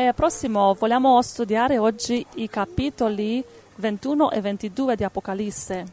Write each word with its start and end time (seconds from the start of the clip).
E 0.00 0.14
prossimo 0.14 0.72
vogliamo 0.78 1.20
studiare 1.20 1.76
oggi 1.76 2.24
i 2.36 2.48
capitoli 2.48 3.44
21 3.74 4.30
e 4.30 4.40
22 4.40 4.96
di 4.96 5.04
Apocalisse, 5.04 5.84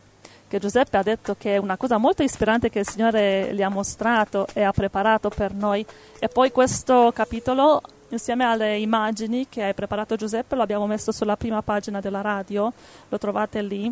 che 0.48 0.60
Giuseppe 0.60 0.96
ha 0.96 1.04
detto 1.04 1.36
che 1.38 1.56
è 1.56 1.58
una 1.58 1.76
cosa 1.76 1.98
molto 1.98 2.24
ispirante 2.24 2.70
che 2.70 2.80
il 2.80 2.88
Signore 2.88 3.54
gli 3.54 3.62
ha 3.62 3.67
mostrato 3.67 4.48
e 4.54 4.64
ha 4.64 4.72
preparato 4.72 5.28
per 5.28 5.54
noi. 5.54 5.85
E 6.20 6.30
poi 6.30 6.54
questo 6.54 7.12
capitolo, 7.14 7.82
insieme 8.07 8.46
alle 8.46 8.78
immagini 8.78 9.48
che 9.50 9.64
hai 9.64 9.74
preparato 9.74 10.16
Giuseppe, 10.16 10.55
lo 10.55 10.62
abbiamo 10.62 10.88
messo 10.88 11.12
sulla 11.12 11.36
prima 11.36 11.62
pagina 11.62 12.00
della 12.00 12.21
radio, 12.21 12.71
lo 13.10 13.18
trovate 13.18 13.62
lì. 13.62 13.92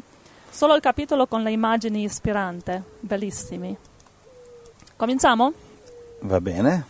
Solo 0.50 0.75
il 0.75 0.82
capitolo 0.82 1.27
con 1.27 1.43
le 1.43 1.52
immagini 1.52 2.04
ispirante, 2.04 2.82
bellissimi. 3.02 3.75
Cominciamo? 4.95 5.52
Va 6.21 6.39
bene. 6.39 6.86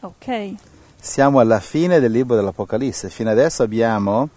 Ok. 0.00 0.69
Siamo 1.02 1.40
alla 1.40 1.60
fine 1.60 1.98
del 1.98 2.12
libro 2.12 2.36
dell'Apocalisse. 2.36 3.08
Fino 3.08 3.30
adesso 3.30 3.62
abbiamo 3.62 4.28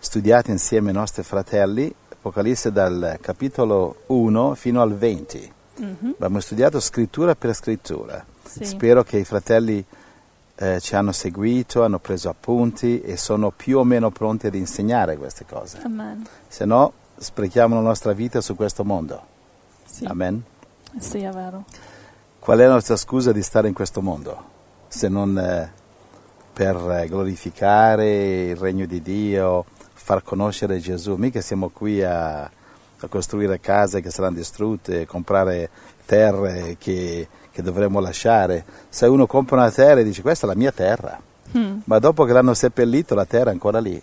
studiato 0.00 0.50
insieme 0.50 0.88
ai 0.88 0.96
nostri 0.96 1.22
fratelli 1.22 1.94
Apocalisse 2.08 2.72
dal 2.72 3.18
capitolo 3.20 4.02
1 4.06 4.54
fino 4.56 4.82
al 4.82 4.96
20. 4.96 5.52
Mhm. 5.76 6.14
Abbiamo 6.16 6.40
studiato 6.40 6.80
scrittura 6.80 7.36
per 7.36 7.54
scrittura. 7.54 8.24
Sì. 8.44 8.64
Spero 8.64 9.04
che 9.04 9.18
i 9.18 9.24
fratelli 9.24 9.84
eh, 10.56 10.80
ci 10.80 10.96
hanno 10.96 11.12
seguito, 11.12 11.84
hanno 11.84 12.00
preso 12.00 12.28
appunti 12.28 13.00
e 13.00 13.16
sono 13.16 13.52
più 13.52 13.78
o 13.78 13.84
meno 13.84 14.10
pronti 14.10 14.48
ad 14.48 14.56
insegnare 14.56 15.16
queste 15.16 15.46
cose. 15.46 15.80
Amen. 15.84 16.26
Se 16.48 16.64
no, 16.64 16.92
sprechiamo 17.16 17.76
la 17.76 17.80
nostra 17.80 18.12
vita 18.12 18.40
su 18.40 18.56
questo 18.56 18.84
mondo. 18.84 19.24
Sì. 19.84 20.04
Amen. 20.04 20.42
Sì, 20.98 21.18
è 21.18 21.30
vero. 21.30 21.64
Qual 22.40 22.58
è 22.58 22.66
la 22.66 22.72
nostra 22.72 22.96
scusa 22.96 23.30
di 23.30 23.42
stare 23.42 23.68
in 23.68 23.74
questo 23.74 24.02
mondo? 24.02 24.50
Se 24.88 25.08
non 25.08 25.38
eh, 25.38 25.80
per 26.52 27.06
glorificare 27.08 28.48
il 28.50 28.56
regno 28.56 28.86
di 28.86 29.00
Dio, 29.00 29.64
far 29.92 30.22
conoscere 30.22 30.78
Gesù. 30.78 31.14
Mica 31.14 31.40
siamo 31.40 31.70
qui 31.70 32.02
a, 32.02 32.42
a 32.42 33.06
costruire 33.08 33.60
case 33.60 34.00
che 34.00 34.10
saranno 34.10 34.36
distrutte, 34.36 35.06
comprare 35.06 35.70
terre 36.04 36.76
che, 36.78 37.28
che 37.50 37.62
dovremmo 37.62 38.00
lasciare. 38.00 38.64
Se 38.88 39.06
uno 39.06 39.26
compra 39.26 39.56
una 39.56 39.70
terra 39.70 40.00
e 40.00 40.04
dice 40.04 40.22
questa 40.22 40.46
è 40.46 40.48
la 40.48 40.56
mia 40.56 40.72
terra, 40.72 41.20
Mm. 41.56 41.80
ma 41.84 41.98
dopo 41.98 42.24
che 42.24 42.32
l'hanno 42.32 42.54
seppellito 42.54 43.14
la 43.14 43.26
terra 43.26 43.50
è 43.50 43.52
ancora 43.52 43.78
lì, 43.78 44.00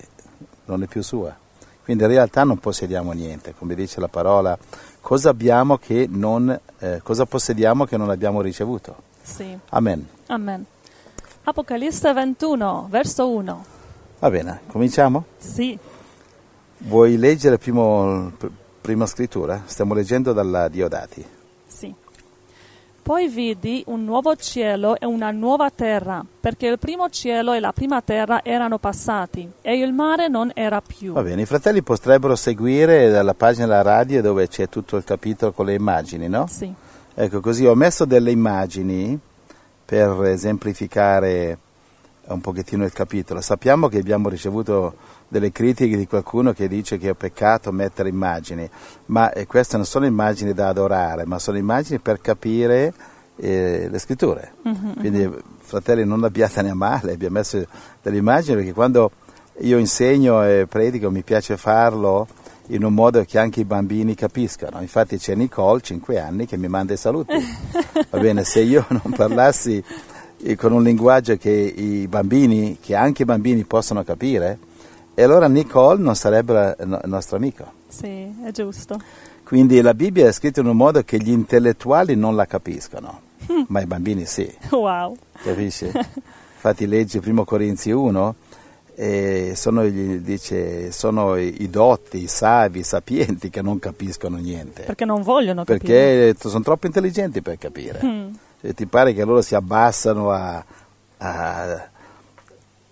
non 0.66 0.84
è 0.84 0.86
più 0.86 1.02
sua. 1.02 1.36
Quindi 1.84 2.04
in 2.04 2.10
realtà 2.10 2.44
non 2.44 2.60
possediamo 2.60 3.12
niente, 3.14 3.56
come 3.58 3.74
dice 3.74 4.00
la 4.00 4.08
parola, 4.08 4.56
cosa 5.02 5.30
abbiamo 5.30 5.78
che 5.78 6.06
non, 6.08 6.58
eh, 6.78 7.00
cosa 7.02 7.26
possediamo 7.26 7.86
che 7.86 7.98
non 7.98 8.12
abbiamo 8.12 8.42
ricevuto. 8.42 8.96
Sì. 9.24 9.58
Amen. 9.70 10.08
Amen. 10.28 10.66
Apocalisse 11.50 12.14
21, 12.14 12.88
verso 12.92 13.28
1. 13.28 13.66
Va 14.20 14.30
bene, 14.30 14.62
cominciamo? 14.68 15.26
Sì. 15.38 15.76
Vuoi 16.78 17.18
leggere 17.18 17.58
primo, 17.58 18.32
pr- 18.38 18.52
prima 18.80 19.08
scrittura? 19.08 19.64
Stiamo 19.66 19.96
leggendo 19.96 20.32
dalla 20.32 20.68
Diodati. 20.68 21.26
Sì. 21.66 21.92
Poi 23.02 23.28
vidi 23.30 23.84
un 23.88 24.04
nuovo 24.04 24.36
cielo 24.36 24.96
e 25.00 25.08
una 25.08 25.32
nuova 25.32 25.72
terra, 25.72 26.24
perché 26.40 26.68
il 26.68 26.78
primo 26.78 27.10
cielo 27.10 27.54
e 27.54 27.60
la 27.60 27.74
prima 27.74 28.00
terra 28.04 28.44
erano 28.44 28.78
passati 28.78 29.50
e 29.62 29.76
il 29.76 29.92
mare 29.92 30.28
non 30.28 30.52
era 30.54 30.82
più. 30.82 31.14
Va 31.14 31.24
bene, 31.24 31.42
i 31.42 31.46
fratelli 31.48 31.82
potrebbero 31.82 32.36
seguire 32.36 33.10
dalla 33.10 33.34
pagina 33.34 33.66
della 33.66 33.82
radio 33.82 34.22
dove 34.22 34.48
c'è 34.48 34.70
tutto 34.70 34.98
il 34.98 35.04
capitolo 35.04 35.52
con 35.52 35.66
le 35.66 35.74
immagini, 35.74 36.28
no? 36.28 36.46
Sì. 36.46 36.72
Ecco, 37.16 37.40
così 37.40 37.66
ho 37.66 37.74
messo 37.74 38.06
delle 38.06 38.30
immagini 38.30 39.20
per 39.90 40.24
esemplificare 40.26 41.58
un 42.28 42.42
pochettino 42.42 42.86
il 42.86 42.94
capitolo. 42.94 43.42
Sappiamo 43.42 43.88
che 43.88 43.98
abbiamo 43.98 44.30
ricevuto 44.30 44.94
delle 45.28 45.52
critiche 45.52 45.98
di 45.98 46.06
qualcuno 46.06 46.54
che 46.54 46.68
dice 46.68 47.00
che 47.00 47.10
è 47.10 47.14
peccato 47.16 47.72
mettere 47.72 48.10
immagini, 48.10 48.70
ma 49.08 49.32
eh, 49.32 49.48
queste 49.48 49.78
non 49.78 49.88
sono 49.88 50.06
immagini 50.06 50.54
da 50.54 50.68
adorare, 50.68 51.26
ma 51.26 51.40
sono 51.40 51.58
immagini 51.58 51.98
per 51.98 52.22
capire 52.22 52.94
eh, 53.38 53.88
le 53.90 53.98
scritture. 53.98 54.52
Mhm, 54.62 55.00
Quindi, 55.00 55.36
fratelli, 55.58 56.06
non 56.06 56.24
abbiate 56.24 56.60
a 56.60 56.76
male, 56.76 57.14
abbiamo 57.14 57.40
messo 57.40 57.66
delle 58.04 58.18
immagini 58.18 58.58
perché 58.58 58.74
quando 58.74 59.10
io 59.62 59.80
insegno 59.80 60.46
e 60.46 60.68
predico 60.70 61.10
mi 61.10 61.24
piace 61.24 61.58
farlo 61.58 62.28
in 62.72 62.84
un 62.84 62.94
modo 62.94 63.24
che 63.24 63.40
anche 63.40 63.62
i 63.62 63.66
bambini 63.66 64.16
capiscano. 64.16 64.82
Infatti 64.82 65.18
c'è 65.18 65.36
Nicole, 65.36 65.82
5 65.82 66.20
anni, 66.20 66.46
che 66.46 66.58
mi 66.58 66.68
manda 66.68 66.94
i 66.94 66.98
saluti. 66.98 67.34
Va 68.10 68.20
bene, 68.20 68.44
se 68.44 68.62
io 68.62 68.86
non 68.90 69.14
parlassi 69.16 69.84
eh, 70.42 70.56
con 70.56 70.72
un 70.72 70.84
linguaggio 70.84 71.38
che 71.38 71.52
i 71.52 72.08
bambini, 72.08 72.78
che 72.82 72.96
anche 72.96 73.24
i 73.24 73.26
bambini 73.26 73.64
possono 73.64 74.04
capire, 74.04 74.58
e 75.14 75.24
allora 75.24 75.48
Nicole 75.48 76.02
non 76.02 76.16
sarebbe 76.16 76.76
il 76.80 77.02
nostro 77.06 77.38
amico. 77.38 77.72
Sì, 77.88 78.34
è 78.44 78.52
giusto. 78.52 79.00
Quindi 79.44 79.82
la 79.82 79.94
Bibbia 79.94 80.28
è 80.28 80.32
scritta 80.32 80.62
in 80.62 80.68
un 80.68 80.78
modo 80.78 81.02
che 81.04 81.18
gli 81.18 81.32
intellettuali 81.32 82.16
non 82.16 82.36
la 82.36 82.46
capiscono, 82.46 83.22
ma 83.68 83.82
i 83.82 83.86
bambini 83.86 84.26
sì. 84.26 84.50
Wow. 84.70 85.18
Capisci? 85.42 85.86
Infatti 86.60 86.86
leggi 86.86 87.20
1 87.24 87.44
Corinzi 87.46 87.90
1 87.90 88.36
e 89.02 89.54
sono, 89.56 89.86
gli- 89.86 90.18
dice, 90.18 90.92
sono 90.92 91.38
i 91.38 91.62
i 91.64 91.70
dotti, 91.70 92.22
i 92.22 92.28
savi, 92.28 92.80
i 92.80 92.84
sapienti 92.84 93.50
che 93.50 93.62
non 93.62 93.80
capiscono 93.80 94.36
niente. 94.36 94.84
Perché 94.84 95.06
non 95.06 95.22
vogliono 95.22 95.64
capire. 95.64 96.34
Perché 96.34 96.50
sono 96.50 96.64
troppo 96.64 96.86
intelligenti 96.86 97.42
per 97.42 97.58
capire. 97.58 98.02
Mm. 98.04 98.28
E 98.60 98.74
ti 98.74 98.86
pare 98.88 99.14
che 99.14 99.24
loro 99.24 99.42
si 99.42 99.56
abbassano 99.56 100.32
a, 100.32 100.62
a- 101.18 101.90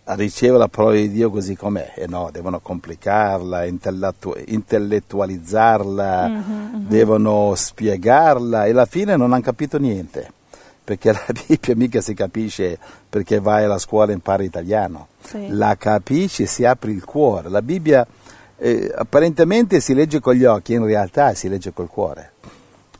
a 0.09 0.13
ricevere 0.15 0.59
la 0.59 0.67
parola 0.69 0.95
di 0.95 1.11
Dio 1.11 1.29
così 1.29 1.57
com'è? 1.57 1.91
E 1.97 2.07
no, 2.07 2.29
devono 2.31 2.61
complicarla, 2.61 3.65
intellettu- 3.65 4.41
intellettualizzarla, 4.47 6.27
Mhm, 6.27 6.69
mhm. 6.73 6.87
devono 6.87 7.53
spiegarla 7.53 8.65
e 8.65 8.69
alla 8.71 8.85
fine 8.85 9.17
non 9.17 9.33
hanno 9.33 9.41
capito 9.41 9.77
niente. 9.77 10.31
Perché 10.87 11.11
la 11.11 11.25
Bibbia 11.45 11.75
mica 11.75 11.99
si 11.99 12.13
capisce 12.13 12.79
perché 13.09 13.41
vai 13.41 13.65
alla 13.65 13.77
scuola 13.77 14.11
e 14.11 14.13
impari 14.13 14.45
italiano. 14.45 15.09
Sì. 15.21 15.49
La 15.49 15.75
capisci, 15.75 16.45
si 16.45 16.63
apre 16.63 16.91
il 16.91 17.03
cuore. 17.03 17.49
La 17.49 17.61
Bibbia 17.61 18.07
eh, 18.55 18.89
apparentemente 18.95 19.81
si 19.81 19.93
legge 19.93 20.21
con 20.21 20.35
gli 20.35 20.45
occhi, 20.45 20.75
in 20.75 20.85
realtà 20.85 21.33
si 21.33 21.49
legge 21.49 21.73
col 21.73 21.89
cuore. 21.89 22.31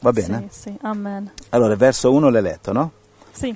Va 0.01 0.11
bene? 0.11 0.49
Sì, 0.49 0.63
sì. 0.63 0.77
Amen. 0.81 1.31
Allora, 1.51 1.77
verso 1.77 2.11
1 2.11 2.27
l'hai 2.29 2.41
letto, 2.41 2.73
no? 2.73 2.91
Sì. 3.31 3.55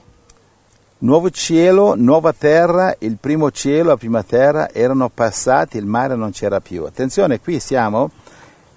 Nuovo 0.99 1.29
cielo, 1.29 1.95
nuova 1.97 2.31
terra, 2.31 2.95
il 2.99 3.17
primo 3.19 3.51
cielo, 3.51 3.89
la 3.89 3.97
prima 3.97 4.23
terra 4.23 4.71
erano 4.71 5.09
passati, 5.09 5.75
il 5.75 5.85
mare 5.85 6.15
non 6.15 6.31
c'era 6.31 6.61
più. 6.61 6.85
Attenzione, 6.85 7.41
qui 7.41 7.59
siamo 7.59 8.09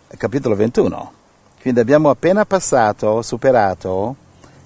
al 0.09 0.17
capitolo 0.17 0.57
21. 0.57 1.13
Quindi 1.61 1.79
abbiamo 1.79 2.11
appena 2.11 2.45
passato, 2.45 3.23
superato 3.23 4.17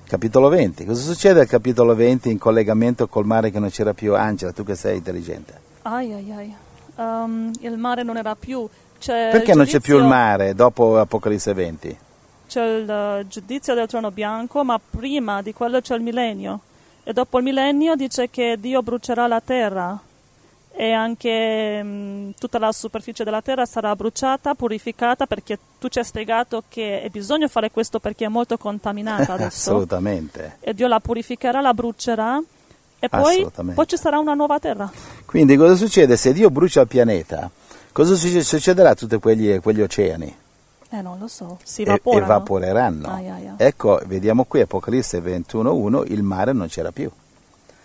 capitolo 0.09 0.49
20. 0.49 0.85
Cosa 0.87 1.03
succede 1.03 1.41
al 1.41 1.47
capitolo 1.47 1.95
20 1.95 2.31
in 2.31 2.39
collegamento 2.39 3.07
col 3.07 3.27
mare 3.27 3.51
che 3.51 3.61
non 3.61 3.71
c'era 3.71 3.95
più? 3.95 4.17
Angela, 4.17 4.53
tu 4.53 4.65
che 4.65 4.75
sei 4.75 4.97
intelligente. 4.97 5.61
Ai 5.83 6.13
ai 6.13 6.33
ai. 6.33 6.55
Um, 6.97 7.53
il 7.61 7.77
mare 7.77 8.03
non 8.03 8.17
era 8.17 8.35
più. 8.35 8.67
C'è 8.99 9.29
Perché 9.31 9.53
il 9.53 9.57
non 9.57 9.67
c'è 9.67 9.79
più 9.79 9.95
il 9.95 10.03
giudizio- 10.03 10.19
mare 10.19 10.55
dopo 10.55 10.99
Apocalisse 10.99 11.53
20? 11.53 11.99
C'è 12.49 12.65
il 12.65 12.91
eh, 12.91 13.27
giudizio 13.29 13.75
del 13.75 13.87
trono 13.87 14.11
bianco, 14.11 14.65
ma 14.65 14.81
prima 14.81 15.43
di 15.43 15.53
quello 15.53 15.81
c'è 15.81 15.95
il 15.95 16.03
millennio. 16.03 16.61
E 17.05 17.13
dopo 17.13 17.39
il 17.39 17.45
millennio 17.45 17.95
dice 17.95 18.29
che 18.31 18.57
Dio 18.59 18.83
brucerà 18.83 19.27
la 19.27 19.41
terra 19.41 19.99
e 20.81 20.93
anche 20.93 21.83
mm, 21.83 22.31
tutta 22.39 22.61
la 22.61 22.71
superficie 22.71 23.25
della 23.25 23.43
terra 23.43 23.66
sarà 23.66 23.97
bruciata, 23.97 24.55
purificata, 24.55 25.27
perché 25.27 25.59
tu 25.77 25.89
ci 25.89 25.99
hai 25.99 26.05
spiegato 26.05 26.62
che 26.69 27.03
è 27.03 27.09
bisogno 27.09 27.49
fare 27.49 27.72
questo 27.72 27.99
perché 27.99 28.27
è 28.27 28.28
molto 28.28 28.56
contaminata 28.59 29.33
adesso. 29.34 29.71
Assolutamente. 29.71 30.59
e 30.61 30.75
Dio 30.75 30.87
la 30.87 31.00
purificherà, 31.00 31.61
la 31.61 31.75
brucerà 31.75 32.41
e 33.00 33.09
poi, 33.09 33.44
poi 33.75 33.87
ci 33.88 33.97
sarà 33.97 34.21
una 34.21 34.34
nuova 34.34 34.61
terra. 34.61 34.88
Quindi 35.25 35.56
cosa 35.56 35.75
succede 35.75 36.17
se 36.17 36.32
Dio 36.32 36.49
brucia 36.49 36.82
il 36.82 36.87
pianeta? 36.87 37.50
Cosa 37.91 38.14
succe- 38.14 38.44
succederà 38.44 38.91
a 38.91 38.94
tutti 38.94 39.17
quegli, 39.19 39.58
quegli 39.61 39.81
oceani? 39.82 40.32
Eh, 40.91 41.03
non 41.03 41.19
lo 41.19 41.26
so, 41.26 41.58
si 41.64 41.82
E- 41.82 41.87
evaporano. 41.87 42.25
evaporeranno. 42.25 43.08
Ai, 43.08 43.29
ai, 43.29 43.47
ai. 43.49 43.55
Ecco, 43.56 44.00
vediamo 44.06 44.44
qui 44.44 44.61
Apocalisse 44.61 45.20
21.1, 45.20 46.05
il 46.12 46.23
mare 46.23 46.53
non 46.53 46.69
c'era 46.69 46.93
più, 46.93 47.11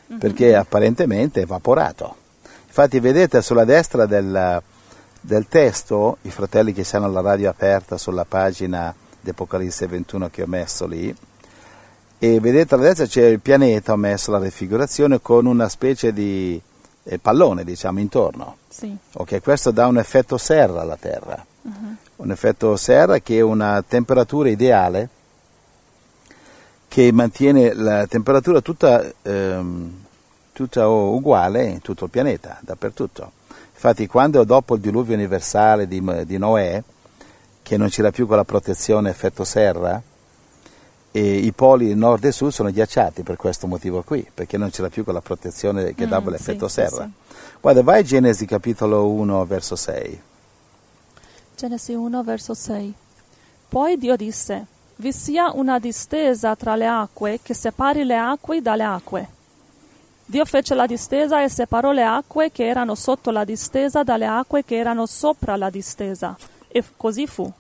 Mhm. 0.08 0.18
perché 0.20 0.56
apparentemente 0.56 1.40
è 1.40 1.44
evaporato. 1.44 2.18
Infatti 2.76 3.00
vedete 3.00 3.40
sulla 3.44 3.66
destra 3.66 4.08
del, 4.08 4.60
del 5.22 5.48
testo, 5.48 6.18
i 6.24 6.32
fratelli 6.32 6.74
che 6.74 6.84
hanno 6.94 7.08
la 7.12 7.22
radio 7.22 7.52
aperta 7.52 8.00
sulla 8.00 8.26
pagina 8.26 8.92
di 9.22 9.30
Apocalisse 9.30 9.86
21 9.86 10.32
che 10.32 10.42
ho 10.42 10.48
messo 10.48 10.88
lì, 10.88 11.16
e 12.18 12.40
vedete 12.40 12.74
alla 12.74 12.86
destra 12.86 13.06
c'è 13.06 13.26
il 13.28 13.40
pianeta, 13.42 13.92
ho 13.92 13.96
messo 13.96 14.32
la 14.32 14.40
raffigurazione 14.40 15.22
con 15.22 15.46
una 15.46 15.70
specie 15.70 16.12
di 16.14 16.60
eh, 17.04 17.20
pallone, 17.20 17.64
diciamo, 17.64 18.00
intorno. 18.00 18.58
Sì. 18.70 18.98
Ok, 19.18 19.44
questo 19.44 19.70
dà 19.70 19.86
un 19.86 20.00
effetto 20.00 20.40
serra 20.40 20.82
alla 20.82 20.98
Terra, 20.98 21.46
Mhm. 21.62 21.98
un 22.16 22.32
effetto 22.32 22.76
serra 22.76 23.20
che 23.20 23.38
è 23.38 23.42
una 23.42 23.84
temperatura 23.88 24.50
ideale 24.50 25.10
che 26.88 27.12
mantiene 27.12 27.72
la 27.76 28.08
temperatura 28.08 28.62
tutta 28.62 29.04
ehm, 29.22 30.03
tutta 30.54 30.88
uguale 30.88 31.66
in 31.66 31.82
tutto 31.82 32.06
il 32.06 32.10
pianeta, 32.12 32.58
dappertutto. 32.62 33.32
Infatti 33.74 34.08
quando 34.08 34.44
dopo 34.44 34.76
il 34.76 34.82
diluvio 34.82 35.16
universale 35.16 35.88
di, 35.88 36.02
di 36.26 36.38
Noè, 36.38 36.82
che 37.62 37.78
non 37.78 37.90
c'era 37.90 38.12
più 38.12 38.28
quella 38.28 38.44
protezione 38.46 39.10
effetto 39.10 39.44
serra, 39.44 40.02
e 41.16 41.36
i 41.38 41.52
poli 41.52 41.94
nord 41.94 42.24
e 42.24 42.32
sud 42.32 42.50
sono 42.50 42.72
ghiacciati 42.72 43.22
per 43.24 43.36
questo 43.36 43.68
motivo 43.68 44.02
qui, 44.04 44.28
perché 44.34 44.58
non 44.58 44.70
c'era 44.72 44.90
più 44.90 45.04
quella 45.04 45.22
protezione 45.22 45.94
che 45.94 46.08
dava 46.08 46.30
Mm, 46.30 46.34
l'effetto 46.34 46.68
sì, 46.68 46.74
serra. 46.76 47.04
sì, 47.06 47.36
Guarda, 47.62 47.84
vai 47.84 48.00
a 48.00 48.04
Genesi 48.04 48.46
capitolo 48.46 49.10
1 49.10 49.46
verso 49.46 49.76
6. 49.76 50.22
Genesi 51.56 51.94
1, 51.94 52.24
verso 52.24 52.54
6. 52.54 52.94
Poi 53.70 53.98
Dio 53.98 54.16
disse, 54.16 54.66
vi 54.98 55.12
sia 55.12 55.52
una 55.54 55.78
distesa 55.80 56.56
tra 56.56 56.76
le 56.76 56.88
acque 56.88 57.40
che 57.42 57.54
separi 57.54 58.04
le 58.04 58.18
acque 58.18 58.62
dalle 58.62 58.84
acque. 58.84 59.28
Dio 60.26 60.46
fece 60.46 60.74
la 60.74 60.86
distesa 60.86 61.44
e 61.44 61.50
separò 61.50 61.92
le 61.92 62.04
acque 62.04 62.52
che 62.52 62.66
erano 62.66 62.96
sotto 62.96 63.30
la 63.30 63.44
distesa 63.44 64.04
dalle 64.04 64.26
acque 64.26 64.64
che 64.64 64.78
erano 64.78 65.06
sopra 65.06 65.56
la 65.56 65.70
distesa. 65.70 66.36
E 66.68 66.84
così 66.96 67.28
fu. 67.28 67.52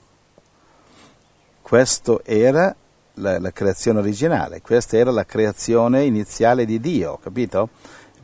Questo 1.62 2.24
era 2.24 2.75
la, 3.15 3.39
la 3.39 3.51
creazione 3.51 4.00
originale, 4.00 4.62
questa 4.62 4.98
era 4.98 5.12
la 5.12 5.25
creazione 5.25 6.04
iniziale 6.04 6.65
di 6.65 6.80
Dio, 6.80 7.19
capito? 7.21 7.69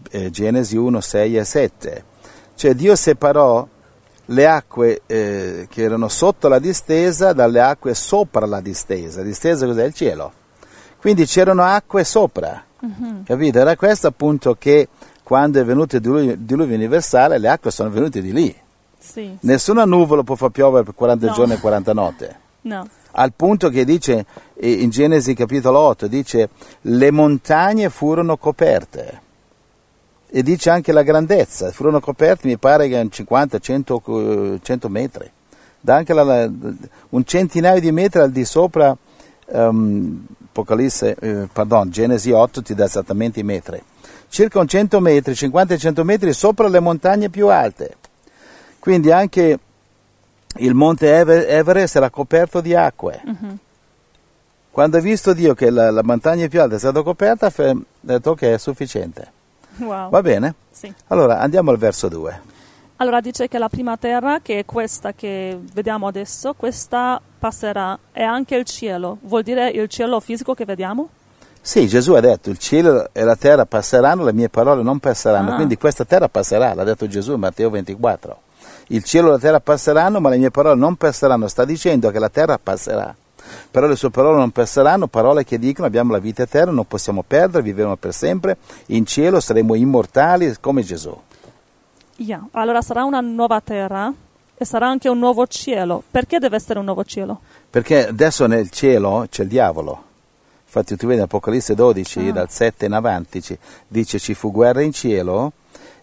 Eh, 0.10 0.30
Genesi 0.30 0.78
1, 0.78 1.00
6 1.00 1.38
e 1.38 1.44
7. 1.44 2.04
Cioè 2.56 2.74
Dio 2.74 2.96
separò 2.96 3.68
le 4.26 4.48
acque 4.48 5.02
eh, 5.06 5.68
che 5.70 5.82
erano 5.82 6.08
sotto 6.08 6.48
la 6.48 6.60
distesa 6.60 7.34
dalle 7.34 7.62
acque 7.62 7.94
sopra 7.94 8.46
la 8.46 8.62
distesa. 8.62 9.22
Distesa 9.22 9.66
cos'è? 9.66 9.86
Il 9.86 9.94
cielo. 9.94 10.34
Quindi 11.00 11.26
c'erano 11.26 11.64
acque 11.64 12.04
sopra, 12.04 12.64
capito? 13.26 13.60
Era 13.60 13.76
questo 13.76 14.08
appunto 14.08 14.56
che 14.58 14.88
quando 15.24 15.60
è 15.60 15.66
venuto 15.66 15.96
il 15.98 16.02
diluvio, 16.02 16.36
diluvio 16.38 16.76
universale 16.76 17.38
le 17.38 17.50
acque 17.50 17.72
sono 17.72 17.90
venute 17.90 18.22
di 18.22 18.32
lì. 18.34 18.56
Sì. 18.98 19.38
Nessuna 19.42 19.86
nuvola 19.86 20.24
può 20.24 20.36
far 20.36 20.50
piovere 20.50 20.84
per 20.84 20.94
40 20.96 21.28
No. 21.28 21.34
giorni 21.34 21.54
e 21.54 21.60
40 21.60 21.94
notte 21.94 22.36
No. 22.62 22.86
al 23.12 23.32
punto 23.34 23.70
che 23.70 23.86
dice 23.86 24.26
eh, 24.56 24.72
in 24.72 24.90
Genesi 24.90 25.34
capitolo 25.34 25.80
8 25.80 26.08
dice 26.08 26.50
le 26.82 27.10
montagne 27.12 27.90
furono 27.90 28.36
coperte 28.38 29.22
e 30.30 30.44
dice 30.44 30.70
anche 30.70 30.92
la 30.92 31.02
grandezza 31.04 31.72
furono 31.72 32.02
coperte 32.02 32.46
mi 32.48 32.58
pare 32.58 32.90
che 32.90 33.08
50 33.10 33.58
100, 33.60 34.04
eh, 34.56 34.60
100 34.62 34.90
metri 34.90 35.32
da 35.80 35.96
anche 35.96 36.14
la- 36.14 36.50
un 37.10 37.24
centinaio 37.24 37.80
di 37.80 37.92
metri 37.94 38.20
al 38.20 38.32
di 38.32 38.44
sopra 38.44 38.96
ehm, 39.48 40.26
Apocalisse 40.60 41.16
eh, 41.20 41.48
pardon, 41.52 41.90
Genesi 41.90 42.32
8 42.32 42.62
ti 42.62 42.76
dà 42.76 42.86
esattamente 42.86 43.40
i 43.40 43.44
metri 43.44 43.82
circa 44.28 44.60
un 44.60 44.68
100 44.68 45.00
metri 45.00 45.36
50 45.36 45.78
100 45.78 46.04
metri 46.04 46.34
sopra 46.34 46.68
le 46.68 46.80
montagne 46.80 47.30
più 47.30 47.48
alte 47.48 47.96
quindi 48.80 49.12
anche 49.12 49.60
il 50.58 50.74
monte 50.74 51.16
Ever- 51.16 51.48
Everest 51.48 51.96
era 51.96 52.10
coperto 52.10 52.60
di 52.62 52.74
acque. 52.74 53.22
Quando 54.72 54.98
ha 54.98 55.02
visto 55.02 55.34
Dio 55.34 55.54
che 55.54 55.70
la, 55.70 55.92
la 55.92 56.04
montagna 56.04 56.48
più 56.48 56.62
alta 56.62 56.76
è 56.76 56.80
stata 56.80 57.02
coperta, 57.02 57.48
ha 57.48 57.76
detto 58.00 58.34
che 58.34 58.54
è 58.54 58.58
sufficiente. 58.58 59.32
Wow. 59.78 60.10
Va 60.10 60.22
bene? 60.22 60.56
Sì. 60.72 60.92
Allora 61.08 61.40
andiamo 61.40 61.72
al 61.72 61.78
verso 61.78 62.08
2. 62.08 62.42
Allora 63.02 63.22
dice 63.22 63.48
che 63.48 63.58
la 63.58 63.70
prima 63.70 63.96
terra, 63.96 64.40
che 64.42 64.60
è 64.60 64.66
questa 64.66 65.14
che 65.14 65.58
vediamo 65.74 66.08
adesso, 66.08 66.54
questa 66.54 67.22
passerà 67.40 67.98
e 68.12 68.22
anche 68.24 68.56
il 68.58 68.66
cielo. 68.66 69.20
Vuol 69.22 69.44
dire 69.44 69.70
il 69.70 69.88
cielo 69.88 70.20
fisico 70.20 70.54
che 70.54 70.66
vediamo? 70.66 71.08
Sì, 71.62 71.88
Gesù 71.88 72.12
ha 72.14 72.20
detto 72.20 72.50
il 72.50 72.58
cielo 72.58 73.08
e 73.14 73.24
la 73.24 73.38
terra 73.38 73.66
passeranno, 73.66 74.26
le 74.26 74.34
mie 74.34 74.50
parole 74.50 74.84
non 74.84 75.00
passeranno, 75.00 75.52
Ah. 75.52 75.56
quindi 75.56 75.78
questa 75.78 76.04
terra 76.04 76.28
passerà, 76.28 76.74
l'ha 76.74 76.84
detto 76.84 77.08
Gesù 77.08 77.34
in 77.34 77.40
Matteo 77.40 77.70
24. 77.70 78.42
Il 78.88 79.06
cielo 79.06 79.30
e 79.30 79.32
la 79.32 79.40
terra 79.40 79.60
passeranno, 79.62 80.20
ma 80.20 80.28
le 80.30 80.38
mie 80.38 80.52
parole 80.52 80.76
non 80.78 80.96
passeranno. 80.98 81.48
Sta 81.48 81.64
dicendo 81.64 82.12
che 82.12 82.20
la 82.20 82.30
terra 82.30 82.60
passerà. 82.62 83.16
Però 83.72 83.88
le 83.88 83.96
sue 83.96 84.10
parole 84.10 84.38
non 84.38 84.52
passeranno, 84.52 85.08
parole 85.08 85.46
che 85.46 85.58
dicono 85.58 85.88
abbiamo 85.88 86.12
la 86.12 86.20
vita 86.20 86.44
eterna, 86.44 86.74
non 86.74 86.86
possiamo 86.86 87.24
perdere, 87.26 87.64
vivremo 87.64 87.96
per 87.96 88.14
sempre, 88.14 88.58
in 88.88 89.06
cielo 89.06 89.40
saremo 89.40 89.74
immortali 89.76 90.54
come 90.60 90.82
Gesù. 90.84 91.18
Yeah. 92.22 92.48
Allora 92.52 92.82
sarà 92.82 93.04
una 93.06 93.22
nuova 93.22 93.62
terra 93.62 94.14
e 94.56 94.66
sarà 94.66 94.88
anche 94.90 95.08
un 95.08 95.20
nuovo 95.20 95.48
cielo. 95.48 96.04
Perché 96.12 96.38
deve 96.40 96.58
essere 96.58 96.80
un 96.80 96.86
nuovo 96.86 97.04
cielo? 97.06 97.40
Perché 97.70 98.08
adesso 98.10 98.46
nel 98.46 98.70
cielo 98.70 99.26
c'è 99.30 99.44
il 99.44 99.48
diavolo. 99.50 100.04
Infatti 100.66 100.98
tu 100.98 101.06
vedi 101.08 101.20
in 101.20 101.24
Apocalisse 101.24 101.76
12, 101.76 102.28
Ah. 102.28 102.32
dal 102.34 102.50
7 102.52 102.86
in 102.86 102.94
avanti, 102.94 103.42
ci- 103.42 103.58
dice 103.88 104.20
ci 104.20 104.34
fu 104.34 104.52
guerra 104.52 104.82
in 104.82 104.92
cielo, 104.92 105.54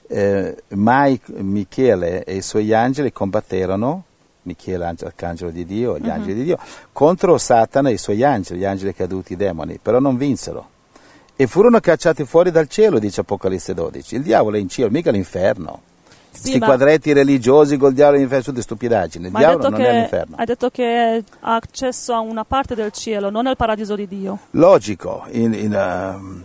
eh, 0.08 0.56
mai 0.68 1.20
Michele 1.36 2.24
e 2.24 2.36
i 2.36 2.42
suoi 2.42 2.72
angeli 2.72 3.12
combatterono, 3.12 4.04
Michele 4.42 4.84
angelo- 4.86 5.08
arcangelo 5.10 5.50
di 5.50 5.66
Dio, 5.66 5.98
gli 5.98 6.08
angeli 6.08 6.34
di 6.34 6.44
Dio, 6.44 6.58
contro 6.92 7.36
Satana 7.36 7.90
e 7.90 7.92
i 7.92 7.98
suoi 7.98 8.22
angeli, 8.24 8.60
gli 8.60 8.64
angeli 8.64 8.94
caduti, 8.94 9.34
i 9.34 9.36
demoni, 9.36 9.78
però 9.80 9.98
non 10.00 10.16
vinsero. 10.16 10.70
E 11.36 11.46
furono 11.46 11.78
cacciati 11.80 12.24
fuori 12.24 12.50
dal 12.50 12.66
cielo, 12.69 12.98
dice 12.98 13.20
Apocalisse 13.20 13.74
12. 13.74 14.14
Il 14.16 14.22
diavolo 14.22 14.56
è 14.56 14.60
in 14.60 14.69
cielo, 14.70 14.88
mica 14.90 15.10
l'inferno. 15.10 15.82
Sì, 16.36 16.42
Questi 16.42 16.58
ma- 16.58 16.66
quadretti 16.66 17.12
religiosi 17.14 17.78
col 17.78 17.94
diavolo 17.94 18.16
all'inferno 18.18 18.44
sono 18.44 18.56
tutte 18.56 18.66
stupidaggini. 18.68 19.26
Il 19.26 19.32
diavolo 19.32 19.70
non 19.70 19.80
è 19.80 19.84
che, 19.84 19.88
all'inferno. 19.88 20.36
hai 20.36 20.44
detto 20.44 20.68
che 20.68 21.24
ha 21.40 21.54
accesso 21.54 22.12
a 22.12 22.20
una 22.20 22.44
parte 22.44 22.74
del 22.74 22.92
cielo, 22.92 23.30
non 23.30 23.46
al 23.46 23.56
paradiso 23.56 23.96
di 23.96 24.06
Dio. 24.06 24.38
Logico, 24.50 25.24
in, 25.30 25.54
in, 25.54 25.72
ehm, 25.74 26.42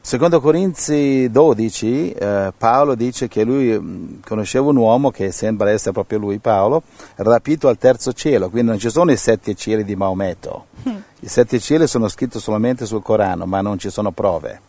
secondo 0.00 0.40
Corinzi 0.40 1.28
12 1.28 2.12
eh, 2.12 2.52
Paolo 2.56 2.94
dice 2.94 3.26
che 3.26 3.42
lui 3.42 3.76
mm, 3.76 4.20
conosceva 4.24 4.68
un 4.68 4.76
uomo 4.76 5.10
che 5.10 5.32
sembra 5.32 5.70
essere 5.70 5.90
proprio 5.90 6.18
lui 6.18 6.38
Paolo, 6.38 6.84
rapito 7.16 7.66
al 7.66 7.78
terzo 7.78 8.12
cielo, 8.12 8.48
quindi 8.48 8.70
non 8.70 8.78
ci 8.78 8.90
sono 8.90 9.10
i 9.10 9.16
sette 9.16 9.56
cieli 9.56 9.82
di 9.82 9.96
Maometto, 9.96 10.66
i 11.20 11.26
sette 11.28 11.58
cieli 11.58 11.88
sono 11.88 12.06
scritti 12.06 12.38
solamente 12.38 12.86
sul 12.86 13.02
Corano, 13.02 13.44
ma 13.44 13.60
non 13.60 13.76
ci 13.76 13.90
sono 13.90 14.12
prove. 14.12 14.60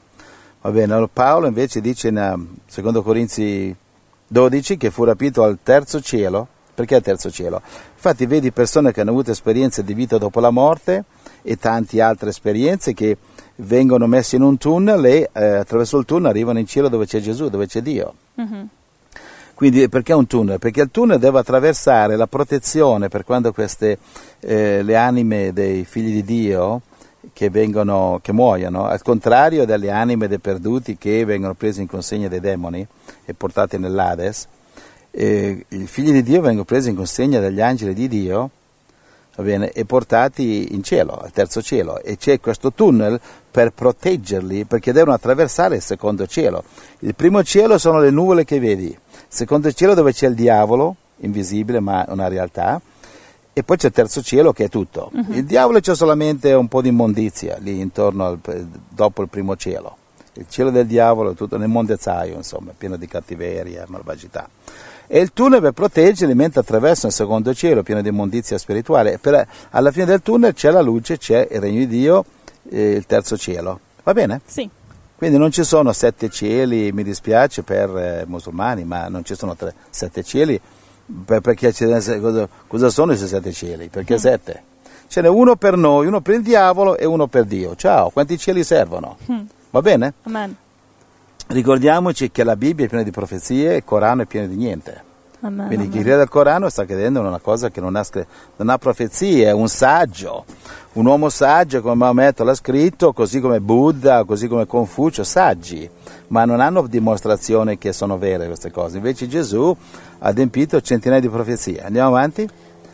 Va 0.61 0.71
bene, 0.71 0.93
allora 0.93 1.09
Paolo 1.13 1.45
invece 1.45 1.79
dice 1.79 2.07
in 2.07 2.17
eh, 2.17 2.59
secondo 2.65 3.03
Corinzi 3.03 3.73
12 4.27 4.77
che 4.77 4.91
fu 4.91 5.03
rapito 5.03 5.43
al 5.43 5.59
terzo 5.61 6.01
cielo. 6.01 6.47
Perché 6.73 6.93
al 6.93 7.01
terzo 7.01 7.31
cielo? 7.31 7.61
Infatti 7.95 8.27
vedi 8.27 8.51
persone 8.51 8.91
che 8.91 9.01
hanno 9.01 9.09
avuto 9.09 9.31
esperienze 9.31 9.83
di 9.83 9.95
vita 9.95 10.19
dopo 10.19 10.39
la 10.39 10.51
morte 10.51 11.05
e 11.41 11.57
tante 11.57 11.99
altre 12.01 12.29
esperienze 12.29 12.93
che 12.93 13.17
vengono 13.55 14.05
messe 14.05 14.35
in 14.35 14.43
un 14.43 14.57
tunnel 14.57 15.03
e 15.05 15.29
eh, 15.33 15.43
attraverso 15.43 15.97
il 15.97 16.05
tunnel 16.05 16.29
arrivano 16.29 16.59
in 16.59 16.67
cielo 16.67 16.87
dove 16.87 17.07
c'è 17.07 17.19
Gesù, 17.19 17.49
dove 17.49 17.65
c'è 17.65 17.81
Dio. 17.81 18.13
Mhm. 18.35 18.67
Quindi 19.55 19.89
perché 19.89 20.13
un 20.13 20.27
tunnel? 20.27 20.59
Perché 20.59 20.81
il 20.81 20.91
tunnel 20.91 21.17
deve 21.17 21.39
attraversare 21.39 22.15
la 22.15 22.27
protezione 22.27 23.07
per 23.07 23.23
quando 23.23 23.51
queste, 23.51 23.97
eh, 24.39 24.83
le 24.83 24.95
anime 24.95 25.51
dei 25.53 25.83
figli 25.83 26.21
di 26.21 26.23
Dio 26.23 26.81
che, 27.33 27.49
vengono, 27.49 28.19
che 28.21 28.31
muoiono, 28.31 28.85
al 28.85 29.01
contrario 29.01 29.65
delle 29.65 29.91
anime 29.91 30.27
dei 30.27 30.39
perduti 30.39 30.97
che 30.97 31.25
vengono 31.25 31.53
prese 31.53 31.81
in 31.81 31.87
consegna 31.87 32.27
dai 32.27 32.39
demoni 32.39 32.85
e 33.25 33.33
portate 33.33 33.77
nell'Hades, 33.77 34.47
eh, 35.11 35.65
i 35.67 35.87
figli 35.87 36.11
di 36.11 36.23
Dio 36.23 36.41
vengono 36.41 36.65
presi 36.65 36.89
in 36.89 36.95
consegna 36.95 37.39
dagli 37.39 37.61
angeli 37.61 37.93
di 37.93 38.07
Dio 38.07 38.51
bene, 39.43 39.71
e 39.71 39.85
portati 39.85 40.73
in 40.73 40.83
cielo, 40.83 41.17
al 41.17 41.31
terzo 41.31 41.61
cielo. 41.61 42.01
E 42.01 42.17
c'è 42.17 42.39
questo 42.39 42.73
tunnel 42.73 43.19
per 43.49 43.71
proteggerli 43.71 44.65
perché 44.65 44.91
devono 44.91 45.13
attraversare 45.13 45.77
il 45.77 45.81
secondo 45.81 46.25
cielo. 46.27 46.63
Il 46.99 47.15
primo 47.15 47.43
cielo 47.43 47.77
sono 47.77 47.99
le 47.99 48.09
nuvole 48.09 48.45
che 48.45 48.59
vedi, 48.59 48.87
il 48.87 48.97
secondo 49.27 49.71
cielo 49.71 49.93
dove 49.93 50.13
c'è 50.13 50.27
il 50.27 50.35
diavolo, 50.35 50.95
invisibile 51.17 51.79
ma 51.79 52.05
una 52.09 52.27
realtà, 52.27 52.79
e 53.57 53.63
poi 53.63 53.75
c'è 53.75 53.87
il 53.87 53.93
terzo 53.93 54.21
cielo 54.21 54.53
che 54.53 54.65
è 54.65 54.69
tutto. 54.69 55.09
Il 55.29 55.43
diavolo 55.43 55.79
c'è 55.79 55.95
solamente 55.95 56.53
un 56.53 56.67
po' 56.67 56.83
di 56.83 56.89
immondizia 56.89 57.57
lì 57.57 57.79
intorno 57.79 58.27
al, 58.27 58.39
dopo 58.87 59.23
il 59.23 59.29
primo 59.29 59.55
cielo. 59.55 59.97
Il 60.33 60.45
cielo 60.47 60.69
del 60.69 60.85
diavolo 60.85 61.31
è 61.31 61.33
tutto 61.33 61.57
nel 61.57 61.67
mondezzaio, 61.67 62.35
insomma, 62.35 62.73
pieno 62.77 62.97
di 62.97 63.07
cattiveria 63.07 63.85
malvagità. 63.87 64.47
E 65.07 65.19
il 65.19 65.33
tunnel 65.33 65.59
per 65.59 65.71
proteggerli 65.71 66.35
mentre 66.35 66.59
attraversano 66.59 67.07
il 67.07 67.13
secondo 67.13 67.51
cielo, 67.55 67.81
pieno 67.81 68.03
di 68.03 68.09
immondizia 68.09 68.59
spirituale. 68.59 69.17
Per, 69.17 69.47
alla 69.71 69.91
fine 69.91 70.05
del 70.05 70.21
tunnel 70.21 70.53
c'è 70.53 70.69
la 70.69 70.81
luce, 70.81 71.17
c'è 71.17 71.47
il 71.49 71.59
regno 71.59 71.79
di 71.79 71.87
Dio, 71.87 72.25
eh, 72.69 72.91
il 72.91 73.07
terzo 73.07 73.37
cielo. 73.37 73.79
Va 74.03 74.13
bene? 74.13 74.41
Sì, 74.45 74.69
Quindi 75.15 75.39
non 75.39 75.49
ci 75.49 75.63
sono 75.63 75.93
sette 75.93 76.29
cieli, 76.29 76.91
mi 76.91 77.01
dispiace 77.01 77.63
per 77.63 77.89
eh, 77.97 78.23
musulmani, 78.27 78.83
ma 78.83 79.07
non 79.07 79.25
ci 79.25 79.33
sono 79.33 79.55
tre, 79.55 79.73
sette 79.89 80.21
cieli, 80.21 80.61
per- 81.25 81.41
perché 81.41 81.73
cosa, 82.19 82.47
cosa 82.67 82.89
sono 82.89 83.07
questi 83.07 83.27
sette 83.27 83.51
cieli? 83.51 83.87
Perché 83.87 84.17
sette? 84.17 84.63
Ce 85.07 85.21
n'è 85.21 85.29
uno 85.29 85.55
per 85.55 85.77
noi, 85.77 86.05
uno 86.07 86.19
per 86.21 86.35
il 86.35 86.41
diavolo 86.41 86.97
e 86.97 87.05
uno 87.05 87.27
per 87.27 87.45
Dio. 87.45 87.75
Ciao, 87.75 88.09
quanti 88.09 88.37
cieli 88.37 88.63
servono? 88.63 89.17
Va 89.69 89.81
bene? 89.81 90.13
amen. 90.23 90.55
Ricordiamoci 91.47 92.29
che 92.29 92.43
la 92.43 92.57
Bibbia 92.57 92.85
è 92.85 92.89
piena 92.89 93.03
di 93.05 93.11
profezie 93.11 93.71
e 93.73 93.75
il 93.77 93.83
Corano 93.85 94.23
è 94.23 94.25
pieno 94.25 94.47
di 94.47 94.55
niente. 94.55 95.03
Amen, 95.39 95.67
Quindi 95.67 95.85
chi 95.87 95.97
amen. 95.99 96.03
crede 96.07 96.21
al 96.23 96.29
Corano 96.29 96.67
sta 96.67 96.83
credendo 96.83 97.19
in 97.19 97.25
una 97.25 97.39
cosa 97.39 97.69
che 97.69 97.79
non 97.79 97.95
ha, 97.95 98.05
non 98.57 98.69
ha 98.69 98.77
profezie, 98.77 99.45
è 99.45 99.51
un 99.51 99.69
saggio, 99.69 100.43
un 100.93 101.05
uomo 101.05 101.29
saggio 101.29 101.81
come 101.81 101.95
Maometto 101.95 102.43
l'ha 102.43 102.55
scritto, 102.55 103.13
così 103.13 103.39
come 103.39 103.61
Buddha, 103.61 104.25
così 104.25 104.47
come 104.47 104.65
Confucio, 104.65 105.23
saggi, 105.23 105.89
ma 106.27 106.45
non 106.45 106.59
hanno 106.59 106.85
dimostrazione 106.87 107.77
che 107.77 107.93
sono 107.93 108.17
vere 108.17 108.47
queste 108.47 108.71
cose. 108.71 108.97
Invece 108.97 109.27
Gesù 109.27 109.75
ha 110.19 110.27
adempito 110.27 110.81
centinaia 110.81 111.21
di 111.21 111.29
profezie. 111.29 111.81
Andiamo 111.83 112.09
avanti? 112.09 112.47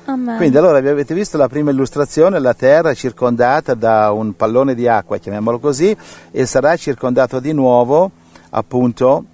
Amen. 0.06 0.36
Quindi 0.36 0.58
allora 0.58 0.78
avete 0.78 1.14
visto 1.14 1.38
la 1.38 1.48
prima 1.48 1.72
illustrazione, 1.72 2.40
la 2.40 2.54
terra 2.54 2.90
è 2.90 2.96
circondata 2.96 3.74
da 3.74 4.12
un 4.12 4.36
pallone 4.36 4.76
di 4.76 4.88
acqua, 4.88 5.18
chiamiamolo 5.18 5.60
così, 5.60 5.96
e 6.32 6.46
sarà 6.46 6.76
circondato 6.76 7.40
di 7.40 7.54
nuovo 7.54 8.12
appunto 8.50 9.26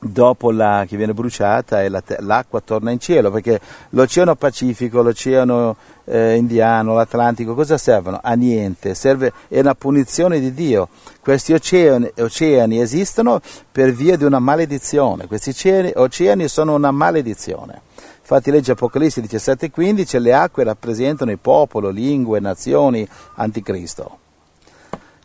dopo 0.00 0.52
la, 0.52 0.84
che 0.86 0.96
viene 0.96 1.12
bruciata 1.12 1.82
e 1.82 1.88
la 1.88 2.02
l'acqua 2.18 2.60
torna 2.60 2.90
in 2.90 2.98
cielo, 2.98 3.30
perché 3.30 3.60
l'oceano 3.90 4.36
Pacifico, 4.36 5.02
l'oceano 5.02 5.76
eh, 6.04 6.36
Indiano, 6.36 6.94
l'Atlantico, 6.94 7.54
cosa 7.54 7.76
servono? 7.76 8.20
A 8.22 8.34
niente, 8.34 8.94
serve, 8.94 9.32
è 9.48 9.58
una 9.60 9.74
punizione 9.74 10.40
di 10.40 10.52
Dio. 10.54 10.88
Questi 11.20 11.52
oceani, 11.52 12.10
oceani 12.18 12.80
esistono 12.80 13.40
per 13.70 13.92
via 13.92 14.16
di 14.16 14.24
una 14.24 14.38
maledizione, 14.38 15.26
questi 15.26 15.50
oceani, 15.50 15.92
oceani 15.94 16.48
sono 16.48 16.74
una 16.74 16.90
maledizione. 16.90 17.82
Infatti 18.20 18.50
legge 18.50 18.72
Apocalisse 18.72 19.22
17:15, 19.22 20.20
le 20.20 20.34
acque 20.34 20.62
rappresentano 20.62 21.30
il 21.30 21.38
popolo, 21.38 21.88
lingue, 21.88 22.40
nazioni, 22.40 23.08
anticristo. 23.36 24.18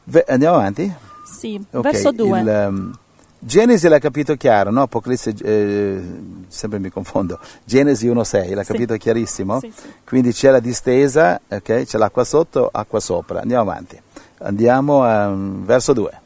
Ve- 0.06 0.25
andiamo 0.27 0.56
avanti? 0.56 0.92
Sì, 1.25 1.62
Ok, 1.72 1.82
verso 1.82 2.12
2. 2.12 2.39
il, 2.39 2.48
ehm, 2.48 2.98
Genesi 3.46 3.90
l'ha 3.90 4.00
capito 4.00 4.36
chiaro, 4.36 4.72
no? 4.72 4.84
Apocalisse, 4.84 5.34
eh, 5.44 6.02
sempre 6.48 6.80
mi 6.80 6.90
confondo, 6.90 7.40
Genesi 7.66 8.08
1.6, 8.08 8.54
l'ha 8.54 8.64
Sì. 8.64 8.72
capito 8.72 8.96
chiarissimo? 8.96 9.60
Sì, 9.60 9.72
sì. 9.76 9.88
Quindi 10.06 10.32
c'è 10.32 10.50
la 10.50 10.62
distesa, 10.62 11.42
ok? 11.50 11.84
C'è 11.84 11.98
l'acqua 11.98 12.24
sotto, 12.24 12.70
acqua 12.72 13.02
sopra. 13.02 13.42
Andiamo 13.42 13.70
avanti. 13.70 14.02
Andiamo 14.40 15.04
a, 15.04 15.28
mm, 15.28 15.66
verso 15.66 15.92
2. 15.94 16.22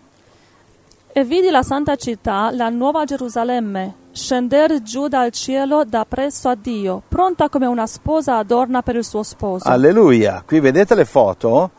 E 1.11 1.23
vidi 1.23 1.49
la 1.49 1.63
santa 1.63 1.95
città, 1.95 2.51
la 2.51 2.69
nuova 2.69 3.03
Gerusalemme, 3.03 3.95
scender 4.11 4.83
giù 4.83 5.07
dal 5.07 5.31
cielo 5.31 5.83
da 5.83 6.05
presso 6.07 6.47
a 6.49 6.55
Dio, 6.55 7.01
pronta 7.07 7.49
come 7.49 7.65
una 7.65 7.87
sposa 7.87 8.37
adorna 8.37 8.83
per 8.83 8.95
il 8.97 9.03
suo 9.03 9.23
sposo. 9.23 9.67
Alleluia! 9.67 10.43
Qui 10.45 10.59
vedete 10.59 10.93
le 10.93 11.05
foto? 11.05 11.71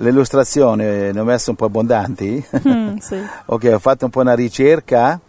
Le 0.00 0.08
illustrazioni 0.08 0.82
eh, 0.84 1.10
ne 1.12 1.20
ho 1.20 1.24
messe 1.24 1.50
un 1.50 1.56
po' 1.56 1.66
abbondanti. 1.66 2.42
Mm, 2.66 2.96
sì. 3.00 3.22
ok, 3.46 3.70
ho 3.74 3.78
fatto 3.78 4.06
un 4.06 4.10
po' 4.10 4.20
una 4.20 4.34
ricerca. 4.34 5.20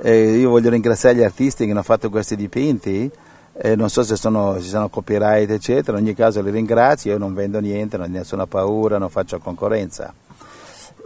eh, 0.00 0.36
io 0.36 0.50
voglio 0.50 0.70
ringraziare 0.70 1.16
gli 1.16 1.22
artisti 1.24 1.64
che 1.64 1.72
hanno 1.72 1.82
fatto 1.82 2.10
questi 2.10 2.36
dipinti. 2.36 3.10
eh, 3.54 3.74
non 3.74 3.90
so 3.90 4.04
se 4.04 4.14
sono, 4.14 4.60
ci 4.60 4.68
sono 4.68 4.88
copyright, 4.88 5.50
eccetera. 5.50 5.98
In 5.98 6.04
ogni 6.04 6.14
caso 6.14 6.40
li 6.42 6.50
ringrazio. 6.50 7.10
Io 7.10 7.18
non 7.18 7.34
vendo 7.34 7.58
niente, 7.60 7.96
non 7.96 8.08
ho 8.08 8.12
nessuna 8.18 8.46
paura, 8.46 8.98
non 8.98 9.10
faccio 9.10 9.38
concorrenza. 9.40 10.14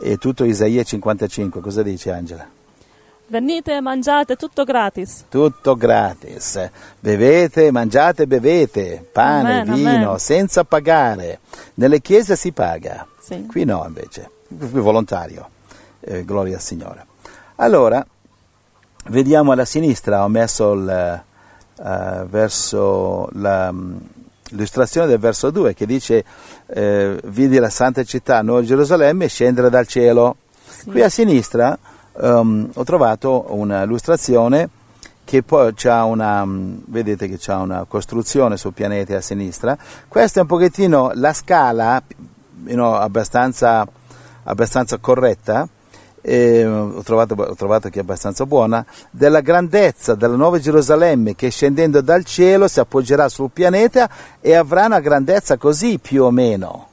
È 0.01 0.19
tutto 0.19 0.45
Isaia 0.45 0.83
55. 0.83 1.61
Cosa 1.63 1.83
dice 1.83 2.11
Angela? 2.11 2.47
Venite 3.27 3.75
e 3.75 3.81
mangiate 3.81 4.37
tutto 4.37 4.65
gratis. 4.65 5.25
Tutto 5.31 5.77
gratis. 5.77 6.69
Bevete, 7.01 7.71
mangiate, 7.71 8.27
bevete. 8.27 9.03
Pane, 9.11 9.61
Amen, 9.63 9.73
vino, 9.75 9.89
amen. 10.09 10.19
senza 10.19 10.63
pagare. 10.65 11.39
Nelle 11.77 12.03
chiese 12.03 12.37
si 12.37 12.53
paga. 12.53 13.07
Sì. 13.25 13.47
Qui 13.47 13.65
no, 13.65 13.83
invece, 13.87 14.31
qui 14.49 14.81
volontario. 14.81 15.49
Eh, 16.01 16.27
gloria 16.27 16.57
al 16.57 16.61
Signore. 16.61 17.07
Allora, 17.57 18.05
vediamo 19.07 19.53
alla 19.53 19.65
sinistra, 19.65 20.25
ho 20.25 20.29
messo 20.29 20.73
il, 20.73 21.23
eh, 21.79 22.25
verso 22.29 23.31
la, 23.33 23.73
mm, 23.73 23.97
l'illustrazione 24.51 25.07
del 25.07 25.19
verso 25.19 25.51
2 25.51 25.73
che 25.73 25.87
dice 25.87 26.23
eh, 26.67 27.19
vidi 27.25 27.59
la 27.59 27.71
santa 27.71 28.05
città, 28.05 28.43
Nuova 28.43 28.63
Gerusalemme, 28.63 29.27
scendere 29.29 29.71
dal 29.71 29.87
cielo. 29.87 30.37
Sì. 30.63 30.91
Qui 30.91 31.01
a 31.01 31.09
sinistra 31.09 31.79
ehm, 32.21 32.73
ho 32.75 32.85
trovato 32.85 33.47
un'illustrazione 33.55 34.69
che 35.25 35.43
poi 35.43 35.73
c'ha 35.75 36.05
una, 36.05 36.45
mm, 36.45 36.77
vedete 36.89 37.27
che 37.27 37.39
c'è 37.39 37.55
una 37.55 37.87
costruzione 37.89 38.59
sul 38.59 38.75
pianeta 38.75 39.17
a 39.17 39.23
sinistra. 39.23 39.79
Questa 40.09 40.41
è 40.41 40.43
un 40.43 40.49
pochettino 40.49 41.13
la 41.15 41.33
scala, 41.33 42.03
you 42.65 42.75
know, 42.75 42.95
abbastanza, 42.95 43.87
abbastanza 44.45 44.99
corretta, 44.99 45.69
eh, 46.21 46.65
ho, 46.65 47.03
trovato, 47.03 47.35
ho 47.35 47.55
trovato 47.55 47.91
che 47.91 47.99
è 47.99 48.03
abbastanza 48.03 48.47
buona, 48.47 48.85
della 49.11 49.41
grandezza 49.41 50.15
della 50.15 50.37
nuova 50.37 50.59
Gerusalemme 50.59 51.35
che 51.35 51.51
scendendo 51.51 52.01
dal 52.01 52.25
cielo 52.25 52.67
si 52.67 52.81
appoggerà 52.81 53.29
sul 53.29 53.51
pianeta 53.53 54.09
e 54.41 54.55
avrà 54.55 54.87
una 54.87 55.01
grandezza 55.01 55.59
così 55.59 55.99
più 55.99 56.25
o 56.25 56.31
meno 56.31 56.89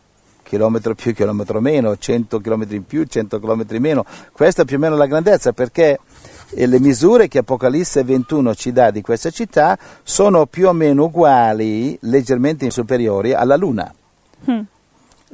chilometro 0.51 0.96
più, 0.96 1.13
chilometro 1.13 1.62
meno, 1.62 1.96
100 1.98 2.41
km 2.41 2.65
in 2.72 2.86
più, 2.86 3.06
100 3.06 3.39
km 3.39 3.65
meno. 3.80 4.03
Questa 4.34 4.63
è 4.63 4.65
più 4.65 4.75
o 4.75 4.80
meno 4.80 4.98
la 4.98 5.06
grandezza 5.06 5.53
perché 5.53 5.98
eh, 6.50 6.68
le 6.68 6.77
misure 6.82 7.30
che 7.30 7.38
Apocalisse 7.38 8.03
21 8.03 8.53
ci 8.56 8.74
dà 8.74 8.91
di 8.91 9.01
questa 9.01 9.30
città 9.30 9.77
sono 10.03 10.48
più 10.48 10.68
o 10.68 10.74
meno 10.74 11.06
uguali, 11.06 11.98
leggermente 12.01 12.70
superiori 12.70 13.34
alla 13.34 13.56
Luna. 13.56 13.94
Mm. 14.50 14.60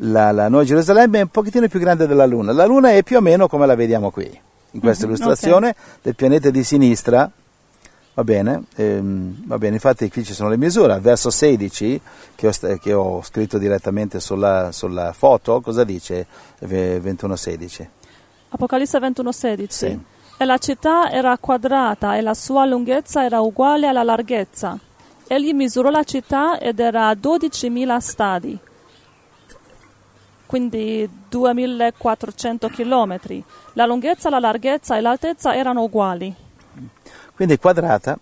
La, 0.02 0.32
la 0.32 0.48
Nuova 0.48 0.66
Gerusalemme 0.66 1.20
è 1.20 1.22
un 1.24 1.30
pochettino 1.30 1.68
più 1.68 1.80
grande 1.80 2.06
della 2.06 2.26
Luna. 2.26 2.52
La 2.52 2.66
Luna 2.66 2.92
è 2.92 3.04
più 3.04 3.18
o 3.18 3.22
meno 3.22 3.48
come 3.48 3.66
la 3.66 3.76
vediamo 3.76 4.12
qui, 4.12 4.26
in 4.72 4.80
questa 4.80 5.06
Mhm, 5.06 5.12
illustrazione 5.14 5.76
del 6.02 6.16
pianeta 6.16 6.50
di 6.50 6.64
sinistra. 6.64 7.30
Va 8.14 8.24
bene, 8.24 8.64
ehm, 8.76 9.44
va 9.46 9.58
bene, 9.60 9.76
infatti 9.76 10.10
qui 10.10 10.24
ci 10.24 10.34
sono 10.34 10.50
le 10.50 10.58
misure. 10.58 10.94
Al 10.94 11.02
verso 11.02 11.30
16, 11.30 12.02
che 12.36 12.48
ho, 12.48 12.52
che 12.80 12.94
ho 12.94 13.22
scritto 13.24 13.58
direttamente 13.60 14.20
sulla, 14.20 14.72
sulla 14.72 15.14
foto, 15.14 15.62
cosa 15.62 15.84
dice 15.84 16.26
eh, 16.60 17.00
21.16? 17.04 17.88
Apocalisse 18.50 19.00
21:16. 19.00 19.66
Sì. 19.70 20.00
E 20.40 20.46
la 20.46 20.58
città 20.58 21.12
era 21.12 21.36
quadrata 21.38 22.16
e 22.16 22.22
la 22.22 22.34
sua 22.34 22.66
lunghezza 22.66 23.24
era 23.24 23.40
uguale 23.42 23.88
alla 23.88 24.04
larghezza. 24.04 24.78
Egli 25.28 25.54
misurò 25.54 25.90
la 25.90 26.04
città 26.04 26.60
ed 26.60 26.80
era 26.80 27.10
a 27.10 27.14
12.000 27.14 27.98
stadi, 27.98 28.58
quindi 30.48 31.08
2.400 31.30 32.72
chilometri. 32.72 33.44
La 33.74 33.86
lunghezza, 33.86 34.32
la 34.32 34.40
larghezza 34.40 34.98
e 34.98 35.02
l'altezza 35.02 35.56
erano 35.56 35.84
uguali. 35.84 36.34
Quindi 37.36 37.54
è 37.54 37.60
quadrata, 37.60 38.18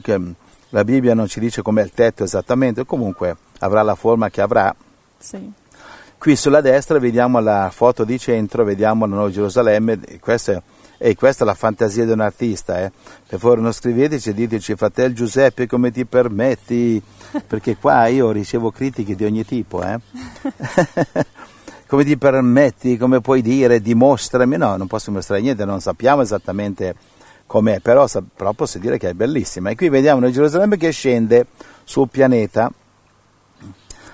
che 0.00 0.16
mm, 0.16 0.30
la 0.68 0.84
Bibbia 0.84 1.14
non 1.14 1.26
ci 1.26 1.40
dice 1.40 1.62
com'è 1.62 1.82
il 1.82 1.90
tetto 1.90 2.22
esattamente, 2.22 2.86
comunque 2.86 3.36
avrà 3.58 3.82
la 3.82 3.96
forma 3.96 4.30
che 4.30 4.40
avrà. 4.40 4.72
Sì. 5.18 5.52
Qui 6.16 6.36
sulla 6.36 6.60
destra 6.60 6.98
vediamo 6.98 7.40
la 7.40 7.70
foto 7.72 8.04
di 8.04 8.18
centro, 8.18 8.62
vediamo 8.62 9.06
la 9.06 9.14
Nuova 9.14 9.30
Gerusalemme, 9.30 9.98
e 10.06 10.20
questa 10.20 10.52
è, 10.52 10.62
e 10.98 11.16
questa 11.16 11.44
è 11.44 11.46
la 11.46 11.54
fantasia 11.54 12.04
di 12.04 12.12
un 12.12 12.20
artista. 12.20 12.78
Eh. 12.78 12.92
Per 13.26 13.38
favore 13.38 13.62
non 13.62 13.72
scriveteci 13.72 14.28
e 14.28 14.34
diteci, 14.34 14.76
fratello 14.76 15.14
Giuseppe, 15.14 15.66
come 15.66 15.90
ti 15.90 16.04
permetti? 16.04 17.02
Perché 17.46 17.76
qua 17.76 18.06
io 18.06 18.30
ricevo 18.30 18.70
critiche 18.70 19.14
di 19.14 19.24
ogni 19.24 19.44
tipo. 19.44 19.82
Eh. 19.82 19.98
come 21.86 22.04
ti 22.04 22.16
permetti, 22.16 22.96
come 22.96 23.20
puoi 23.20 23.42
dire, 23.42 23.80
dimostrami? 23.80 24.56
No, 24.56 24.76
non 24.76 24.86
posso 24.86 25.10
dimostrare 25.10 25.40
niente, 25.42 25.64
non 25.64 25.80
sappiamo 25.80 26.22
esattamente 26.22 26.94
com'è, 27.46 27.80
però, 27.80 28.06
però 28.36 28.52
posso 28.52 28.78
dire 28.78 28.96
che 28.96 29.08
è 29.08 29.12
bellissima. 29.12 29.70
E 29.70 29.74
qui 29.74 29.88
vediamo 29.88 30.18
una 30.18 30.30
Gerusalemme 30.30 30.76
che 30.76 30.90
scende 30.90 31.46
sul 31.82 32.08
pianeta. 32.08 32.72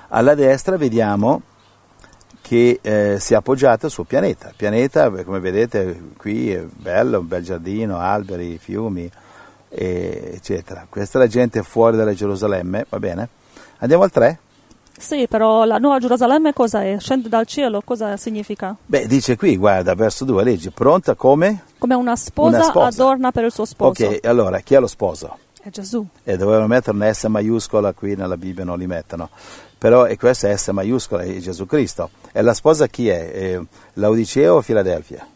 Alla 0.09 0.35
destra 0.35 0.79
vediamo 0.79 1.43
che 2.41 2.79
eh, 2.81 3.17
si 3.19 3.35
è 3.35 3.37
appoggiata 3.37 3.91
sul 3.91 4.07
pianeta. 4.07 4.49
Il 4.49 4.55
pianeta, 4.57 5.11
come 5.11 5.41
vedete, 5.41 6.13
qui 6.17 6.53
è 6.53 6.63
bello, 6.63 7.19
un 7.19 7.29
bel 7.29 7.43
giardino, 7.43 7.99
alberi, 7.99 8.57
fiumi, 8.57 9.11
eccetera. 9.69 10.87
Questa 10.89 11.19
è 11.19 11.23
la 11.23 11.29
gente 11.29 11.63
fuori 11.63 11.97
dalla 11.97 12.15
Gerusalemme, 12.15 12.87
va 12.89 12.99
bene? 12.99 13.29
Andiamo 13.79 14.03
al 14.05 14.11
3? 14.11 14.39
Sì, 14.99 15.27
però 15.29 15.65
la 15.65 15.77
nuova 15.77 15.99
Gerusalemme 15.99 16.55
cosa 16.55 16.83
è? 16.83 16.97
Scende 16.99 17.29
dal 17.29 17.45
cielo, 17.47 17.83
cosa 17.85 18.17
significa? 18.17 18.75
Beh, 18.87 19.07
dice 19.07 19.37
qui, 19.37 19.57
guarda, 19.57 19.95
verso 19.95 20.25
2, 20.25 20.43
leggi, 20.43 20.71
pronta 20.71 21.15
come? 21.15 21.65
Come 21.79 21.95
una 21.95 22.17
sposa, 22.17 22.57
Una 22.57 22.65
sposa. 22.65 22.87
adorna 23.03 23.31
per 23.31 23.45
il 23.45 23.53
suo 23.53 23.67
sposo. 23.67 24.05
Ok, 24.07 24.25
allora, 24.25 24.61
chi 24.61 24.75
è 24.75 24.81
lo 24.81 24.87
sposo? 24.87 25.37
È 25.63 25.69
Gesù. 25.69 26.07
E 26.25 26.37
dovevano 26.39 26.67
mettere 26.67 26.97
una 26.97 27.13
S 27.13 27.25
maiuscola 27.25 27.93
qui 27.93 28.15
nella 28.17 28.37
Bibbia, 28.39 28.65
non 28.65 28.79
li 28.79 28.87
mettono. 28.87 29.29
Però 29.77 30.07
e 30.07 30.17
questa 30.17 30.49
è 30.49 30.57
S 30.57 30.69
maiuscola, 30.69 31.23
è 31.25 31.37
Gesù 31.37 31.67
Cristo. 31.67 32.09
E 32.33 32.41
la 32.41 32.55
sposa 32.55 32.87
chi 32.87 33.09
è? 33.09 33.31
Eh, 33.35 33.63
Laodicea 33.95 34.55
o 34.55 34.63
Filadelfia? 34.63 35.27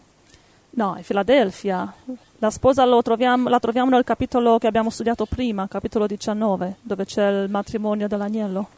No, 0.73 0.95
è 0.95 1.03
Filadelfia. 1.03 1.93
La 2.39 2.51
sposa 2.51 2.85
lo 2.85 3.03
troviamo- 3.03 3.49
la 3.49 3.59
troviamo 3.59 3.91
nel 3.91 4.05
capitolo 4.05 4.59
che 4.59 4.67
abbiamo 4.67 4.89
studiato 4.91 5.27
prima, 5.27 5.67
capitolo 5.69 6.07
19, 6.07 6.77
dove 6.81 7.05
c'è 7.05 7.29
il 7.29 7.51
matrimonio 7.51 8.09
dell'agnello. 8.09 8.69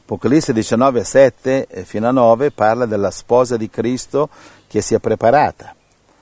Apocalisse 0.00 0.52
19, 0.52 1.04
7 1.04 1.66
eh, 1.68 1.84
fino 1.84 2.08
a 2.08 2.10
9 2.10 2.50
parla 2.50 2.84
della 2.86 3.10
sposa 3.10 3.56
di 3.56 3.70
Cristo 3.70 4.28
che 4.66 4.80
si 4.80 4.94
è 4.94 4.98
preparata 4.98 5.74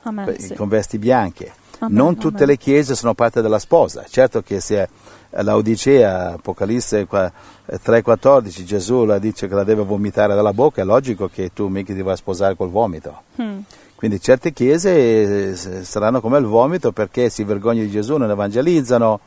Amen. 0.03 0.25
per- 0.27 0.41
sì. 0.41 0.55
con 0.55 0.69
vesti 0.69 0.99
bianche. 0.99 1.53
Amen, 1.79 1.97
non 1.97 2.17
tutte 2.17 2.43
amen. 2.43 2.49
le 2.49 2.57
chiese 2.59 2.95
sono 2.95 3.15
parte 3.15 3.41
della 3.41 3.59
sposa. 3.59 4.05
Certo 4.09 4.43
che 4.43 4.61
se 4.61 4.89
l'Odicea, 5.31 6.33
Apocalisse 6.35 7.07
qua- 7.07 7.33
eh, 7.65 7.79
3,14, 7.83 8.65
Gesù 8.65 9.05
la 9.05 9.19
dice 9.19 9.49
che 9.49 9.55
la 9.55 9.65
deve 9.65 9.83
vomitare 9.85 10.35
dalla 10.35 10.53
bocca, 10.53 10.83
è 10.83 10.85
logico 10.85 11.29
che 11.29 11.53
tu 11.55 11.69
mica 11.69 11.95
ti 11.95 12.03
vai 12.03 12.13
a 12.13 12.17
sposare 12.17 12.57
col 12.57 12.69
vomito. 12.71 13.23
Mm. 13.41 13.59
Quindi 14.01 14.19
certe 14.19 14.55
chiese 14.55 15.51
eh, 15.51 15.85
saranno 15.85 16.23
come 16.23 16.39
il 16.39 16.47
vomito 16.47 16.91
perché 16.91 17.29
si 17.29 17.45
vergognano 17.45 17.85
di 17.85 17.91
Gesù, 17.91 18.17
non 18.17 18.31
evangelizzano, 18.31 19.21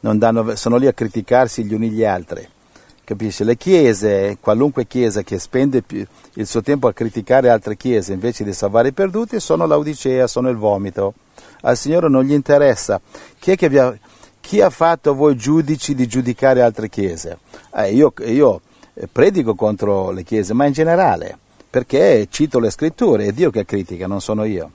non 0.00 0.18
danno- 0.18 0.54
sono 0.56 0.76
lì 0.76 0.86
a 0.86 0.92
criticarsi 0.92 1.64
gli 1.64 1.72
uni 1.72 1.88
gli 1.88 2.04
altri. 2.04 2.46
Capisci? 3.02 3.44
Le 3.44 3.56
chiese, 3.56 4.36
qualunque 4.38 4.86
chiesa 4.86 5.22
che 5.22 5.38
spende 5.38 5.82
il 6.34 6.46
suo 6.46 6.60
tempo 6.60 6.86
a 6.86 6.92
criticare 6.92 7.48
altre 7.48 7.78
chiese 7.78 8.12
invece 8.12 8.44
di 8.44 8.52
salvare 8.52 8.88
i 8.88 8.92
perduti, 8.92 9.40
sono 9.40 9.64
l'Odicea, 9.64 10.26
sono 10.26 10.50
il 10.50 10.56
vomito. 10.56 11.14
Al 11.62 11.78
Signore 11.78 12.10
non 12.10 12.24
gli 12.24 12.34
interessa. 12.34 13.00
Chi, 13.38 13.52
ha, 13.52 13.98
chi 14.38 14.60
ha 14.60 14.68
fatto 14.68 15.14
voi 15.14 15.34
giudici 15.34 15.94
di 15.94 16.06
giudicare 16.06 16.60
altre 16.60 16.90
chiese? 16.90 17.38
Eh, 17.74 17.94
io, 17.94 18.12
io 18.26 18.60
eh, 18.92 19.08
predico 19.10 19.54
contro 19.54 20.10
le 20.10 20.24
chiese, 20.24 20.52
ma 20.52 20.66
in 20.66 20.72
generale, 20.74 21.38
perché 21.70 22.26
cito 22.28 22.58
le 22.58 22.70
scritture, 22.70 23.26
è 23.26 23.32
Dio 23.32 23.50
che 23.50 23.64
critica, 23.64 24.08
non 24.08 24.20
sono 24.20 24.44
io. 24.44 24.70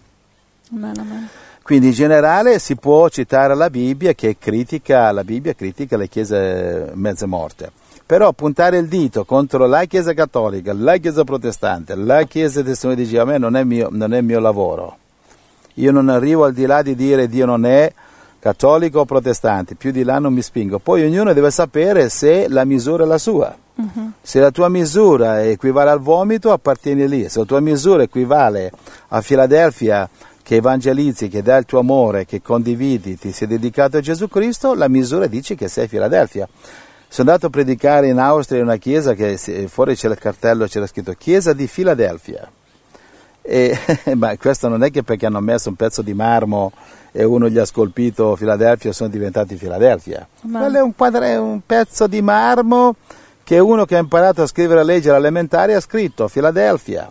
Amen, 0.72 0.98
amen. 0.98 1.28
Quindi 1.62 1.88
in 1.88 1.94
generale 1.94 2.60
si 2.60 2.76
può 2.76 3.10
citare 3.10 3.56
la 3.56 3.70
Bibbia 3.70 4.14
che 4.14 4.38
critica, 4.38 5.12
la 5.12 5.24
Bibbia 5.24 5.54
critica 5.54 5.98
le 5.98 6.08
chiese 6.08 6.92
mezze 6.94 7.26
morte. 7.26 7.72
Però 8.06 8.32
puntare 8.34 8.78
il 8.78 8.88
dito 8.88 9.26
contro 9.26 9.66
la 9.66 9.86
Chiesa 9.86 10.14
cattolica, 10.14 10.74
la 10.74 10.98
Chiesa 10.98 11.24
protestante, 11.24 11.96
la 11.96 12.22
Chiesa 12.24 12.62
testimone 12.62 12.98
di 12.98 13.08
Dio, 13.08 13.24
a 13.24 13.26
me 13.26 13.40
non 13.40 13.56
è 13.56 13.64
mio, 13.64 13.90
non 13.92 14.14
è 14.14 14.22
mio 14.22 14.40
lavoro. 14.40 14.98
Io 15.76 15.92
non 15.92 16.10
arrivo 16.10 16.46
al 16.46 16.54
di 16.54 16.68
là 16.68 16.84
di 16.84 16.96
dire 16.96 17.28
Dio 17.28 17.48
non 17.48 17.66
è 17.66 17.92
cattolico 18.38 19.00
o 19.00 19.06
protestante, 19.06 19.74
più 19.74 19.90
di 19.90 20.04
là 20.04 20.20
non 20.20 20.34
mi 20.34 20.44
spingo. 20.44 20.78
Poi 20.78 21.04
ognuno 21.04 21.34
deve 21.34 21.50
sapere 21.50 22.10
se 22.10 22.48
la 22.48 22.64
misura 22.64 23.06
è 23.06 23.08
la 23.08 23.18
sua. 23.18 23.58
Se 24.22 24.40
la 24.40 24.52
tua 24.52 24.70
misura 24.70 25.44
equivale 25.44 25.90
al 25.90 26.00
vomito, 26.00 26.52
appartieni 26.52 27.08
lì. 27.08 27.30
Se 27.30 27.40
la 27.40 27.46
tua 27.46 27.60
misura 27.60 28.04
equivale 28.04 28.72
a 29.10 29.22
Filadelfia, 29.22 30.10
che 30.42 30.56
evangelizzi, 30.56 31.28
che 31.28 31.42
dà 31.42 31.58
il 31.58 31.66
tuo 31.66 31.80
amore, 31.80 32.26
che 32.26 32.42
condividi, 32.42 33.18
ti 33.18 33.32
sei 33.32 33.48
dedicato 33.48 33.98
a 33.98 34.02
Gesù 34.02 34.28
Cristo, 34.28 34.74
la 34.76 34.88
misura 34.88 35.28
dice 35.28 35.56
che 35.56 35.68
sei 35.68 35.88
Filadelfia. 35.88 36.48
Sono 37.08 37.30
andato 37.30 37.48
a 37.48 37.50
predicare 37.50 38.10
in 38.10 38.20
Austria 38.20 38.60
in 38.60 38.66
una 38.66 38.78
chiesa 38.78 39.14
che 39.14 39.38
fuori 39.68 39.96
c'è 39.96 40.08
il 40.08 40.18
cartello, 40.18 40.68
c'era 40.68 40.88
scritto 40.88 41.14
Chiesa 41.18 41.54
di 41.54 41.68
Filadelfia. 41.68 42.50
E, 43.42 43.78
ma 44.16 44.36
questo 44.38 44.68
non 44.68 44.84
è 44.84 44.92
che 44.92 45.04
perché 45.04 45.26
hanno 45.26 45.40
messo 45.40 45.70
un 45.70 45.76
pezzo 45.76 46.02
di 46.02 46.14
marmo 46.14 46.72
e 47.12 47.24
uno 47.24 47.48
gli 47.48 47.58
ha 47.58 47.66
scolpito 47.66 48.36
Filadelfia 48.36 48.92
sono 48.92 49.10
diventati 49.10 49.56
Filadelfia. 49.56 50.28
Ma- 50.42 50.60
Quello 50.60 50.78
è 50.78 50.82
un, 50.82 50.96
quadre- 50.96 51.36
un 51.38 51.62
pezzo 51.66 52.08
di 52.08 52.22
marmo 52.22 52.96
che 53.46 53.60
uno 53.60 53.86
che 53.86 53.96
ha 53.96 54.00
imparato 54.00 54.42
a 54.42 54.48
scrivere 54.48 54.80
e 54.80 54.82
a 54.82 54.86
leggere 54.86 55.16
all'elementare 55.16 55.76
ha 55.76 55.80
scritto 55.80 56.28
Filadelfia. 56.28 57.10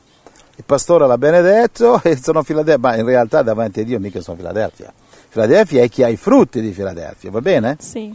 Il 0.57 0.65
pastore 0.67 1.07
l'ha 1.07 1.17
benedetto 1.17 2.01
e 2.05 2.17
sono 2.17 2.43
Filadelfia, 2.43 2.91
ma 2.91 2.97
in 2.97 3.07
realtà 3.07 3.43
davanti 3.43 3.81
a 3.81 3.85
Dio 3.85 4.01
mica 4.01 4.21
sono 4.21 4.37
Filadelfia. 4.37 4.93
Filadelfia 5.29 5.83
è 5.85 5.89
chi 5.89 6.03
ha 6.03 6.09
i 6.09 6.17
frutti 6.17 6.61
di 6.61 6.73
Filadelfia, 6.73 7.31
va 7.31 7.41
bene? 7.41 7.77
Sì. 7.79 8.13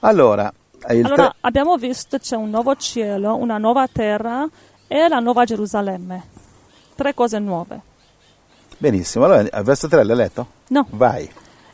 Allora, 0.00 0.52
Allora, 0.82 1.14
tre- 1.14 1.34
abbiamo 1.40 1.76
visto 1.78 2.18
c'è 2.18 2.36
un 2.36 2.50
nuovo 2.50 2.76
cielo, 2.76 3.34
una 3.36 3.56
nuova 3.56 3.88
terra 3.90 4.46
e 4.86 5.08
la 5.08 5.18
nuova 5.18 5.44
Gerusalemme. 5.44 6.22
Tre 6.94 7.14
cose 7.14 7.38
nuove. 7.38 7.80
benissimo, 8.78 9.24
allora 9.24 9.46
al 9.50 9.64
verso 9.64 9.88
3 9.88 10.04
l'hai 10.04 10.16
letto? 10.16 10.46
No. 10.68 10.86
Vai. 10.90 11.28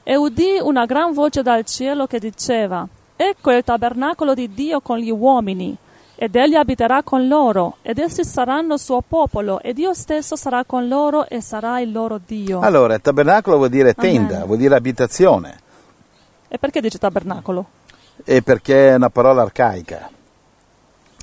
E 0.04 0.16
udì 0.16 0.58
una 0.60 0.84
gran 0.86 1.12
voce 1.12 1.42
dal 1.42 1.64
cielo 1.64 2.06
che 2.06 2.18
diceva: 2.20 2.86
Ecco 3.24 3.52
il 3.52 3.62
tabernacolo 3.62 4.34
di 4.34 4.52
Dio 4.52 4.80
con 4.80 4.98
gli 4.98 5.10
uomini, 5.10 5.76
ed 6.16 6.34
egli 6.34 6.56
abiterà 6.56 7.04
con 7.04 7.28
loro, 7.28 7.76
ed 7.82 7.98
essi 7.98 8.24
saranno 8.24 8.76
suo 8.76 9.00
popolo, 9.06 9.60
e 9.60 9.72
Dio 9.72 9.94
stesso 9.94 10.34
sarà 10.34 10.64
con 10.64 10.88
loro 10.88 11.28
e 11.28 11.40
sarà 11.40 11.78
il 11.78 11.92
loro 11.92 12.20
Dio. 12.24 12.58
Allora, 12.58 12.94
il 12.94 13.00
tabernacolo 13.00 13.58
vuol 13.58 13.68
dire 13.68 13.94
tenda, 13.94 14.34
Amen. 14.34 14.46
vuol 14.46 14.58
dire 14.58 14.74
abitazione, 14.74 15.56
E 16.48 16.58
perché 16.58 16.80
dice 16.80 16.98
tabernacolo? 16.98 17.64
e 18.24 18.42
perché 18.42 18.88
è 18.88 18.94
una 18.94 19.08
parola 19.10 19.42
arcaica. 19.42 20.10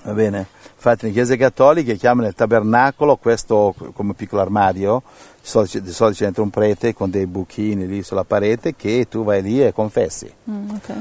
Va 0.04 0.14
bene? 0.14 0.48
Infatti, 0.76 1.08
le 1.08 1.12
chiese 1.12 1.36
cattoliche 1.36 1.98
chiamano 1.98 2.28
il 2.30 2.34
tabernacolo 2.34 3.18
questo 3.18 3.76
come 3.94 4.14
piccolo 4.14 4.42
armadio, 4.42 5.04
di 5.42 5.92
solito 5.92 6.12
c'è 6.12 6.32
un 6.38 6.50
prete 6.50 6.94
con 6.94 7.10
dei 7.10 7.26
buchini 7.26 7.86
lì 7.86 8.02
sulla 8.04 8.24
parete 8.24 8.74
che 8.74 9.08
tu 9.10 9.26
vai 9.26 9.42
lì 9.42 9.62
e 9.62 9.74
confessi. 9.74 10.34
Mm, 10.50 10.70
ok. 10.70 10.94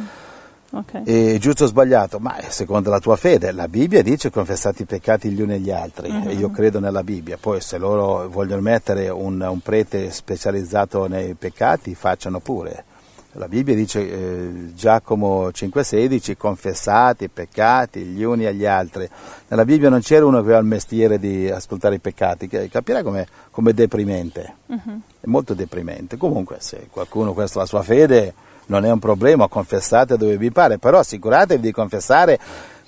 Ok. 0.71 1.03
È 1.03 1.39
giusto 1.39 1.65
o 1.65 1.67
sbagliato? 1.67 2.19
Ma 2.19 2.37
è 2.37 2.51
secondo 2.51 2.91
la 2.91 3.01
tua 3.01 3.17
fede. 3.17 3.53
La 3.53 3.69
Bibbia 3.69 4.03
dice 4.03 4.31
confessate 4.31 4.83
i 4.83 4.87
peccati 4.87 5.31
gli 5.31 5.41
uni 5.41 5.55
agli 5.55 5.71
altri 5.71 6.11
e 6.27 6.35
io 6.35 6.51
credo 6.51 6.79
nella 6.79 7.03
Bibbia. 7.03 7.39
Poi 7.41 7.61
se 7.61 7.79
loro 7.79 8.29
vogliono 8.29 8.61
mettere 8.61 9.09
un, 9.09 9.41
un 9.41 9.61
prete 9.61 10.11
specializzato 10.11 11.07
nei 11.07 11.35
peccati, 11.35 11.95
facciano 11.95 12.41
pure. 12.41 12.85
La 13.33 13.47
Bibbia 13.47 13.75
dice, 13.75 14.11
eh, 14.11 14.75
Giacomo 14.75 15.49
5,16, 15.49 16.37
confessate 16.37 17.27
i 17.27 17.29
peccati 17.29 18.01
gli 18.01 18.23
uni 18.23 18.47
agli 18.47 18.65
altri. 18.65 19.09
Nella 19.49 19.65
Bibbia 19.65 19.89
non 19.89 20.01
c'era 20.01 20.27
uno 20.27 20.39
che 20.39 20.45
aveva 20.45 20.59
il 20.59 20.65
mestiere 20.65 21.19
di 21.19 21.49
ascoltare 21.49 21.97
i 21.97 22.01
peccati, 22.01 22.49
che 22.49 22.69
capirai 22.69 23.03
com'è, 23.03 23.27
com'è 23.51 23.73
deprimente. 23.73 24.57
È 25.21 25.27
molto 25.27 25.55
deprimente. 25.55 26.17
Comunque, 26.17 26.57
se 26.61 26.89
qualcuno 26.91 27.33
questa 27.33 27.59
è 27.59 27.61
la 27.61 27.69
sua 27.69 27.83
fede, 27.83 28.35
non 28.69 28.85
è 28.85 28.91
un 28.91 28.99
problema, 28.99 29.49
confessate 29.49 30.17
dove 30.17 30.37
vi 30.37 30.51
pare, 30.51 30.79
però 30.79 30.99
assicuratevi 31.01 31.61
di 31.61 31.73
confessare 31.73 32.39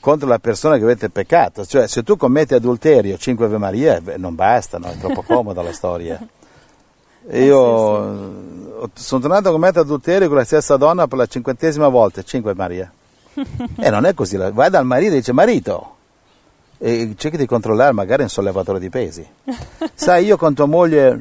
contro 0.00 0.28
la 0.28 0.38
persona 0.38 0.76
che 0.76 0.82
avete 0.82 1.10
peccato. 1.10 1.64
Cioè, 1.64 1.86
se 1.86 2.02
tu 2.02 2.16
commetti 2.16 2.54
adulterio, 2.54 3.16
5 3.16 3.44
Ave 3.44 3.58
Maria, 3.58 4.00
beh, 4.00 4.16
non 4.16 4.34
bastano, 4.34 4.86
è 4.86 4.96
troppo 4.96 5.22
comoda 5.26 5.62
la 5.62 5.72
storia. 5.72 6.20
Io 7.32 7.58
ho- 7.58 8.90
sono 8.94 9.20
tornato 9.20 9.48
a 9.48 9.52
commettere 9.52 9.80
adulterio 9.80 10.28
con 10.28 10.36
la 10.38 10.44
stessa 10.44 10.76
donna 10.76 11.06
per 11.06 11.18
la 11.18 11.26
cinquantesima 11.26 11.88
volta, 11.88 12.22
5 12.22 12.54
Maria. 12.54 12.90
E 13.78 13.90
non 13.90 14.04
è 14.04 14.12
così, 14.12 14.36
vai 14.36 14.70
dal 14.70 14.84
marito 14.84 15.12
e 15.12 15.16
dice 15.16 15.32
marito, 15.32 15.96
e 16.78 17.14
cerchi 17.16 17.36
di 17.36 17.46
controllare 17.46 17.92
magari 17.92 18.22
un 18.22 18.28
sollevatore 18.28 18.78
di 18.78 18.90
pesi. 18.90 19.26
Sai, 19.94 20.24
io 20.24 20.36
con 20.36 20.54
tua 20.54 20.66
moglie... 20.66 21.20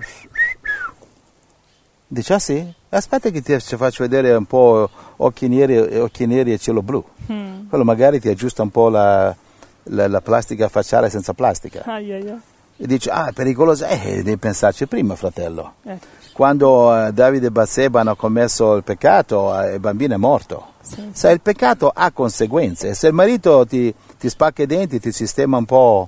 Dice, 2.08 2.34
ah 2.34 2.39
sì? 2.39 2.74
Aspetta 2.91 3.30
che 3.30 3.41
ti 3.41 3.60
ci 3.62 3.75
faccio 3.78 4.04
vedere 4.04 4.34
un 4.34 4.45
po' 4.45 4.89
occhi 5.17 5.47
neri, 5.47 5.78
occhi 5.97 6.25
neri 6.25 6.54
e 6.54 6.58
cielo 6.58 6.82
blu. 6.82 7.04
Mm. 7.32 7.67
Quello 7.69 7.84
magari 7.84 8.19
ti 8.19 8.30
aggiusta 8.30 8.63
un 8.63 8.71
po' 8.71 8.89
la, 8.89 9.36
la- 9.84 10.08
la 10.08 10.21
plastica 10.21 10.67
facciale 10.69 11.10
senza 11.10 11.34
plastica. 11.34 11.84
Ai, 11.86 12.12
ai, 12.13 12.30
ai. 12.30 12.39
E 12.82 12.88
dice, 12.88 13.10
ah, 13.12 13.28
è 13.28 13.32
pericoloso. 13.34 13.86
Eh, 13.86 14.23
devi 14.23 14.38
pensarci 14.38 14.88
prima, 14.88 15.15
fratello. 15.15 15.73
Ecco, 15.84 16.06
Quando 16.34 17.06
eh, 17.08 17.12
Davide 17.12 17.47
e 17.47 17.52
Batseba 17.52 17.99
hanno 17.99 18.15
commesso 18.15 18.75
il 18.78 18.84
peccato, 18.84 19.60
eh, 19.62 19.73
il 19.73 19.80
bambino 19.80 20.13
è 20.15 20.17
morto. 20.17 20.67
sì. 20.82 21.10
Sai, 21.12 21.34
il 21.34 21.41
peccato 21.41 21.91
ha 21.93 22.10
conseguenze. 22.12 22.93
Se 22.95 23.08
il 23.08 23.13
marito 23.13 23.65
ti, 23.67 23.93
ti 24.17 24.30
spacca 24.30 24.63
i 24.63 24.65
denti, 24.65 24.99
ti 24.99 25.12
sistema 25.12 25.58
un 25.58 25.65
po' 25.65 26.08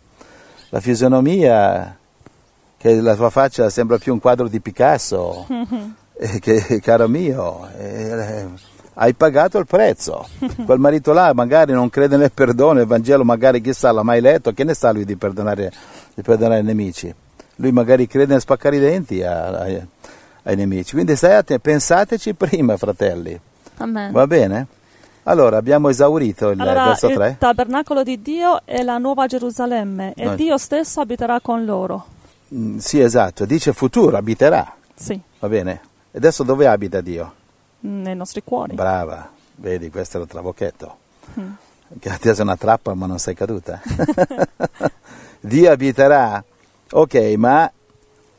la 0.69 0.79
fisionomia, 0.79 1.95
che 2.77 3.01
la 3.01 3.15
tua 3.15 3.29
faccia 3.29 3.69
sembra 3.69 3.97
più 3.97 4.13
un 4.13 4.19
quadro 4.19 4.47
di 4.47 4.59
Picasso, 4.61 5.45
eh, 6.23 6.39
che, 6.39 6.79
caro 6.81 7.07
mio, 7.07 7.67
eh, 7.77 8.45
hai 8.95 9.13
pagato 9.13 9.57
il 9.57 9.65
prezzo. 9.65 10.27
Quel 10.65 10.77
marito 10.79 11.13
là 11.13 11.33
magari 11.33 11.73
non 11.73 11.89
crede 11.89 12.17
nel 12.17 12.31
perdono, 12.31 12.79
il 12.79 12.85
Vangelo 12.85 13.23
magari 13.23 13.59
chissà 13.61 13.91
l'ha 13.91 14.03
mai 14.03 14.21
letto, 14.21 14.51
che 14.53 14.63
ne 14.63 14.73
sa 14.75 14.91
lui 14.91 15.05
di 15.05 15.15
perdonare, 15.15 15.71
di 16.13 16.21
perdonare 16.21 16.61
i 16.61 16.63
nemici? 16.63 17.13
Lui 17.55 17.71
magari 17.71 18.05
crede 18.07 18.33
nel 18.33 18.41
spaccare 18.41 18.75
i 18.75 18.79
denti 18.79 19.23
ai- 19.23 19.83
ai 20.43 20.55
nemici. 20.55 20.93
Quindi 20.93 21.15
stai 21.15 21.35
attenti, 21.35 21.61
pensateci 21.61 22.33
prima, 22.35 22.77
fratelli. 22.77 23.39
Amen. 23.77 24.11
Va 24.11 24.27
bene? 24.27 24.67
Allora, 25.23 25.57
abbiamo 25.57 25.89
esaurito 25.89 26.49
il 26.49 26.59
Allora, 26.59 26.85
verso 26.85 27.07
il 27.07 27.13
3. 27.15 27.35
tabernacolo 27.39 28.01
di 28.03 28.21
Dio 28.21 28.61
è 28.65 28.81
la 28.83 28.97
nuova 28.97 29.27
Gerusalemme 29.27 30.13
e 30.15 30.25
Noi- 30.25 30.35
Dio 30.35 30.57
stesso 30.57 30.99
abiterà 30.99 31.39
con 31.41 31.63
loro. 31.65 32.05
Mm, 32.53 32.77
sì, 32.77 32.99
esatto, 32.99 33.45
dice 33.45 33.71
futuro, 33.73 34.17
abiterà, 34.17 34.73
Sì, 34.95 35.19
va 35.39 35.47
bene? 35.47 35.81
E 36.13 36.17
adesso 36.17 36.43
dove 36.43 36.67
abita 36.67 37.01
Dio? 37.01 37.35
nei 37.83 38.15
nostri 38.15 38.43
cuori. 38.43 38.75
Brava, 38.75 39.31
vedi, 39.55 39.89
questo 39.89 40.17
è 40.17 40.21
il 40.21 40.27
trabocchetto. 40.27 40.97
Che 41.99 42.09
a 42.09 42.17
te 42.17 42.31
è 42.31 42.41
una 42.41 42.55
trappola 42.57 42.95
ma 42.95 43.05
non 43.07 43.17
sei 43.17 43.33
caduta. 43.33 43.81
Dio 45.41 45.71
abiterà, 45.71 46.43
ok, 46.91 47.15
ma 47.37 47.71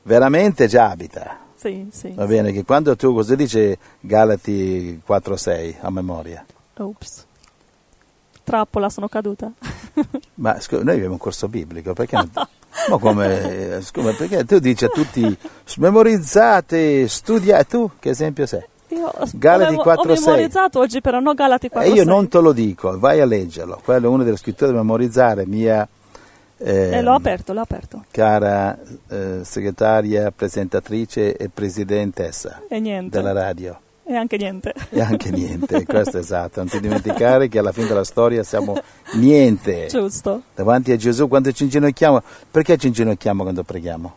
veramente 0.03 0.67
già 0.69 0.91
abita. 0.91 1.39
Sì, 1.57 1.89
sì. 1.93 2.13
Va 2.13 2.27
bene, 2.27 2.53
che 2.53 2.65
quando 2.65 2.95
tu, 2.97 3.13
cosa 3.15 3.35
dice 3.35 3.79
Galati 4.01 5.01
4-6 5.07 5.77
a 5.81 5.91
memoria? 5.91 6.45
Ops. 6.77 7.27
Trappola, 8.45 8.91
sono 8.91 9.09
caduta. 9.09 9.51
Ma 10.35 10.61
scu- 10.61 10.83
noi 10.83 10.95
abbiamo 10.97 11.15
un 11.15 11.19
corso 11.19 11.49
biblico, 11.49 11.93
perché 11.95 12.15
non- 12.17 12.31
Ma 12.89 12.99
come, 12.99 13.79
scusa, 13.83 14.13
perché 14.13 14.45
tu 14.45 14.59
dici 14.59 14.85
a 14.85 14.89
tutti 14.89 15.37
memorizzate, 15.79 17.07
studiate, 17.09 17.65
tu 17.67 17.91
che 17.99 18.11
esempio 18.11 18.47
sei? 18.47 18.63
Io 18.89 19.11
Galati 19.33 19.65
avevo- 19.69 19.83
4, 19.83 20.13
ho 20.13 20.17
6. 20.17 20.25
memorizzato 20.27 20.79
oggi, 20.81 21.01
però 21.01 21.19
no 21.21 21.33
Galati 21.35 21.69
4. 21.69 21.91
E 21.91 21.95
io 21.95 22.05
non 22.05 22.29
te 22.29 22.41
lo 22.41 22.53
dico, 22.53 22.99
vai 22.99 23.21
a 23.21 23.25
leggerlo. 23.25 23.81
Quello 23.83 24.07
è 24.07 24.11
una 24.11 24.25
delle 24.25 24.37
scritture 24.37 24.71
da 24.71 24.77
memorizzare, 24.79 25.47
mia 25.47 25.87
eh, 26.59 26.91
E 26.97 27.03
l'ho 27.03 27.15
aperto, 27.15 27.53
l'ho 27.53 27.63
aperto. 27.63 28.05
cara 28.11 28.79
eh, 29.09 29.41
segretaria, 29.43 30.31
presentatrice 30.31 31.37
e 31.37 31.49
presidentessa 31.49 32.61
della 32.69 33.33
radio. 33.33 33.79
E 34.13 34.17
anche 34.17 34.37
niente. 34.37 34.75
E 34.91 35.01
anche 35.01 35.31
niente, 35.31 35.87
questo 35.87 36.19
è 36.19 36.21
esatto. 36.21 36.61
Non 36.61 36.69
ti 36.69 36.81
dimenticare 36.81 37.49
che 37.49 37.59
alla 37.59 37.73
fine 37.73 37.87
della 37.87 38.05
storia 38.05 38.43
siamo 38.43 38.77
niente. 39.15 39.87
Giusto. 39.87 40.43
davanti 40.55 40.93
a 40.93 40.97
Gesù 40.97 41.29
quando 41.29 41.51
ci 41.51 41.63
inginocchiamo. 41.63 42.23
Perché 42.51 42.77
ci 42.77 42.89
inginocchiamo 42.89 43.43
quando 43.43 43.63
preghiamo? 43.63 44.15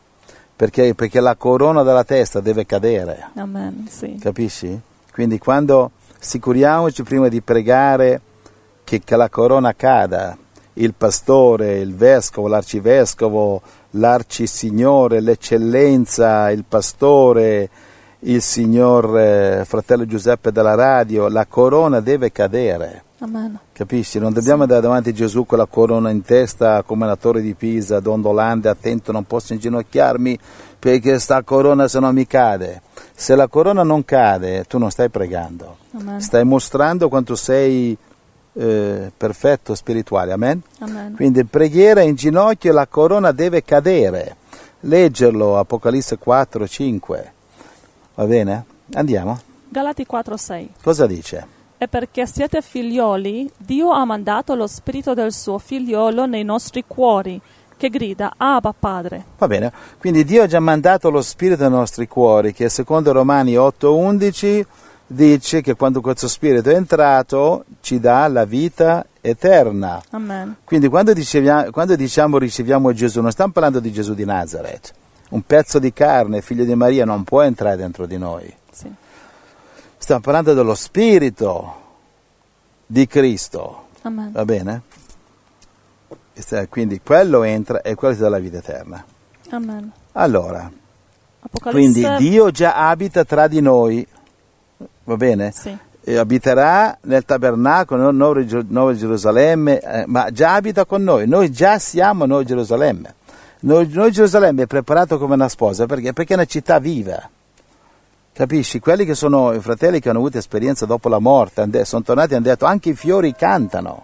Perché, 0.54 0.94
perché 0.96 1.22
la 1.22 1.36
corona 1.36 1.84
della 1.84 2.04
testa 2.04 2.42
deve 2.42 2.66
cadere, 2.66 3.30
Amen, 3.36 3.88
sì. 3.90 4.18
capisci? 4.20 4.78
Quindi 5.14 5.38
quando 5.38 5.92
sicuriamoci 6.20 7.04
prima 7.04 7.30
di 7.30 7.40
pregare 7.40 8.20
che, 8.84 9.02
che 9.02 9.16
la 9.16 9.30
corona 9.30 9.74
cada, 9.74 10.38
il 10.74 10.94
pastore, 10.94 11.80
il 11.80 11.96
vescovo, 11.96 12.50
l'arcivescovo, 12.50 13.62
l'arcisignore, 13.92 15.22
l'eccellenza, 15.22 16.52
il 16.52 16.66
pastore, 16.68 17.70
il 18.26 18.42
signor 18.42 19.18
eh, 19.18 19.64
fratello 19.66 20.06
Giuseppe 20.06 20.52
della 20.52 20.76
radio, 20.76 21.28
la 21.28 21.46
corona 21.46 22.00
deve 22.00 22.32
cadere. 22.32 23.04
Amen. 23.20 23.58
Capisci? 23.72 24.20
Non 24.20 24.34
dobbiamo 24.34 24.64
andare 24.64 24.82
davanti 24.82 25.10
a 25.10 25.14
Gesù 25.14 25.46
con 25.46 25.58
la 25.58 25.68
corona 25.68 26.10
in 26.10 26.22
testa 26.22 26.84
come 26.84 27.06
la 27.06 27.16
torre 27.16 27.42
di 27.42 27.54
Pisa, 27.54 28.00
dondolante, 28.00 28.68
attento, 28.68 29.12
non 29.12 29.26
posso 29.26 29.54
inginocchiarmi 29.54 30.38
perché 30.78 31.20
sta 31.20 31.42
corona 31.44 31.88
se 31.88 32.00
no 32.00 32.12
mi 32.12 32.26
cade. 32.28 32.82
Se 33.14 33.36
la 33.36 33.48
corona 33.48 33.84
non 33.84 34.04
cade, 34.04 34.66
tu 34.66 34.78
non 34.78 34.92
stai 34.92 35.10
pregando, 35.10 35.78
Amen. 35.94 36.20
stai 36.20 36.44
mostrando 36.44 37.10
quanto 37.10 37.36
sei 37.36 37.96
eh, 38.54 39.12
perfetto 39.16 39.76
spirituale. 39.76 40.34
Amen? 40.34 40.62
Amen. 40.80 41.16
Quindi 41.16 41.46
preghiera 41.46 42.02
in 42.02 42.16
ginocchio 42.16 42.74
la 42.74 42.88
corona 42.88 43.32
deve 43.32 43.64
cadere. 43.64 44.38
Leggerlo, 44.82 45.58
Apocalisse 45.58 46.18
4, 46.18 46.68
5. 46.68 47.34
Va 48.16 48.26
bene? 48.26 48.66
Andiamo. 48.94 49.40
Galati 49.70 50.06
4, 50.06 50.38
6. 50.38 50.70
Cosa 50.82 51.06
dice? 51.06 51.48
E 51.78 51.88
perché 51.88 52.26
siete 52.26 52.62
figlioli, 52.62 53.52
Dio 53.58 53.92
ha 53.92 54.06
mandato 54.06 54.56
lo 54.56 54.68
spirito 54.68 55.14
del 55.14 55.34
suo 55.34 55.58
figliolo 55.58 56.26
nei 56.26 56.44
nostri 56.44 56.86
cuori, 56.88 57.42
che 57.78 57.90
grida 57.90 58.34
Abba 58.38 58.74
Padre. 58.78 59.26
Va 59.38 59.48
bene, 59.48 59.72
quindi 60.00 60.24
Dio 60.24 60.44
ha 60.44 60.48
già 60.48 60.60
mandato 60.60 61.10
lo 61.10 61.22
Spirito 61.22 61.64
nei 61.64 61.78
nostri 61.78 62.08
cuori, 62.08 62.54
che 62.54 62.70
secondo 62.70 63.12
Romani 63.12 63.56
8:11 63.56 64.66
dice 65.08 65.62
che 65.62 65.76
quando 65.76 66.02
questo 66.02 66.28
Spirito 66.28 66.70
è 66.70 66.76
entrato 66.76 67.66
ci 67.82 68.00
dà 68.00 68.28
la 68.28 68.46
vita 68.46 69.06
eterna. 69.22 70.02
Amen. 70.12 70.58
Quindi 70.64 70.88
quando, 70.88 71.14
dicevia- 71.14 71.70
quando 71.72 71.96
diciamo 71.96 72.38
riceviamo 72.38 72.94
Gesù, 72.94 73.22
non 73.22 73.32
stiamo 73.32 73.52
parlando 73.52 73.80
di 73.80 73.92
Gesù 73.92 74.14
di 74.14 74.26
Nazareth. 74.26 74.94
Un 75.30 75.42
pezzo 75.42 75.80
di 75.80 75.92
carne, 75.92 76.42
figlio 76.42 76.64
di 76.66 76.76
Maria, 76.76 77.06
non 77.06 77.24
può 77.24 77.42
entrare 77.42 77.76
dentro 77.76 78.06
di 78.06 78.18
noi. 78.18 78.54
Sì. 78.72 78.92
Stiamo 79.98 80.22
parlando 80.22 80.54
dello 80.54 80.76
Spirito 80.76 81.82
di 82.86 83.08
Cristo. 83.08 83.88
Amen. 84.04 84.32
Va 84.32 84.46
bene? 84.46 84.82
Quindi 86.70 87.02
quello 87.02 87.44
entra 87.44 87.82
e 87.82 87.96
quello 87.96 88.14
ti 88.14 88.22
dà 88.22 88.30
la 88.30 88.40
vita 88.40 88.58
eterna. 88.58 89.04
Amen. 89.50 89.92
Allora, 90.14 90.70
Apocalisse. 91.40 92.02
quindi 92.02 92.30
Dio 92.30 92.52
già 92.52 92.76
abita 92.88 93.24
tra 93.24 93.48
di 93.48 93.62
noi, 93.62 94.06
va 95.06 95.16
bene? 95.16 95.52
Sì. 95.52 95.76
E 96.08 96.18
abiterà 96.18 96.98
nel 97.02 97.26
tabernacolo, 97.26 98.46
Gio- 98.46 98.66
Nuova 98.68 98.94
Gerusalemme, 98.94 99.80
eh, 99.80 100.04
ma 100.06 100.30
già 100.30 100.54
abita 100.54 100.86
con 100.86 101.04
noi, 101.04 101.28
noi 101.28 101.52
già 101.52 101.80
siamo 101.80 102.26
Nuova 102.26 102.44
Gerusalemme. 102.44 103.16
Noi, 103.66 103.90
Gerusalemme 103.90 104.64
è 104.64 104.68
preparato 104.68 105.18
come 105.18 105.34
una 105.34 105.50
sposa 105.50 105.88
perché? 105.88 106.14
Perché 106.14 106.34
è 106.34 106.36
una 106.36 106.46
città 106.46 106.78
viva. 106.78 107.28
Capisci? 108.32 108.80
Quelli 108.80 109.06
che 109.06 109.16
sono 109.16 109.54
i 109.54 109.60
fratelli 109.60 110.00
che 110.00 110.10
hanno 110.10 110.20
avuto 110.20 110.38
esperienza 110.38 110.86
dopo 110.86 111.10
la 111.10 111.18
morte, 111.18 111.84
sono 111.84 112.04
tornati 112.04 112.34
e 112.34 112.36
hanno 112.36 112.46
detto 112.46 112.66
anche 112.66 112.90
i 112.90 112.94
fiori 112.94 113.34
cantano, 113.34 114.04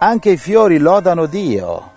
anche 0.00 0.30
i 0.32 0.36
fiori 0.36 0.76
lodano 0.76 1.24
Dio. 1.24 1.90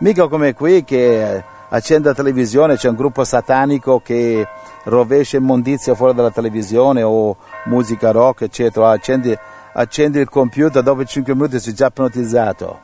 Mica 0.00 0.28
come 0.28 0.52
qui 0.52 0.84
che 0.84 1.42
accende 1.70 2.08
la 2.08 2.14
televisione, 2.14 2.76
c'è 2.76 2.90
un 2.90 2.96
gruppo 2.96 3.24
satanico 3.24 4.00
che 4.00 4.46
rovescia 4.84 5.38
immondizia 5.38 5.94
fuori 5.94 6.12
dalla 6.12 6.30
televisione 6.30 7.02
o 7.02 7.34
musica 7.64 8.10
rock, 8.10 8.42
eccetera. 8.42 8.90
Accendi, 8.90 9.34
accendi 9.72 10.18
il 10.18 10.28
computer, 10.28 10.82
dopo 10.82 11.02
5 11.02 11.32
minuti 11.32 11.58
sei 11.60 11.72
già 11.72 11.86
ipnotizzato. 11.86 12.80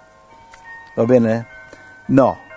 Va 0.94 1.04
bene? 1.04 1.46
No. 2.06 2.50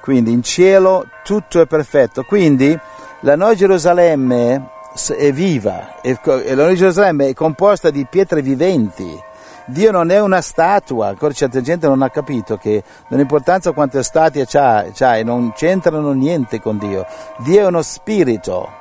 Quindi 0.00 0.32
in 0.32 0.42
cielo 0.42 1.06
tutto 1.22 1.60
è 1.60 1.66
perfetto. 1.66 2.24
Quindi 2.24 2.78
la 3.20 3.36
Nuova 3.36 3.54
Gerusalemme 3.54 4.70
è 5.16 5.32
viva 5.32 6.00
e 6.00 6.18
la 6.22 6.54
Nuova 6.54 6.74
Gerusalemme 6.74 7.28
è 7.28 7.34
composta 7.34 7.90
di 7.90 8.06
pietre 8.08 8.42
viventi. 8.42 9.28
Dio 9.66 9.92
non 9.92 10.10
è 10.10 10.20
una 10.20 10.40
statua, 10.40 11.08
ancora 11.08 11.32
certa 11.32 11.60
gente 11.60 11.86
non 11.86 12.02
ha 12.02 12.10
capito 12.10 12.56
che 12.56 12.82
non 13.08 13.20
importanza 13.20 13.70
quante 13.70 14.02
statue 14.02 14.44
c'ha, 14.44 14.86
c'hai, 14.92 15.22
non 15.22 15.52
c'entrano 15.52 16.10
niente 16.12 16.60
con 16.60 16.76
Dio. 16.76 17.06
Dio 17.38 17.60
è 17.60 17.66
uno 17.66 17.82
spirito 17.82 18.78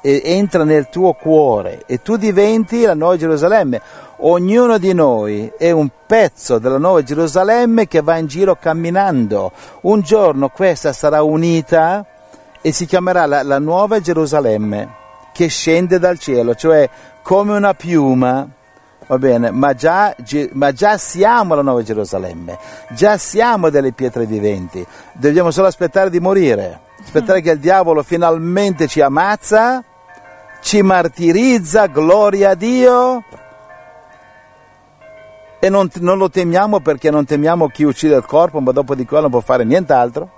e 0.00 0.20
entra 0.24 0.64
nel 0.64 0.88
tuo 0.88 1.12
cuore 1.12 1.84
e 1.86 2.02
tu 2.02 2.16
diventi 2.16 2.82
la 2.82 2.94
Nuova 2.94 3.16
Gerusalemme. 3.16 3.80
Ognuno 4.24 4.78
di 4.78 4.92
noi 4.92 5.50
è 5.58 5.72
un 5.72 5.88
pezzo 6.06 6.58
della 6.58 6.78
Nuova 6.78 7.02
Gerusalemme 7.02 7.88
che 7.88 8.02
va 8.02 8.18
in 8.18 8.26
giro 8.26 8.54
camminando. 8.54 9.50
Un 9.80 10.00
giorno 10.02 10.48
questa 10.48 10.92
sarà 10.92 11.24
unita 11.24 12.06
e 12.60 12.70
si 12.70 12.86
chiamerà 12.86 13.26
la, 13.26 13.42
la 13.42 13.58
Nuova 13.58 13.98
Gerusalemme 13.98 15.00
che 15.32 15.48
scende 15.48 15.98
dal 15.98 16.20
cielo, 16.20 16.54
cioè 16.54 16.88
come 17.22 17.56
una 17.56 17.74
piuma. 17.74 18.46
Va 19.08 19.18
bene, 19.18 19.50
ma 19.50 19.74
già, 19.74 20.14
ma 20.52 20.70
già 20.70 20.96
siamo 20.98 21.56
la 21.56 21.62
Nuova 21.62 21.82
Gerusalemme, 21.82 22.58
già 22.90 23.16
siamo 23.16 23.70
delle 23.70 23.90
pietre 23.90 24.24
viventi, 24.24 24.86
dobbiamo 25.14 25.50
solo 25.50 25.66
aspettare 25.66 26.10
di 26.10 26.20
morire, 26.20 26.78
aspettare 27.02 27.40
che 27.40 27.50
il 27.50 27.58
diavolo 27.58 28.04
finalmente 28.04 28.86
ci 28.86 29.00
ammazza, 29.00 29.82
ci 30.60 30.80
martirizza, 30.80 31.86
gloria 31.86 32.50
a 32.50 32.54
Dio, 32.54 33.24
e 35.64 35.68
non, 35.68 35.88
non 36.00 36.18
lo 36.18 36.28
temiamo 36.28 36.80
perché 36.80 37.08
non 37.08 37.24
temiamo 37.24 37.68
chi 37.68 37.84
uccide 37.84 38.16
il 38.16 38.26
corpo, 38.26 38.58
ma 38.58 38.72
dopo 38.72 38.96
di 38.96 39.04
quello 39.04 39.22
non 39.22 39.30
può 39.30 39.38
fare 39.38 39.62
nient'altro. 39.62 40.28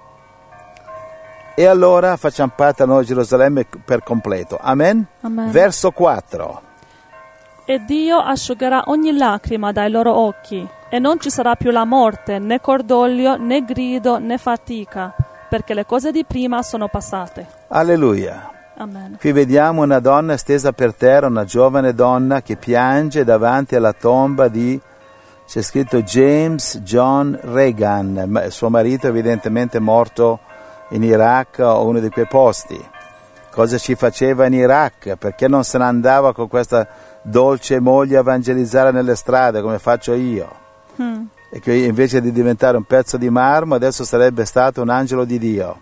E 1.54 1.64
allora 1.64 2.18
facciamo 2.18 2.52
parte 2.54 2.82
della 2.82 2.88
Nuova 2.88 3.06
Gerusalemme 3.06 3.64
per 3.86 4.02
completo. 4.02 4.58
Amen? 4.60 5.02
Amen. 5.22 5.50
Verso 5.50 5.92
4. 5.92 6.60
E 7.64 7.82
Dio 7.86 8.18
asciugherà 8.18 8.82
ogni 8.88 9.16
lacrima 9.16 9.72
dai 9.72 9.90
loro 9.90 10.14
occhi, 10.14 10.68
e 10.90 10.98
non 10.98 11.18
ci 11.18 11.30
sarà 11.30 11.54
più 11.54 11.70
la 11.70 11.86
morte, 11.86 12.38
né 12.38 12.60
cordoglio, 12.60 13.38
né 13.38 13.64
grido, 13.64 14.18
né 14.18 14.36
fatica, 14.36 15.14
perché 15.48 15.72
le 15.72 15.86
cose 15.86 16.12
di 16.12 16.26
prima 16.26 16.62
sono 16.62 16.88
passate. 16.88 17.46
Alleluia. 17.68 18.50
Amen. 18.76 19.16
Qui 19.18 19.32
vediamo 19.32 19.80
una 19.80 20.00
donna 20.00 20.36
stesa 20.36 20.72
per 20.72 20.94
terra, 20.94 21.28
una 21.28 21.46
giovane 21.46 21.94
donna 21.94 22.42
che 22.42 22.56
piange 22.56 23.24
davanti 23.24 23.74
alla 23.74 23.94
tomba 23.94 24.48
di, 24.48 24.78
c'è 25.46 25.62
scritto 25.62 26.02
James 26.02 26.78
John 26.78 27.38
Reagan, 27.42 28.46
suo 28.48 28.70
marito 28.70 29.06
evidentemente 29.06 29.78
morto 29.78 30.40
in 30.90 31.02
Iraq 31.02 31.58
o 31.58 31.86
uno 31.86 32.00
di 32.00 32.08
quei 32.08 32.26
posti. 32.26 32.82
Cosa 33.50 33.78
ci 33.78 33.94
faceva 33.94 34.46
in 34.46 34.54
Iraq? 34.54 35.16
Perché 35.16 35.46
non 35.46 35.62
se 35.62 35.78
ne 35.78 35.84
andava 35.84 36.32
con 36.32 36.48
questa 36.48 36.88
dolce 37.22 37.78
moglie 37.78 38.16
a 38.16 38.20
evangelizzare 38.20 38.90
nelle 38.90 39.14
strade 39.14 39.62
come 39.62 39.78
faccio 39.78 40.14
io? 40.14 40.48
Hmm. 40.96 41.24
E 41.50 41.60
che 41.60 41.72
invece 41.72 42.20
di 42.20 42.32
diventare 42.32 42.76
un 42.76 42.84
pezzo 42.84 43.16
di 43.16 43.30
marmo 43.30 43.74
adesso 43.76 44.04
sarebbe 44.04 44.44
stato 44.44 44.82
un 44.82 44.88
angelo 44.88 45.24
di 45.24 45.38
Dio. 45.38 45.80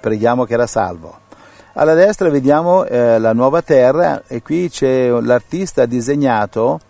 Preghiamo 0.00 0.44
che 0.44 0.52
era 0.52 0.66
salvo. 0.66 1.26
Alla 1.72 1.94
destra 1.94 2.28
vediamo 2.28 2.84
eh, 2.84 3.18
la 3.18 3.32
nuova 3.32 3.62
terra 3.62 4.22
e 4.26 4.42
qui 4.42 4.68
c'è 4.68 5.08
l'artista 5.08 5.82
ha 5.82 5.86
disegnato, 5.86 6.80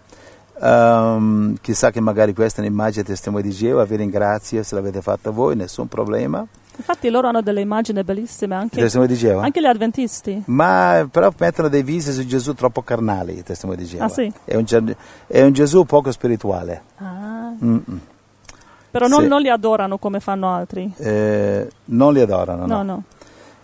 ehm, 0.61 1.57
chissà 1.61 1.91
che 1.91 2.01
magari 2.01 2.35
questa 2.35 2.63
è 2.63 2.67
un'immagine 2.67 3.05
testimone 3.05 3.43
di 3.43 3.51
Geova, 3.51 3.85
vi 3.85 3.97
ringrazio 3.97 4.63
se 4.63 4.75
l'avete 4.75 5.01
fatta 5.03 5.31
voi, 5.31 5.57
nessun 5.57 5.89
problema. 5.89 6.47
Infatti 6.77 7.11
loro 7.11 7.27
hanno 7.27 7.43
delle 7.43 7.61
immagini 7.61 8.05
bellissime, 8.05 8.55
anche, 8.55 8.81
anche 8.81 9.61
gli 9.61 9.65
adventisti. 9.67 10.43
Ma 10.47 11.09
però 11.11 11.33
mettono 11.37 11.69
dei 11.69 11.83
visi 11.83 12.13
su 12.13 12.25
Gesù 12.25 12.55
troppo 12.55 12.83
carnali, 12.83 13.35
il 13.39 13.43
testimone 13.43 13.77
di 13.79 13.85
Geova. 13.85 14.05
Ah, 14.05 14.09
sì? 14.09 14.33
È 14.45 14.55
un, 14.55 14.95
è 15.27 15.43
un 15.43 15.53
Gesù 15.53 15.85
poco 15.85 16.13
spirituale. 16.13 16.83
Ah. 16.99 17.53
Però 18.91 19.07
non, 19.09 19.23
Sì. 19.23 19.27
non 19.29 19.41
li 19.41 19.49
adorano 19.51 19.99
come 19.99 20.21
fanno 20.21 20.53
altri. 20.55 20.93
Eh, 20.99 21.69
non 21.87 22.13
li 22.13 22.21
adorano, 22.21 22.65
no. 22.65 22.77
No, 22.77 22.83
no. 22.83 23.03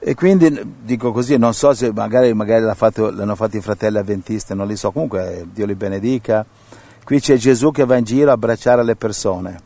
E 0.01 0.15
quindi 0.15 0.75
dico 0.83 1.13
così, 1.13 1.39
non 1.39 1.55
so 1.55 1.73
se 1.73 1.91
magari, 1.93 2.35
magari 2.35 2.63
l'ha 2.63 2.75
fatto, 2.75 3.11
l'hanno 3.11 3.37
fatto 3.37 3.57
i 3.57 3.61
fratelli 3.63 3.97
avventisti, 3.97 4.55
non 4.55 4.67
li 4.67 4.77
so, 4.77 4.91
comunque 4.91 5.47
Dio 5.51 5.65
li 5.65 5.75
benedica. 5.75 6.45
Qui 7.05 7.21
c'è 7.21 7.37
Gesù 7.37 7.71
che 7.71 7.85
va 7.85 7.97
in 7.97 8.05
giro 8.05 8.31
a 8.31 8.33
abbracciare 8.33 8.83
le 8.83 8.97
persone. 8.97 9.61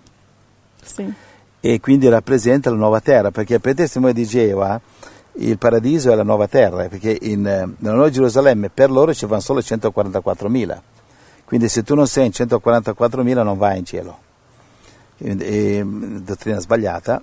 Sì. 0.82 1.12
E 1.60 1.80
quindi 1.80 2.08
rappresenta 2.08 2.70
la 2.70 2.76
nuova 2.76 3.00
terra, 3.00 3.30
perché 3.30 3.60
per 3.60 3.74
testimone 3.74 4.12
di 4.12 4.24
Geova 4.24 4.80
il 5.34 5.56
paradiso 5.56 6.10
è 6.10 6.14
la 6.16 6.24
nuova 6.24 6.48
terra, 6.48 6.88
perché 6.88 7.16
in, 7.22 7.42
nella 7.42 7.94
nuova 7.94 8.10
Gerusalemme 8.10 8.70
per 8.70 8.90
loro 8.90 9.14
ci 9.14 9.26
vanno 9.26 9.40
solo 9.40 9.60
144.000. 9.60 10.80
Quindi 11.44 11.68
se 11.68 11.82
tu 11.82 11.94
non 11.94 12.06
sei 12.06 12.26
in 12.26 12.32
144.000 12.34 13.42
non 13.42 13.56
vai 13.56 13.78
in 13.78 13.84
cielo. 13.84 14.18
E, 15.18 15.36
e, 15.38 15.84
dottrina 15.84 16.58
sbagliata, 16.58 17.22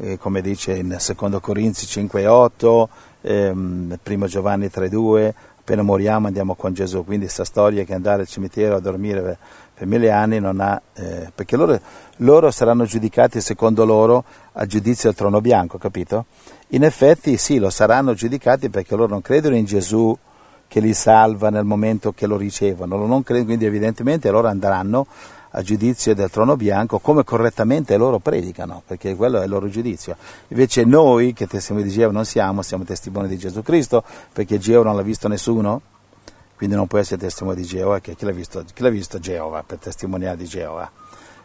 eh, 0.00 0.18
come 0.18 0.40
dice 0.40 0.74
in 0.74 0.88
2 0.88 1.40
Corinzi 1.40 1.86
5,8, 1.86 2.88
ehm, 3.22 3.98
1 4.02 4.26
Giovanni 4.26 4.66
3,2, 4.66 5.32
appena 5.64 5.80
moriamo 5.80 6.26
andiamo 6.26 6.54
con 6.54 6.74
Gesù, 6.74 7.06
quindi 7.06 7.24
questa 7.24 7.44
storia 7.44 7.84
che 7.84 7.94
andare 7.94 8.20
al 8.20 8.28
cimitero 8.28 8.76
a 8.76 8.80
dormire 8.80 9.22
per, 9.22 9.38
per 9.72 9.86
mille 9.86 10.10
anni 10.10 10.38
non 10.38 10.60
ha, 10.60 10.80
eh, 10.92 11.32
perché 11.34 11.56
loro, 11.56 11.80
loro, 12.18 12.50
saranno 12.50 12.84
giudicati 12.84 13.40
secondo 13.40 13.86
loro 13.86 14.24
al 14.52 14.66
giudizio 14.66 15.08
del 15.08 15.18
trono 15.18 15.40
bianco, 15.40 15.78
capito? 15.78 16.26
In 16.68 16.84
effetti 16.84 17.38
sì, 17.38 17.58
lo 17.58 17.70
saranno 17.70 18.12
giudicati 18.12 18.68
perché 18.68 18.94
loro 18.94 19.08
non 19.08 19.22
credono 19.22 19.56
in 19.56 19.64
Gesù 19.64 20.14
che 20.68 20.80
li 20.80 20.92
salva 20.92 21.48
nel 21.48 21.64
momento 21.64 22.12
che 22.12 22.26
lo 22.26 22.36
ricevono, 22.36 23.06
non 23.06 23.22
credono, 23.22 23.46
quindi 23.46 23.64
evidentemente 23.64 24.30
loro 24.30 24.48
andranno 24.48 25.06
a 25.56 25.62
giudizio 25.62 26.14
del 26.14 26.30
trono 26.30 26.56
bianco 26.56 26.98
come 26.98 27.22
correttamente 27.22 27.96
loro 27.96 28.18
predicano, 28.18 28.82
perché 28.84 29.14
quello 29.14 29.40
è 29.40 29.44
il 29.44 29.50
loro 29.50 29.68
giudizio. 29.68 30.16
Invece 30.48 30.84
noi 30.84 31.32
che 31.32 31.46
testimoni 31.46 31.84
di 31.84 31.90
Geova 31.90 32.12
non 32.12 32.24
siamo, 32.24 32.62
siamo 32.62 32.84
testimoni 32.84 33.28
di 33.28 33.38
Gesù 33.38 33.62
Cristo, 33.62 34.02
perché 34.32 34.58
Geova 34.58 34.88
non 34.88 34.96
l'ha 34.96 35.02
visto 35.02 35.28
nessuno, 35.28 35.80
quindi 36.56 36.74
non 36.74 36.86
può 36.86 36.98
essere 36.98 37.20
testimone 37.20 37.56
di 37.56 37.64
Geova, 37.64 38.00
chi 38.00 38.16
l'ha 38.18 38.32
visto, 38.32 38.64
chi 38.72 38.82
l'ha 38.82 38.88
visto 38.88 39.18
Geova 39.20 39.62
per 39.62 39.78
testimoniare 39.78 40.36
di 40.36 40.46
Geova. 40.46 40.90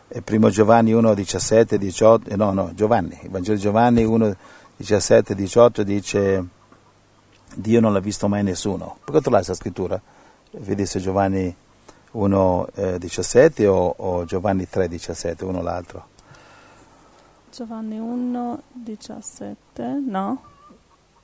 E 0.08 0.22
primo 0.24 0.50
Giovanni 0.50 0.92
1, 0.92 1.14
17, 1.14 1.78
18, 1.78 2.36
no, 2.36 2.52
no, 2.52 2.72
Giovanni, 2.74 3.16
il 3.22 3.30
Vangelo 3.30 3.56
di 3.56 3.62
Giovanni 3.62 4.04
1, 4.04 4.36
17, 4.78 5.36
18 5.36 5.84
dice 5.84 6.46
Dio 7.54 7.80
non 7.80 7.94
l'ha 7.94 8.00
visto 8.00 8.28
mai 8.28 8.42
nessuno. 8.42 8.98
Puoi 9.04 9.14
controllare 9.14 9.44
questa 9.46 9.54
scrittura? 9.54 10.02
Vedi 10.52 10.88
se 10.88 11.00
Giovanni 11.00 11.56
1,17 12.14 13.62
eh, 13.62 13.68
o, 13.68 13.94
o, 13.96 14.26
Giovanni 14.26 14.68
3,17, 14.72 15.46
uno 15.46 15.60
o 15.60 15.62
l'altro? 15.62 16.08
Giovanni 17.52 18.00
1,17, 18.00 19.56
no? 20.08 20.44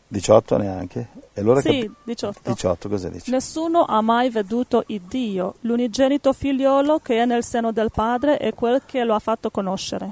18 0.07 0.57
neanche? 0.57 1.07
E 1.33 1.41
allora 1.41 1.61
sì, 1.61 1.81
cap- 1.81 1.95
18. 2.03 2.51
18, 2.51 2.89
cosa 2.89 3.09
dice? 3.09 3.31
Nessuno 3.31 3.85
ha 3.85 4.01
mai 4.01 4.29
veduto 4.29 4.83
il 4.87 5.01
Dio, 5.01 5.55
l'unigenito 5.61 6.31
figliolo 6.31 6.99
che 6.99 7.21
è 7.21 7.25
nel 7.25 7.43
seno 7.43 7.71
del 7.71 7.91
Padre 7.91 8.37
è 8.37 8.53
quel 8.53 8.83
che 8.85 9.03
lo 9.03 9.15
ha 9.15 9.19
fatto 9.19 9.49
conoscere. 9.49 10.11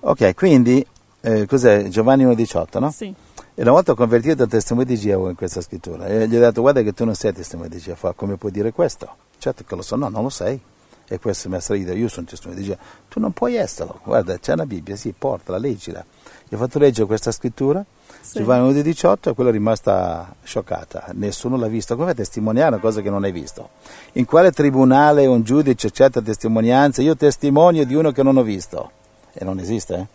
Ok, 0.00 0.34
quindi 0.34 0.84
eh, 1.20 1.46
cos'è? 1.46 1.88
Giovanni 1.88 2.24
1,18, 2.24 2.78
no? 2.78 2.90
Sì. 2.90 3.12
E 3.54 3.62
una 3.62 3.72
volta 3.72 3.94
convertito 3.94 4.44
il 4.44 4.48
testimone 4.48 4.86
di 4.86 4.96
Geova 4.96 5.28
in 5.28 5.36
questa 5.36 5.60
scrittura 5.60 6.06
e 6.06 6.26
gli 6.28 6.36
ho 6.36 6.40
detto 6.40 6.62
guarda 6.62 6.80
che 6.82 6.92
tu 6.92 7.04
non 7.04 7.14
sei 7.14 7.34
testimone 7.34 7.68
di 7.68 7.78
Geova, 7.78 8.14
come 8.14 8.36
puoi 8.36 8.52
dire 8.52 8.72
questo? 8.72 9.28
Certo 9.40 9.64
che 9.66 9.74
lo 9.74 9.80
so, 9.80 9.96
no, 9.96 10.10
non 10.10 10.22
lo 10.22 10.28
sei. 10.28 10.60
E 11.08 11.18
questo 11.18 11.48
mi 11.48 11.56
ha 11.56 11.60
salito, 11.60 11.92
io 11.92 12.08
sono 12.08 12.26
testimone 12.26 12.60
di 12.60 12.66
Geova. 12.66 12.80
Tu 13.08 13.18
non 13.18 13.32
puoi 13.32 13.56
esserlo, 13.56 13.98
guarda, 14.04 14.38
c'è 14.38 14.52
una 14.52 14.66
Bibbia, 14.66 14.94
sì, 14.94 15.12
portala, 15.16 15.58
leggila. 15.58 16.04
Gli 16.46 16.54
ho 16.54 16.58
fatto 16.58 16.78
leggere 16.78 17.06
questa 17.06 17.32
scrittura, 17.32 17.84
sì. 18.20 18.38
Giovanni 18.38 18.72
1,18 18.72 19.30
e 19.30 19.34
quella 19.34 19.50
è 19.50 19.52
rimasta 19.52 20.34
scioccata. 20.42 21.06
Nessuno 21.14 21.56
l'ha 21.56 21.68
visto. 21.68 21.96
Come 21.96 22.14
testimoniare 22.14 22.74
una 22.74 22.78
cosa 22.78 23.00
che 23.00 23.10
non 23.10 23.24
hai 23.24 23.32
visto? 23.32 23.70
In 24.12 24.26
quale 24.26 24.52
tribunale 24.52 25.26
un 25.26 25.42
giudice 25.42 25.88
accetta 25.88 26.20
testimonianze? 26.20 27.02
Io 27.02 27.16
testimonio 27.16 27.84
di 27.86 27.94
uno 27.94 28.12
che 28.12 28.22
non 28.22 28.36
ho 28.36 28.42
visto. 28.42 28.90
E 29.32 29.44
non 29.44 29.58
esiste, 29.58 29.94
eh? 29.94 30.06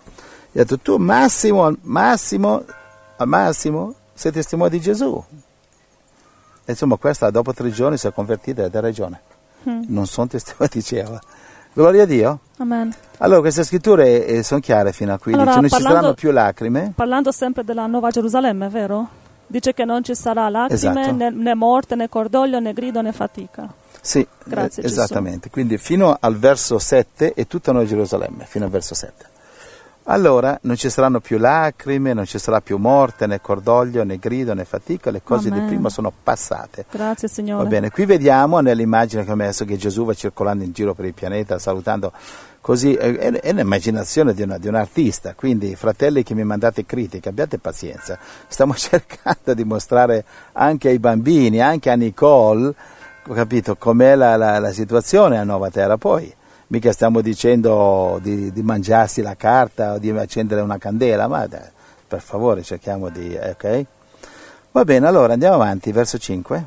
Gli 0.52 0.60
ho 0.60 0.64
detto, 0.64 0.80
tu 0.80 0.98
Massimo, 0.98 1.76
Massimo, 1.82 2.64
Massimo, 3.18 3.96
sei 4.14 4.32
testimone 4.32 4.70
di 4.70 4.80
Gesù. 4.80 5.22
Insomma, 6.66 6.96
questa 6.98 7.30
dopo 7.30 7.54
tre 7.54 7.70
giorni 7.70 7.98
si 7.98 8.08
è 8.08 8.14
convertita 8.14 8.64
ed 8.64 8.76
ha 8.76 8.80
ragione. 8.80 9.22
Mm. 9.70 9.84
Non 9.88 10.06
sono 10.08 10.28
testimone 10.28 10.70
di 10.74 10.82
Geova. 10.82 11.22
Gloria 11.74 12.04
a 12.04 12.06
Dio. 12.06 12.40
Amen. 12.58 12.94
Allora, 13.18 13.42
queste 13.42 13.64
scritture 13.64 14.26
eh, 14.26 14.44
sono 14.44 14.62
chiare 14.62 14.94
fino 14.94 15.14
a 15.14 15.20
qui. 15.20 15.34
Allora, 15.34 15.56
non 15.56 15.68
parlando, 15.68 15.78
ci 15.78 15.94
saranno 15.94 16.14
più 16.14 16.32
lacrime. 16.32 16.94
Parlando 16.96 17.32
sempre 17.32 17.64
della 17.64 17.86
Nuova 17.86 18.10
Gerusalemme, 18.12 18.70
vero? 18.70 19.08
Dice 19.48 19.74
che 19.74 19.84
non 19.86 20.04
ci 20.04 20.16
sarà 20.16 20.48
lacrime, 20.50 21.02
Esatto. 21.02 21.12
né, 21.16 21.30
né 21.30 21.54
morte, 21.54 21.96
né 21.96 22.08
cordoglio, 22.10 22.60
né 22.60 22.74
grido, 22.74 23.02
né 23.02 23.12
fatica. 23.12 23.68
Sì, 24.02 24.26
Grazie, 24.44 24.84
eh, 24.84 24.86
esattamente. 24.86 25.50
Quindi 25.50 25.78
fino 25.78 26.16
al 26.18 26.38
verso 26.38 26.80
7 26.80 27.34
è 27.34 27.46
tutta 27.46 27.72
Nuova 27.72 27.88
Gerusalemme, 27.88 28.46
fino 28.46 28.66
al 28.66 28.72
verso 28.72 28.96
7. 28.96 29.34
Allora 30.08 30.58
non 30.64 30.76
ci 30.76 30.90
saranno 30.92 31.20
più 31.20 31.40
lacrime, 31.40 32.14
non 32.14 32.26
ci 32.26 32.38
sarà 32.38 32.62
più 32.62 32.78
morte, 32.78 33.26
né 33.26 33.42
cordoglio, 33.42 34.04
né 34.04 34.20
grido, 34.20 34.54
né 34.54 34.64
fatica, 34.64 35.10
le 35.10 35.24
cose 35.24 35.50
Amen. 35.50 35.62
di 35.62 35.68
prima 35.68 35.90
sono 35.90 36.12
passate. 36.24 36.86
Grazie, 36.92 37.28
Signore. 37.28 37.64
Va 37.64 37.70
bene, 37.70 37.90
qui 37.90 38.06
vediamo 38.06 38.60
nell'immagine 38.60 39.26
che 39.26 39.32
ho 39.32 39.36
messo 39.36 39.66
che 39.66 39.78
Gesù 39.78 40.06
va 40.06 40.14
circolando 40.14 40.64
in 40.64 40.74
giro 40.74 40.94
per 40.94 41.06
il 41.06 41.16
pianeta 41.16 41.58
salutando 41.58 42.12
così, 42.62 42.94
è, 42.94 43.16
è 43.16 43.54
l'immaginazione 43.54 44.36
di, 44.36 44.44
una, 44.44 44.60
di 44.60 44.68
un 44.68 44.76
artista, 44.76 45.34
quindi 45.34 45.76
fratelli 45.76 46.22
che 46.22 46.36
mi 46.36 46.44
mandate 46.44 46.86
critiche, 46.86 47.30
abbiate 47.30 47.58
pazienza, 47.58 48.18
stiamo 48.48 48.74
cercando 48.78 49.56
di 49.56 49.64
mostrare 49.64 50.24
anche 50.54 50.90
ai 50.90 51.00
bambini, 51.00 51.62
anche 51.62 51.90
a 51.90 51.96
Nicole, 51.96 52.74
ho 53.28 53.34
capito 53.34 53.76
com'è 53.76 54.16
la, 54.16 54.36
la, 54.36 54.60
la 54.60 54.72
situazione 54.72 55.40
a 55.40 55.44
Nuova 55.44 55.72
Terra, 55.72 55.98
poi 55.98 56.32
mica 56.68 56.92
stiamo 56.92 57.22
dicendo 57.22 58.20
di, 58.22 58.52
di, 58.52 58.64
mangiarsi 58.64 59.22
la 59.22 59.36
carta 59.36 59.94
o 59.94 59.98
di 60.00 60.10
accendere 60.12 60.62
una 60.62 60.78
candela, 60.78 61.28
ma 61.28 61.46
dai, 61.48 61.70
per 62.08 62.22
favore 62.22 62.64
cerchiamo 62.64 63.10
di... 63.10 63.36
ok? 63.36 63.86
Va 64.72 64.84
bene, 64.84 65.08
allora 65.08 65.34
andiamo 65.34 65.56
avanti, 65.56 65.92
verso 65.92 66.18
5. 66.18 66.66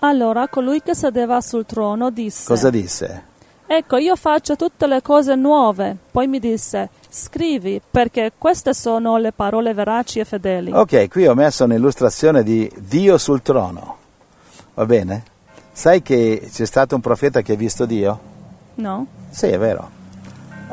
Allora 0.00 0.48
colui 0.48 0.82
che 0.82 0.94
sedeva 0.94 1.40
sul 1.40 1.64
trono 1.64 2.10
disse: 2.10 2.44
Cosa 2.46 2.70
disse? 2.70 3.30
Ecco, 3.66 3.96
io 3.96 4.16
faccio 4.16 4.56
tutte 4.56 4.86
le 4.86 5.00
cose 5.00 5.34
nuove. 5.34 5.96
Poi 6.10 6.26
mi 6.26 6.38
disse: 6.38 6.90
Scrivi, 7.08 7.80
perché 7.88 8.32
queste 8.36 8.74
sono 8.74 9.16
le 9.16 9.32
parole 9.32 9.72
veraci 9.74 10.18
e 10.18 10.24
fedeli. 10.24 10.72
Ok, 10.72 11.08
qui 11.08 11.26
ho 11.26 11.34
messo 11.34 11.64
un'illustrazione 11.64 12.42
di 12.42 12.70
Dio 12.78 13.16
sul 13.16 13.42
trono. 13.42 13.96
Va 14.74 14.86
bene? 14.86 15.22
Sai 15.72 16.02
che 16.02 16.48
c'è 16.52 16.66
stato 16.66 16.94
un 16.94 17.00
profeta 17.00 17.40
che 17.40 17.52
ha 17.52 17.56
visto 17.56 17.86
Dio? 17.86 18.31
No? 18.74 19.06
Sì, 19.30 19.46
è 19.46 19.58
vero. 19.58 19.90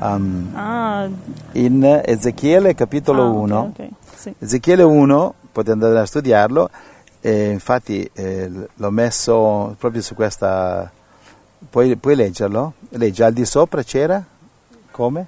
Um, 0.01 0.51
Ah, 0.55 1.07
in 1.53 2.01
Ezechiele 2.05 2.73
capitolo 2.73 3.23
ah, 3.23 3.29
ok, 3.29 3.35
1, 3.38 3.59
ok, 3.59 3.88
sì. 4.15 4.33
Ezechiele 4.39 4.83
1, 4.83 5.33
potete 5.51 5.73
andare 5.73 5.99
a 5.99 6.05
studiarlo, 6.05 6.69
e 7.19 7.49
infatti 7.49 8.09
eh, 8.13 8.49
l'ho 8.73 8.89
messo 8.91 9.75
proprio 9.77 10.01
su 10.01 10.15
questa, 10.15 10.89
puoi, 11.69 11.95
puoi 11.97 12.15
leggerlo? 12.15 12.73
Leggi, 12.91 13.23
al 13.23 13.33
di 13.33 13.43
sopra 13.45 13.83
c'era, 13.83 14.23
come? 14.91 15.27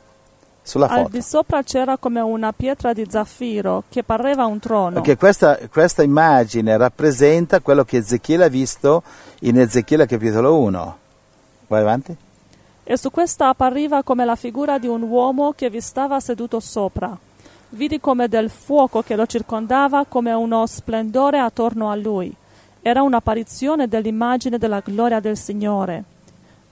Sulla 0.64 0.88
Al 0.88 0.98
foto. 1.00 1.10
di 1.10 1.22
sopra 1.22 1.64
c'era 1.64 1.98
come 1.98 2.22
una 2.22 2.54
pietra 2.54 2.94
di 2.94 3.06
zaffiro 3.10 3.84
che 3.90 4.04
pareva 4.04 4.46
un 4.46 4.60
trono. 4.60 4.92
Perché 4.94 5.18
questa, 5.18 5.58
questa 5.70 6.04
immagine 6.04 6.78
rappresenta 6.78 7.60
quello 7.62 7.84
che 7.84 7.98
Ezechiele 7.98 8.46
ha 8.46 8.48
visto 8.48 9.02
in 9.42 9.60
Ezechiele 9.60 10.06
capitolo 10.06 10.60
1. 10.60 10.98
Vai 11.68 11.82
avanti. 11.82 12.16
E 12.84 12.98
su 12.98 13.12
questa 13.12 13.50
appariva 13.50 14.04
come 14.04 14.26
la 14.26 14.36
figura 14.36 14.78
di 14.78 14.88
un 14.88 15.04
uomo 15.04 15.54
che 15.56 15.70
vi 15.70 15.82
stava 15.82 16.20
seduto 16.20 16.60
sopra. 16.60 17.18
Vidi 17.70 18.00
come 18.00 18.28
del 18.28 18.50
fuoco 18.50 19.02
che 19.02 19.16
lo 19.16 19.26
circondava 19.26 20.06
come 20.06 20.34
uno 20.34 20.66
splendore 20.66 21.40
attorno 21.40 21.90
a 21.90 21.96
lui. 21.96 22.36
Era 22.82 23.02
un'apparizione 23.02 23.88
dell'immagine 23.88 24.58
della 24.58 24.82
gloria 24.84 25.20
del 25.20 25.38
Signore. 25.38 26.04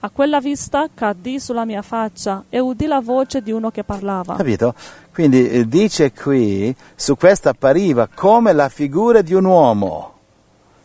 A 0.00 0.10
quella 0.10 0.40
vista 0.40 0.88
cadì 0.92 1.38
sulla 1.38 1.64
mia 1.64 1.82
faccia 1.82 2.44
e 2.48 2.58
udì 2.58 2.86
la 2.86 3.00
voce 3.00 3.42
di 3.42 3.52
uno 3.52 3.70
che 3.70 3.84
parlava. 3.84 4.36
Capito? 4.36 4.74
Quindi 5.12 5.48
eh, 5.48 5.68
dice 5.68 6.12
qui, 6.12 6.74
su 6.94 7.16
questa 7.16 7.50
appariva 7.50 8.08
come 8.12 8.52
la 8.52 8.68
figura 8.70 9.20
di 9.20 9.34
un 9.34 9.44
uomo. 9.44 10.14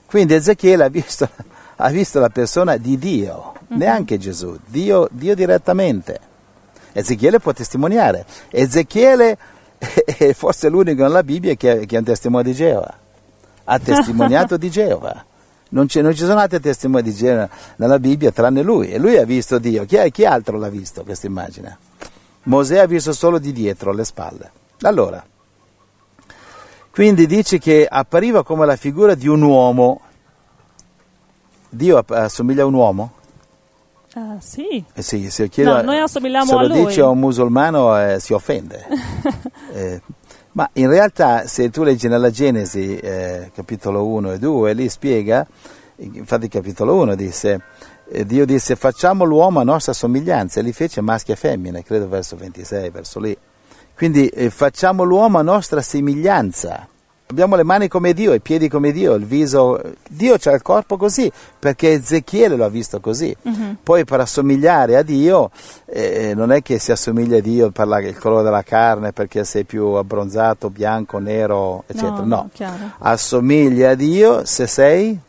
Quindi 0.05 0.33
Ezechiele 0.33 0.83
ha 0.83 0.89
visto, 0.89 1.29
ha 1.77 1.89
visto 1.89 2.19
la 2.19 2.29
persona 2.29 2.77
di 2.77 2.97
Dio, 2.97 3.53
neanche 3.69 4.17
Gesù, 4.17 4.57
Dio, 4.65 5.07
Dio 5.11 5.35
direttamente. 5.35 6.19
Ezechiele 6.93 7.39
può 7.39 7.51
testimoniare. 7.51 8.25
Ezechiele 8.49 9.37
è 9.77 10.33
forse 10.33 10.69
l'unico 10.69 11.03
nella 11.03 11.23
Bibbia 11.23 11.55
che, 11.55 11.85
che 11.85 11.95
è 11.95 11.99
un 11.99 12.05
testimone 12.05 12.43
di 12.43 12.53
Geova. 12.53 12.93
Ha 13.65 13.79
testimoniato 13.79 14.55
di 14.55 14.69
Geova. 14.69 15.25
Non, 15.69 15.89
ci- 15.89 15.99
non 15.99 16.13
ci 16.13 16.23
sono 16.23 16.39
altri 16.39 16.61
testimoni 16.61 17.03
di 17.03 17.13
Geova 17.13 17.49
nella 17.77 17.99
Bibbia 17.99 18.31
tranne 18.31 18.61
lui. 18.61 18.91
E 18.91 18.97
lui 18.97 19.17
ha 19.17 19.25
visto 19.25 19.59
Dio. 19.59 19.83
Chi, 19.85 19.97
chi 20.11 20.23
altro 20.23 20.57
l'ha 20.57 20.69
visto 20.69 21.03
questa 21.03 21.27
immagine? 21.27 21.77
Mosè 22.43 22.77
ha 22.79 22.85
visto 22.85 23.11
solo 23.11 23.39
di 23.39 23.51
dietro, 23.51 23.91
alle 23.91 24.05
spalle. 24.05 24.51
Allora, 24.81 25.23
Quindi 26.91 27.27
dice 27.27 27.57
che 27.59 27.85
appariva 27.89 28.43
come 28.43 28.65
la 28.65 28.77
figura 28.77 29.15
di 29.15 29.27
un 29.27 29.41
uomo. 29.41 30.01
Dio 31.75 32.03
assomiglia 32.07 32.63
a 32.63 32.65
un 32.65 32.73
uomo? 32.73 33.11
Ah, 34.13 34.37
sì. 34.39 34.83
Eh 34.93 35.01
sì, 35.01 35.29
se, 35.29 35.49
chiedo, 35.49 35.73
No, 35.73 35.81
noi 35.81 35.99
assomigliamo 35.99 36.45
se 36.45 36.53
a 36.55 36.61
lo 36.61 36.67
lui. 36.67 36.85
dice 36.85 37.01
a 37.01 37.09
un 37.09 37.19
musulmano 37.19 37.99
eh, 37.99 38.19
si 38.19 38.33
offende. 38.33 38.85
Eh, 39.75 39.99
ma 40.53 40.69
in 40.73 40.87
realtà 40.89 41.47
se 41.47 41.69
tu 41.69 41.83
leggi 41.83 42.07
nella 42.07 42.29
Genesi, 42.29 42.95
eh, 42.95 43.51
capitolo 43.53 44.05
1 44.07 44.31
e 44.31 44.39
2, 44.39 44.71
lì 44.71 44.87
spiega, 44.87 45.45
infatti 45.97 46.47
capitolo 46.47 46.95
1 46.95 47.13
disse, 47.15 47.61
eh, 48.09 48.25
Dio 48.25 48.45
disse 48.45 48.77
facciamo 48.77 49.25
l'uomo 49.25 49.59
a 49.59 49.63
nostra 49.65 49.91
somiglianza 49.91 50.61
e 50.61 50.63
li 50.63 50.71
fece 50.71 51.01
maschi 51.01 51.33
e 51.33 51.35
femmine, 51.35 51.83
credo 51.83 52.07
verso 52.07 52.37
26, 52.37 52.89
verso 52.89 53.19
lì. 53.19 53.37
Quindi 53.93 54.29
eh, 54.29 54.49
facciamo 54.49 55.03
l'uomo 55.03 55.39
a 55.39 55.41
nostra 55.41 55.81
somiglianza. 55.81 56.87
Abbiamo 57.27 57.55
le 57.55 57.63
mani 57.63 57.87
come 57.87 58.13
Dio, 58.13 58.33
i 58.33 58.39
piedi 58.39 58.69
come 58.69 58.91
Dio, 58.91 59.15
il 59.15 59.25
viso. 59.25 59.81
Dio 60.07 60.35
c'ha 60.37 60.51
il 60.51 60.61
corpo 60.61 60.95
così, 60.95 61.29
perché 61.57 61.93
Ezechiele 61.93 62.55
lo 62.55 62.65
ha 62.65 62.69
visto 62.69 62.99
così. 62.99 63.35
Mhm. 63.41 63.77
Poi 63.81 64.05
per 64.05 64.19
assomigliare 64.19 64.95
a 64.95 65.01
Dio, 65.01 65.49
eh, 65.85 66.33
non 66.35 66.51
è 66.51 66.61
che 66.61 66.77
si 66.77 66.91
assomiglia 66.91 67.37
a 67.37 67.41
Dio 67.41 67.71
per 67.71 67.87
la- 67.87 67.99
il 67.99 68.17
colore 68.19 68.43
della 68.43 68.61
carne, 68.61 69.11
perché 69.11 69.43
sei 69.43 69.63
più 69.63 69.85
abbronzato, 69.93 70.69
bianco, 70.69 71.17
nero, 71.17 71.83
eccetera. 71.87 72.21
No, 72.23 72.25
No, 72.25 72.49
assomiglia 72.99 73.89
a 73.91 73.95
Dio 73.95 74.45
se 74.45 74.67
sei 74.67 75.19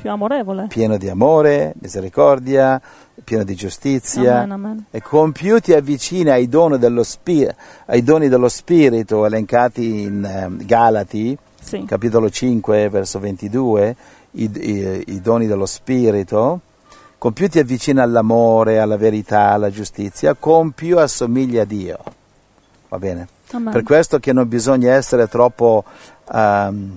Più 0.00 0.10
amorevole. 0.10 0.66
pieno 0.68 0.96
di 0.96 1.08
amore, 1.08 1.74
misericordia, 1.80 2.80
pieno 3.22 3.44
di 3.44 3.54
giustizia. 3.54 4.38
Amen, 4.38 4.52
amen. 4.52 4.84
E 4.90 5.02
con 5.02 5.32
più 5.32 5.60
ti 5.60 5.74
avvicini 5.74 6.30
ai 6.30 6.48
doni 6.48 6.78
dello, 6.78 7.02
spi- 7.02 7.46
ai 7.86 8.02
doni 8.02 8.28
dello 8.28 8.48
Spirito 8.48 9.26
elencati 9.26 10.02
in 10.02 10.24
ehm, 10.24 10.64
Galati, 10.64 11.36
Sì. 11.60 11.84
capitolo 11.84 12.30
5, 12.30 12.88
verso 12.88 13.18
22, 13.18 13.96
i, 14.32 14.50
i- 14.54 15.04
i 15.08 15.20
doni 15.20 15.46
dello 15.46 15.66
Spirito, 15.66 16.60
con 17.18 17.32
più 17.34 17.48
ti 17.50 17.58
avvicini 17.58 18.00
all'amore, 18.00 18.78
alla 18.78 18.96
verità, 18.96 19.50
alla 19.50 19.68
giustizia, 19.70 20.34
con 20.34 20.70
più 20.70 20.96
assomigli 20.98 21.58
a 21.58 21.64
Dio. 21.64 21.98
Va 22.88 22.98
bene? 22.98 23.28
Amen. 23.52 23.72
Per 23.72 23.82
questo 23.82 24.18
che 24.18 24.32
non 24.32 24.48
bisogna 24.48 24.94
essere 24.94 25.28
troppo 25.28 25.84
ehm, 26.32 26.96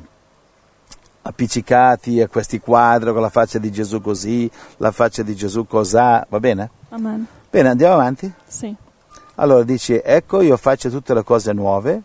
appiccicati 1.23 2.21
a 2.21 2.27
questi 2.27 2.59
quadri 2.59 3.11
con 3.11 3.21
la 3.21 3.29
faccia 3.29 3.57
di 3.57 3.71
Gesù 3.71 4.01
così, 4.01 4.49
la 4.77 4.91
faccia 4.91 5.23
di 5.23 5.35
Gesù 5.35 5.65
cos'ha, 5.65 6.25
va 6.29 6.39
bene? 6.39 6.69
Amen. 6.89 7.25
Bene, 7.49 7.69
andiamo 7.69 7.93
avanti. 7.95 8.31
Sì. 8.45 8.73
Allora 9.35 9.63
dice, 9.63 10.03
ecco 10.03 10.41
io 10.41 10.57
faccio 10.57 10.89
tutte 10.89 11.13
le 11.13 11.23
cose 11.23 11.53
nuove, 11.53 12.01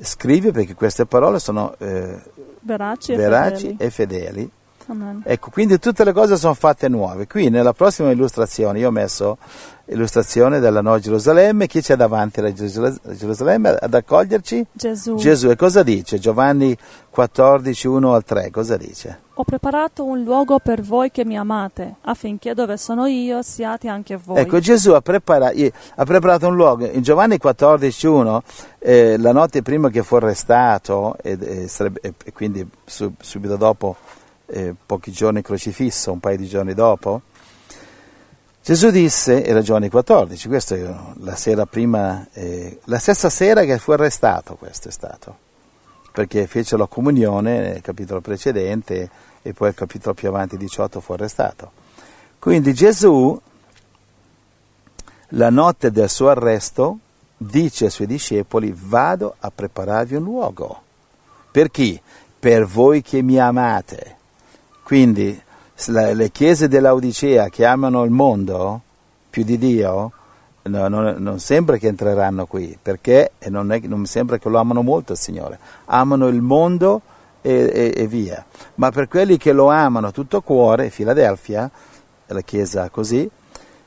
scrivi 0.00 0.50
perché 0.52 0.74
queste 0.74 1.06
parole 1.06 1.38
sono 1.38 1.74
eh, 1.78 2.20
Veraci 2.60 3.12
e 3.12 3.16
veraci 3.16 3.66
fedeli. 3.66 3.76
e 3.78 3.90
fedeli. 3.90 4.50
Amen. 4.86 5.22
Ecco, 5.24 5.50
quindi 5.50 5.78
tutte 5.78 6.04
le 6.04 6.12
cose 6.12 6.36
sono 6.36 6.54
fatte 6.54 6.88
nuove. 6.88 7.26
Qui 7.26 7.48
nella 7.48 7.72
prossima 7.72 8.10
illustrazione 8.10 8.78
io 8.80 8.88
ho 8.88 8.92
messo 8.92 9.38
illustrazione 9.86 10.60
della 10.60 10.80
Nuova 10.80 10.98
Gerusalemme, 10.98 11.66
chi 11.66 11.82
c'è 11.82 11.94
davanti 11.94 12.40
alla 12.40 12.52
Gerusal- 12.52 12.98
Gerusalemme 13.14 13.68
ad 13.70 13.92
accoglierci? 13.92 14.66
Gesù. 14.72 15.16
Gesù. 15.16 15.50
E 15.50 15.56
cosa 15.56 15.82
dice? 15.82 16.18
Giovanni 16.18 16.74
14, 17.10 17.86
1 17.88 18.14
al 18.14 18.24
3, 18.24 18.50
cosa 18.50 18.76
dice? 18.78 19.20
Ho 19.34 19.44
preparato 19.44 20.04
un 20.04 20.22
luogo 20.22 20.58
per 20.58 20.80
voi 20.80 21.10
che 21.10 21.24
mi 21.24 21.36
amate, 21.36 21.96
affinché 22.02 22.54
dove 22.54 22.76
sono 22.76 23.06
io 23.06 23.42
siate 23.42 23.88
anche 23.88 24.16
voi. 24.16 24.38
Ecco, 24.40 24.58
Gesù 24.58 24.92
ha, 24.92 25.00
prepara- 25.00 25.52
ha 25.96 26.04
preparato 26.04 26.46
un 26.48 26.54
luogo. 26.56 26.86
In 26.86 27.02
Giovanni 27.02 27.36
14, 27.38 28.06
1, 28.06 28.42
eh, 28.78 29.18
la 29.18 29.32
notte 29.32 29.60
prima 29.62 29.90
che 29.90 30.02
fu 30.02 30.14
arrestato, 30.14 31.16
e, 31.20 31.36
e 31.40 31.68
sarebbe- 31.68 32.00
e- 32.24 32.32
quindi 32.32 32.66
su- 32.84 33.12
subito 33.20 33.56
dopo, 33.56 33.96
eh, 34.54 34.74
pochi 34.86 35.10
giorni 35.10 35.42
crocifisso, 35.42 36.12
un 36.12 36.20
paio 36.20 36.36
di 36.36 36.46
giorni 36.46 36.74
dopo, 36.74 37.22
Gesù 38.62 38.90
disse, 38.90 39.44
era 39.44 39.60
Giovanni 39.60 39.90
14, 39.90 40.48
questo 40.48 40.74
è 40.74 40.94
la 41.18 41.34
sera 41.34 41.66
prima, 41.66 42.26
eh, 42.32 42.78
la 42.84 42.98
stessa 42.98 43.28
sera 43.28 43.64
che 43.64 43.78
fu 43.78 43.90
arrestato, 43.90 44.54
questo 44.54 44.88
è 44.88 44.90
stato, 44.90 45.36
perché 46.12 46.46
fece 46.46 46.76
la 46.76 46.86
comunione 46.86 47.58
nel 47.58 47.80
capitolo 47.82 48.22
precedente 48.22 49.10
e 49.42 49.52
poi 49.52 49.68
il 49.68 49.74
capitolo 49.74 50.14
più 50.14 50.28
avanti, 50.28 50.56
18, 50.56 51.00
fu 51.00 51.12
arrestato. 51.12 51.72
Quindi 52.38 52.72
Gesù, 52.72 53.38
la 55.28 55.50
notte 55.50 55.90
del 55.90 56.08
suo 56.08 56.30
arresto, 56.30 56.98
dice 57.36 57.86
ai 57.86 57.90
suoi 57.90 58.06
discepoli, 58.06 58.74
vado 58.74 59.34
a 59.40 59.50
prepararvi 59.50 60.14
un 60.14 60.22
luogo. 60.22 60.82
Per 61.50 61.70
chi? 61.70 62.00
Per 62.38 62.64
voi 62.64 63.02
che 63.02 63.20
mi 63.20 63.38
amate. 63.38 64.13
Quindi 64.84 65.42
le 65.86 66.30
chiese 66.30 66.68
dell'Odicea 66.68 67.48
che 67.48 67.64
amano 67.64 68.04
il 68.04 68.10
mondo 68.10 68.80
più 69.30 69.42
di 69.42 69.58
Dio, 69.58 70.12
no, 70.62 70.88
non, 70.88 71.16
non 71.18 71.38
sembra 71.40 71.78
che 71.78 71.88
entreranno 71.88 72.46
qui, 72.46 72.78
perché 72.80 73.32
non, 73.48 73.72
è, 73.72 73.80
non 73.80 74.04
sembra 74.04 74.38
che 74.38 74.48
lo 74.48 74.58
amano 74.58 74.82
molto 74.82 75.12
il 75.12 75.18
Signore. 75.18 75.58
Amano 75.86 76.28
il 76.28 76.40
mondo 76.42 77.00
e, 77.40 77.50
e- 77.52 77.94
e 77.96 78.06
via. 78.06 78.44
Ma 78.76 78.90
per 78.90 79.08
quelli 79.08 79.38
che 79.38 79.52
lo 79.52 79.70
amano 79.70 80.12
tutto 80.12 80.42
cuore, 80.42 80.90
Filadelfia, 80.90 81.70
la 82.26 82.40
chiesa 82.42 82.88
così, 82.90 83.28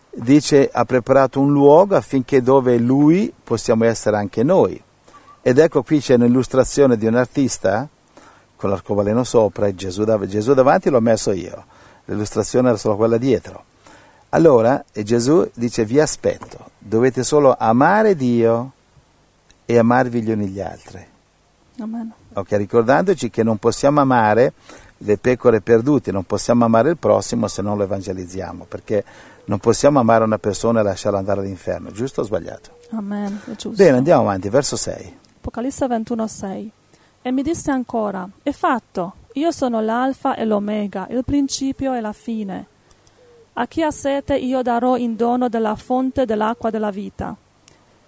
dice 0.09 0.69
ha 0.71 0.83
preparato 0.83 1.39
un 1.39 1.51
luogo 1.51 1.95
affinché 1.95 2.41
dove 2.41 2.77
lui 2.77 3.31
possiamo 3.43 3.85
essere 3.85 4.17
anche 4.17 4.43
noi. 4.43 4.81
Ed 5.41 5.59
ecco 5.59 5.83
qui 5.83 5.99
c'è 5.99 6.15
un'illustrazione 6.15 6.97
di 6.97 7.05
un 7.05 7.15
artista 7.15 7.87
con 8.57 8.69
l'arcobaleno 8.69 9.23
sopra 9.23 9.67
e 9.67 9.75
Gesù, 9.75 10.03
dav- 10.03 10.25
Gesù 10.25 10.53
davanti 10.53 10.89
l'ho 10.89 10.99
messo 10.99 11.31
io, 11.31 11.63
l'illustrazione 12.05 12.69
era 12.69 12.77
solo 12.77 12.97
quella 12.97 13.17
dietro. 13.17 13.63
Allora 14.29 14.83
e 14.91 15.03
Gesù 15.03 15.49
dice 15.53 15.85
vi 15.85 15.99
aspetto, 16.01 16.71
dovete 16.77 17.23
solo 17.23 17.55
amare 17.57 18.15
Dio 18.15 18.71
e 19.65 19.77
amarvi 19.77 20.21
gli 20.21 20.31
uni 20.31 20.47
gli 20.47 20.59
altri. 20.59 21.05
Amen. 21.79 22.11
Ok, 22.33 22.51
ricordandoci 22.51 23.29
che 23.29 23.43
non 23.43 23.57
possiamo 23.57 24.01
amare 24.01 24.53
le 24.97 25.17
pecore 25.17 25.61
perdute, 25.61 26.11
non 26.11 26.23
possiamo 26.23 26.65
amare 26.65 26.89
il 26.89 26.97
prossimo 26.97 27.47
se 27.47 27.61
non 27.61 27.77
lo 27.77 27.83
evangelizziamo, 27.83 28.65
perché 28.67 29.03
non 29.45 29.59
possiamo 29.59 29.99
amare 29.99 30.23
una 30.23 30.39
persona 30.39 30.79
e 30.79 30.83
lasciarla 30.83 31.19
andare 31.19 31.41
all'inferno, 31.41 31.91
giusto 31.91 32.21
o 32.21 32.23
sbagliato? 32.23 32.77
Amen. 32.91 33.39
Giusto. 33.45 33.69
Bene, 33.71 33.97
andiamo 33.97 34.21
avanti, 34.21 34.49
verso 34.49 34.75
6. 34.75 35.17
Apocalisse 35.37 35.85
21:6 35.85 36.69
E 37.21 37.31
mi 37.31 37.41
disse 37.41 37.71
ancora, 37.71 38.27
è 38.41 38.51
fatto, 38.51 39.13
io 39.33 39.51
sono 39.51 39.81
l'alfa 39.81 40.35
e 40.35 40.45
l'omega, 40.45 41.07
il 41.09 41.23
principio 41.23 41.93
e 41.93 42.01
la 42.01 42.13
fine. 42.13 42.65
A 43.53 43.67
chi 43.67 43.81
ha 43.83 43.91
sete 43.91 44.35
io 44.35 44.61
darò 44.61 44.97
in 44.97 45.15
dono 45.15 45.49
della 45.49 45.75
fonte 45.75 46.25
dell'acqua 46.25 46.69
della 46.69 46.91
vita. 46.91 47.35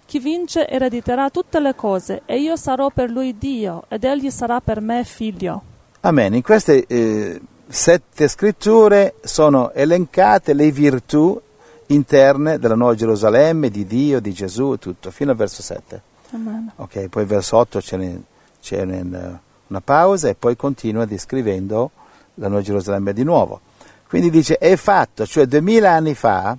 Chi 0.06 0.18
vince 0.18 0.68
erediterà 0.68 1.30
tutte 1.30 1.60
le 1.60 1.74
cose, 1.74 2.22
e 2.24 2.40
io 2.40 2.56
sarò 2.56 2.90
per 2.90 3.10
lui 3.10 3.38
Dio, 3.38 3.84
ed 3.88 4.04
egli 4.04 4.30
sarà 4.30 4.60
per 4.60 4.80
me 4.80 5.04
figlio. 5.04 5.62
Amen. 6.00 6.34
In 6.34 6.42
queste 6.42 6.86
eh, 6.86 7.40
sette 7.68 8.26
scritture 8.26 9.14
sono 9.22 9.70
elencate 9.72 10.52
le 10.52 10.72
virtù 10.72 11.40
interne 11.86 12.58
della 12.58 12.74
Nuova 12.74 12.94
Gerusalemme, 12.94 13.70
di 13.70 13.86
Dio, 13.86 14.20
di 14.20 14.32
Gesù, 14.32 14.76
tutto, 14.76 15.10
fino 15.10 15.30
al 15.30 15.36
verso 15.36 15.62
7. 15.62 16.02
Amen. 16.32 16.72
Ok, 16.76 17.08
poi 17.08 17.24
verso 17.24 17.56
8 17.56 17.80
c'è, 17.80 17.96
ne- 17.96 18.22
c'è 18.60 18.82
una 18.82 19.80
pausa 19.82 20.28
e 20.28 20.34
poi 20.34 20.56
continua 20.56 21.04
descrivendo 21.04 21.90
la 22.34 22.48
Nuova 22.48 22.62
Gerusalemme 22.62 23.12
di 23.12 23.22
nuovo. 23.24 23.60
Quindi 24.08 24.30
dice 24.30 24.58
è 24.58 24.74
fatto, 24.76 25.24
cioè 25.26 25.46
duemila 25.46 25.92
anni 25.92 26.14
fa 26.14 26.56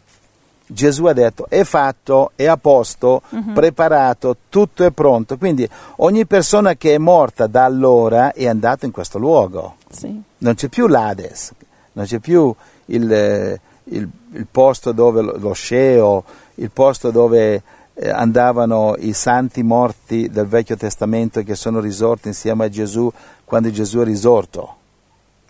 Gesù 0.65 1.03
ha 1.05 1.13
detto 1.13 1.47
è 1.49 1.63
fatto, 1.65 2.31
è 2.35 2.45
a 2.45 2.55
posto, 2.55 3.23
preparato, 3.53 4.37
tutto 4.47 4.85
è 4.85 4.91
pronto. 4.91 5.37
Quindi 5.37 5.67
ogni 5.97 6.25
persona 6.25 6.75
che 6.75 6.95
è 6.95 6.97
morta 6.97 7.47
da 7.47 7.65
allora 7.65 8.31
è 8.31 8.47
andata 8.47 8.85
in 8.85 8.93
questo 8.93 9.17
luogo. 9.19 9.75
Sì. 9.89 10.21
Non 10.37 10.53
c'è 10.55 10.69
più 10.69 10.87
l'Ades, 10.87 11.51
non 11.93 12.05
c'è 12.05 12.19
più 12.19 12.55
il, 12.85 13.11
eh, 13.11 13.59
il- 13.85 14.09
il 14.33 14.47
posto 14.49 14.93
dove 14.93 15.21
lo, 15.21 15.35
lo 15.37 15.51
sceo, 15.51 16.23
il 16.55 16.71
posto 16.71 17.11
dove 17.11 17.61
andavano 17.95 18.95
i 18.97 19.13
santi 19.13 19.63
morti 19.63 20.29
del 20.29 20.47
Vecchio 20.47 20.75
Testamento 20.77 21.43
che 21.43 21.55
sono 21.55 21.79
risorti 21.79 22.29
insieme 22.29 22.65
a 22.65 22.69
Gesù 22.69 23.11
quando 23.43 23.69
Gesù 23.69 23.99
è 23.99 24.03
risorto. 24.03 24.75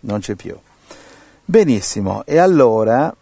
Non 0.02 0.20
c'è 0.20 0.36
più. 0.36 0.58
Benissimo, 1.46 2.24
e 2.26 2.38
allora 2.38 3.14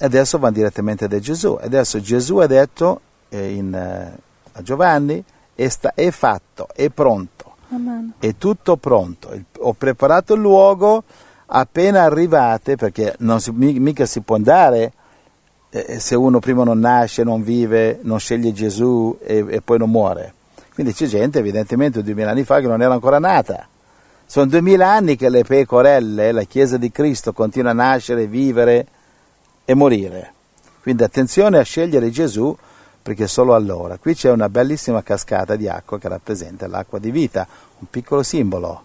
adesso 0.00 0.38
vanno 0.38 0.54
direttamente 0.54 1.08
da 1.08 1.18
Gesù. 1.18 1.58
Adesso 1.60 2.00
Gesù 2.00 2.36
ha 2.36 2.46
detto 2.46 3.00
eh, 3.30 3.52
in, 3.54 3.74
eh, 3.74 4.18
a 4.52 4.62
Giovanni, 4.62 5.22
è, 5.54 5.68
sta- 5.68 5.92
è 5.94 6.10
fatto, 6.10 6.68
è 6.74 6.88
pronto 6.90 7.56
Amen. 7.70 8.12
è 8.18 8.36
tutto 8.36 8.76
pronto. 8.76 9.32
Il- 9.32 9.44
Ho 9.58 9.72
preparato 9.74 10.34
il 10.34 10.40
luogo, 10.40 11.02
appena 11.46 12.02
arrivate, 12.02 12.76
perché 12.76 13.14
non 13.18 13.40
si- 13.40 13.50
mi- 13.50 13.78
mica 13.78 14.06
si 14.06 14.20
può 14.20 14.36
andare 14.36 14.92
eh, 15.70 15.98
se 16.00 16.14
uno 16.14 16.38
prima 16.38 16.64
non 16.64 16.78
nasce, 16.78 17.22
non 17.22 17.42
vive, 17.42 17.98
non 18.02 18.18
sceglie 18.18 18.52
Gesù 18.52 19.18
e, 19.22 19.44
e 19.48 19.60
poi 19.60 19.78
non 19.78 19.90
muore. 19.90 20.34
Quindi 20.72 20.92
c'è 20.92 21.06
gente 21.06 21.40
evidentemente 21.40 22.02
duemila 22.02 22.30
anni 22.30 22.44
fa 22.44 22.60
che 22.60 22.66
non 22.66 22.80
era 22.80 22.94
ancora 22.94 23.18
nata. 23.18 23.66
Sono 24.24 24.46
duemila 24.46 24.90
anni 24.90 25.16
che 25.16 25.28
le 25.28 25.42
pecorelle, 25.42 26.32
la 26.32 26.42
Chiesa 26.44 26.76
di 26.76 26.90
Cristo, 26.90 27.32
continua 27.32 27.70
a 27.70 27.74
nascere, 27.74 28.26
vivere 28.26 28.86
e 29.64 29.74
morire. 29.74 30.32
Quindi 30.80 31.02
attenzione 31.02 31.58
a 31.58 31.62
scegliere 31.62 32.10
Gesù 32.10 32.56
perché 33.02 33.26
solo 33.26 33.54
allora. 33.54 33.96
Qui 33.96 34.14
c'è 34.14 34.30
una 34.30 34.48
bellissima 34.48 35.02
cascata 35.02 35.56
di 35.56 35.66
acqua 35.66 35.98
che 35.98 36.08
rappresenta 36.08 36.66
l'acqua 36.66 36.98
di 36.98 37.10
vita, 37.10 37.46
un 37.78 37.86
piccolo 37.88 38.22
simbolo. 38.22 38.82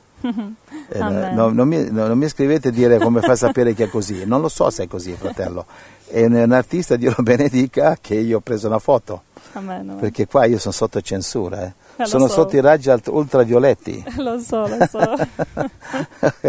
Eh, 0.89 0.99
no, 0.99 1.49
non, 1.49 1.67
mi, 1.67 1.89
no, 1.91 2.07
non, 2.07 2.17
mi, 2.17 2.27
scrivete 2.27 2.69
a 2.69 2.71
dire 2.71 2.97
come 2.97 3.21
fa 3.21 3.33
a 3.33 3.35
sapere 3.35 3.73
che 3.73 3.85
è 3.85 3.89
così, 3.89 4.25
non 4.25 4.41
lo 4.41 4.47
so 4.47 4.69
se 4.69 4.83
è 4.83 4.87
così, 4.87 5.13
fratello. 5.13 5.65
È 6.07 6.23
un, 6.23 6.51
artista, 6.51 6.95
Dio 6.95 7.13
lo 7.15 7.23
benedica, 7.23 7.97
che 7.99 8.15
io 8.15 8.37
ho 8.37 8.41
preso 8.41 8.67
una 8.67 8.79
foto. 8.79 9.23
Amen, 9.53 9.89
amen. 9.89 9.97
Perché 9.97 10.27
qua 10.27 10.45
io 10.45 10.59
sono 10.59 10.73
sotto 10.73 11.01
censura, 11.01 11.63
eh. 11.63 11.73
Eh, 11.97 12.05
sono 12.05 12.27
so. 12.27 12.33
sotto 12.33 12.55
i 12.55 12.61
raggi 12.61 12.91
ultravioletti. 13.07 14.03
lo 14.17 14.39
so, 14.39 14.67
lo 14.67 14.77
so. 14.89 15.17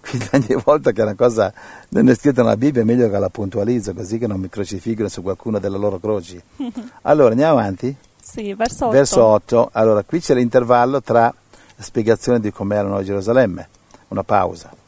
Quindi 0.00 0.28
ogni 0.32 0.62
volta 0.62 0.92
che 0.92 1.02
una 1.02 1.14
cosa 1.14 1.52
non 1.90 2.08
è 2.08 2.14
scritta 2.14 2.42
nella 2.42 2.56
Bibbia 2.56 2.82
è 2.82 2.84
meglio 2.84 3.08
che 3.08 3.18
la 3.18 3.28
puntualizzo 3.28 3.94
così 3.94 4.18
che 4.18 4.26
non 4.26 4.38
mi 4.38 4.48
crocifiggono 4.48 5.08
su 5.08 5.22
qualcuna 5.22 5.58
delle 5.58 5.78
loro 5.78 5.98
croci. 5.98 6.40
Allora 7.02 7.30
andiamo 7.30 7.58
avanti? 7.58 7.94
Sì, 8.20 8.54
verso 8.54 8.86
8. 8.86 8.94
Verso 8.94 9.24
8. 9.24 9.68
Allora 9.72 10.02
qui 10.02 10.20
c'è 10.20 10.34
l'intervallo 10.34 11.02
tra 11.02 11.32
spiegazione 11.84 12.40
di 12.40 12.50
come 12.50 12.74
erano 12.74 12.96
a 12.96 13.04
Gerusalemme, 13.04 13.68
una 14.08 14.24
pausa 14.24 14.82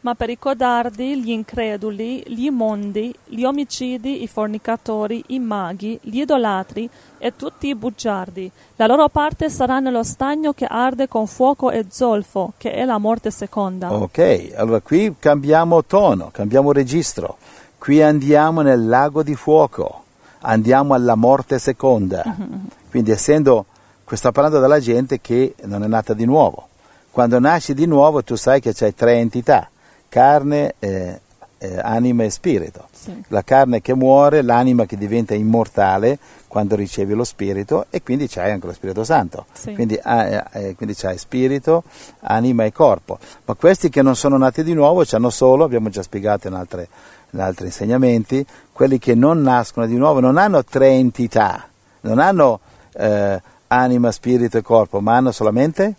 ma 0.00 0.14
per 0.14 0.30
i 0.30 0.38
codardi, 0.38 1.20
gli 1.20 1.30
increduli, 1.30 2.22
gli 2.26 2.44
immondi, 2.44 3.12
gli 3.24 3.42
omicidi, 3.42 4.22
i 4.22 4.28
fornicatori, 4.28 5.22
i 5.28 5.38
maghi, 5.40 5.98
gli 6.00 6.20
idolatri 6.20 6.88
e 7.18 7.34
tutti 7.34 7.68
i 7.68 7.74
bugiardi. 7.74 8.50
La 8.76 8.86
loro 8.86 9.08
parte 9.08 9.50
sarà 9.50 9.80
nello 9.80 10.04
stagno 10.04 10.52
che 10.52 10.66
arde 10.66 11.08
con 11.08 11.26
fuoco 11.26 11.70
e 11.70 11.86
zolfo, 11.90 12.52
che 12.56 12.72
è 12.72 12.84
la 12.84 12.98
morte 12.98 13.30
seconda. 13.30 13.92
Ok, 13.92 14.52
allora 14.54 14.80
qui 14.80 15.14
cambiamo 15.18 15.84
tono, 15.84 16.30
cambiamo 16.32 16.72
registro. 16.72 17.36
Qui 17.76 18.00
andiamo 18.02 18.60
nel 18.62 18.86
lago 18.86 19.22
di 19.22 19.34
fuoco, 19.34 20.04
andiamo 20.40 20.94
alla 20.94 21.16
morte 21.16 21.58
seconda. 21.58 22.22
Mm-hmm. 22.26 22.64
Quindi 22.88 23.10
essendo, 23.10 23.66
qui 24.08 24.16
sta 24.16 24.32
parlando 24.32 24.58
della 24.58 24.80
gente 24.80 25.20
che 25.20 25.54
non 25.64 25.84
è 25.84 25.86
nata 25.86 26.14
di 26.14 26.24
nuovo. 26.24 26.68
Quando 27.10 27.38
nasci 27.38 27.74
di 27.74 27.84
nuovo 27.84 28.24
tu 28.24 28.36
sai 28.36 28.58
che 28.58 28.72
c'hai 28.72 28.94
tre 28.94 29.16
entità 29.16 29.68
carne, 30.08 30.76
eh, 30.78 31.20
eh, 31.58 31.78
anima 31.78 32.24
e 32.24 32.30
spirito. 32.30 32.88
Sì. 32.90 33.22
La 33.28 33.42
carne 33.42 33.82
che 33.82 33.92
muore, 33.92 34.40
l'anima 34.40 34.86
che 34.86 34.96
diventa 34.96 35.34
immortale 35.34 36.18
quando 36.48 36.74
ricevi 36.74 37.12
lo 37.12 37.22
spirito 37.22 37.84
e 37.90 38.02
quindi 38.02 38.28
c'hai 38.28 38.50
anche 38.50 38.66
lo 38.66 38.72
Spirito 38.72 39.04
Santo. 39.04 39.44
Sì. 39.52 39.74
Quindi, 39.74 39.96
eh, 39.96 40.42
eh, 40.52 40.74
quindi 40.74 40.94
c'hai 40.94 41.18
spirito, 41.18 41.82
anima 42.20 42.64
e 42.64 42.72
corpo. 42.72 43.18
Ma 43.44 43.52
questi 43.56 43.90
che 43.90 44.00
non 44.00 44.16
sono 44.16 44.38
nati 44.38 44.64
di 44.64 44.72
nuovo 44.72 45.04
hanno 45.10 45.28
solo, 45.28 45.64
abbiamo 45.64 45.90
già 45.90 46.02
spiegato 46.02 46.48
in, 46.48 46.54
altre, 46.54 46.88
in 47.32 47.40
altri 47.40 47.66
insegnamenti, 47.66 48.46
quelli 48.72 48.98
che 48.98 49.14
non 49.14 49.42
nascono 49.42 49.84
di 49.84 49.96
nuovo 49.96 50.20
non 50.20 50.38
hanno 50.38 50.64
tre 50.64 50.88
entità, 50.92 51.68
non 52.00 52.18
hanno 52.18 52.60
eh, 52.94 53.42
anima, 53.68 54.10
spirito 54.10 54.58
e 54.58 54.62
corpo, 54.62 55.00
ma 55.00 55.16
hanno 55.16 55.32
solamente 55.32 55.94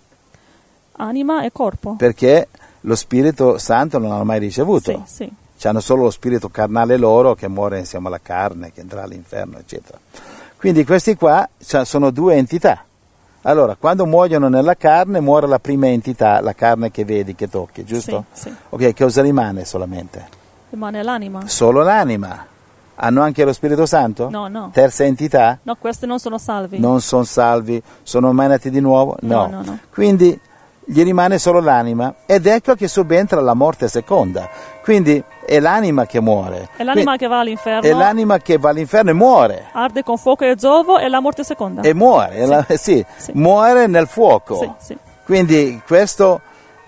anima 1.00 1.44
e 1.44 1.52
corpo. 1.52 1.96
Perché 1.96 2.48
lo 2.82 2.96
Spirito 2.96 3.58
Santo 3.58 3.98
non 3.98 4.12
hanno 4.12 4.26
mai 4.26 4.40
ricevuto. 4.40 5.04
Sì, 5.06 5.32
sì. 5.56 5.68
Hanno 5.68 5.82
solo 5.82 6.04
lo 6.04 6.10
spirito 6.10 6.48
carnale 6.50 6.96
loro 6.96 7.36
che 7.36 7.50
muore 7.50 7.80
insieme 7.80 8.08
alla 8.08 8.20
carne, 8.22 8.72
che 8.72 8.82
andrà 8.82 9.04
all'inferno, 9.04 9.58
eccetera. 9.58 9.98
Quindi 10.56 10.86
questi 10.86 11.16
qua 11.16 11.48
sono 11.58 12.12
due 12.12 12.36
entità. 12.36 12.86
Allora, 13.42 13.76
quando 13.76 14.06
muoiono 14.06 14.48
nella 14.48 14.76
carne, 14.76 15.20
muore 15.20 15.48
la 15.48 15.60
prima 15.60 15.88
entità, 15.88 16.40
la 16.42 16.54
carne 16.54 16.92
che 16.92 17.04
vedi, 17.04 17.36
che 17.36 17.50
tocchi, 17.50 17.84
giusto? 17.84 18.26
Sì, 18.32 18.44
sì. 18.44 18.56
Ok, 18.70 18.96
cosa 18.96 19.22
rimane 19.22 19.66
solamente? 19.66 20.28
Rimane 20.70 21.04
l'anima. 21.04 21.42
Solo 21.46 21.82
l'anima. 21.84 22.46
Hanno 23.02 23.22
anche 23.22 23.45
lo 23.45 23.54
Spirito 23.54 23.86
Santo? 23.86 24.30
No, 24.30 24.47
no. 24.50 24.72
Terza 24.74 25.06
entità? 25.06 25.58
No, 25.64 25.76
questi 25.76 26.06
non 26.06 26.20
sono 26.20 26.38
salvi. 26.38 26.80
Non 26.80 27.00
sono 27.00 27.24
salvi. 27.24 27.82
Sono 28.04 28.34
mai 28.34 28.50
nati 28.50 28.70
di 28.70 28.82
nuovo? 28.82 29.16
No. 29.22 29.47
no, 29.47 29.50
no, 29.50 29.62
no. 29.64 29.80
Quindi 29.89 30.38
gli 30.84 31.04
rimane 31.04 31.38
solo 31.38 31.62
l'anima 31.62 32.16
ed 32.26 32.47
ecco 32.47 32.74
che 32.74 32.88
subentra 32.88 33.39
la 33.39 33.54
morte 33.54 33.88
seconda. 33.88 34.50
Quindi 34.84 35.24
è 35.45 35.60
l'anima 35.60 36.06
che 36.06 36.20
muore. 36.20 36.70
È 36.76 36.84
l'anima 36.84 37.16
Quindi, 37.16 37.18
che 37.20 37.28
va 37.28 37.39
all'inferno. 37.39 37.88
È 37.88 37.93
l'anima 37.93 38.38
che 38.39 38.58
va 38.58 38.70
all'inferno 38.70 39.12
e 39.12 39.14
muore. 39.14 39.66
Arde 39.72 40.04
con 40.04 40.18
fuoco 40.18 40.43
e 40.43 40.56
zovo 40.58 40.97
e 40.97 41.08
la 41.08 41.22
morte 41.22 41.45
seconda. 41.45 41.82
E 41.82 41.93
muore, 41.93 42.41
sì. 42.41 42.47
La, 42.47 42.66
sì, 42.68 43.06
sì. 43.16 43.32
muore 43.36 43.88
nel 43.88 44.08
fuoco. 44.08 44.76
Sì, 44.80 44.97
Quindi 45.24 45.82
questo 45.88 46.41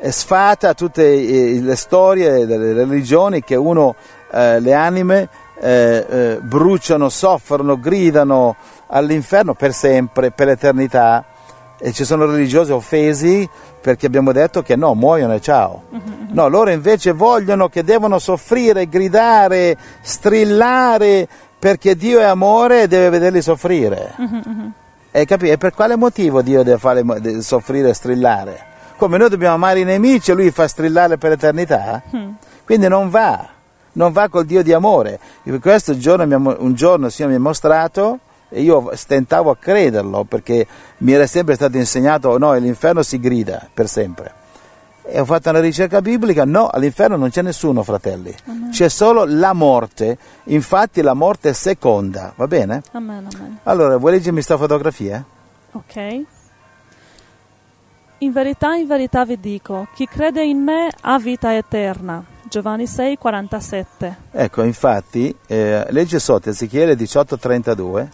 sfata 0.09 0.73
tutte 0.73 1.03
le 1.05 1.75
storie 1.75 2.45
delle 2.45 2.73
religioni 2.73 3.43
che 3.43 3.55
uno, 3.55 3.95
eh, 4.31 4.59
le 4.59 4.73
anime 4.73 5.29
eh, 5.61 6.05
eh, 6.09 6.39
bruciano, 6.41 7.07
soffrono, 7.09 7.79
gridano 7.79 8.55
all'inferno 8.87 9.53
per 9.53 9.73
sempre, 9.73 10.31
per 10.31 10.47
l'eternità 10.47 11.25
e 11.77 11.91
ci 11.93 12.03
sono 12.03 12.25
religiosi 12.25 12.71
offesi 12.71 13.47
perché 13.79 14.05
abbiamo 14.05 14.31
detto 14.31 14.61
che 14.61 14.75
no, 14.75 14.93
muoiono 14.93 15.33
e 15.33 15.41
ciao. 15.41 15.83
No, 16.31 16.47
loro 16.47 16.69
invece 16.71 17.11
vogliono 17.11 17.69
che 17.69 17.83
devono 17.83 18.19
soffrire, 18.19 18.87
gridare, 18.87 19.77
strillare 20.01 21.27
perché 21.57 21.95
Dio 21.95 22.19
è 22.19 22.23
amore 22.23 22.83
e 22.83 22.87
deve 22.87 23.09
vederli 23.09 23.41
soffrire. 23.41 24.15
E, 25.11 25.25
capi- 25.25 25.49
e 25.49 25.57
per 25.57 25.73
quale 25.73 25.95
motivo 25.95 26.41
Dio 26.41 26.63
deve 26.63 26.77
fare 26.79 27.03
soffrire 27.41 27.89
e 27.89 27.93
strillare? 27.93 28.65
Come 28.97 29.17
noi 29.17 29.29
dobbiamo 29.29 29.55
amare 29.55 29.79
i 29.79 29.83
nemici 29.83 30.31
e 30.31 30.33
lui 30.35 30.51
fa 30.51 30.67
strillare 30.67 31.17
per 31.17 31.31
l'eternità? 31.31 32.01
Quindi 32.63 32.87
non 32.87 33.09
va, 33.09 33.47
non 33.93 34.11
va 34.11 34.29
col 34.29 34.45
Dio 34.45 34.63
di 34.63 34.73
amore. 34.73 35.19
Per 35.43 35.59
questo 35.59 35.97
giorno, 35.97 36.55
un 36.59 36.73
giorno 36.73 37.07
il 37.07 37.11
Signore 37.11 37.35
mi 37.35 37.39
ha 37.39 37.43
mostrato 37.43 38.19
e 38.49 38.61
io 38.61 38.91
stentavo 38.93 39.49
a 39.49 39.55
crederlo 39.55 40.25
perché 40.25 40.67
mi 40.97 41.13
era 41.13 41.25
sempre 41.25 41.55
stato 41.55 41.77
insegnato 41.77 42.37
no, 42.37 42.53
l'inferno 42.55 43.01
si 43.01 43.19
grida 43.19 43.67
per 43.73 43.87
sempre. 43.87 44.39
E 45.03 45.19
ho 45.19 45.25
fatto 45.25 45.49
una 45.49 45.59
ricerca 45.59 46.01
biblica, 46.01 46.45
no, 46.45 46.67
all'inferno 46.67 47.15
non 47.15 47.29
c'è 47.29 47.41
nessuno, 47.41 47.81
fratelli, 47.81 48.33
amen. 48.45 48.69
c'è 48.69 48.87
solo 48.87 49.25
la 49.25 49.51
morte, 49.53 50.17
infatti 50.45 51.01
la 51.01 51.13
morte 51.13 51.49
è 51.49 51.53
seconda, 51.53 52.33
va 52.35 52.47
bene? 52.47 52.83
Amen, 52.91 53.27
amen. 53.33 53.59
Allora, 53.63 53.97
vuoi 53.97 54.11
leggermi 54.11 54.35
questa 54.35 54.57
fotografia? 54.57 55.25
Ok. 55.71 56.23
In 58.19 58.31
verità, 58.31 58.75
in 58.75 58.85
verità 58.85 59.25
vi 59.25 59.39
dico, 59.39 59.87
chi 59.95 60.05
crede 60.05 60.43
in 60.43 60.59
me 60.59 60.91
ha 61.01 61.17
vita 61.17 61.55
eterna. 61.55 62.23
Giovanni 62.51 62.85
6, 62.85 63.17
47. 63.17 64.17
Ecco, 64.31 64.63
infatti, 64.63 65.33
eh, 65.47 65.85
legge 65.87 66.19
sotto 66.19 66.49
Ezechiele 66.49 66.97
18, 66.97 67.37
32. 67.37 68.09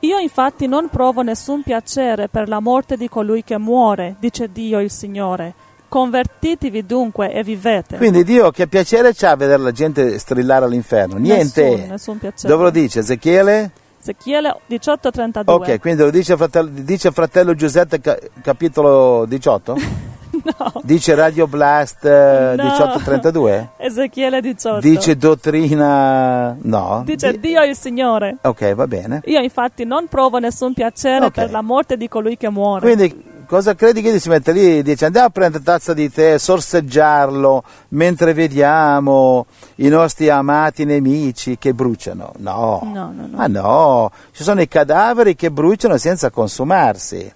Io 0.00 0.18
infatti 0.18 0.66
non 0.66 0.88
provo 0.88 1.22
nessun 1.22 1.62
piacere 1.62 2.26
per 2.26 2.48
la 2.48 2.58
morte 2.58 2.96
di 2.96 3.08
colui 3.08 3.44
che 3.44 3.58
muore, 3.58 4.16
dice 4.18 4.50
Dio 4.50 4.80
il 4.80 4.90
Signore. 4.90 5.54
Convertitevi 5.88 6.84
dunque 6.84 7.32
e 7.32 7.44
vivete. 7.44 7.96
Quindi 7.96 8.24
Dio 8.24 8.50
che 8.50 8.66
piacere 8.66 9.14
c'ha 9.14 9.30
a 9.30 9.36
vedere 9.36 9.62
la 9.62 9.70
gente 9.70 10.18
strillare 10.18 10.64
all'inferno? 10.64 11.16
Niente. 11.16 11.62
Nessun, 11.62 11.88
nessun 11.88 12.18
piacere. 12.18 12.52
Dove 12.52 12.64
lo 12.64 12.70
dice? 12.70 12.98
Ezechiele? 12.98 13.70
Ezechiele 14.00 14.58
18:32. 14.68 15.44
Ok, 15.44 15.78
quindi 15.78 16.02
lo 16.02 16.10
dice 16.10 16.36
fratello, 16.36 16.70
dice 16.72 17.12
fratello 17.12 17.54
Giuseppe 17.54 18.00
capitolo 18.42 19.26
18? 19.26 20.12
No. 20.58 20.72
Dice 20.82 21.14
Radio 21.14 21.46
Blast 21.46 22.04
eh, 22.04 22.54
no. 22.56 22.62
1832? 22.64 23.70
Ezechiele 23.78 24.40
18. 24.40 24.80
Dice 24.80 25.16
dottrina... 25.16 26.54
No. 26.60 27.02
Dice 27.04 27.32
Di... 27.32 27.40
Dio 27.40 27.62
il 27.62 27.74
Signore. 27.74 28.36
Ok, 28.42 28.74
va 28.74 28.86
bene. 28.86 29.22
Io 29.24 29.40
infatti 29.40 29.84
non 29.84 30.06
provo 30.06 30.38
nessun 30.38 30.74
piacere 30.74 31.26
okay. 31.26 31.44
per 31.44 31.50
la 31.50 31.62
morte 31.62 31.96
di 31.96 32.08
colui 32.08 32.36
che 32.36 32.50
muore. 32.50 32.80
Quindi 32.80 33.32
cosa 33.46 33.74
credi 33.74 34.02
che 34.02 34.18
si 34.20 34.28
mette 34.28 34.52
lì? 34.52 34.82
Dice 34.82 35.06
andiamo 35.06 35.28
a 35.28 35.30
prendere 35.30 35.64
tazza 35.64 35.94
di 35.94 36.10
tè, 36.10 36.38
sorseggiarlo 36.38 37.62
mentre 37.88 38.34
vediamo 38.34 39.46
i 39.76 39.88
nostri 39.88 40.28
amati 40.28 40.84
nemici 40.84 41.56
che 41.58 41.72
bruciano. 41.72 42.32
No. 42.36 42.80
No, 42.84 43.12
no, 43.14 43.26
no. 43.26 43.36
Ma 43.36 43.46
no, 43.46 44.10
ci 44.32 44.42
sono 44.42 44.60
i 44.60 44.68
cadaveri 44.68 45.34
che 45.34 45.50
bruciano 45.50 45.96
senza 45.96 46.30
consumarsi. 46.30 47.32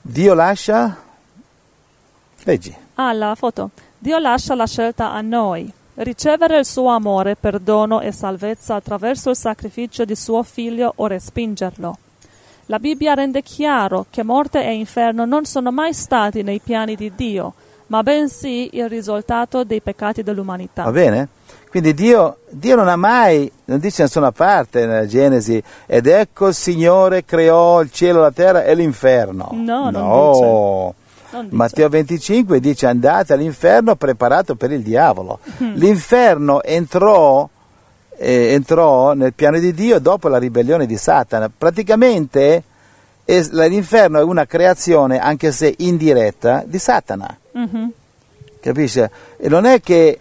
Dio 0.00 0.34
lascia 0.34 1.03
Leggi. 2.44 2.74
Ah, 2.94 3.12
la 3.12 3.34
foto. 3.34 3.70
Dio 3.98 4.18
lascia 4.18 4.54
la 4.54 4.66
scelta 4.66 5.12
a 5.12 5.20
noi. 5.20 5.70
Ricevere 5.94 6.58
il 6.58 6.64
suo 6.64 6.88
amore, 6.88 7.36
perdono 7.36 8.00
e 8.00 8.12
salvezza 8.12 8.74
attraverso 8.74 9.30
il 9.30 9.36
sacrificio 9.36 10.04
di 10.04 10.14
suo 10.14 10.42
figlio 10.42 10.92
o 10.96 11.06
respingerlo. 11.06 11.98
La 12.66 12.78
Bibbia 12.78 13.14
rende 13.14 13.42
chiaro 13.42 14.06
che 14.10 14.22
morte 14.22 14.64
e 14.64 14.74
inferno 14.74 15.24
non 15.24 15.44
sono 15.44 15.70
mai 15.70 15.92
stati 15.92 16.42
nei 16.42 16.60
piani 16.60 16.96
di 16.96 17.12
Dio, 17.14 17.54
ma 17.88 18.02
bensì 18.02 18.70
il 18.72 18.88
risultato 18.88 19.64
dei 19.64 19.80
peccati 19.80 20.22
dell'umanità. 20.22 20.84
Va 20.84 20.90
bene? 20.90 21.28
Quindi 21.68 21.92
Dio, 21.92 22.38
Dio 22.50 22.76
non 22.76 22.88
ha 22.88 22.96
mai, 22.96 23.50
non 23.66 23.78
dice 23.78 23.98
da 23.98 24.02
nessuna 24.04 24.32
parte 24.32 24.86
nella 24.86 25.06
Genesi, 25.06 25.62
ed 25.86 26.06
ecco 26.06 26.48
il 26.48 26.54
Signore 26.54 27.24
creò 27.24 27.80
il 27.80 27.90
cielo, 27.90 28.20
la 28.20 28.30
terra 28.30 28.64
e 28.64 28.74
l'inferno. 28.74 29.50
No, 29.52 29.90
non 29.90 29.92
no. 29.92 30.94
Matteo 31.50 31.88
25 31.88 32.60
dice 32.60 32.86
andate 32.86 33.32
all'inferno 33.32 33.96
preparato 33.96 34.54
per 34.54 34.72
il 34.72 34.82
diavolo. 34.82 35.40
Mm. 35.62 35.74
L'inferno 35.76 36.62
entrò, 36.62 37.48
eh, 38.16 38.52
entrò 38.52 39.12
nel 39.14 39.32
piano 39.34 39.58
di 39.58 39.72
Dio 39.72 39.98
dopo 39.98 40.28
la 40.28 40.38
ribellione 40.38 40.86
di 40.86 40.96
Satana. 40.96 41.50
Praticamente 41.56 42.62
es- 43.24 43.50
l'inferno 43.50 44.18
è 44.18 44.22
una 44.22 44.46
creazione, 44.46 45.18
anche 45.18 45.52
se 45.52 45.74
indiretta, 45.78 46.62
di 46.66 46.78
Satana. 46.78 47.36
Mhm. 47.52 47.92
Capisce? 48.60 49.10
E 49.36 49.48
non 49.48 49.66
è 49.66 49.80
che 49.80 50.18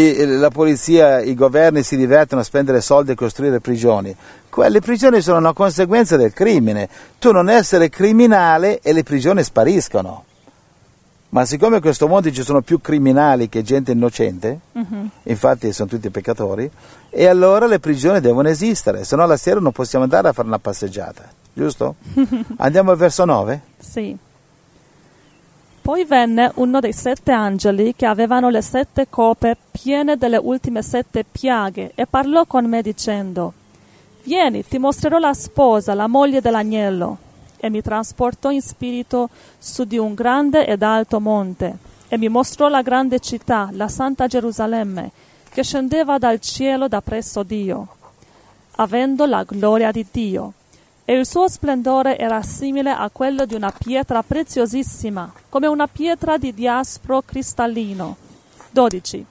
i- 0.00 0.26
la 0.26 0.50
polizia, 0.50 1.20
i 1.20 1.34
governi 1.34 1.82
si 1.82 1.96
divertono 1.96 2.40
a 2.40 2.44
spendere 2.44 2.80
soldi 2.80 3.12
e 3.12 3.14
costruire 3.14 3.60
prigioni. 3.60 4.14
Quelle 4.48 4.80
prigioni 4.80 5.20
sono 5.20 5.38
una 5.38 5.52
conseguenza 5.52 6.16
del 6.16 6.32
crimine. 6.32 6.88
Tu 7.18 7.30
non 7.32 7.48
essere 7.48 7.88
criminale 7.88 8.80
e 8.80 8.92
le 8.92 9.02
prigioni 9.02 9.42
spariscono. 9.44 10.24
Ma 11.30 11.44
siccome 11.44 11.76
in 11.76 11.80
questo 11.82 12.08
mondo 12.08 12.28
ci 12.32 12.42
sono 12.42 12.60
più 12.60 12.80
criminali 12.80 13.48
che 13.48 13.62
gente 13.62 13.92
innocente, 13.92 14.58
Mhm. 14.72 15.10
infatti 15.24 15.72
sono 15.72 15.88
tutti 15.88 16.10
peccatori, 16.10 16.68
e 17.08 17.26
allora 17.26 17.66
le 17.66 17.78
prigioni 17.78 18.18
devono 18.20 18.48
esistere, 18.48 19.04
se 19.04 19.14
no 19.14 19.24
la 19.26 19.36
sera 19.36 19.60
non 19.60 19.70
possiamo 19.70 20.02
andare 20.04 20.26
a 20.26 20.32
fare 20.32 20.48
una 20.48 20.58
passeggiata, 20.58 21.22
giusto? 21.52 21.94
Andiamo 22.58 22.90
al 22.90 22.96
verso 22.96 23.24
9? 23.24 23.60
Sì. 23.78 24.16
Poi 25.82 26.04
venne 26.04 26.52
uno 26.56 26.78
dei 26.78 26.92
sette 26.92 27.32
angeli 27.32 27.94
che 27.96 28.06
avevano 28.06 28.50
le 28.50 28.60
sette 28.60 29.08
coppe 29.08 29.56
piene 29.70 30.16
delle 30.16 30.36
ultime 30.36 30.82
sette 30.82 31.24
piaghe 31.24 31.92
e 31.94 32.06
parlò 32.06 32.44
con 32.44 32.66
me 32.66 32.82
dicendo, 32.82 33.54
Vieni, 34.22 34.64
ti 34.66 34.78
mostrerò 34.78 35.18
la 35.18 35.32
sposa, 35.32 35.94
la 35.94 36.06
moglie 36.06 36.40
dell'agnello. 36.40 37.28
E 37.56 37.70
mi 37.70 37.82
trasportò 37.82 38.50
in 38.50 38.62
spirito 38.62 39.28
su 39.58 39.84
di 39.84 39.98
un 39.98 40.14
grande 40.14 40.66
ed 40.66 40.82
alto 40.82 41.20
monte, 41.20 41.76
e 42.08 42.16
mi 42.16 42.28
mostrò 42.28 42.68
la 42.68 42.82
grande 42.82 43.18
città, 43.20 43.68
la 43.72 43.88
santa 43.88 44.26
Gerusalemme, 44.26 45.10
che 45.50 45.62
scendeva 45.62 46.18
dal 46.18 46.40
cielo 46.40 46.88
da 46.88 47.00
presso 47.02 47.42
Dio, 47.42 47.88
avendo 48.76 49.26
la 49.26 49.42
gloria 49.44 49.90
di 49.90 50.06
Dio 50.10 50.52
e 51.10 51.14
il 51.14 51.26
suo 51.26 51.48
splendore 51.48 52.16
era 52.16 52.40
simile 52.40 52.90
a 52.92 53.10
quello 53.10 53.44
di 53.44 53.56
una 53.56 53.72
pietra 53.76 54.22
preziosissima, 54.22 55.32
come 55.48 55.66
una 55.66 55.88
pietra 55.88 56.38
di 56.38 56.54
diaspro 56.54 57.20
cristallino. 57.22 58.16
12. 58.70 59.26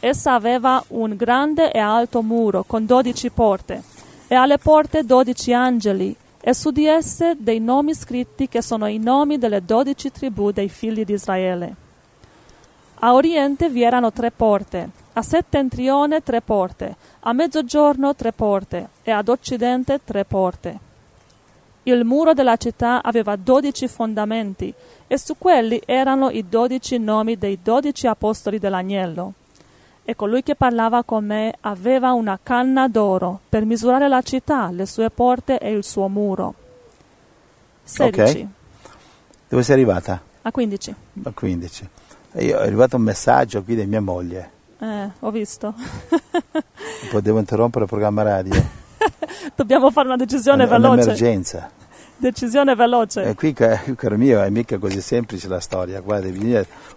Essa 0.00 0.32
aveva 0.32 0.82
un 0.88 1.14
grande 1.14 1.70
e 1.70 1.78
alto 1.78 2.22
muro 2.22 2.64
con 2.66 2.86
dodici 2.86 3.28
porte, 3.28 3.82
e 4.26 4.34
alle 4.34 4.56
porte 4.56 5.04
dodici 5.04 5.52
angeli, 5.52 6.16
e 6.40 6.54
su 6.54 6.70
di 6.70 6.86
esse 6.86 7.36
dei 7.38 7.60
nomi 7.60 7.92
scritti 7.92 8.48
che 8.48 8.62
sono 8.62 8.86
i 8.86 8.96
nomi 8.96 9.36
delle 9.36 9.62
dodici 9.62 10.10
tribù 10.10 10.50
dei 10.50 10.70
figli 10.70 11.04
di 11.04 11.12
Israele. 11.12 11.74
A 13.00 13.12
oriente 13.12 13.68
vi 13.68 13.82
erano 13.82 14.12
tre 14.12 14.30
porte, 14.30 14.88
a 15.12 15.20
settentrione 15.20 16.22
tre 16.22 16.40
porte, 16.40 16.96
a 17.20 17.34
mezzogiorno 17.34 18.14
tre 18.14 18.32
porte 18.32 18.88
e 19.02 19.10
ad 19.10 19.28
occidente 19.28 20.00
tre 20.02 20.24
porte. 20.24 20.90
Il 21.84 22.04
muro 22.04 22.32
della 22.32 22.56
città 22.56 23.02
aveva 23.02 23.34
dodici 23.36 23.88
fondamenti 23.88 24.72
e 25.06 25.18
su 25.18 25.36
quelli 25.36 25.82
erano 25.84 26.30
i 26.30 26.48
dodici 26.48 26.98
nomi 26.98 27.36
dei 27.36 27.58
dodici 27.62 28.06
apostoli 28.06 28.58
dell'agnello. 28.58 29.32
E 30.04 30.14
colui 30.16 30.42
che 30.42 30.54
parlava 30.54 31.02
con 31.04 31.24
me 31.24 31.54
aveva 31.60 32.12
una 32.12 32.38
canna 32.42 32.88
d'oro 32.88 33.40
per 33.48 33.64
misurare 33.64 34.08
la 34.08 34.22
città, 34.22 34.70
le 34.70 34.86
sue 34.86 35.10
porte 35.10 35.58
e 35.58 35.70
il 35.72 35.84
suo 35.84 36.08
muro. 36.08 36.54
16 37.84 38.48
Dove 39.48 39.62
sei 39.62 39.74
arrivata? 39.74 40.20
a 40.42 40.50
15. 40.50 40.94
A 41.24 41.30
15. 41.32 41.88
E 42.32 42.44
io 42.46 42.58
è 42.58 42.66
arrivato 42.66 42.96
un 42.96 43.02
messaggio 43.02 43.62
qui 43.62 43.74
di 43.76 43.86
mia 43.86 44.00
moglie, 44.00 44.50
Eh, 44.78 45.10
ho 45.20 45.30
visto. 45.30 45.74
poi 47.10 47.22
devo 47.22 47.38
interrompere 47.38 47.84
il 47.84 47.90
programma 47.90 48.22
radio. 48.22 48.80
Dobbiamo 49.54 49.90
fare 49.90 50.08
una 50.08 50.16
decisione 50.16 50.64
è 50.64 50.66
veloce. 50.66 50.92
un'emergenza. 51.00 51.70
Decisione 52.16 52.74
veloce. 52.76 53.22
E 53.24 53.34
qui, 53.34 53.52
ca- 53.52 53.82
caro 53.96 54.16
mio, 54.16 54.40
è 54.42 54.48
mica 54.50 54.78
così 54.78 55.00
semplice 55.00 55.48
la 55.48 55.60
storia. 55.60 56.00
Guarda, 56.00 56.28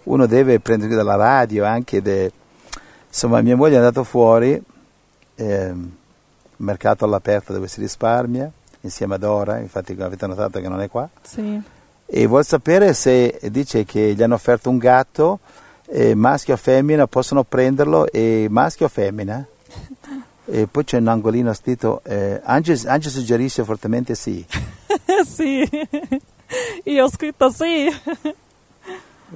uno 0.03 0.25
deve 0.27 0.59
prendere 0.59 0.93
dalla 0.95 1.15
radio 1.15 1.65
anche. 1.65 2.01
de- 2.01 2.31
Insomma, 3.07 3.41
mia 3.41 3.55
moglie 3.55 3.75
è 3.75 3.77
andata 3.77 4.03
fuori, 4.03 4.61
ehm, 5.35 5.91
mercato 6.57 7.05
all'aperto 7.05 7.53
dove 7.53 7.67
si 7.67 7.79
risparmia, 7.79 8.49
insieme 8.81 9.15
ad 9.15 9.23
Ora, 9.23 9.57
infatti 9.59 9.95
avete 9.99 10.27
notato 10.27 10.59
che 10.59 10.67
non 10.69 10.81
è 10.81 10.89
qua, 10.89 11.07
Sì. 11.21 11.59
e 12.05 12.25
vuol 12.27 12.45
sapere 12.45 12.93
se 12.93 13.39
dice 13.51 13.83
che 13.85 14.13
gli 14.15 14.21
hanno 14.21 14.35
offerto 14.35 14.69
un 14.69 14.77
gatto, 14.77 15.39
eh, 15.87 16.13
maschio 16.13 16.53
o 16.53 16.57
femmina, 16.57 17.07
possono 17.07 17.43
prenderlo, 17.43 18.05
e 18.11 18.47
maschio 18.49 18.85
o 18.85 18.89
femmina? 18.89 19.45
E 20.47 20.67
poi 20.67 20.83
c'è 20.83 20.97
un 20.99 21.07
angolino 21.07 21.51
scritto, 21.53 22.01
eh, 22.03 22.39
Angie, 22.43 22.79
Angie 22.87 23.09
suggerisce 23.09 23.63
fortemente 23.63 24.13
sì. 24.15 24.45
sì. 25.25 25.67
Io 26.83 27.03
ho 27.03 27.09
scritto 27.09 27.49
sì. 27.49 27.87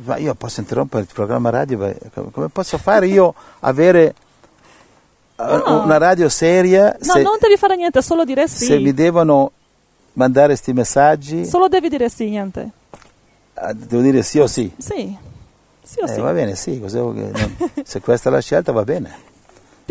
Ma 0.06 0.18
io 0.18 0.36
posso 0.36 0.60
interrompere 0.60 1.04
il 1.04 1.10
programma 1.12 1.50
radio? 1.50 1.96
Come 2.32 2.50
posso 2.50 2.78
fare 2.78 3.08
io 3.08 3.34
avere 3.62 4.14
eh, 5.36 5.44
No. 5.66 5.84
una 5.84 5.98
radio 5.98 6.30
seria 6.30 6.96
No, 7.02 7.14
se, 7.14 7.22
non 7.24 7.38
devi 7.40 7.58
fare 7.58 7.76
niente, 7.76 8.02
solo 8.04 8.24
dire 8.24 8.48
sì. 8.48 8.66
se 8.66 8.78
mi 8.78 8.94
devono 8.94 9.52
mandare 10.14 10.48
questi 10.50 10.74
messaggi? 10.74 11.46
Solo 11.46 11.68
devi 11.68 11.90
dire 11.90 12.08
sì, 12.10 12.30
niente. 12.30 12.70
Ah, 13.56 13.74
Devo 13.74 14.02
dire 14.04 14.22
sì 14.22 14.38
o 14.40 14.46
sì? 14.48 14.72
Sì. 14.78 15.18
Sì 15.82 16.00
o 16.02 16.06
Eh, 16.06 16.14
sì. 16.14 16.20
va 16.20 16.32
bene, 16.34 16.56
sì, 16.56 16.82
se 17.84 18.00
questa 18.00 18.30
è 18.30 18.32
la 18.32 18.42
scelta 18.42 18.72
va 18.72 18.84
bene. 18.84 19.28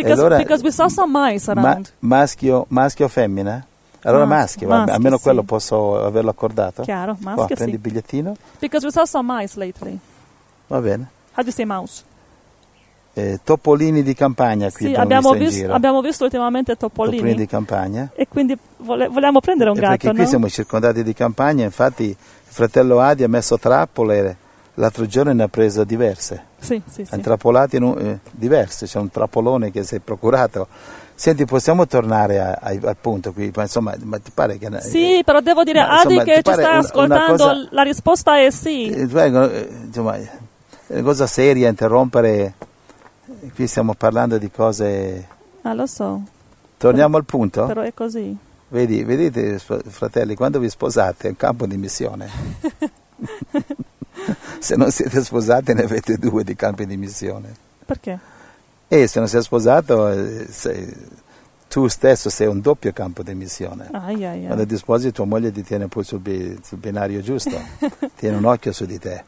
Because, 0.02 0.20
allora- 0.20 0.36
because 0.38 0.62
we 0.62 0.70
saw 0.70 0.88
some 0.88 1.10
mice 1.12 1.52
Ma- 1.54 1.60
around. 1.60 1.92
maschio, 2.00 2.66
maschio 2.68 3.06
o 3.06 3.08
femmina? 3.08 3.64
Allora 4.02 4.26
Mas- 4.26 4.38
maschio, 4.40 4.68
va- 4.68 4.76
maschi, 4.78 4.90
almeno 4.92 5.16
sì. 5.16 5.22
quello 5.22 5.42
posso 5.42 6.04
averlo 6.04 6.30
accordato. 6.30 6.82
Chiaro, 6.82 7.16
maschio 7.20 7.46
prendi 7.56 7.64
sì. 7.64 7.70
il 7.70 7.78
bigliettino, 7.78 8.36
Because 8.60 8.86
we 8.86 8.92
saw 8.92 9.04
some 9.04 9.32
mice 9.36 9.58
lately. 9.58 9.98
va 10.68 10.80
bene. 10.80 11.08
How 11.34 11.42
do 11.42 11.48
you 11.50 11.52
say 11.52 11.64
mouse? 11.64 12.04
Eh, 13.14 13.40
topolini 13.42 14.04
di 14.04 14.14
campagna 14.14 14.70
qui 14.70 14.86
Sì, 14.86 14.94
abbiamo, 14.94 15.32
vis- 15.32 15.64
abbiamo 15.64 16.00
visto 16.00 16.22
ultimamente 16.22 16.76
topolini. 16.76 17.16
Topolini 17.16 17.36
di 17.40 17.46
campagna. 17.46 18.10
E 18.14 18.28
quindi 18.28 18.56
vole- 18.76 19.08
vogliamo 19.08 19.40
prendere 19.40 19.70
un 19.70 19.76
Eh, 19.76 19.80
gatto, 19.80 19.90
perché 19.96 20.10
qui 20.10 20.22
no? 20.22 20.26
siamo 20.28 20.48
circondati 20.48 21.02
di 21.02 21.12
campagna, 21.14 21.64
infatti 21.64 22.04
il 22.04 22.16
fratello 22.44 23.00
Adi 23.00 23.24
ha 23.24 23.28
messo 23.28 23.58
trappole, 23.58 24.36
l'altro 24.78 25.06
giorno 25.06 25.32
ne 25.32 25.42
ha 25.42 25.48
preso 25.48 25.84
diverse, 25.84 26.44
Sì, 26.58 26.80
sì, 26.88 27.06
intrappolate 27.12 27.76
in 27.76 27.82
un- 27.82 27.98
eh, 27.98 28.18
diverse, 28.30 28.86
c'è 28.86 28.98
un 28.98 29.10
trappolone 29.10 29.70
che 29.70 29.82
si 29.82 29.96
è 29.96 29.98
procurato. 29.98 30.68
Senti, 31.14 31.44
possiamo 31.46 31.86
tornare 31.86 32.38
a- 32.40 32.58
ai- 32.62 32.80
al 32.82 32.96
punto 32.96 33.32
qui? 33.32 33.50
Ma 33.54 33.62
insomma, 33.62 33.92
ma 34.04 34.18
ti 34.20 34.30
pare 34.32 34.56
che... 34.56 34.68
Sì, 34.80 35.22
però 35.24 35.40
devo 35.40 35.64
dire 35.64 35.80
a 35.80 35.98
Adi 36.00 36.16
che 36.20 36.34
ci 36.44 36.52
sta 36.52 36.52
una- 36.54 36.78
ascoltando, 36.78 37.44
una 37.44 37.52
cosa- 37.54 37.68
la 37.70 37.82
risposta 37.82 38.38
è 38.38 38.50
sì. 38.50 38.88
Eh, 38.88 39.00
eh, 39.02 39.68
insomma, 39.86 40.14
è 40.16 40.30
una 40.86 41.02
cosa 41.02 41.26
seria 41.26 41.68
interrompere, 41.68 42.54
qui 43.54 43.66
stiamo 43.66 43.94
parlando 43.94 44.38
di 44.38 44.48
cose... 44.50 45.26
Ah, 45.62 45.74
lo 45.74 45.86
so, 45.86 46.22
Torniamo 46.76 47.16
al 47.16 47.24
punto? 47.24 47.66
però 47.66 47.80
è 47.82 47.92
così. 47.92 48.36
Vedi, 48.68 49.02
vedete, 49.02 49.58
fratelli, 49.58 50.36
quando 50.36 50.60
vi 50.60 50.68
sposate 50.68 51.26
è 51.26 51.30
un 51.30 51.36
campo 51.36 51.66
di 51.66 51.76
missione. 51.76 52.28
se 54.58 54.76
non 54.76 54.90
siete 54.90 55.22
sposati 55.22 55.72
ne 55.74 55.84
avete 55.84 56.16
due 56.18 56.44
di 56.44 56.54
campi 56.54 56.86
di 56.86 56.96
missione. 56.96 57.54
Perché? 57.84 58.18
E 58.88 59.06
se 59.06 59.18
non 59.18 59.28
sei 59.28 59.42
sposato, 59.42 60.08
eh, 60.08 60.46
sei- 60.50 60.94
tu 61.68 61.86
stesso 61.88 62.30
sei 62.30 62.46
un 62.46 62.60
doppio 62.62 62.92
campo 62.92 63.22
di 63.22 63.34
missione. 63.34 63.88
Ai, 63.92 64.24
ai, 64.24 64.40
ai. 64.40 64.46
Quando 64.46 64.64
ti 64.66 64.76
sposi 64.78 65.12
tua 65.12 65.26
moglie 65.26 65.52
ti 65.52 65.62
tiene 65.62 65.86
poi 65.88 66.02
sul, 66.04 66.18
bi- 66.20 66.58
sul 66.62 66.78
binario 66.78 67.20
giusto, 67.20 67.56
tiene 68.16 68.36
un 68.36 68.44
occhio 68.46 68.72
su 68.72 68.86
di 68.86 68.98
te. 68.98 69.22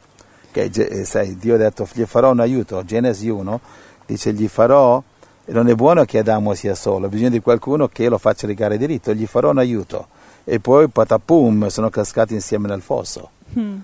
Che, 0.51 0.69
ge- 0.69 0.87
eh, 0.87 1.05
sai, 1.05 1.37
Dio 1.37 1.53
ha 1.55 1.57
detto, 1.57 1.87
gli 1.93 2.03
farò 2.05 2.31
un 2.31 2.39
aiuto, 2.39 2.83
Genesi 2.83 3.29
1, 3.29 3.59
dice 4.07 4.33
gli 4.33 4.47
farò, 4.47 5.01
non 5.45 5.69
è 5.69 5.75
buono 5.75 6.03
che 6.05 6.17
Adamo 6.17 6.53
sia 6.55 6.73
solo, 6.75 7.05
ha 7.05 7.09
bisogno 7.09 7.29
di 7.29 7.39
qualcuno 7.41 7.87
che 7.87 8.09
lo 8.09 8.17
faccia 8.17 8.47
rigare 8.47 8.77
diritto, 8.77 9.13
gli 9.13 9.27
farò 9.27 9.51
un 9.51 9.59
aiuto. 9.59 10.07
E 10.43 10.59
poi 10.59 10.87
patapum, 10.89 11.67
sono 11.67 11.89
cascati 11.91 12.33
insieme 12.33 12.67
nel 12.67 12.81
fosso. 12.81 13.29
Hmm. 13.53 13.77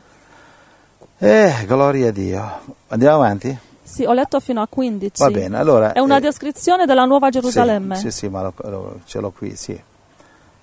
Eh, 1.20 1.64
gloria 1.66 2.10
a 2.10 2.12
Dio. 2.12 2.60
Andiamo 2.90 3.16
avanti? 3.16 3.58
Sì, 3.82 4.04
ho 4.04 4.14
letto 4.14 4.40
fino 4.40 4.62
a 4.62 4.68
15. 4.68 5.24
Va 5.24 5.30
bene, 5.32 5.58
allora... 5.58 5.94
È 5.94 6.00
una 6.00 6.18
eh, 6.18 6.22
descrizione 6.22 6.86
della 6.86 7.06
Nuova 7.06 7.30
Gerusalemme. 7.30 7.96
Sì, 7.96 8.12
sì, 8.12 8.18
sì, 8.18 8.28
ma 8.28 8.42
lo- 8.44 8.54
lo- 8.70 9.00
ce 9.06 9.20
l'ho 9.20 9.32
qui, 9.32 9.56
sì. 9.56 9.80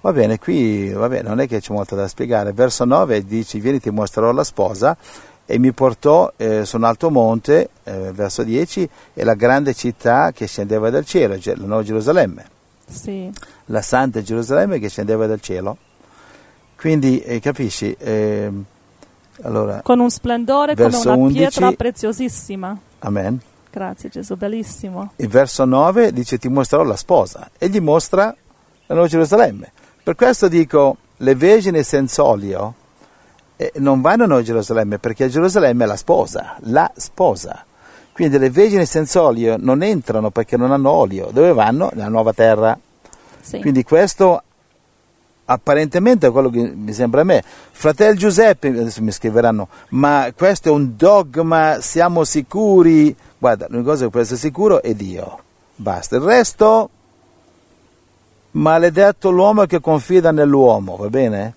Va 0.03 0.13
bene, 0.13 0.39
qui 0.39 0.91
va 0.93 1.09
bene, 1.09 1.27
non 1.29 1.41
è 1.41 1.49
che 1.49 1.61
c'è 1.61 1.73
molto 1.73 1.95
da 1.97 2.07
spiegare. 2.07 2.53
Verso 2.53 2.85
9 2.85 3.25
dice, 3.25 3.59
vieni 3.59 3.81
ti 3.81 3.91
mostrerò 3.91 4.31
la 4.33 4.45
sposa, 4.45 4.97
e 5.47 5.59
mi 5.59 5.73
portò 5.73 6.31
eh, 6.37 6.65
su 6.67 6.77
un 6.77 6.85
alto 6.85 7.11
monte, 7.11 7.71
eh, 7.83 8.13
verso 8.13 8.43
10, 8.45 8.89
e 9.15 9.25
la 9.25 9.35
grande 9.35 9.73
città 9.75 10.31
che 10.33 10.47
scendeva 10.47 10.91
dal 10.91 11.05
cielo, 11.07 11.35
la 11.43 11.55
Nuova 11.57 11.83
Gerusalemme, 11.83 12.45
Sì. 12.87 13.31
la 13.67 13.81
Santa 13.83 14.23
Gerusalemme 14.23 14.79
che 14.79 14.89
scendeva 14.91 15.27
dal 15.27 15.41
cielo. 15.41 15.79
Quindi, 16.77 17.21
eh, 17.23 17.41
capisci? 17.41 17.97
Allora, 19.43 19.81
Con 19.83 20.01
un 20.01 20.11
splendore 20.11 20.75
come 20.75 20.97
una 20.97 21.15
11. 21.15 21.37
pietra 21.39 21.73
preziosissima. 21.73 22.77
amen. 23.01 23.41
Grazie 23.71 24.09
Gesù, 24.09 24.37
bellissimo. 24.37 25.11
Il 25.17 25.29
verso 25.29 25.65
9 25.65 26.13
dice 26.13 26.39
ti 26.39 26.49
mostrerò 26.49 26.85
la 26.85 26.95
sposa 26.97 27.51
e 27.59 27.69
gli 27.69 27.81
mostra 27.81 28.27
la 28.87 28.95
Nuova 28.95 29.09
Gerusalemme. 29.09 29.73
Per 30.03 30.15
questo 30.15 30.47
dico, 30.47 30.97
le 31.17 31.35
vergini 31.35 31.83
senza 31.83 32.23
olio 32.25 32.75
eh, 33.57 33.73
non 33.77 34.01
vanno 34.01 34.25
a 34.25 34.27
Nuova 34.27 34.43
Gerusalemme 34.43 34.99
perché 34.99 35.29
Gerusalemme 35.29 35.83
è 35.85 35.87
la 35.89 35.97
sposa, 35.97 36.55
la 36.61 36.89
sposa. 36.95 37.65
Quindi 38.13 38.39
le 38.39 38.49
vergini 38.51 38.87
senza 38.87 39.23
olio 39.23 39.57
non 39.59 39.83
entrano 39.83 40.31
perché 40.31 40.57
non 40.57 40.71
hanno 40.71 40.91
olio. 40.91 41.31
Dove 41.33 41.53
vanno? 41.53 41.91
Nella 41.95 42.09
nuova 42.09 42.33
terra. 42.33 42.79
Sì. 43.41 43.59
Quindi 43.59 43.83
questo 43.83 44.43
apparentemente 45.47 46.31
quello 46.31 46.51
che 46.51 46.73
mi 46.75 46.93
sembra 46.93 47.21
a 47.21 47.25
me. 47.25 47.43
Fratello 47.71 48.15
Giuseppe, 48.15 48.69
adesso 48.69 49.03
mi 49.03 49.11
scriveranno, 49.11 49.69
ma 49.91 50.33
questo 50.37 50.69
è 50.69 50.73
un 50.73 50.95
dogma, 50.97 51.79
siamo 51.81 52.25
sicuri? 52.25 53.15
Guarda, 53.39 53.67
l'unica 53.69 53.91
cosa 53.91 54.05
che 54.05 54.11
può 54.11 54.21
essere 54.21 54.39
sicuro 54.39 54.83
è 54.83 54.95
Dio. 54.95 55.39
Basta. 55.77 56.17
Il 56.17 56.23
resto, 56.23 56.89
maledetto 58.53 59.31
l'uomo 59.31 59.67
che 59.67 59.81
confida 59.81 60.31
nell'uomo, 60.31 60.97
va 60.97 61.09
bene? 61.09 61.55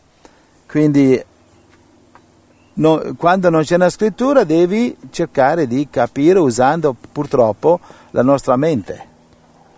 Quindi 0.68 1.24
no- 2.74 3.02
quando 3.18 3.50
non 3.50 3.64
c'è 3.64 3.76
una 3.76 3.90
scrittura 3.90 4.44
devi 4.44 4.96
cercare 5.12 5.68
di 5.68 5.88
capire 5.90 6.40
usando 6.40 6.96
purtroppo 7.12 7.80
la 8.12 8.24
nostra 8.24 8.56
mente, 8.58 9.06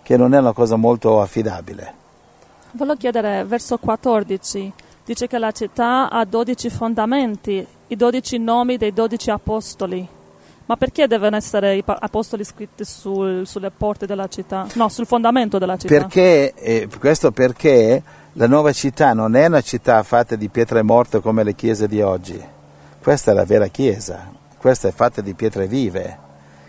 che 0.02 0.16
non 0.16 0.34
è 0.34 0.38
una 0.38 0.52
cosa 0.52 0.76
molto 0.76 1.20
affidabile. 1.20 1.98
Volevo 2.72 2.96
chiedere, 2.96 3.44
verso 3.44 3.78
14, 3.78 4.72
dice 5.04 5.26
che 5.26 5.38
la 5.38 5.50
città 5.50 6.08
ha 6.08 6.24
12 6.24 6.70
fondamenti, 6.70 7.66
i 7.88 7.96
12 7.96 8.38
nomi 8.38 8.76
dei 8.76 8.92
12 8.92 9.30
apostoli. 9.30 10.08
Ma 10.66 10.76
perché 10.76 11.08
devono 11.08 11.34
essere 11.34 11.74
i 11.74 11.82
apostoli 11.84 12.44
scritti 12.44 12.84
sul- 12.84 13.44
sulle 13.44 13.72
porte 13.72 14.06
della 14.06 14.28
città? 14.28 14.68
No, 14.74 14.88
sul 14.88 15.04
fondamento 15.04 15.58
della 15.58 15.76
città. 15.76 15.92
Perché, 15.92 16.54
eh, 16.54 16.88
questo 17.00 17.32
perché 17.32 18.00
la 18.34 18.46
nuova 18.46 18.70
città 18.72 19.12
non 19.12 19.34
è 19.34 19.46
una 19.46 19.62
città 19.62 20.00
fatta 20.04 20.36
di 20.36 20.48
pietre 20.48 20.82
morte 20.82 21.20
come 21.20 21.42
le 21.42 21.56
chiese 21.56 21.88
di 21.88 22.00
oggi. 22.00 22.40
Questa 23.02 23.32
è 23.32 23.34
la 23.34 23.44
vera 23.44 23.66
chiesa, 23.66 24.30
questa 24.58 24.86
è 24.86 24.92
fatta 24.92 25.20
di 25.20 25.34
pietre 25.34 25.66
vive. 25.66 26.18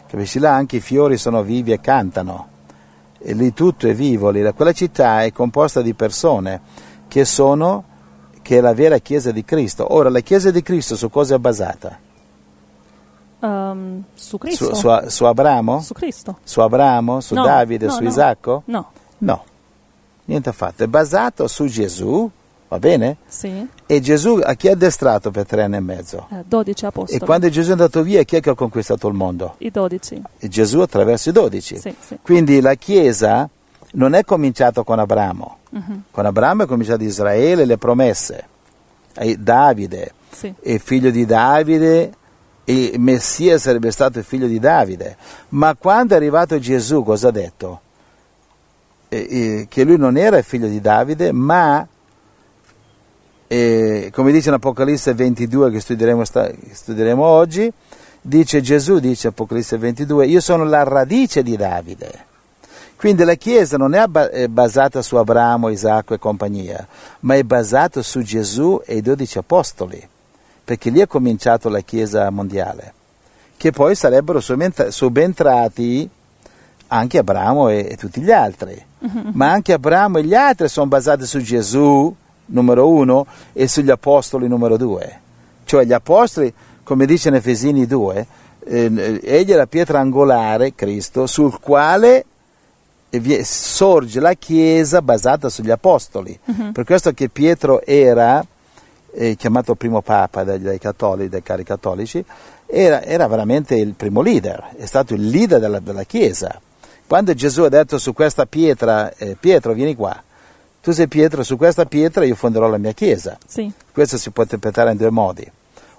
Capisci? 0.07 0.39
Là 0.39 0.55
anche 0.55 0.77
i 0.77 0.81
fiori 0.81 1.17
sono 1.17 1.43
vivi 1.43 1.71
e 1.71 1.79
cantano. 1.79 2.50
E 3.23 3.33
lì 3.33 3.53
tutto 3.53 3.87
è 3.87 3.93
vivo. 3.93 4.29
Lì. 4.31 4.41
Quella 4.53 4.71
città 4.73 5.23
è 5.23 5.31
composta 5.31 5.81
di 5.81 5.93
persone 5.93 6.61
che 7.07 7.23
sono, 7.25 7.83
che 8.41 8.57
è 8.57 8.61
la 8.61 8.73
vera 8.73 8.97
chiesa 8.97 9.31
di 9.31 9.43
Cristo. 9.45 9.93
Ora, 9.93 10.09
la 10.09 10.21
chiesa 10.21 10.49
di 10.51 10.61
Cristo 10.63 10.95
su 10.95 11.09
cosa 11.09 11.35
è 11.35 11.37
basata? 11.39 11.97
Ehm, 13.41 14.03
su 14.13 14.37
Cristo? 14.37 14.73
Su, 14.73 14.87
su- 14.87 15.09
su 15.09 15.23
Abramo? 15.25 15.81
Su 15.81 15.93
Cristo? 15.93 16.37
Su 16.43 16.61
Abramo? 16.61 17.21
Su 17.21 17.33
No, 17.35 17.43
Davide? 17.43 17.85
no, 17.87 17.91
su 17.91 18.03
no. 18.03 18.09
Isacco? 18.09 18.63
No, 18.65 18.91
No, 19.19 19.43
niente 20.25 20.49
affatto. 20.49 20.83
È 20.83 20.87
basato 20.87 21.47
su 21.47 21.65
Gesù, 21.65 22.29
va 22.71 22.79
bene? 22.79 23.17
sì, 23.27 23.67
E 23.85 23.99
Gesù 23.99 24.39
a 24.41 24.53
chi 24.53 24.69
ha 24.69 24.71
addestrato 24.71 25.29
per 25.29 25.45
tre 25.45 25.63
anni 25.63 25.75
e 25.75 25.79
mezzo? 25.81 26.27
eh, 26.31 26.43
12 26.47 26.85
apostoli. 26.85 27.21
E 27.21 27.25
quando 27.25 27.49
Gesù 27.49 27.67
è 27.69 27.71
andato 27.73 28.01
via, 28.01 28.23
chi 28.23 28.37
è 28.37 28.39
che 28.39 28.49
ha 28.51 28.55
conquistato 28.55 29.09
il 29.09 29.13
mondo? 29.13 29.55
I 29.57 29.69
12, 29.71 30.21
E 30.39 30.47
Gesù 30.47 30.79
attraverso 30.79 31.27
i 31.29 31.31
dodici. 31.33 31.77
sì, 31.77 31.93
sì. 31.99 32.17
Quindi 32.21 32.61
la 32.61 32.75
Chiesa 32.75 33.49
non 33.93 34.13
è 34.13 34.23
cominciata 34.23 34.83
con 34.83 34.99
Abramo. 34.99 35.57
Mhm, 35.71 36.03
Con 36.11 36.25
Abramo 36.25 36.63
è 36.63 36.65
cominciato 36.65 37.03
Israele, 37.03 37.65
le 37.65 37.77
promesse. 37.77 38.45
E 39.15 39.35
Davide, 39.35 40.13
sì. 40.29 40.53
e 40.61 40.79
figlio 40.79 41.09
di 41.09 41.25
Davide, 41.25 42.13
e 42.63 42.93
Messia 42.97 43.57
sarebbe 43.57 43.91
stato 43.91 44.17
il 44.19 44.23
figlio 44.23 44.47
di 44.47 44.59
Davide. 44.59 45.17
Ma 45.49 45.75
quando 45.75 46.13
è 46.13 46.17
arrivato 46.17 46.57
Gesù, 46.57 47.03
cosa 47.03 47.27
ha 47.27 47.31
detto? 47.31 47.81
Eh, 49.09 49.17
eh, 49.29 49.65
che 49.67 49.83
lui 49.83 49.97
non 49.97 50.15
era 50.15 50.37
il 50.37 50.45
figlio 50.45 50.67
di 50.69 50.79
Davide, 50.79 51.33
ma, 51.33 51.85
eh, 53.53 54.11
come 54.13 54.31
dice 54.31 54.47
in 54.47 54.55
Apocalisse 54.55 55.13
22 55.13 55.71
che 55.71 55.81
studieremo, 55.81 56.23
sta- 56.23 56.49
studieremo 56.71 57.21
oggi, 57.21 57.69
dice 58.21 58.61
Gesù, 58.61 58.99
dice 58.99 59.27
Apocalisse 59.27 59.77
22, 59.77 60.25
io 60.25 60.39
sono 60.39 60.63
la 60.63 60.83
radice 60.83 61.43
di 61.43 61.57
Davide. 61.57 62.29
Quindi 62.95 63.25
la 63.25 63.33
Chiesa 63.33 63.75
non 63.75 63.93
è 63.93 64.07
ba- 64.07 64.29
è 64.29 64.47
basata 64.47 65.01
su 65.01 65.17
Abramo, 65.17 65.67
Isacco 65.67 66.13
e 66.13 66.17
compagnia, 66.17 66.87
ma 67.21 67.35
è 67.35 67.43
basata 67.43 68.01
su 68.01 68.21
Gesù 68.21 68.81
e 68.85 68.95
i 68.95 69.01
dodici 69.01 69.37
apostoli, 69.37 70.01
perché 70.63 70.89
lì 70.89 71.01
è 71.01 71.07
cominciato 71.07 71.67
la 71.67 71.81
Chiesa 71.81 72.29
mondiale, 72.29 72.93
che 73.57 73.71
poi 73.71 73.95
sarebbero 73.95 74.39
subentra- 74.39 74.91
subentrati 74.91 76.09
anche 76.87 77.17
Abramo 77.17 77.67
e, 77.67 77.85
e 77.89 77.97
tutti 77.97 78.21
gli 78.21 78.31
altri. 78.31 78.81
Ma 79.33 79.51
anche 79.51 79.73
Abramo 79.73 80.19
e 80.19 80.23
gli 80.23 80.35
altri 80.35 80.69
sono 80.69 80.87
basati 80.87 81.25
su 81.25 81.41
Gesù, 81.41 82.15
numero 82.51 82.87
uno, 82.87 83.25
e 83.53 83.67
sugli 83.67 83.89
apostoli, 83.89 84.47
numero 84.47 84.77
due. 84.77 85.19
Cioè 85.63 85.85
gli 85.85 85.93
apostoli, 85.93 86.53
come 86.83 87.05
dice 87.05 87.29
in 87.29 87.35
Efesini 87.35 87.85
2, 87.85 88.27
eh, 88.65 89.19
egli 89.23 89.51
è 89.51 89.55
la 89.55 89.67
pietra 89.67 89.99
angolare, 89.99 90.75
Cristo, 90.75 91.27
sul 91.27 91.59
quale 91.59 92.25
sorge 93.43 94.19
la 94.19 94.33
Chiesa 94.33 95.01
basata 95.01 95.49
sugli 95.49 95.71
apostoli. 95.71 96.37
Per 96.71 96.85
questo 96.85 97.11
che 97.13 97.29
Pietro 97.29 97.83
era, 97.83 98.45
eh, 99.13 99.35
chiamato 99.35 99.75
primo 99.75 100.01
papa 100.01 100.43
dai, 100.43 100.61
dai 100.61 100.79
cattolici, 100.79 101.29
dai 101.29 101.43
cari 101.43 101.63
cattolici, 101.63 102.23
era, 102.65 103.03
era 103.03 103.27
veramente 103.27 103.75
il 103.75 103.93
primo 103.95 104.21
leader, 104.21 104.75
è 104.77 104.85
stato 104.85 105.13
il 105.13 105.27
leader 105.27 105.59
della, 105.59 105.79
della 105.79 106.03
Chiesa. 106.03 106.59
Quando 107.05 107.33
Gesù 107.33 107.63
ha 107.63 107.69
detto 107.69 107.97
su 107.97 108.13
questa 108.13 108.45
pietra, 108.45 109.13
eh, 109.15 109.35
Pietro 109.37 109.73
vieni 109.73 109.95
qua, 109.95 110.15
tu 110.81 110.91
sei 110.91 111.07
Pietro, 111.07 111.43
su 111.43 111.57
questa 111.57 111.85
pietra 111.85 112.25
io 112.25 112.35
fonderò 112.35 112.67
la 112.67 112.77
mia 112.77 112.93
Chiesa. 112.93 113.37
Sì, 113.45 113.71
Questo 113.91 114.17
si 114.17 114.31
può 114.31 114.43
interpretare 114.43 114.91
in 114.91 114.97
due 114.97 115.11
modi. 115.11 115.49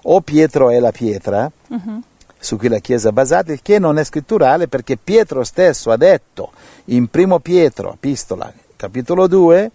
O 0.03 0.19
Pietro 0.19 0.69
è 0.69 0.79
la 0.79 0.91
pietra 0.91 1.49
mhm, 1.67 2.01
su 2.37 2.57
cui 2.57 2.67
la 2.67 2.79
Chiesa 2.79 3.09
è 3.09 3.11
basata, 3.13 3.53
il 3.53 3.61
che 3.61 3.79
non 3.79 3.97
è 3.97 4.03
scritturale 4.03 4.67
perché 4.67 4.97
Pietro 4.97 5.45
stesso 5.45 5.91
ha 5.91 5.95
detto 5.95 6.51
in 6.85 7.07
primo 7.07 7.39
Pietro, 7.39 7.93
epistola, 7.93 8.51
capitolo 8.75 9.27
2, 9.27 9.71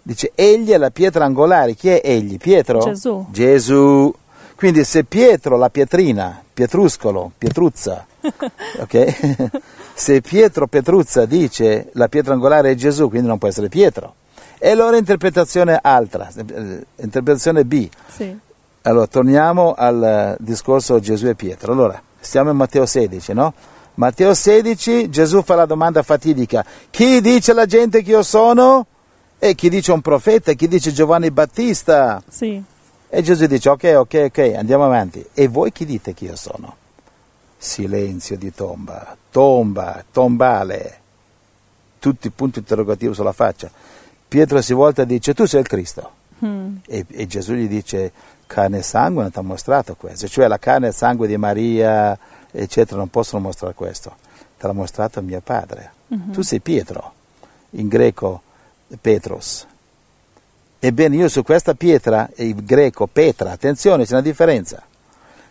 dice 0.00 0.32
egli 0.34 0.70
è 0.70 0.78
la 0.78 0.90
pietra 0.90 1.26
angolare. 1.26 1.74
Chi 1.74 1.90
è 1.90 2.00
egli? 2.02 2.38
Pietro? 2.38 2.78
Gesù. 2.78 3.26
Gesù. 3.30 4.14
Quindi 4.54 4.84
se 4.84 5.04
Pietro, 5.04 5.58
la 5.58 5.68
pietrina, 5.68 6.42
Pietruscolo, 6.54 7.32
Pietruzza, 7.36 8.06
ok? 8.80 9.60
se 9.92 10.22
Pietro 10.22 10.66
Petruzza 10.66 11.26
dice 11.26 11.90
la 11.92 12.08
pietra 12.08 12.32
angolare 12.32 12.70
è 12.70 12.74
Gesù, 12.74 13.10
quindi 13.10 13.28
non 13.28 13.36
può 13.36 13.48
essere 13.48 13.68
Pietro. 13.68 14.14
E 14.58 14.70
allora 14.70 14.96
interpretazione 14.96 15.78
altra, 15.80 16.28
eh, 16.34 16.86
interpretazione 16.96 17.64
B. 17.64 17.88
sì. 18.08 18.38
Allora, 18.82 19.08
torniamo 19.08 19.74
al 19.76 20.02
eh, 20.02 20.36
discorso 20.38 21.00
Gesù 21.00 21.26
e 21.26 21.34
Pietro. 21.34 21.72
Allora, 21.72 22.00
stiamo 22.20 22.50
in 22.50 22.56
Matteo 22.56 22.86
16, 22.86 23.32
no? 23.32 23.52
Matteo 23.94 24.32
16, 24.32 25.10
Gesù 25.10 25.42
fa 25.42 25.56
la 25.56 25.66
domanda 25.66 26.04
fatidica. 26.04 26.64
Chi 26.88 27.20
dice 27.20 27.52
la 27.52 27.66
gente 27.66 28.02
che 28.02 28.10
io 28.12 28.22
sono? 28.22 28.86
E 29.40 29.56
chi 29.56 29.68
dice 29.70 29.90
un 29.90 30.00
profeta? 30.00 30.52
Chi 30.52 30.68
dice 30.68 30.92
Giovanni 30.92 31.32
Battista? 31.32 32.22
Sì, 32.28 32.62
E 33.08 33.22
Gesù 33.22 33.46
dice, 33.46 33.70
ok, 33.70 33.94
ok, 33.96 34.24
ok, 34.28 34.54
andiamo 34.56 34.84
avanti. 34.84 35.24
E 35.34 35.48
voi 35.48 35.72
chi 35.72 35.84
dite 35.84 36.14
che 36.14 36.26
io 36.26 36.36
sono? 36.36 36.76
Silenzio 37.58 38.36
di 38.36 38.52
tomba, 38.54 39.16
tomba, 39.32 40.04
tombale. 40.12 41.00
Tutti 41.98 42.28
i 42.28 42.30
punti 42.30 42.60
interrogativi 42.60 43.14
sulla 43.14 43.32
faccia. 43.32 43.68
Pietro 44.28 44.60
si 44.60 44.72
volta 44.72 45.02
e 45.02 45.06
dice, 45.06 45.34
tu 45.34 45.44
sei 45.46 45.60
il 45.60 45.66
Cristo. 45.68 46.10
Mm, 46.44 46.76
E, 46.86 47.06
e 47.08 47.26
Gesù 47.26 47.54
gli 47.54 47.68
dice, 47.68 48.12
carne 48.46 48.78
e 48.78 48.82
sangue 48.82 49.22
non 49.22 49.30
ti 49.30 49.38
ha 49.38 49.42
mostrato 49.42 49.94
questo. 49.96 50.28
Cioè 50.28 50.46
la 50.48 50.58
carne 50.58 50.86
e 50.86 50.88
il 50.90 50.94
sangue 50.94 51.26
di 51.26 51.36
Maria, 51.36 52.18
eccetera, 52.50 52.98
non 52.98 53.08
possono 53.08 53.42
mostrare 53.42 53.74
questo. 53.74 54.16
Te 54.58 54.66
l'ha 54.66 54.72
mostrato 54.72 55.22
mio 55.22 55.40
padre. 55.40 55.92
mhm. 56.08 56.32
Tu 56.32 56.42
sei 56.42 56.60
Pietro, 56.60 57.12
in 57.70 57.88
greco 57.88 58.42
Petros. 59.00 59.66
Ebbene, 60.78 61.16
io 61.16 61.28
su 61.28 61.42
questa 61.42 61.74
pietra, 61.74 62.28
in 62.36 62.60
greco 62.64 63.06
Petra, 63.06 63.50
attenzione, 63.52 64.04
c'è 64.04 64.12
una 64.12 64.20
differenza, 64.22 64.82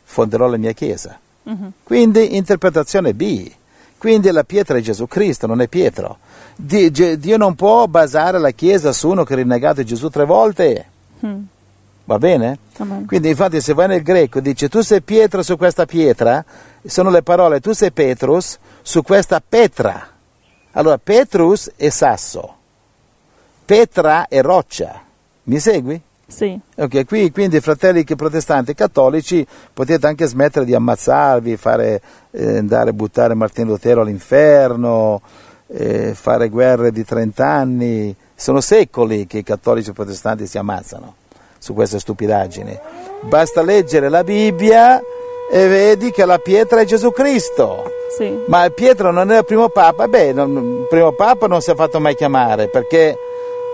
fonderò 0.03 0.47
la 0.47 0.57
mia 0.57 0.71
chiesa. 0.73 1.19
Mhm. 1.43 1.71
Quindi, 1.83 2.35
interpretazione 2.35 3.13
B. 3.13 3.51
Quindi 3.97 4.29
la 4.31 4.43
pietra 4.43 4.77
è 4.77 4.81
Gesù 4.81 5.07
Cristo, 5.07 5.47
non 5.47 5.61
è 5.61 5.67
Pietro. 5.67 6.19
Dio 6.55 7.37
non 7.37 7.55
può 7.55 7.85
basare 7.87 8.39
la 8.39 8.51
chiesa 8.51 8.93
su 8.93 9.09
uno 9.09 9.23
che 9.23 9.33
ha 9.33 9.37
rinnegato 9.37 9.83
Gesù 9.83 10.09
tre 10.09 10.25
volte. 10.25 10.85
Mm. 11.25 11.43
Va 12.05 12.17
bene? 12.17 12.59
Amen. 12.77 13.05
Quindi 13.05 13.29
infatti 13.29 13.59
se 13.61 13.73
vai 13.73 13.87
nel 13.87 14.03
greco 14.03 14.39
dice 14.39 14.69
tu 14.69 14.81
sei 14.81 15.01
pietra 15.01 15.41
su 15.41 15.57
questa 15.57 15.85
pietra, 15.85 16.43
sono 16.85 17.09
le 17.09 17.23
parole 17.23 17.59
tu 17.59 17.73
sei 17.73 17.91
Petrus 17.91 18.57
su 18.81 19.01
questa 19.01 19.41
petra. 19.47 20.07
Allora 20.73 20.97
Petrus 20.97 21.71
è 21.75 21.89
sasso, 21.89 22.55
Petra 23.65 24.27
è 24.27 24.41
roccia. 24.41 25.01
Mi 25.43 25.59
segui? 25.59 25.99
Sì, 26.27 26.59
Ok, 26.75 27.05
qui 27.05 27.31
quindi 27.31 27.59
fratelli 27.59 28.03
protestanti 28.03 28.71
e 28.71 28.73
cattolici 28.73 29.45
potete 29.71 30.07
anche 30.07 30.25
smettere 30.25 30.65
di 30.65 30.73
ammazzarvi, 30.73 31.55
fare, 31.55 32.01
eh, 32.31 32.57
andare 32.57 32.89
a 32.89 32.93
buttare 32.93 33.35
Martino 33.35 33.69
Lutero 33.69 34.01
all'inferno, 34.01 35.21
eh, 35.77 36.13
fare 36.13 36.49
guerre 36.49 36.91
di 36.91 37.03
30 37.03 37.45
anni. 37.45 38.15
Sono 38.33 38.61
secoli 38.61 39.27
che 39.27 39.39
i 39.39 39.43
cattolici 39.43 39.89
e 39.89 39.91
i 39.91 39.95
protestanti 39.95 40.47
si 40.47 40.57
ammazzano 40.57 41.15
su 41.57 41.73
queste 41.73 41.99
stupidaggini. 41.99 42.77
Basta 43.21 43.61
leggere 43.61 44.09
la 44.09 44.23
Bibbia 44.23 44.99
e 45.51 45.67
vedi 45.67 46.11
che 46.11 46.25
la 46.25 46.37
pietra 46.37 46.79
è 46.81 46.85
Gesù 46.85 47.11
Cristo. 47.11 47.91
sì. 48.17 48.43
Ma 48.47 48.69
Pietro 48.69 49.11
non 49.11 49.31
è 49.31 49.39
il 49.39 49.45
primo 49.45 49.69
papa? 49.69 50.07
Beh, 50.07 50.31
non- 50.33 50.79
il 50.81 50.87
primo 50.87 51.11
papa 51.13 51.47
non 51.47 51.61
si 51.61 51.71
è 51.71 51.75
fatto 51.75 51.99
mai 51.99 52.15
chiamare 52.15 52.67
perché 52.69 53.17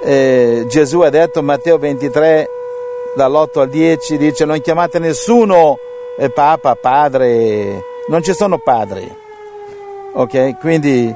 eh, 0.03 0.65
Gesù 0.67 1.01
ha 1.01 1.09
detto, 1.09 1.43
Matteo 1.43 1.77
23, 1.77 2.49
dall'8 3.15 3.59
al 3.59 3.69
10, 3.69 4.17
dice 4.17 4.45
non 4.45 4.59
chiamate 4.61 4.99
nessuno 4.99 5.77
eh, 6.17 6.29
papa, 6.29 6.75
padre, 6.75 7.83
non 8.07 8.23
ci 8.23 8.33
sono 8.33 8.57
padri. 8.57 9.09
Ok? 10.13 10.59
Quindi 10.59 11.13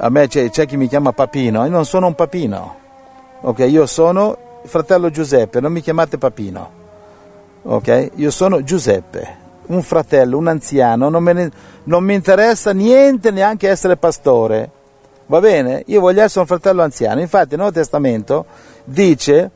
a 0.00 0.08
me 0.10 0.28
c'è, 0.28 0.48
c'è 0.50 0.66
chi 0.66 0.76
mi 0.76 0.86
chiama 0.86 1.12
papino, 1.12 1.64
io 1.64 1.70
non 1.70 1.84
sono 1.84 2.06
un 2.06 2.14
papino. 2.14 2.76
Ok? 3.40 3.58
Io 3.60 3.86
sono 3.86 4.36
fratello 4.64 5.10
Giuseppe, 5.10 5.60
non 5.60 5.72
mi 5.72 5.80
chiamate 5.80 6.18
papino. 6.18 6.70
Ok? 7.62 8.10
Io 8.14 8.30
sono 8.30 8.62
Giuseppe, 8.62 9.36
un 9.66 9.82
fratello, 9.82 10.38
un 10.38 10.46
anziano, 10.46 11.08
non, 11.08 11.24
ne- 11.24 11.50
non 11.84 12.04
mi 12.04 12.14
interessa 12.14 12.72
niente 12.72 13.30
neanche 13.30 13.68
essere 13.68 13.96
pastore. 13.96 14.70
Va 15.26 15.40
bene? 15.40 15.82
Io 15.86 16.00
voglio 16.00 16.22
essere 16.22 16.40
un 16.40 16.46
fratello 16.46 16.82
anziano. 16.82 17.20
Infatti 17.20 17.50
il 17.50 17.58
Nuovo 17.58 17.72
Testamento 17.72 18.46
dice, 18.84 19.50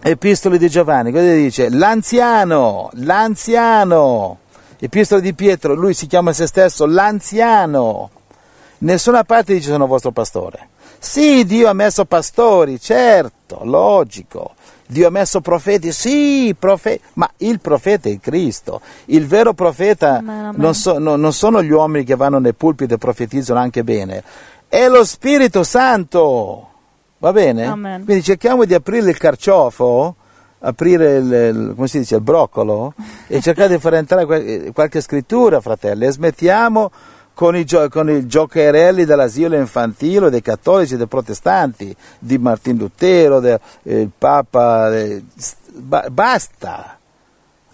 Epistoli 0.00 0.56
di 0.56 0.68
Giovanni, 0.68 1.10
cosa 1.10 1.32
dice? 1.32 1.68
L'anziano, 1.68 2.90
l'anziano. 2.94 4.38
Epistoli 4.78 5.20
di 5.20 5.34
Pietro, 5.34 5.74
lui 5.74 5.94
si 5.94 6.06
chiama 6.06 6.32
se 6.32 6.46
stesso 6.46 6.86
l'anziano. 6.86 8.10
Nessuna 8.78 9.24
parte 9.24 9.54
dice 9.54 9.70
sono 9.70 9.86
vostro 9.86 10.10
pastore. 10.12 10.68
Sì, 10.98 11.44
Dio 11.44 11.68
ha 11.68 11.72
messo 11.72 12.04
pastori, 12.04 12.80
certo, 12.80 13.60
logico. 13.64 14.54
Dio 14.86 15.06
ha 15.08 15.10
messo 15.10 15.40
profeti, 15.40 15.92
sì, 15.92 16.54
profe- 16.58 17.00
ma 17.14 17.28
il 17.38 17.60
profeta 17.60 18.08
è 18.08 18.18
Cristo. 18.20 18.80
Il 19.06 19.26
vero 19.26 19.52
profeta 19.52 20.20
non, 20.56 20.74
so- 20.74 20.98
no- 20.98 21.16
non 21.16 21.32
sono 21.32 21.62
gli 21.62 21.70
uomini 21.70 22.04
che 22.04 22.16
vanno 22.16 22.38
nei 22.38 22.54
pulpiti 22.54 22.94
e 22.94 22.98
profetizzano 22.98 23.60
anche 23.60 23.84
bene, 23.84 24.22
è 24.68 24.88
lo 24.88 25.04
Spirito 25.04 25.62
Santo. 25.62 26.68
Va 27.18 27.32
bene? 27.32 27.66
Amen. 27.66 28.04
Quindi 28.04 28.22
cerchiamo 28.22 28.64
di 28.64 28.74
aprire 28.74 29.10
il 29.10 29.18
carciofo, 29.18 30.14
aprire 30.60 31.16
il, 31.16 31.32
il- 31.32 31.72
come 31.74 31.86
si 31.88 31.98
dice, 31.98 32.14
il 32.16 32.20
broccolo 32.22 32.94
e 33.26 33.40
cercare 33.42 33.68
di 33.74 33.78
far 33.78 33.94
entrare 33.94 34.24
qual- 34.24 34.70
qualche 34.72 35.00
scrittura, 35.02 35.60
fratelli, 35.60 36.06
e 36.06 36.12
smettiamo 36.12 36.90
con 37.38 37.54
i, 37.54 37.64
con 37.88 38.10
i 38.10 38.26
giocherelli 38.26 39.04
dell'asilo 39.04 39.54
infantile 39.54 40.28
dei 40.28 40.42
cattolici 40.42 40.94
e 40.94 40.96
dei 40.96 41.06
protestanti, 41.06 41.94
di 42.18 42.36
Martin 42.36 42.76
Lutero, 42.76 43.38
del 43.38 43.60
il 43.84 44.10
Papa, 44.18 44.92
eh, 44.92 45.22
basta. 46.10 46.97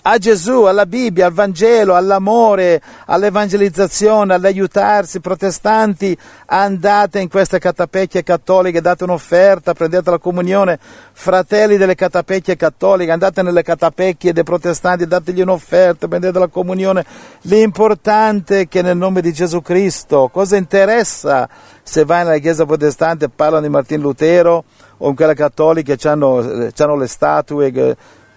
A 0.07 0.19
Gesù, 0.19 0.65
alla 0.65 0.85
Bibbia, 0.85 1.25
al 1.25 1.33
Vangelo, 1.33 1.95
all'amore, 1.95 2.83
all'evangelizzazione, 3.07 4.35
all'aiutarsi, 4.35 5.21
protestanti, 5.21 6.15
andate 6.45 7.21
in 7.21 7.31
queste 7.31 7.59
catapecchie 7.59 8.23
cattoliche, 8.23 8.83
date 8.83 9.05
un'offerta, 9.05 9.73
prendete 9.73 10.11
la 10.11 10.19
comunione, 10.19 10.79
fratelli 11.13 11.79
delle 11.79 11.95
catapecchie 11.95 12.55
cattoliche, 12.55 13.13
andate 13.13 13.41
nelle 13.41 13.63
catapecchie 13.63 14.35
dei 14.35 14.43
protestanti, 14.43 15.07
dategli 15.07 15.41
un'offerta, 15.41 16.07
prendete 16.07 16.39
la 16.39 16.49
comunione. 16.49 17.07
L'importante 17.45 18.61
è 18.61 18.69
che 18.69 18.83
nel 18.83 18.99
nome 18.99 19.23
di 19.23 19.33
Gesù 19.33 19.63
Cristo, 19.63 20.29
cosa 20.31 20.57
interessa 20.57 21.49
se 21.83 22.05
vai 22.05 22.25
nella 22.25 22.37
chiesa 22.37 22.67
protestante 22.67 23.25
e 23.25 23.31
parlano 23.35 23.63
di 23.63 23.71
Martin 23.71 24.03
Lutero 24.03 24.65
o 24.99 25.09
in 25.09 25.15
quelle 25.15 25.35
cattoliche 25.35 25.97
che 25.97 26.09
hanno 26.09 26.41
le 26.43 27.07
statue? 27.07 27.97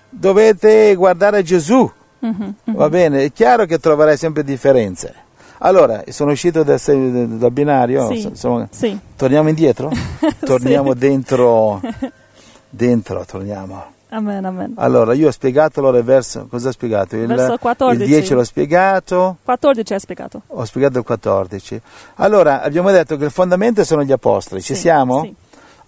Dovete 0.09 0.95
guardare 0.95 1.43
Gesù, 1.43 1.89
Mhm, 2.19 2.53
va 2.75 2.89
bene? 2.89 3.23
È 3.25 3.31
chiaro 3.31 3.65
che 3.65 3.77
troverai 3.77 4.17
sempre 4.17 4.43
differenze. 4.43 5.13
Allora, 5.59 6.03
sono 6.09 6.31
uscito 6.31 6.63
dal, 6.63 6.79
dal 6.83 7.51
binario, 7.51 8.07
Sì. 8.11 8.27
insomma, 8.27 8.67
Sì, 8.71 8.97
torniamo 9.15 9.49
indietro? 9.49 9.91
Torniamo 10.43 10.93
Sì. 10.93 10.97
dentro, 10.99 11.79
dentro 12.69 13.23
torniamo. 13.25 13.83
amen, 14.09 14.45
amen. 14.45 14.73
Allora, 14.77 15.13
io 15.13 15.27
ho 15.27 15.31
spiegato 15.31 15.79
allora 15.79 15.97
il 15.99 16.03
verso, 16.03 16.47
cosa 16.49 16.69
ho 16.69 16.71
spiegato? 16.71 17.15
Il, 17.15 17.27
Verso 17.27 17.57
14. 17.57 18.01
il 18.01 18.07
10 18.07 18.33
l'ho 18.33 18.43
spiegato, 18.43 19.37
14 19.43 19.93
hai 19.93 19.99
spiegato. 19.99 20.41
ho 20.47 20.65
spiegato 20.65 20.97
il 20.99 21.03
14. 21.05 21.81
Allora, 22.15 22.61
abbiamo 22.61 22.89
detto 22.91 23.15
che 23.17 23.25
il 23.25 23.31
fondamento 23.31 23.83
sono 23.83 24.03
gli 24.03 24.11
apostoli, 24.11 24.61
ci 24.61 24.75
siamo? 24.75 25.21
Sì. 25.21 25.35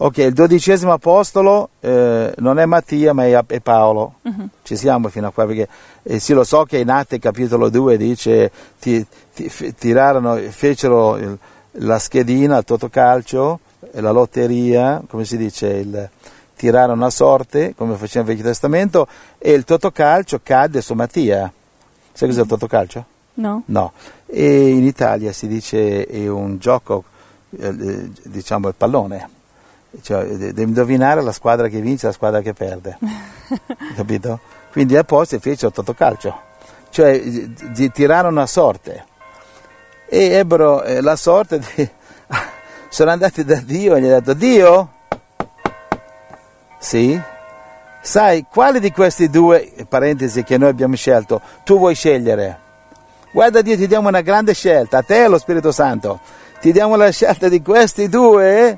Ok, 0.01 0.17
il 0.19 0.33
dodicesimo 0.33 0.93
apostolo 0.93 1.71
eh, 1.81 2.33
non 2.37 2.57
è 2.57 2.65
Mattia 2.65 3.11
ma 3.13 3.25
è, 3.25 3.37
è 3.45 3.59
Paolo. 3.59 4.13
Mhm. 4.21 4.49
Ci 4.63 4.77
siamo 4.77 5.09
fino 5.09 5.27
a 5.27 5.31
qua 5.31 5.45
perché 5.45 5.67
eh, 6.03 6.19
sì 6.19 6.31
lo 6.33 6.45
so 6.45 6.63
che 6.63 6.77
in 6.77 6.89
Atti 6.89 7.19
capitolo 7.19 7.67
2 7.69 7.97
dice 7.97 8.49
ti, 8.79 9.05
ti- 9.35 9.49
f- 9.49 9.73
tirarono, 9.77 10.37
fecero 10.51 11.17
il- 11.17 11.37
la 11.73 11.99
schedina, 11.99 12.57
il 12.57 12.63
totocalcio, 12.63 13.59
la 13.91 14.11
lotteria, 14.11 15.01
come 15.07 15.25
si 15.25 15.35
dice, 15.35 15.67
il, 15.67 16.09
tirarono 16.55 17.05
a 17.05 17.09
sorte 17.09 17.73
come 17.75 17.95
faceva 17.95 18.21
il 18.21 18.35
Vecchio 18.35 18.43
Testamento 18.49 19.05
e 19.37 19.51
il 19.51 19.65
totocalcio 19.65 20.39
cadde 20.41 20.81
su 20.81 20.93
Mattia. 20.93 21.51
Sai 22.13 22.27
cos'è 22.29 22.41
il 22.41 22.47
totocalcio? 22.47 23.05
No? 23.35 23.63
No, 23.65 23.91
e 24.25 24.69
in 24.69 24.83
Italia 24.85 25.33
si 25.33 25.47
dice 25.47 26.05
è 26.05 26.27
un 26.27 26.57
gioco, 26.57 27.03
eh, 27.57 27.67
eh, 27.67 28.09
diciamo 28.23 28.67
il 28.69 28.75
pallone, 28.75 29.29
cioè 30.01 30.25
devi 30.25 30.63
indovinare 30.63 31.21
la 31.21 31.31
squadra 31.31 31.67
che 31.67 31.81
vince 31.81 32.05
e 32.05 32.09
la 32.09 32.15
squadra 32.15 32.41
che 32.41 32.53
perde, 32.53 32.97
capito? 33.95 34.39
Quindi 34.71 34.95
a 34.95 35.03
posto 35.03 35.39
fecero 35.39 35.71
totocalcio, 35.71 36.39
cioè 36.89 37.19
di- 37.19 37.91
tirarono 37.91 38.41
a 38.41 38.45
sorte 38.45 39.05
e 40.07 40.33
ebbero 40.33 40.83
eh, 40.83 41.01
la 41.01 41.15
sorte 41.15 41.59
di... 41.59 41.89
sono 42.89 43.11
andati 43.11 43.43
da 43.43 43.61
Dio 43.63 43.95
e 43.95 44.01
gli 44.01 44.05
hanno 44.05 44.19
detto 44.19 44.33
Dio? 44.33 44.93
Sì? 46.79 47.19
Sai, 48.01 48.45
quale 48.49 48.79
di 48.79 48.91
questi 48.91 49.29
due, 49.29 49.71
parentesi, 49.87 50.43
che 50.43 50.57
noi 50.57 50.69
abbiamo 50.69 50.95
scelto, 50.95 51.41
tu 51.63 51.77
vuoi 51.77 51.95
scegliere? 51.95 52.67
Guarda 53.31 53.61
Dio, 53.61 53.75
ti 53.75 53.87
diamo 53.87 54.07
una 54.07 54.21
grande 54.21 54.53
scelta, 54.53 54.99
a 54.99 55.03
te 55.03 55.17
e 55.17 55.23
allo 55.23 55.37
Spirito 55.37 55.71
Santo. 55.71 56.19
Ti 56.59 56.71
diamo 56.71 56.95
la 56.95 57.11
scelta 57.11 57.47
di 57.47 57.61
questi 57.61 58.09
due 58.09 58.77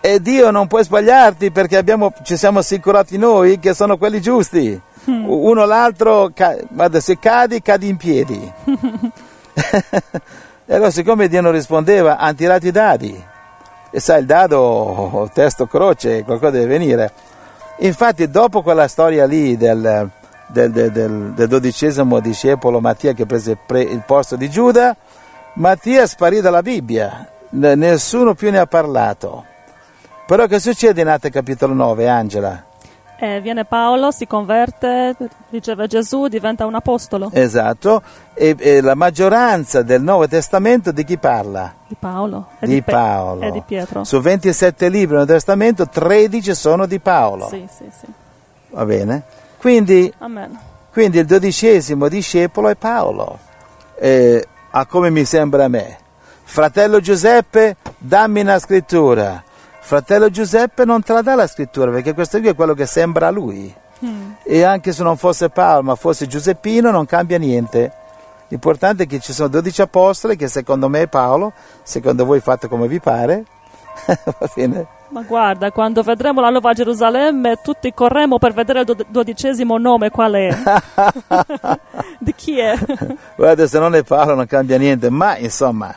e 0.00 0.20
Dio 0.20 0.50
non 0.50 0.66
puoi 0.66 0.84
sbagliarti 0.84 1.50
perché 1.50 1.76
abbiamo- 1.76 2.12
ci 2.22 2.36
siamo 2.36 2.60
assicurati 2.60 3.18
noi 3.18 3.58
che 3.58 3.74
sono 3.74 3.96
quelli 3.98 4.20
giusti. 4.20 4.80
Uno 5.04 5.62
o 5.62 5.64
l'altro, 5.64 6.30
ca- 6.34 6.56
guarda, 6.68 7.00
se 7.00 7.18
cadi, 7.18 7.60
cadi 7.62 7.88
in 7.88 7.96
piedi. 7.96 8.52
e 10.66 10.74
allora 10.74 10.90
siccome 10.90 11.28
Dio 11.28 11.40
non 11.40 11.52
rispondeva, 11.52 12.18
hanno 12.18 12.34
tirato 12.34 12.66
i 12.66 12.70
dadi. 12.70 13.24
E 13.92 13.98
sai, 14.00 14.20
il 14.20 14.26
dado, 14.26 15.28
testo 15.34 15.66
croce, 15.66 16.22
qualcosa 16.22 16.52
deve 16.52 16.66
venire. 16.66 17.12
Infatti, 17.78 18.30
dopo 18.30 18.62
quella 18.62 18.86
storia 18.88 19.26
lì 19.26 19.56
del, 19.56 20.08
del- 20.46 20.70
del- 20.70 21.32
del- 21.34 21.48
dodicesimo 21.48 22.20
discepolo 22.20 22.78
Mattia 22.80 23.14
che 23.14 23.26
prese 23.26 23.56
pre- 23.66 23.80
il 23.82 24.02
posto 24.06 24.36
di 24.36 24.48
Giuda, 24.48 24.94
Mattia 25.54 26.06
sparì 26.06 26.40
dalla 26.40 26.62
Bibbia, 26.62 27.26
nessuno 27.50 28.34
più 28.34 28.50
ne 28.50 28.58
ha 28.58 28.66
parlato. 28.66 29.46
Però 30.30 30.46
che 30.46 30.60
succede 30.60 31.00
in 31.00 31.08
Atti 31.08 31.28
capitolo 31.28 31.74
9, 31.74 32.08
Angela? 32.08 32.64
Eh, 33.18 33.40
viene 33.40 33.64
Paolo, 33.64 34.12
si 34.12 34.28
converte, 34.28 35.16
riceve 35.50 35.88
Gesù, 35.88 36.28
diventa 36.28 36.66
un 36.66 36.74
apostolo 36.76 37.30
Esatto, 37.32 38.00
e, 38.34 38.54
e 38.56 38.80
la 38.80 38.94
maggioranza 38.94 39.82
del 39.82 40.00
Nuovo 40.00 40.28
Testamento 40.28 40.92
di 40.92 41.02
chi 41.02 41.18
parla? 41.18 41.74
di 41.88 41.96
Paolo 41.98 42.46
Di 42.60 42.80
Pe- 42.80 42.92
Paolo. 42.92 43.42
e 43.42 43.50
di 43.50 43.60
Pietro. 43.66 44.04
Su 44.04 44.20
27 44.20 44.84
libri 44.88 45.08
del 45.08 45.16
Nuovo 45.16 45.32
Testamento, 45.32 45.88
13 45.88 46.54
sono 46.54 46.86
di 46.86 47.00
Paolo. 47.00 47.48
Sì, 47.48 47.66
sì, 47.68 47.86
sì. 47.90 48.06
Va 48.68 48.84
bene? 48.84 49.24
Quindi. 49.56 50.14
Quindi 50.92 51.18
il 51.18 51.26
dodicesimo 51.26 52.06
discepolo 52.06 52.68
è 52.68 52.76
Paolo, 52.76 53.36
Eh, 53.96 54.46
a 54.70 54.86
come 54.86 55.10
mi 55.10 55.24
sembra 55.24 55.64
a 55.64 55.68
me. 55.68 55.98
Fratello 56.44 57.00
Giuseppe, 57.00 57.74
dammi 57.98 58.42
una 58.42 58.60
scrittura. 58.60 59.42
Fratello 59.90 60.30
Giuseppe 60.30 60.84
non 60.84 61.02
te 61.02 61.12
la 61.12 61.20
dà 61.20 61.34
la 61.34 61.48
scrittura 61.48 61.90
perché 61.90 62.14
questo 62.14 62.38
qui 62.38 62.46
è 62.46 62.54
quello 62.54 62.74
che 62.74 62.86
sembra 62.86 63.26
a 63.26 63.30
lui. 63.30 63.74
Mm. 64.04 64.30
E 64.44 64.62
anche 64.62 64.92
se 64.92 65.02
non 65.02 65.16
fosse 65.16 65.48
Paolo 65.48 65.82
ma 65.82 65.96
fosse 65.96 66.28
Giuseppino 66.28 66.92
non 66.92 67.06
cambia 67.06 67.38
niente. 67.38 67.92
L'importante 68.46 69.02
è 69.02 69.06
che 69.08 69.18
ci 69.18 69.32
sono 69.32 69.48
12 69.48 69.82
apostoli 69.82 70.36
che 70.36 70.46
secondo 70.46 70.88
me 70.88 71.02
è 71.02 71.06
Paolo, 71.08 71.52
secondo 71.82 72.24
voi 72.24 72.38
fate 72.38 72.68
come 72.68 72.86
vi 72.86 73.00
pare. 73.00 73.42
Va 74.06 74.48
bene? 74.54 74.86
Ma 75.08 75.22
guarda, 75.22 75.72
quando 75.72 76.04
vedremo 76.04 76.40
la 76.40 76.50
nuova 76.50 76.72
Gerusalemme, 76.72 77.58
tutti 77.60 77.92
corremo 77.92 78.38
per 78.38 78.52
vedere 78.52 78.80
il 78.80 78.84
do- 78.84 79.04
dodicesimo 79.08 79.76
nome 79.76 80.10
qual 80.10 80.34
è. 80.34 80.56
Di 82.20 82.32
chi 82.36 82.60
è? 82.60 82.78
Guarda, 83.34 83.66
se 83.66 83.80
non 83.80 83.96
è 83.96 84.04
Paolo 84.04 84.36
non 84.36 84.46
cambia 84.46 84.78
niente, 84.78 85.10
ma 85.10 85.36
insomma, 85.36 85.92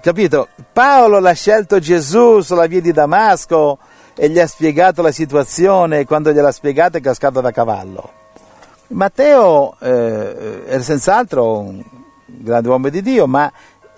capito? 0.00 0.48
Paolo 0.72 1.18
l'ha 1.18 1.32
scelto 1.32 1.78
Gesù 1.80 2.40
sulla 2.40 2.66
via 2.66 2.80
di 2.80 2.92
Damasco 2.92 3.78
e 4.14 4.28
gli 4.28 4.38
ha 4.38 4.46
spiegato 4.46 5.02
la 5.02 5.12
situazione 5.12 6.00
e 6.00 6.04
quando 6.04 6.32
gliel'ha 6.32 6.52
spiegata 6.52 6.98
è 6.98 7.00
cascato 7.00 7.40
da 7.40 7.50
cavallo. 7.50 8.12
Matteo 8.88 9.76
eh, 9.80 10.64
è 10.66 10.80
senz'altro 10.80 11.58
un 11.58 11.82
grande 12.26 12.68
uomo 12.68 12.88
di 12.88 13.02
Dio, 13.02 13.26
ma 13.26 13.50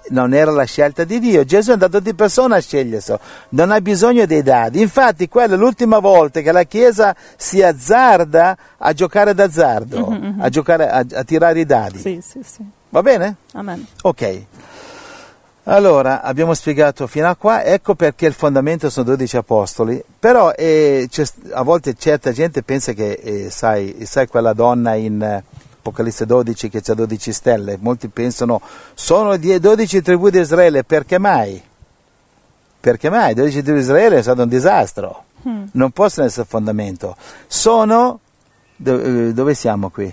non 0.08 0.34
era 0.34 0.50
la 0.50 0.64
scelta 0.64 1.04
di 1.04 1.18
Dio. 1.18 1.44
Gesù 1.44 1.70
è 1.70 1.72
andato 1.74 1.98
di 2.00 2.14
persona 2.14 2.56
a 2.56 2.60
sceglierselo, 2.60 3.20
non 3.50 3.70
ha 3.70 3.80
bisogno 3.80 4.26
dei 4.26 4.42
dadi. 4.42 4.80
Infatti, 4.80 5.28
quella 5.28 5.54
è 5.54 5.56
l'ultima 5.56 5.98
volta 5.98 6.40
che 6.40 6.52
la 6.52 6.64
Chiesa 6.64 7.14
si 7.36 7.62
azzarda 7.62 8.56
a 8.78 8.92
giocare 8.92 9.32
d'azzardo, 9.34 10.06
Mhm, 10.10 10.14
mhm. 10.26 10.40
a, 10.40 10.48
giocare, 10.50 10.88
a, 10.90 11.04
a 11.14 11.24
tirare 11.24 11.60
i 11.60 11.64
dadi. 11.64 11.98
Sì, 11.98 12.20
sì, 12.22 12.40
sì. 12.44 12.64
Va 12.90 13.00
bene? 13.00 13.36
Amen. 13.54 13.86
Ok. 14.02 14.42
Allora, 15.64 16.22
abbiamo 16.22 16.54
spiegato 16.54 17.06
fino 17.06 17.28
a 17.28 17.36
qua, 17.36 17.62
ecco 17.62 17.94
perché 17.94 18.26
il 18.26 18.32
fondamento 18.32 18.90
sono 18.90 19.06
12 19.06 19.36
apostoli, 19.36 20.02
però 20.18 20.50
eh, 20.50 21.08
a 21.52 21.62
volte 21.62 21.94
certa 21.94 22.32
gente 22.32 22.64
pensa 22.64 22.92
che, 22.92 23.12
eh, 23.12 23.50
sai, 23.50 23.98
sai 24.04 24.26
quella 24.26 24.54
donna 24.54 24.94
in 24.94 25.22
eh, 25.22 25.44
Apocalisse 25.78 26.26
12 26.26 26.68
che 26.68 26.82
ha 26.84 26.94
12 26.94 27.32
stelle, 27.32 27.78
molti 27.80 28.08
pensano 28.08 28.60
sono 28.94 29.36
die- 29.36 29.60
12 29.60 30.02
tribù 30.02 30.30
di 30.30 30.40
Israele, 30.40 30.82
perché 30.82 31.18
mai? 31.18 31.62
Perché 32.80 33.08
mai? 33.08 33.34
12 33.34 33.62
tribù 33.62 33.76
di 33.76 33.82
Israele 33.84 34.18
è 34.18 34.22
stato 34.22 34.42
un 34.42 34.48
disastro, 34.48 35.24
Mm. 35.46 35.64
non 35.72 35.90
possono 35.90 36.26
essere 36.26 36.46
fondamento. 36.48 37.16
Sono, 37.48 38.20
do- 38.76 39.00
eh, 39.00 39.32
dove 39.32 39.54
siamo 39.54 39.90
qui? 39.90 40.12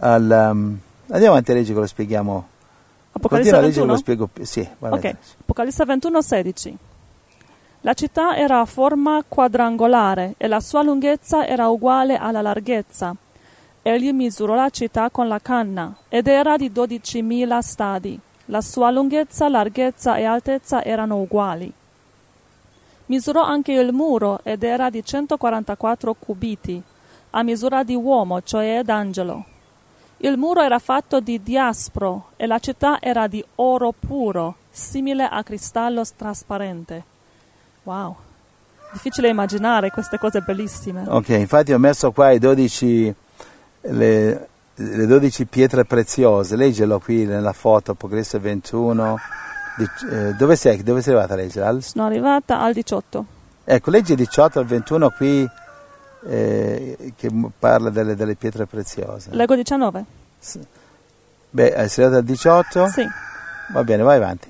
Al, 0.00 0.22
um, 0.22 0.78
andiamo 1.10 1.32
avanti 1.34 1.50
a 1.52 1.54
leggere 1.54 1.74
che 1.74 1.80
lo 1.80 1.86
spieghiamo. 1.86 2.48
Apocalisse 3.16 3.50
Continua 3.50 3.58
a 3.58 3.62
leggere 3.62 3.86
che 3.86 3.86
21? 3.86 3.92
lo 3.92 3.96
spiego. 3.98 4.26
più- 4.26 4.44
Sì, 4.44 4.68
va 4.78 4.88
Ok, 4.92 5.00
bene. 5.00 5.18
Apocalisse 5.40 5.84
21, 5.84 6.20
16. 6.20 6.78
La 7.80 7.94
città 7.94 8.36
era 8.36 8.60
a 8.60 8.64
forma 8.64 9.22
quadrangolare 9.26 10.34
e 10.36 10.46
la 10.48 10.60
sua 10.60 10.82
lunghezza 10.82 11.46
era 11.46 11.68
uguale 11.68 12.16
alla 12.16 12.42
larghezza. 12.42 13.14
Egli 13.82 14.10
misurò 14.12 14.54
la 14.54 14.68
città 14.70 15.08
con 15.10 15.28
la 15.28 15.38
canna 15.40 15.94
ed 16.08 16.26
era 16.26 16.56
di 16.56 16.70
12.000 16.72 17.60
stadi. 17.62 18.18
La 18.46 18.60
sua 18.60 18.90
lunghezza, 18.90 19.48
larghezza 19.48 20.16
e 20.16 20.24
altezza 20.24 20.82
erano 20.84 21.16
uguali. 21.20 21.72
Misurò 23.06 23.42
anche 23.42 23.72
il 23.72 23.92
muro 23.92 24.40
ed 24.42 24.62
era 24.64 24.90
di 24.90 25.04
144 25.04 26.14
cubiti, 26.18 26.82
a 27.30 27.42
misura 27.42 27.82
di 27.84 27.94
uomo, 27.94 28.42
cioè 28.42 28.82
d'angelo. 28.82 29.44
Il 30.18 30.38
muro 30.38 30.62
era 30.62 30.78
fatto 30.78 31.20
di 31.20 31.42
diaspro 31.42 32.28
e 32.36 32.46
la 32.46 32.58
città 32.58 32.98
era 33.00 33.26
di 33.26 33.44
oro 33.56 33.92
puro, 33.92 34.56
simile 34.70 35.24
a 35.24 35.42
cristallo 35.42 36.02
trasparente. 36.16 37.04
Wow, 37.82 38.16
difficile 38.92 39.28
immaginare 39.28 39.90
queste 39.90 40.18
cose 40.18 40.40
bellissime. 40.40 41.04
Ok, 41.06 41.28
infatti 41.28 41.72
ho 41.72 41.78
messo 41.78 42.12
qua 42.12 42.30
i 42.30 42.38
12, 42.38 43.14
le, 43.82 44.48
le 44.74 45.06
12 45.06 45.44
pietre 45.46 45.84
preziose. 45.84 46.56
Leggelo 46.56 46.98
qui 46.98 47.26
nella 47.26 47.52
foto, 47.52 47.92
Apocalisse 47.92 48.38
21. 48.38 49.18
Di- 49.76 49.88
eh, 50.10 50.32
dove 50.32 50.56
sei? 50.56 50.82
Dove 50.82 51.02
sei 51.02 51.12
arrivata 51.12 51.34
a 51.34 51.36
leggere? 51.36 51.66
Al- 51.66 51.82
Sono 51.82 52.06
arrivata 52.06 52.60
al 52.60 52.72
18. 52.72 53.24
Ecco, 53.64 53.90
leggi 53.90 54.14
18 54.14 54.60
al 54.60 54.64
21 54.64 55.10
qui 55.10 55.46
eh, 56.26 57.12
che 57.16 57.30
parla 57.58 57.90
delle, 57.90 58.14
delle 58.14 58.34
pietre 58.34 58.66
preziose. 58.66 59.30
Leggo 59.32 59.54
19? 59.54 60.04
Beh, 61.50 61.66
eh, 61.66 61.88
sei 61.88 62.04
arrivata 62.04 62.16
al 62.16 62.24
18? 62.24 62.88
Sì. 62.88 63.06
Va 63.72 63.84
bene, 63.84 64.02
vai 64.02 64.16
avanti. 64.16 64.48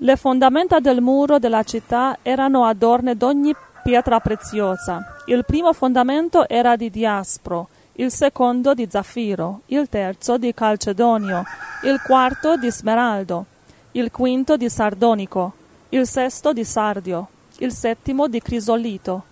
Le 0.00 0.16
fondamenta 0.16 0.78
del 0.78 1.00
muro 1.00 1.38
della 1.38 1.64
città 1.64 2.18
erano 2.22 2.64
adorne 2.64 3.16
d'ogni 3.16 3.54
pietra 3.82 4.20
preziosa. 4.20 5.16
Il 5.26 5.44
primo 5.44 5.72
fondamento 5.72 6.48
era 6.48 6.76
di 6.76 6.90
diaspro, 6.90 7.68
il 7.94 8.12
secondo 8.12 8.74
di 8.74 8.86
zaffiro, 8.88 9.62
il 9.66 9.88
terzo 9.88 10.38
di 10.38 10.54
calcedonio, 10.54 11.42
il 11.82 12.00
quarto 12.00 12.56
di 12.56 12.70
smeraldo, 12.70 13.44
il 13.92 14.10
quinto 14.12 14.56
di 14.56 14.68
sardonico, 14.68 15.52
il 15.88 16.06
sesto 16.06 16.52
di 16.52 16.64
sardio, 16.64 17.28
il 17.58 17.72
settimo 17.72 18.28
di 18.28 18.40
crisolito, 18.40 19.24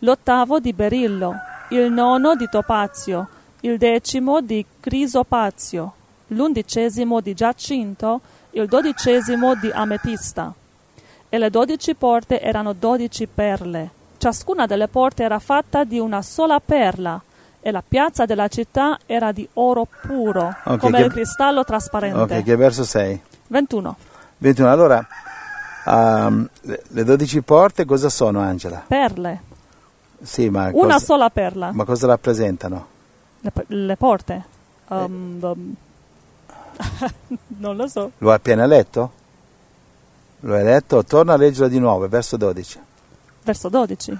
l'ottavo 0.00 0.58
di 0.60 0.72
berillo, 0.72 1.34
il 1.70 1.90
nono 1.90 2.34
di 2.34 2.48
topazio, 2.50 3.28
il 3.60 3.78
decimo 3.78 4.40
di 4.40 4.64
crisopazio, 4.80 5.92
l'undicesimo 6.28 7.20
di 7.20 7.34
giacinto, 7.34 8.20
il 8.50 8.66
dodicesimo 8.66 9.54
di 9.54 9.70
ametista. 9.72 10.52
E 11.28 11.38
le 11.38 11.50
dodici 11.50 11.94
porte 11.94 12.40
erano 12.40 12.72
dodici 12.72 13.26
perle. 13.26 13.90
Ciascuna 14.18 14.66
delle 14.66 14.88
porte 14.88 15.22
era 15.22 15.38
fatta 15.38 15.84
di 15.84 15.98
una 15.98 16.22
sola 16.22 16.60
perla, 16.60 17.20
e 17.62 17.70
la 17.70 17.82
piazza 17.86 18.24
della 18.24 18.48
città 18.48 18.98
era 19.06 19.32
di 19.32 19.46
oro 19.54 19.86
puro, 20.02 20.54
Ok, 20.64 20.78
come 20.78 20.98
che- 20.98 21.04
il 21.04 21.12
cristallo 21.12 21.62
trasparente. 21.62 22.36
Ok, 22.36 22.42
che 22.42 22.56
verso 22.56 22.84
sei? 22.84 23.20
21. 23.48 23.96
21. 24.38 24.70
Allora, 24.70 25.06
ehm, 25.86 26.48
le 26.62 27.04
12 27.04 27.42
porte 27.42 27.84
cosa 27.84 28.08
sono, 28.08 28.40
Angela? 28.40 28.82
Perle. 28.86 29.42
Sì, 30.22 30.48
ma 30.50 30.70
Una 30.72 30.94
cosa, 30.94 30.98
sola 30.98 31.30
perla. 31.30 31.70
ma 31.72 31.84
cosa 31.84 32.06
rappresentano? 32.06 32.86
Le, 33.40 33.52
le 33.68 33.96
porte. 33.96 34.44
Um, 34.88 35.38
um, 35.40 35.74
non 37.58 37.76
lo 37.76 37.86
so. 37.88 38.12
Lo 38.18 38.30
hai 38.30 38.36
appena 38.36 38.66
letto? 38.66 39.12
Lo 40.40 40.54
hai 40.54 40.64
letto? 40.64 41.04
Torna 41.04 41.34
a 41.34 41.36
leggerlo 41.36 41.68
di 41.68 41.78
nuovo, 41.78 42.08
verso 42.08 42.36
12. 42.36 42.80
Verso 43.42 43.68
12. 43.68 44.18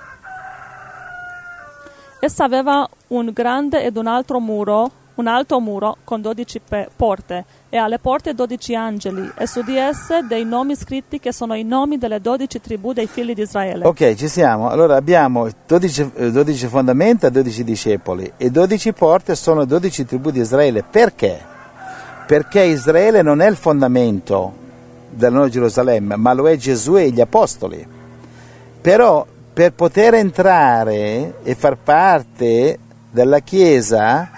Essa 2.21 2.45
aveva 2.45 2.87
un 3.09 3.31
grande 3.33 3.83
ed 3.83 3.97
un 3.97 4.07
altro 4.07 4.41
muro, 4.41 4.91
un 5.21 5.27
alto 5.27 5.61
muro 5.61 5.99
con 6.03 6.21
dodici 6.21 6.61
pe- 6.67 6.89
porte, 6.95 7.45
e 7.69 7.77
alle 7.77 7.99
porte 7.99 8.35
dodici 8.35 8.75
angeli, 8.75 9.31
e 9.37 9.47
su 9.47 9.63
di 9.63 9.77
esse 9.77 10.27
dei 10.27 10.45
nomi 10.45 10.75
scritti 10.75 11.21
che 11.21 11.33
sono 11.33 11.55
i 11.55 11.63
nomi 11.63 11.99
delle 11.99 12.21
dodici 12.21 12.61
tribù 12.61 12.93
dei 12.93 13.07
figli 13.07 13.33
di 13.33 13.43
Israele. 13.43 13.87
Ok, 13.87 14.15
ci 14.15 14.29
siamo. 14.29 14.69
Allora 14.69 14.97
abbiamo 14.97 15.49
12, 15.67 16.11
eh, 16.15 16.31
12 16.33 16.67
fondamenta, 16.67 17.29
12 17.29 17.63
discepoli 17.63 18.33
e 18.37 18.51
12 18.51 18.93
porte 18.93 19.35
sono 19.37 19.65
12 19.65 20.05
tribù 20.05 20.31
di 20.31 20.41
Israele. 20.41 20.83
Perché? 20.83 21.39
Perché 22.27 22.63
Israele 22.63 23.23
non 23.23 23.41
è 23.41 23.49
il 23.49 23.57
fondamento 23.57 24.53
della 25.11 25.35
nuova 25.35 25.49
Gerusalemme, 25.49 26.17
ma 26.17 26.33
lo 26.33 26.49
è 26.49 26.57
Gesù 26.57 26.97
e 26.97 27.11
gli 27.11 27.21
apostoli. 27.21 27.87
Però 28.81 29.27
per 29.53 29.73
poter 29.73 30.15
entrare 30.15 31.35
e 31.43 31.55
far 31.55 31.77
parte 31.77 32.79
della 33.11 33.41
Chiesa 33.41 34.31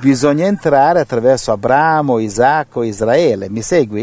bisogna 0.00 0.46
entrare 0.46 1.00
attraverso 1.00 1.52
Abramo, 1.52 2.18
Isacco, 2.18 2.82
Israele. 2.82 3.48
Mi 3.48 3.62
segui? 3.62 4.02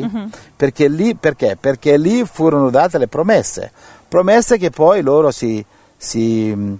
Perché, 0.56 0.88
lì, 0.88 1.16
perché? 1.16 1.58
Perché 1.60 1.98
lì 1.98 2.24
furono 2.26 2.70
date 2.70 2.98
le 2.98 3.08
promesse, 3.08 3.72
promesse 4.08 4.58
che 4.58 4.70
poi 4.70 5.02
loro 5.02 5.32
si, 5.32 5.64
si, 5.96 6.78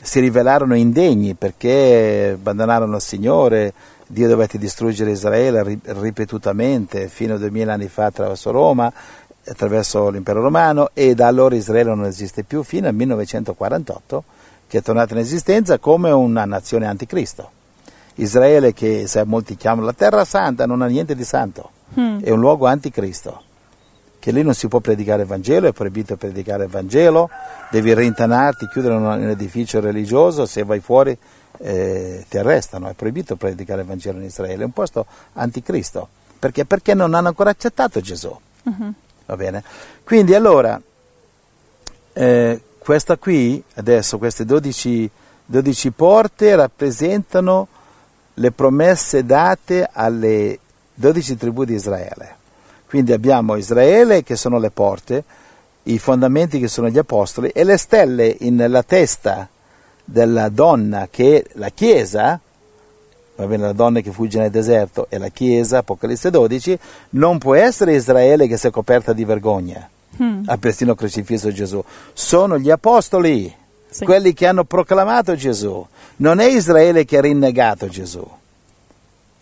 si 0.00 0.20
rivelarono 0.20 0.74
indegni 0.74 1.34
perché 1.34 2.32
abbandonarono 2.34 2.96
il 2.96 3.02
Signore, 3.02 3.72
Dio 4.06 4.28
dovette 4.28 4.58
distruggere 4.58 5.10
Israele 5.10 5.62
ri- 5.62 5.80
ripetutamente 5.82 7.08
fino 7.08 7.34
a 7.34 7.38
duemila 7.38 7.72
anni 7.72 7.88
fa 7.88 8.06
attraverso 8.06 8.50
Roma, 8.50 8.92
attraverso 9.46 10.08
l'impero 10.10 10.40
romano 10.40 10.90
e 10.94 11.14
da 11.14 11.26
allora 11.26 11.54
Israele 11.54 11.94
non 11.94 12.04
esiste 12.04 12.44
più 12.44 12.62
fino 12.62 12.86
al 12.86 12.94
1948 12.94 14.24
che 14.66 14.78
è 14.78 14.82
tornata 14.82 15.14
in 15.14 15.20
esistenza 15.20 15.78
come 15.78 16.10
una 16.10 16.44
nazione 16.44 16.86
anticristo. 16.86 17.50
Israele 18.16 18.72
che 18.72 19.06
se 19.06 19.24
molti 19.24 19.56
chiamano 19.56 19.86
la 19.86 19.92
terra 19.92 20.24
santa 20.24 20.66
non 20.66 20.82
ha 20.82 20.86
niente 20.86 21.14
di 21.14 21.24
santo, 21.24 21.70
Mm. 21.98 22.20
è 22.22 22.30
un 22.30 22.40
luogo 22.40 22.66
anticristo, 22.66 23.42
che 24.18 24.32
lì 24.32 24.42
non 24.42 24.54
si 24.54 24.66
può 24.66 24.80
predicare 24.80 25.22
il 25.22 25.28
Vangelo, 25.28 25.68
è 25.68 25.72
proibito 25.72 26.16
predicare 26.16 26.64
il 26.64 26.70
Vangelo, 26.70 27.30
devi 27.70 27.94
rintanarti, 27.94 28.66
chiudere 28.68 28.94
un, 28.94 29.04
un 29.04 29.28
edificio 29.28 29.80
religioso, 29.80 30.44
se 30.46 30.64
vai 30.64 30.80
fuori 30.80 31.16
eh, 31.58 32.24
ti 32.28 32.38
arrestano, 32.38 32.88
è 32.88 32.94
proibito 32.94 33.36
predicare 33.36 33.82
il 33.82 33.86
Vangelo 33.86 34.18
in 34.18 34.24
Israele, 34.24 34.62
è 34.62 34.64
un 34.64 34.72
posto 34.72 35.06
anticristo, 35.34 36.08
perché? 36.38 36.64
Perché 36.64 36.94
non 36.94 37.14
hanno 37.14 37.28
ancora 37.28 37.50
accettato 37.50 38.00
Gesù. 38.00 38.36
Mhm. 38.64 38.94
Va 39.26 39.36
bene? 39.36 39.62
Quindi 40.02 40.34
allora, 40.34 40.80
eh, 42.12 42.60
questa 42.78 43.16
qui, 43.16 43.62
adesso, 43.74 44.18
queste 44.18 44.44
12, 44.44 45.08
12 45.46 45.90
porte 45.92 46.56
rappresentano 46.56 47.68
le 48.34 48.50
promesse 48.50 49.24
date 49.24 49.88
alle 49.90 50.58
12 50.94 51.36
tribù 51.36 51.64
di 51.64 51.74
Israele. 51.74 52.42
Quindi 52.86 53.12
abbiamo 53.12 53.56
Israele 53.56 54.22
che 54.22 54.36
sono 54.36 54.58
le 54.58 54.70
porte, 54.70 55.24
i 55.84 55.98
fondamenti 55.98 56.58
che 56.58 56.68
sono 56.68 56.88
gli 56.88 56.98
apostoli 56.98 57.48
e 57.48 57.64
le 57.64 57.76
stelle 57.76 58.36
nella 58.40 58.82
testa 58.82 59.48
della 60.04 60.48
donna 60.48 61.08
che 61.10 61.38
è 61.38 61.44
la 61.54 61.70
Chiesa, 61.70 62.38
va 63.36 63.46
bene, 63.46 63.64
la 63.64 63.72
donna 63.72 64.00
che 64.00 64.12
fugge 64.12 64.38
nel 64.38 64.50
deserto 64.50 65.06
è 65.08 65.18
la 65.18 65.28
Chiesa, 65.28 65.78
Apocalisse 65.78 66.30
12, 66.30 66.78
non 67.10 67.38
può 67.38 67.54
essere 67.54 67.94
Israele 67.94 68.46
che 68.46 68.56
si 68.56 68.66
è 68.68 68.70
coperta 68.70 69.12
di 69.12 69.24
vergogna, 69.24 69.88
mm. 70.22 70.44
ha 70.46 70.56
persino 70.58 70.94
crocifisso 70.94 71.50
Gesù, 71.50 71.82
sono 72.12 72.58
gli 72.58 72.70
apostoli, 72.70 73.52
sì. 73.88 74.04
quelli 74.04 74.32
che 74.34 74.46
hanno 74.46 74.64
proclamato 74.64 75.34
Gesù, 75.34 75.84
non 76.16 76.38
è 76.40 76.46
Israele 76.46 77.04
che 77.04 77.18
ha 77.18 77.20
rinnegato 77.20 77.88
Gesù. 77.88 78.26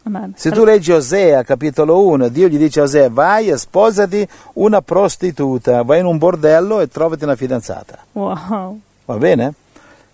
Amen. 0.04 0.32
Se 0.36 0.50
tu 0.50 0.64
leggi 0.64 0.90
Osea, 0.90 1.44
capitolo 1.44 2.04
1, 2.06 2.28
Dio 2.28 2.48
gli 2.48 2.58
dice 2.58 2.80
a 2.80 2.84
Osea, 2.84 3.08
vai 3.08 3.48
e 3.48 3.56
sposati 3.56 4.26
una 4.54 4.82
prostituta, 4.82 5.82
vai 5.82 6.00
in 6.00 6.06
un 6.06 6.18
bordello 6.18 6.80
e 6.80 6.88
trovati 6.88 7.22
una 7.22 7.36
fidanzata. 7.36 7.98
Wow. 8.12 8.80
Va 9.04 9.16
bene? 9.16 9.54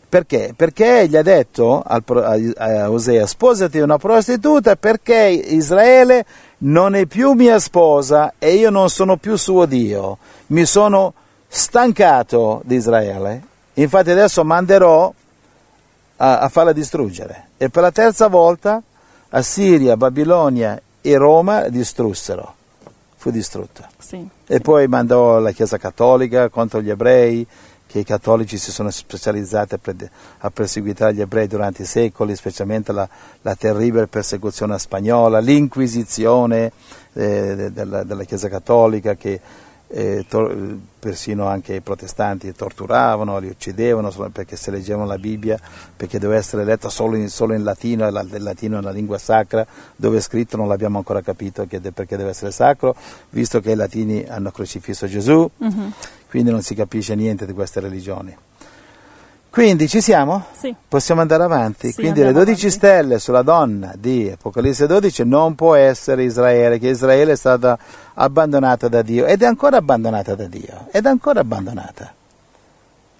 Perché? 0.06 0.52
Perché 0.56 1.06
gli 1.08 1.16
ha 1.16 1.22
detto 1.22 1.82
a 1.82 2.02
Osea, 2.90 3.26
sposati 3.26 3.78
una 3.78 3.98
prostituta 3.98 4.76
perché 4.76 5.14
Israele 5.14 6.24
non 6.58 6.94
è 6.94 7.06
più 7.06 7.32
mia 7.32 7.58
sposa 7.58 8.34
e 8.38 8.54
io 8.54 8.70
non 8.70 8.90
sono 8.90 9.16
più 9.16 9.36
suo 9.36 9.64
Dio. 9.64 10.18
Mi 10.48 10.64
sono 10.64 11.14
stancato 11.46 12.62
di 12.64 12.76
Israele. 12.76 13.42
Infatti 13.74 14.10
adesso 14.10 14.44
manderò 14.44 15.12
a, 16.18 16.38
a 16.38 16.48
farla 16.48 16.72
distruggere. 16.72 17.48
E 17.56 17.68
per 17.70 17.82
la 17.82 17.90
terza 17.90 18.28
volta 18.28 18.82
Assiria, 19.30 19.96
Babilonia 19.96 20.80
e 21.00 21.16
Roma 21.16 21.68
distrussero. 21.68 22.54
Fu 23.16 23.30
distrutta. 23.30 23.88
Sì, 23.98 24.26
e 24.46 24.60
poi 24.60 24.86
mandò 24.86 25.38
la 25.40 25.50
Chiesa 25.50 25.76
Cattolica 25.76 26.48
contro 26.48 26.80
gli 26.80 26.88
ebrei, 26.88 27.46
che 27.88 28.00
i 28.00 28.04
cattolici 28.04 28.58
si 28.58 28.70
sono 28.70 28.90
specializzati 28.90 29.76
a 30.38 30.50
perseguitare 30.50 31.14
gli 31.14 31.22
ebrei 31.22 31.46
durante 31.46 31.82
i 31.82 31.86
secoli, 31.86 32.36
specialmente 32.36 32.92
la, 32.92 33.08
la 33.42 33.54
terribile 33.56 34.06
persecuzione 34.06 34.78
spagnola, 34.78 35.40
l'inquisizione 35.40 36.70
eh, 37.14 37.70
della, 37.72 38.04
della, 38.04 38.24
Chiesa 38.24 38.48
Cattolica 38.48 39.14
che 39.14 39.40
eh, 39.88 40.24
tor- 40.28 40.76
persino 40.98 41.46
anche 41.46 41.74
i 41.74 41.80
protestanti 41.80 42.52
torturavano, 42.52 43.38
li 43.38 43.48
uccidevano 43.48 44.10
perché 44.32 44.56
se 44.56 44.70
leggevano 44.70 45.06
la 45.06 45.18
Bibbia, 45.18 45.58
perché 45.96 46.18
doveva 46.18 46.38
essere 46.38 46.64
letta 46.64 46.88
solo 46.88 47.16
in, 47.16 47.28
solo 47.28 47.54
in 47.54 47.62
latino, 47.62 48.06
e 48.06 48.08
il 48.08 48.42
latino 48.42 48.76
è 48.76 48.80
una 48.80 48.90
lingua 48.90 49.18
sacra, 49.18 49.66
dove 49.96 50.18
è 50.18 50.20
scritto 50.20 50.56
non 50.56 50.68
l'abbiamo 50.68 50.98
ancora 50.98 51.20
capito 51.20 51.66
perché 51.66 52.16
deve 52.16 52.30
essere 52.30 52.50
sacro, 52.50 52.94
visto 53.30 53.60
che 53.60 53.72
i 53.72 53.76
latini 53.76 54.24
hanno 54.28 54.50
crocifisso 54.50 55.06
Gesù, 55.06 55.48
uh-huh. 55.56 55.92
quindi 56.28 56.50
non 56.50 56.62
si 56.62 56.74
capisce 56.74 57.14
niente 57.14 57.46
di 57.46 57.52
queste 57.52 57.80
religioni. 57.80 58.36
Quindi 59.50 59.88
ci 59.88 60.00
siamo? 60.00 60.44
Sì. 60.56 60.74
Possiamo 60.86 61.20
andare 61.20 61.42
avanti? 61.42 61.88
Sì, 61.88 62.00
Quindi 62.00 62.20
le 62.20 62.32
12 62.32 62.50
avanti. 62.50 62.70
stelle 62.70 63.18
sulla 63.18 63.42
donna 63.42 63.92
di 63.96 64.30
Apocalisse 64.32 64.86
12 64.86 65.24
non 65.24 65.54
può 65.54 65.74
essere 65.74 66.22
Israele, 66.22 66.78
che 66.78 66.88
Israele 66.88 67.32
è 67.32 67.36
stata 67.36 67.78
abbandonata 68.14 68.88
da 68.88 69.02
Dio 69.02 69.24
ed 69.26 69.42
è 69.42 69.46
ancora 69.46 69.78
abbandonata 69.78 70.34
da 70.34 70.46
Dio, 70.46 70.86
ed 70.90 71.06
è 71.06 71.08
ancora 71.08 71.40
abbandonata. 71.40 72.12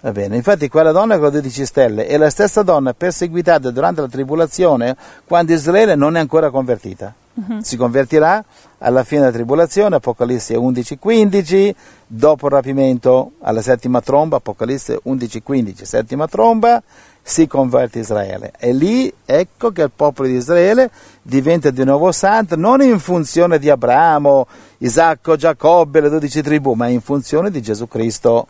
Va 0.01 0.11
bene, 0.13 0.37
infatti 0.37 0.69
quella 0.69 0.93
donna 0.93 1.15
con 1.17 1.25
le 1.25 1.41
12 1.41 1.65
stelle 1.65 2.07
è 2.07 2.15
la 2.15 2.29
stessa 2.29 2.61
donna 2.63 2.93
perseguitata 2.93 3.69
durante 3.69 3.99
la 3.99 4.07
tribolazione 4.07 4.95
quando 5.25 5.51
Israele 5.51 5.95
non 5.95 6.15
è 6.15 6.21
ancora 6.21 6.49
convertita. 6.49 7.13
Uh-huh. 7.33 7.59
Si 7.61 7.75
convertirà 7.75 8.41
alla 8.77 9.03
fine 9.03 9.21
della 9.21 9.33
tribolazione, 9.33 9.95
Apocalisse 9.95 10.55
11-15, 10.55 11.73
dopo 12.11 12.47
il 12.47 12.53
rapimento 12.53 13.33
alla 13.41 13.61
settima 13.61 14.01
tromba, 14.01 14.37
Apocalisse 14.37 14.99
11-15, 15.05 15.83
settima 15.83 16.27
tromba, 16.27 16.81
si 17.21 17.45
converte 17.45 17.99
Israele. 17.99 18.53
E 18.57 18.73
lì 18.73 19.13
ecco 19.23 19.71
che 19.71 19.83
il 19.83 19.91
popolo 19.95 20.27
di 20.27 20.33
Israele 20.33 20.89
diventa 21.21 21.69
di 21.69 21.83
nuovo 21.83 22.11
santo, 22.11 22.55
non 22.55 22.81
in 22.81 22.97
funzione 22.99 23.59
di 23.59 23.69
Abramo, 23.69 24.47
Isacco, 24.79 25.35
Giacobbe, 25.35 26.01
le 26.01 26.09
dodici 26.09 26.41
tribù, 26.41 26.73
ma 26.73 26.87
in 26.87 27.01
funzione 27.01 27.51
di 27.51 27.61
Gesù 27.61 27.87
Cristo. 27.87 28.47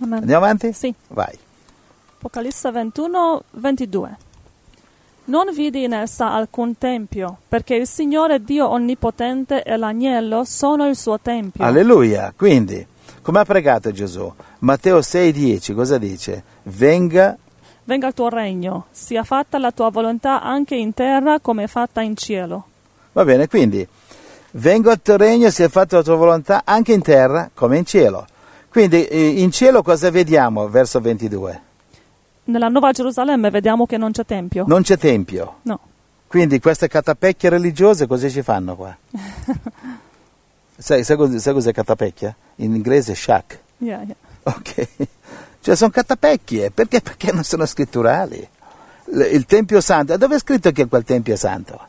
Amen. 0.00 0.20
Andiamo 0.20 0.44
avanti? 0.44 0.72
Sì. 0.72 0.94
Vai. 1.08 1.36
Apocalisse 2.18 2.70
21-22. 2.70 4.23
Non 5.26 5.46
vidi 5.54 5.84
in 5.84 5.94
essa 5.94 6.32
alcun 6.32 6.76
tempio, 6.76 7.38
perché 7.48 7.76
il 7.76 7.86
Signore 7.86 8.44
Dio 8.44 8.68
Onnipotente 8.68 9.62
e 9.62 9.74
l'agnello 9.78 10.44
sono 10.44 10.86
il 10.86 10.96
suo 10.96 11.18
tempio. 11.18 11.64
Alleluia. 11.64 12.34
Quindi, 12.36 12.86
come 13.22 13.38
ha 13.38 13.44
pregato 13.46 13.90
Gesù? 13.90 14.30
Matteo 14.58 14.98
6,10 14.98 15.74
cosa 15.74 15.96
dice? 15.96 16.42
Venga. 16.64 17.38
Venga 17.84 18.08
il 18.08 18.12
tuo 18.12 18.28
regno, 18.28 18.86
sia 18.90 19.24
fatta 19.24 19.56
la 19.56 19.72
tua 19.72 19.88
volontà 19.88 20.42
anche 20.42 20.74
in 20.74 20.92
terra 20.92 21.40
come 21.40 21.64
è 21.64 21.68
fatta 21.68 22.02
in 22.02 22.16
cielo. 22.16 22.64
Va 23.12 23.24
bene, 23.24 23.48
quindi, 23.48 23.86
venga 24.52 24.92
il 24.92 25.00
tuo 25.02 25.16
regno, 25.16 25.48
sia 25.48 25.70
fatta 25.70 25.96
la 25.96 26.02
tua 26.02 26.16
volontà 26.16 26.62
anche 26.66 26.92
in 26.92 27.00
terra 27.00 27.48
come 27.54 27.78
in 27.78 27.86
cielo. 27.86 28.26
Quindi, 28.68 29.06
eh, 29.06 29.40
in 29.40 29.50
cielo 29.50 29.82
cosa 29.82 30.10
vediamo? 30.10 30.68
Verso 30.68 31.00
22 31.00 31.72
nella 32.44 32.68
Nuova 32.68 32.92
Gerusalemme 32.92 33.50
vediamo 33.50 33.86
che 33.86 33.96
non 33.96 34.12
c'è 34.12 34.24
tempio. 34.24 34.64
Non 34.66 34.82
c'è 34.82 34.98
tempio? 34.98 35.60
No. 35.62 35.80
Quindi 36.26 36.58
queste 36.58 36.88
catapecchie 36.88 37.48
religiose 37.48 38.06
cosa 38.06 38.28
ci 38.28 38.42
fanno 38.42 38.74
qua? 38.76 38.96
sai, 40.76 41.04
sai, 41.04 41.16
cos- 41.16 41.36
sai, 41.36 41.52
cos'è 41.52 41.72
catapecchia? 41.72 42.34
In 42.56 42.74
inglese 42.74 43.14
shack. 43.14 43.60
Yeah, 43.78 44.02
yeah. 44.02 44.16
Ok. 44.42 44.88
Cioè 45.60 45.76
sono 45.76 45.90
catapecchie, 45.90 46.70
perché? 46.70 47.00
Perché 47.00 47.32
non 47.32 47.44
sono 47.44 47.64
scritturali. 47.64 48.46
Il 49.06 49.46
Tempio 49.46 49.80
Santo, 49.80 50.16
dove 50.16 50.36
è 50.36 50.38
scritto 50.38 50.70
che 50.72 50.86
quel 50.86 51.04
Tempio 51.04 51.34
è 51.34 51.36
santo? 51.36 51.88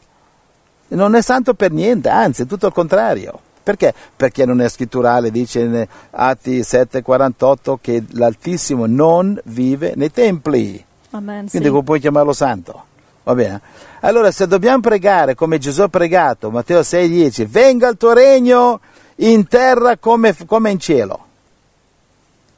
Non 0.90 1.16
è 1.16 1.22
santo 1.22 1.56
per 1.56 1.72
niente, 1.72 2.08
anzi, 2.10 2.44
è 2.44 2.46
tutto 2.46 2.68
il 2.68 2.74
contrario. 2.74 3.40
Perché? 3.66 3.96
Perché 4.16 4.46
non 4.46 4.62
è 4.62 4.70
scritturale, 4.70 5.32
dice 5.32 5.62
in 5.62 5.88
Atti 6.12 6.60
7,48 6.60 7.78
che 7.82 8.04
l'Altissimo 8.12 8.86
non 8.86 9.42
vive 9.46 9.94
nei 9.96 10.12
templi. 10.12 10.86
Amen, 11.10 11.50
Quindi 11.50 11.70
sì. 11.70 11.84
puoi 11.84 12.00
chiamarlo 12.00 12.32
santo. 12.32 12.84
Va 13.24 13.34
bene? 13.34 13.60
Allora, 14.02 14.30
se 14.30 14.46
dobbiamo 14.46 14.82
pregare 14.82 15.34
come 15.34 15.58
Gesù 15.58 15.82
ha 15.82 15.88
pregato, 15.88 16.52
Matteo 16.52 16.82
6,10, 16.82 17.48
venga 17.48 17.88
il 17.88 17.98
tuo 17.98 18.14
regno 18.14 18.82
in 19.16 19.48
terra 19.48 19.98
come, 19.98 20.36
come 20.46 20.70
in 20.70 20.80
cielo. 20.80 21.26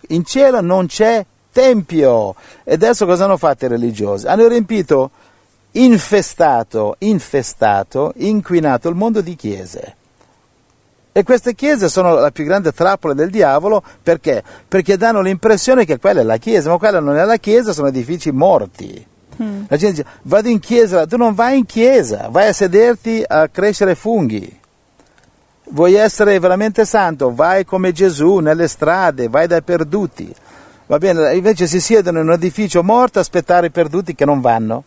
In 0.10 0.26
cielo 0.26 0.60
non 0.60 0.88
c'è 0.88 1.26
tempio. 1.54 2.36
E 2.66 2.74
adesso 2.74 3.06
cosa 3.06 3.24
hanno 3.24 3.38
fatto 3.38 3.64
i 3.64 3.70
religiosi? 3.70 4.28
Hanno 4.28 4.46
riempito, 4.50 5.12
infestato, 5.72 6.96
infestato, 7.00 8.12
inquinato 8.18 8.90
il 8.90 8.96
mondo 8.96 9.22
di 9.22 9.38
chiese. 9.38 9.96
E 11.18 11.24
queste 11.24 11.56
chiese 11.56 11.90
sono 11.90 12.14
la 12.14 12.30
più 12.30 12.44
grande 12.44 12.72
trappola 12.72 13.16
del 13.16 13.32
diavolo 13.32 13.82
perché? 14.04 14.44
Perché 14.68 14.98
danno 14.98 15.22
l'impressione 15.22 15.84
che 15.84 15.98
quella 15.98 16.22
è 16.22 16.24
la 16.24 16.38
chiesa, 16.38 16.70
ma 16.70 16.78
quella 16.78 17.00
non 17.00 17.18
è 17.18 17.24
la 17.24 17.38
chiesa, 17.38 17.74
sono 17.74 17.88
edifici 17.88 18.30
morti. 18.30 19.04
Mm. 19.42 19.64
La 19.68 19.78
gente 19.78 20.04
dice, 20.04 20.16
vado 20.22 20.48
in 20.48 20.60
chiesa, 20.60 21.08
tu 21.08 21.18
non 21.18 21.34
vai 21.34 21.58
in 21.58 21.66
chiesa, 21.66 22.28
vai 22.30 22.50
a 22.50 22.54
sederti 22.54 23.24
a 23.28 23.48
crescere 23.48 23.96
funghi. 23.96 24.60
Vuoi 25.72 25.96
essere 25.96 26.38
veramente 26.38 26.86
santo? 26.86 27.34
Vai 27.34 27.66
come 27.66 27.94
Gesù 27.94 28.38
nelle 28.38 28.68
strade, 28.68 29.28
vai 29.28 29.48
dai 29.48 29.64
perduti. 29.64 30.32
Va 30.86 31.00
bene, 31.00 31.34
invece 31.34 31.66
si 31.66 31.82
siedono 31.82 32.20
in 32.20 32.28
un 32.28 32.34
edificio 32.34 32.84
morto 32.84 33.18
a 33.18 33.22
aspettare 33.24 33.66
i 33.66 33.72
perduti 33.72 34.14
che 34.14 34.24
non 34.24 34.40
vanno, 34.40 34.84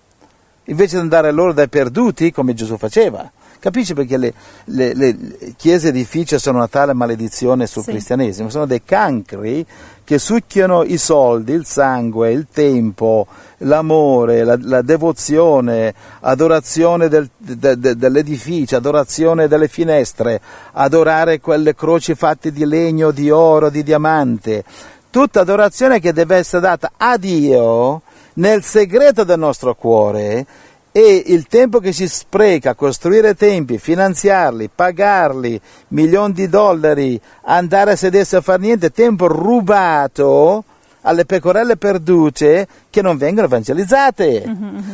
invece 0.66 0.95
di 0.95 1.03
andare 1.03 1.33
loro 1.33 1.53
dai 1.53 1.68
perduti 1.68 2.31
come 2.31 2.55
Gesù 2.55 2.76
faceva. 2.76 3.28
Capisci 3.61 3.93
perché 3.93 4.17
le, 4.17 4.33
le, 4.65 4.95
le 4.95 5.17
chiese 5.57 5.89
edificio 5.89 6.39
sono 6.39 6.57
una 6.57 6.67
tale 6.69 6.95
maledizione 6.95 7.67
sul 7.67 7.83
Sì. 7.85 7.91
cristianesimo? 7.91 8.49
Sono 8.49 8.65
dei 8.65 8.83
cancri 8.83 9.65
che 10.03 10.19
succhiano 10.19 10.83
i 10.83 10.97
soldi, 10.97 11.53
il 11.53 11.67
sangue, 11.67 12.33
il 12.33 12.47
tempo, 12.53 13.27
l'amore, 13.59 14.45
la, 14.45 14.57
la 14.59 14.81
devozione, 14.81 15.95
adorazione 16.21 17.09
del, 17.09 17.29
de- 17.37 17.79
de- 17.79 17.97
dell'edificio, 17.97 18.77
adorazione 18.77 19.47
delle 19.47 19.69
finestre, 19.69 20.41
adorare 20.73 21.39
quelle 21.39 21.75
croci 21.75 22.15
fatte 22.15 22.51
di 22.53 22.65
legno, 22.65 23.11
di 23.11 23.31
oro, 23.31 23.69
di 23.69 23.83
diamante. 23.83 24.65
Tutta 25.11 25.41
adorazione 25.41 26.01
che 26.01 26.13
deve 26.13 26.37
essere 26.37 26.63
data 26.63 26.93
a 26.97 27.17
Dio 27.19 28.01
nel 28.35 28.63
segreto 28.65 29.23
del 29.25 29.39
nostro 29.39 29.75
cuore 29.75 30.47
e 30.93 31.22
il 31.26 31.47
tempo 31.47 31.78
che 31.78 31.93
si 31.93 32.09
spreca 32.09 32.70
a 32.70 32.74
costruire 32.74 33.34
tempi, 33.34 33.78
finanziarli, 33.78 34.70
pagarli, 34.74 35.61
milioni 35.88 36.32
di 36.32 36.49
dollari, 36.49 37.20
andare 37.43 37.93
a 37.93 37.97
sedersi 37.97 38.36
a 38.36 38.41
fare 38.41 38.61
niente, 38.61 38.91
tempo 38.91 39.26
rubato 39.28 40.64
alle 41.03 41.24
pecorelle 41.24 41.76
perdute 41.76 42.66
che 42.91 43.03
non 43.03 43.16
vengono 43.16 43.47
evangelizzate. 43.47 44.45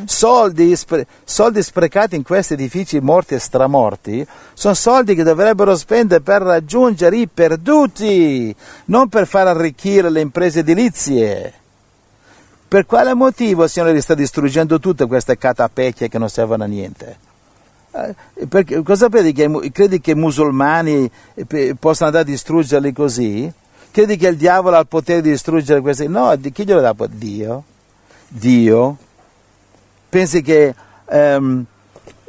Soldi, 0.05 0.77
spre- 0.77 1.07
soldi 1.25 1.63
sprecati 1.63 2.15
in 2.15 2.23
questi 2.23 2.53
edifici 2.53 3.01
morti 3.01 3.35
e 3.35 3.39
stramorti 3.39 4.27
sono 4.55 4.75
soldi 4.75 5.15
che 5.15 5.25
dovrebbero 5.25 5.75
spendere 5.77 6.21
per 6.21 6.43
raggiungere 6.43 7.17
i 7.17 7.29
perduti, 7.29 8.55
non 8.87 9.09
per 9.09 9.27
far 9.27 9.49
arricchire 9.49 10.11
le 10.11 10.21
imprese 10.21 10.61
edilizie. 10.61 11.53
Per 12.69 12.85
quale 12.85 13.15
motivo 13.15 13.65
il 13.65 13.71
Signore 13.71 14.01
sta 14.01 14.15
distruggendo 14.15 14.81
tutte 14.81 15.07
queste 15.07 15.39
catapecchie 15.39 16.09
che 16.09 16.19
non 16.19 16.29
servono 16.29 16.65
a 16.65 16.67
niente? 16.67 17.17
Eh, 17.93 18.47
perché, 18.47 18.83
cosa 18.83 19.09
credi 19.09 19.33
che, 19.33 19.71
credi 19.73 20.01
che 20.01 20.11
i 20.11 20.15
musulmani 20.15 21.09
eh, 21.35 21.77
possano 21.79 22.07
andare 22.07 22.25
a 22.25 22.33
distruggerli 22.33 22.93
così? 22.93 23.51
Credi 23.93 24.17
che 24.17 24.29
il 24.29 24.37
diavolo 24.37 24.77
ha 24.77 24.81
il 24.81 24.89
potere 24.89 25.23
di 25.23 25.31
distruggere 25.31 25.81
queste? 25.81 26.09
No, 26.09 26.37
chi 26.53 26.65
glielo 26.65 26.81
dà? 26.81 26.95
Dio. 27.09 27.65
Dio. 28.29 28.97
Pensi 30.09 30.43
che 30.43 30.75
um, 31.05 31.65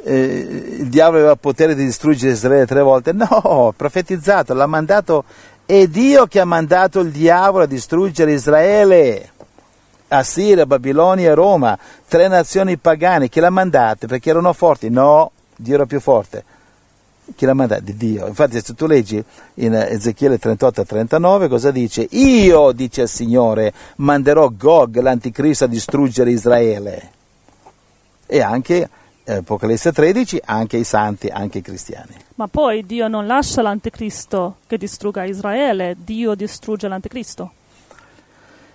eh, 0.04 0.76
il 0.80 0.88
diavolo 0.88 1.18
aveva 1.18 1.32
il 1.32 1.38
potere 1.38 1.74
di 1.74 1.84
distruggere 1.84 2.32
Israele 2.32 2.64
tre 2.64 2.80
volte? 2.80 3.12
No, 3.12 3.74
profetizzato, 3.76 4.54
l'ha 4.54 4.66
mandato. 4.66 5.24
È 5.66 5.86
Dio 5.88 6.26
che 6.26 6.40
ha 6.40 6.46
mandato 6.46 7.00
il 7.00 7.10
diavolo 7.10 7.64
a 7.64 7.66
distruggere 7.66 8.32
Israele. 8.32 9.32
Assiria, 10.08 10.66
Babilonia 10.66 11.30
e 11.30 11.34
Roma, 11.34 11.78
tre 12.06 12.28
nazioni 12.28 12.76
pagane, 12.78 13.28
che 13.28 13.40
l'ha 13.40 13.50
mandate 13.50 14.06
perché 14.06 14.30
erano 14.30 14.52
forti? 14.52 14.88
No, 14.88 15.32
Dio 15.56 15.74
era 15.74 15.86
più 15.86 16.00
forte. 16.00 16.44
Chi 17.34 17.44
l'ha 17.44 17.54
mandato? 17.54 17.82
Di 17.82 17.96
Dio. 17.96 18.26
Infatti 18.26 18.60
se 18.62 18.74
tu 18.74 18.86
leggi 18.86 19.22
in 19.54 19.74
Ezechiele 19.74 20.38
38 20.38 20.84
39 20.84 21.48
cosa 21.48 21.70
dice? 21.70 22.06
Io, 22.10 22.72
dice 22.72 23.02
il 23.02 23.08
Signore, 23.08 23.72
manderò 23.96 24.48
Gog, 24.48 24.98
l'anticristo, 24.98 25.64
a 25.64 25.68
distruggere 25.68 26.30
Israele. 26.30 27.10
E 28.26 28.40
anche 28.40 28.88
eh, 29.24 29.34
Apocalisse 29.34 29.92
13, 29.92 30.40
anche 30.44 30.78
i 30.78 30.84
santi, 30.84 31.28
anche 31.28 31.58
i 31.58 31.62
cristiani. 31.62 32.14
Ma 32.36 32.48
poi 32.48 32.86
Dio 32.86 33.08
non 33.08 33.26
lascia 33.26 33.60
l'anticristo 33.60 34.56
che 34.66 34.78
distrugga 34.78 35.24
Israele, 35.24 35.96
Dio 35.98 36.34
distrugge 36.34 36.88
l'anticristo. 36.88 37.52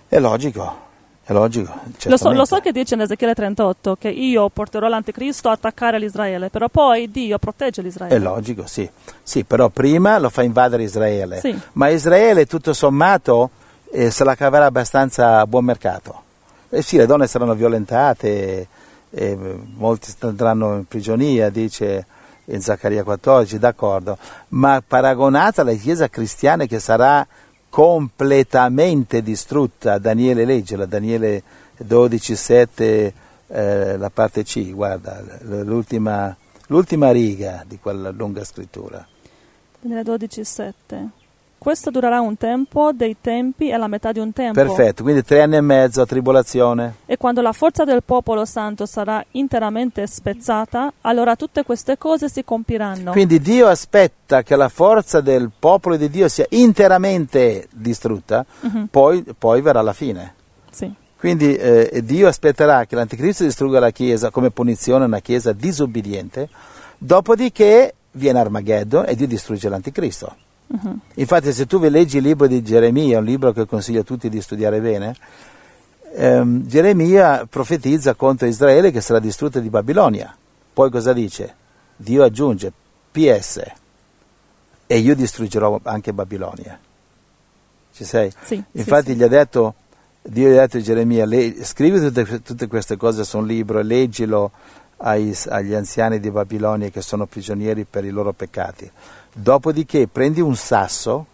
È 0.06 0.18
logico. 0.20 0.83
È 1.26 1.32
logico. 1.32 1.72
Lo 2.04 2.18
so, 2.18 2.32
lo 2.32 2.44
so, 2.44 2.60
che 2.60 2.70
dice 2.70 2.94
in 2.94 3.00
Ezechiele 3.00 3.32
38 3.32 3.96
che 3.98 4.10
io 4.10 4.50
porterò 4.50 4.88
l'anticristo 4.88 5.48
a 5.48 5.52
attaccare 5.52 5.98
l'Israele, 5.98 6.50
però 6.50 6.68
poi 6.68 7.10
Dio 7.10 7.38
protegge 7.38 7.80
l'Israele. 7.80 8.14
È 8.14 8.18
logico, 8.18 8.66
sì. 8.66 8.88
Sì, 9.22 9.42
però 9.44 9.70
prima 9.70 10.18
lo 10.18 10.28
fa 10.28 10.42
invadere 10.42 10.82
Israele. 10.82 11.40
Sì. 11.40 11.58
Ma 11.72 11.88
Israele, 11.88 12.44
tutto 12.44 12.74
sommato, 12.74 13.48
eh, 13.90 14.10
se 14.10 14.22
la 14.22 14.34
caverà 14.34 14.66
abbastanza 14.66 15.40
a 15.40 15.46
buon 15.46 15.64
mercato. 15.64 16.22
Eh 16.68 16.82
sì, 16.82 16.98
le 16.98 17.06
donne 17.06 17.26
saranno 17.26 17.54
violentate, 17.54 18.68
eh, 19.08 19.38
molti 19.76 20.12
andranno 20.20 20.74
in 20.76 20.84
prigionia, 20.86 21.48
dice 21.48 22.04
in 22.46 22.60
Zaccaria 22.60 23.02
14, 23.02 23.58
d'accordo. 23.58 24.18
Ma 24.48 24.82
paragonata 24.86 25.62
alla 25.62 25.72
Chiesa 25.72 26.08
cristiana 26.08 26.66
che 26.66 26.80
sarà 26.80 27.26
completamente 27.74 29.20
distrutta. 29.20 29.98
Daniele 29.98 30.44
leggela, 30.44 30.86
Daniele 30.86 31.42
12, 31.76 32.36
7, 32.36 33.14
eh, 33.48 33.96
la 33.96 34.10
parte 34.10 34.44
C, 34.44 34.72
guarda, 34.72 35.20
l'ultima, 35.40 36.36
l'ultima 36.68 37.10
riga 37.10 37.64
di 37.66 37.80
quella 37.80 38.10
lunga 38.10 38.44
scrittura. 38.44 39.04
Daniele 39.80 40.04
12, 40.04 40.44
7. 40.44 41.08
Questo 41.64 41.90
durerà 41.90 42.20
un 42.20 42.36
tempo, 42.36 42.92
dei 42.92 43.16
tempi 43.22 43.70
e 43.70 43.78
la 43.78 43.86
metà 43.86 44.12
di 44.12 44.18
un 44.18 44.34
tempo. 44.34 44.52
Perfetto, 44.52 45.02
quindi 45.02 45.22
tre 45.22 45.40
anni 45.40 45.56
e 45.56 45.62
mezzo 45.62 46.02
a 46.02 46.04
tribolazione. 46.04 46.96
E 47.06 47.16
quando 47.16 47.40
la 47.40 47.52
forza 47.52 47.84
del 47.84 48.02
popolo 48.04 48.44
santo 48.44 48.84
sarà 48.84 49.24
interamente 49.30 50.06
spezzata, 50.06 50.92
allora 51.00 51.36
tutte 51.36 51.64
queste 51.64 51.96
cose 51.96 52.28
si 52.28 52.44
compiranno. 52.44 53.12
Quindi 53.12 53.40
Dio 53.40 53.66
aspetta 53.66 54.42
che 54.42 54.56
la 54.56 54.68
forza 54.68 55.22
del 55.22 55.50
popolo 55.58 55.96
di 55.96 56.10
Dio 56.10 56.28
sia 56.28 56.44
interamente 56.50 57.66
distrutta, 57.72 58.44
uh-huh. 58.60 58.88
poi, 58.90 59.24
poi, 59.38 59.62
verrà 59.62 59.80
la 59.80 59.94
fine. 59.94 60.34
Sì. 60.70 60.92
Quindi 61.16 61.56
eh, 61.56 62.02
Dio 62.04 62.28
aspetterà 62.28 62.84
che 62.84 62.94
l'anticristo 62.94 63.42
distrugga 63.42 63.80
la 63.80 63.90
Chiesa 63.90 64.28
come 64.28 64.50
punizione, 64.50 65.06
una 65.06 65.20
Chiesa 65.20 65.54
disobbediente, 65.54 66.46
dopodiché 66.98 67.94
viene 68.10 68.38
Armageddon 68.38 69.06
e 69.08 69.14
Dio 69.14 69.26
distrugge 69.26 69.70
l'anticristo. 69.70 70.36
Uh-huh. 70.74 70.98
Infatti 71.14 71.52
se 71.52 71.66
tu 71.66 71.78
leggi 71.78 72.16
il 72.16 72.24
libro 72.24 72.46
di 72.48 72.62
Geremia, 72.62 73.18
un 73.18 73.24
libro 73.24 73.52
che 73.52 73.64
consiglio 73.66 74.00
a 74.00 74.04
tutti 74.04 74.28
di 74.28 74.40
studiare 74.40 74.80
bene, 74.80 75.14
ehm, 76.16 76.66
Geremia 76.66 77.46
profetizza 77.48 78.14
contro 78.14 78.46
Israele 78.46 78.90
che 78.90 79.00
sarà 79.00 79.20
distrutta 79.20 79.60
di 79.60 79.68
Babilonia. 79.68 80.34
Poi 80.72 80.90
cosa 80.90 81.12
dice? 81.12 81.54
Dio 81.96 82.24
aggiunge 82.24 82.72
PS 83.12 83.62
e 84.86 84.98
io 84.98 85.14
distruggerò 85.14 85.80
anche 85.84 86.12
Babilonia. 86.12 86.78
Ci 87.92 88.04
sei? 88.04 88.32
Sì, 88.42 88.60
Infatti 88.72 89.12
sì, 89.12 89.16
gli 89.16 89.22
ha 89.22 89.28
detto, 89.28 89.74
Dio 90.22 90.48
gli 90.48 90.56
ha 90.56 90.62
detto 90.62 90.78
a 90.78 90.80
Geremia, 90.80 91.24
le, 91.24 91.64
scrivi 91.64 92.00
tutte, 92.00 92.42
tutte, 92.42 92.66
queste 92.66 92.96
cose 92.96 93.22
su 93.22 93.38
un 93.38 93.46
libro 93.46 93.78
e 93.78 93.84
leggilo 93.84 94.50
ai, 94.96 95.36
agli 95.48 95.74
anziani 95.74 96.18
di 96.18 96.32
Babilonia 96.32 96.88
che 96.88 97.02
sono 97.02 97.26
prigionieri 97.26 97.86
per 97.88 98.04
i 98.04 98.10
loro 98.10 98.32
peccati. 98.32 98.90
Dopodiché 99.36 100.06
prendi 100.06 100.40
un 100.40 100.54
sasso, 100.54 101.26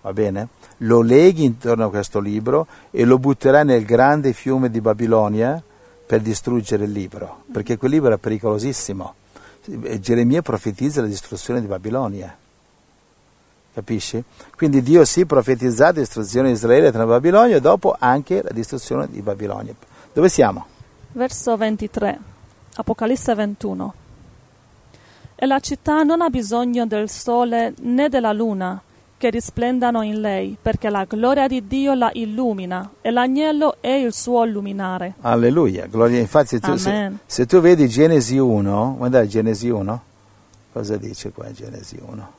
va 0.00 0.12
bene? 0.14 0.48
Lo 0.78 1.02
leghi 1.02 1.44
intorno 1.44 1.84
a 1.84 1.90
questo 1.90 2.20
libro 2.20 2.66
e 2.90 3.04
lo 3.04 3.18
butterai 3.18 3.66
nel 3.66 3.84
grande 3.84 4.32
fiume 4.32 4.70
di 4.70 4.80
Babilonia 4.80 5.62
per 6.06 6.22
distruggere 6.22 6.84
il 6.84 6.92
libro, 6.92 7.42
perché 7.52 7.76
quel 7.76 7.90
libro 7.90 8.14
è 8.14 8.16
pericolosissimo. 8.16 9.14
Geremia 10.00 10.40
profetizza 10.40 11.02
la 11.02 11.06
distruzione 11.06 11.60
di 11.60 11.66
Babilonia. 11.66 12.34
Capisci? 13.74 14.24
Quindi 14.56 14.82
Dio 14.82 15.04
si 15.04 15.26
profetizza 15.26 15.84
la 15.84 15.92
distruzione 15.92 16.48
di 16.48 16.54
Israele 16.54 16.90
tra 16.90 17.04
Babilonia 17.04 17.56
e 17.56 17.60
dopo 17.60 17.94
anche 17.98 18.42
la 18.42 18.52
distruzione 18.52 19.06
di 19.10 19.20
Babilonia. 19.20 19.74
Dove 20.14 20.30
siamo? 20.30 20.64
Verso 21.12 21.58
23, 21.58 22.18
Apocalisse 22.76 23.34
21. 23.34 23.94
E 25.40 25.46
la 25.46 25.60
città 25.60 26.02
non 26.02 26.20
ha 26.20 26.30
bisogno 26.30 26.84
del 26.84 27.08
sole 27.08 27.72
né 27.82 28.08
della 28.08 28.32
luna 28.32 28.82
che 29.16 29.30
risplendano 29.30 30.02
in 30.02 30.20
lei, 30.20 30.56
perché 30.60 30.90
la 30.90 31.04
gloria 31.04 31.46
di 31.46 31.64
Dio 31.64 31.94
la 31.94 32.10
illumina 32.12 32.90
e 33.00 33.12
l'agnello 33.12 33.76
è 33.80 33.90
il 33.90 34.12
suo 34.12 34.44
luminare. 34.44 35.14
Alleluia, 35.20 35.86
gloria. 35.86 36.18
Infatti 36.18 36.56
se 36.56 36.60
tu, 36.60 36.74
se, 36.76 37.12
se 37.24 37.46
tu 37.46 37.60
vedi 37.60 37.88
Genesi 37.88 38.36
1, 38.36 38.94
guarda 38.98 39.24
Genesi 39.28 39.68
1, 39.68 40.02
cosa 40.72 40.96
dice 40.96 41.30
qua 41.30 41.52
Genesi 41.52 41.96
1? 42.04 42.37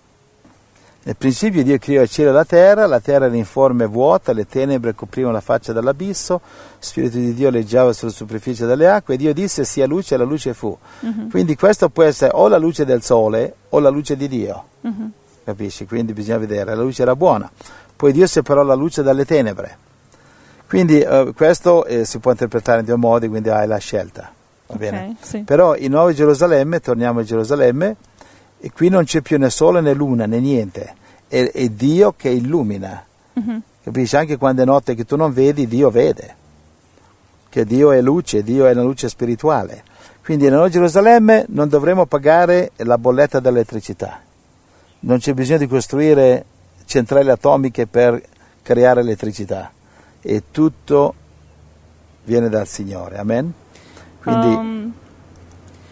Nel 1.02 1.16
principio 1.16 1.64
Dio 1.64 1.78
creò 1.78 2.02
il 2.02 2.10
cielo 2.10 2.30
e 2.30 2.34
la 2.34 2.44
terra, 2.44 2.86
la 2.86 3.00
terra 3.00 3.26
era 3.26 3.36
informe 3.36 3.86
e 3.86 3.88
vuota, 3.88 4.34
le 4.34 4.46
tenebre 4.46 4.94
coprivano 4.94 5.34
la 5.34 5.42
faccia 5.42 5.72
dell'abisso, 5.72 6.42
Spirito 6.78 7.18
di 7.18 7.34
Dio 7.34 7.50
leggiava 7.50 7.94
sulla 7.94 8.12
superficie 8.12 8.66
delle 8.66 8.90
acque 8.90 9.14
e 9.14 9.18
Dio 9.18 9.34
disse 9.34 9.64
sia 9.64 9.88
luce 9.88 10.16
e 10.16 10.18
la 10.18 10.26
luce 10.26 10.54
fu. 10.54 10.78
Uh-huh. 11.00 11.28
Quindi 11.30 11.56
questo 11.56 11.88
può 11.90 12.04
essere 12.04 12.32
o 12.34 12.50
la 12.50 12.58
luce 12.58 12.84
del 12.84 13.02
sole 13.02 13.54
o 13.70 13.80
la 13.80 13.90
luce 13.90 14.18
di 14.18 14.28
Dio. 14.28 14.64
Uh-huh. 14.82 15.12
Capisci? 15.46 15.86
Quindi 15.86 16.12
bisogna 16.12 16.38
vedere, 16.38 16.76
la 16.76 16.82
luce 16.82 17.02
era 17.02 17.16
buona. 17.16 17.50
Poi 17.96 18.12
Dio 18.12 18.28
separò 18.28 18.62
la 18.64 18.76
luce 18.76 19.02
dalle 19.02 19.26
tenebre. 19.26 19.78
Quindi 20.68 21.00
uh, 21.00 21.34
questo 21.34 21.86
eh, 21.86 22.06
si 22.06 22.20
può 22.20 22.32
interpretare 22.32 22.82
in 22.82 22.86
due 22.86 22.96
modi, 22.98 23.28
quindi 23.28 23.50
hai 23.50 23.66
la 23.66 23.78
scelta. 23.78 24.32
Va 24.68 24.76
okay, 24.76 24.90
bene? 24.92 25.16
Sì. 25.20 25.40
Però 25.40 25.76
in 25.76 25.92
Nuova 25.92 26.14
Gerusalemme, 26.14 26.80
torniamo 26.80 27.22
a 27.22 27.24
Gerusalemme, 27.24 27.96
e 28.60 28.72
qui 28.72 28.90
non 28.90 29.06
c'è 29.06 29.22
più 29.22 29.38
né 29.38 29.50
sole 29.50 29.82
né 29.82 29.94
luna 29.94 30.26
né 30.26 30.40
niente, 30.40 30.96
è, 31.28 31.52
è 31.52 31.70
Dio 31.70 32.14
che 32.16 32.30
illumina. 32.30 33.06
Uh-huh. 33.34 33.62
Capisci? 33.84 34.16
Anche 34.18 34.38
quando 34.38 34.62
è 34.62 34.66
notte 34.66 34.96
che 34.96 35.06
tu 35.06 35.16
non 35.16 35.32
vedi, 35.32 35.68
Dio 35.68 35.90
vede. 35.90 36.36
Che 37.48 37.66
Dio 37.66 37.92
è 37.92 38.02
luce, 38.02 38.44
Dio 38.44 38.66
è 38.66 38.72
una 38.72 38.84
luce 38.84 39.08
spirituale. 39.08 39.84
Quindi 40.24 40.44
nella 40.44 40.58
Nuova 40.58 40.72
Gerusalemme 40.72 41.46
non 41.48 41.70
dovremo 41.70 42.06
pagare 42.06 42.72
la 42.78 42.98
bolletta 42.98 43.40
dell'elettricità. 43.40 44.22
Non 45.02 45.18
c'è 45.18 45.34
bisogno 45.34 45.60
di 45.60 45.68
costruire 45.68 46.46
centrali 46.86 47.30
atomiche 47.30 47.88
per 47.88 48.22
creare 48.62 49.00
elettricità. 49.00 49.72
E 50.22 50.44
tutto 50.52 51.14
viene 52.26 52.50
dal 52.50 52.68
Signore. 52.68 53.18
Amen? 53.18 53.52
Quindi, 54.22 54.48
um, 54.48 54.94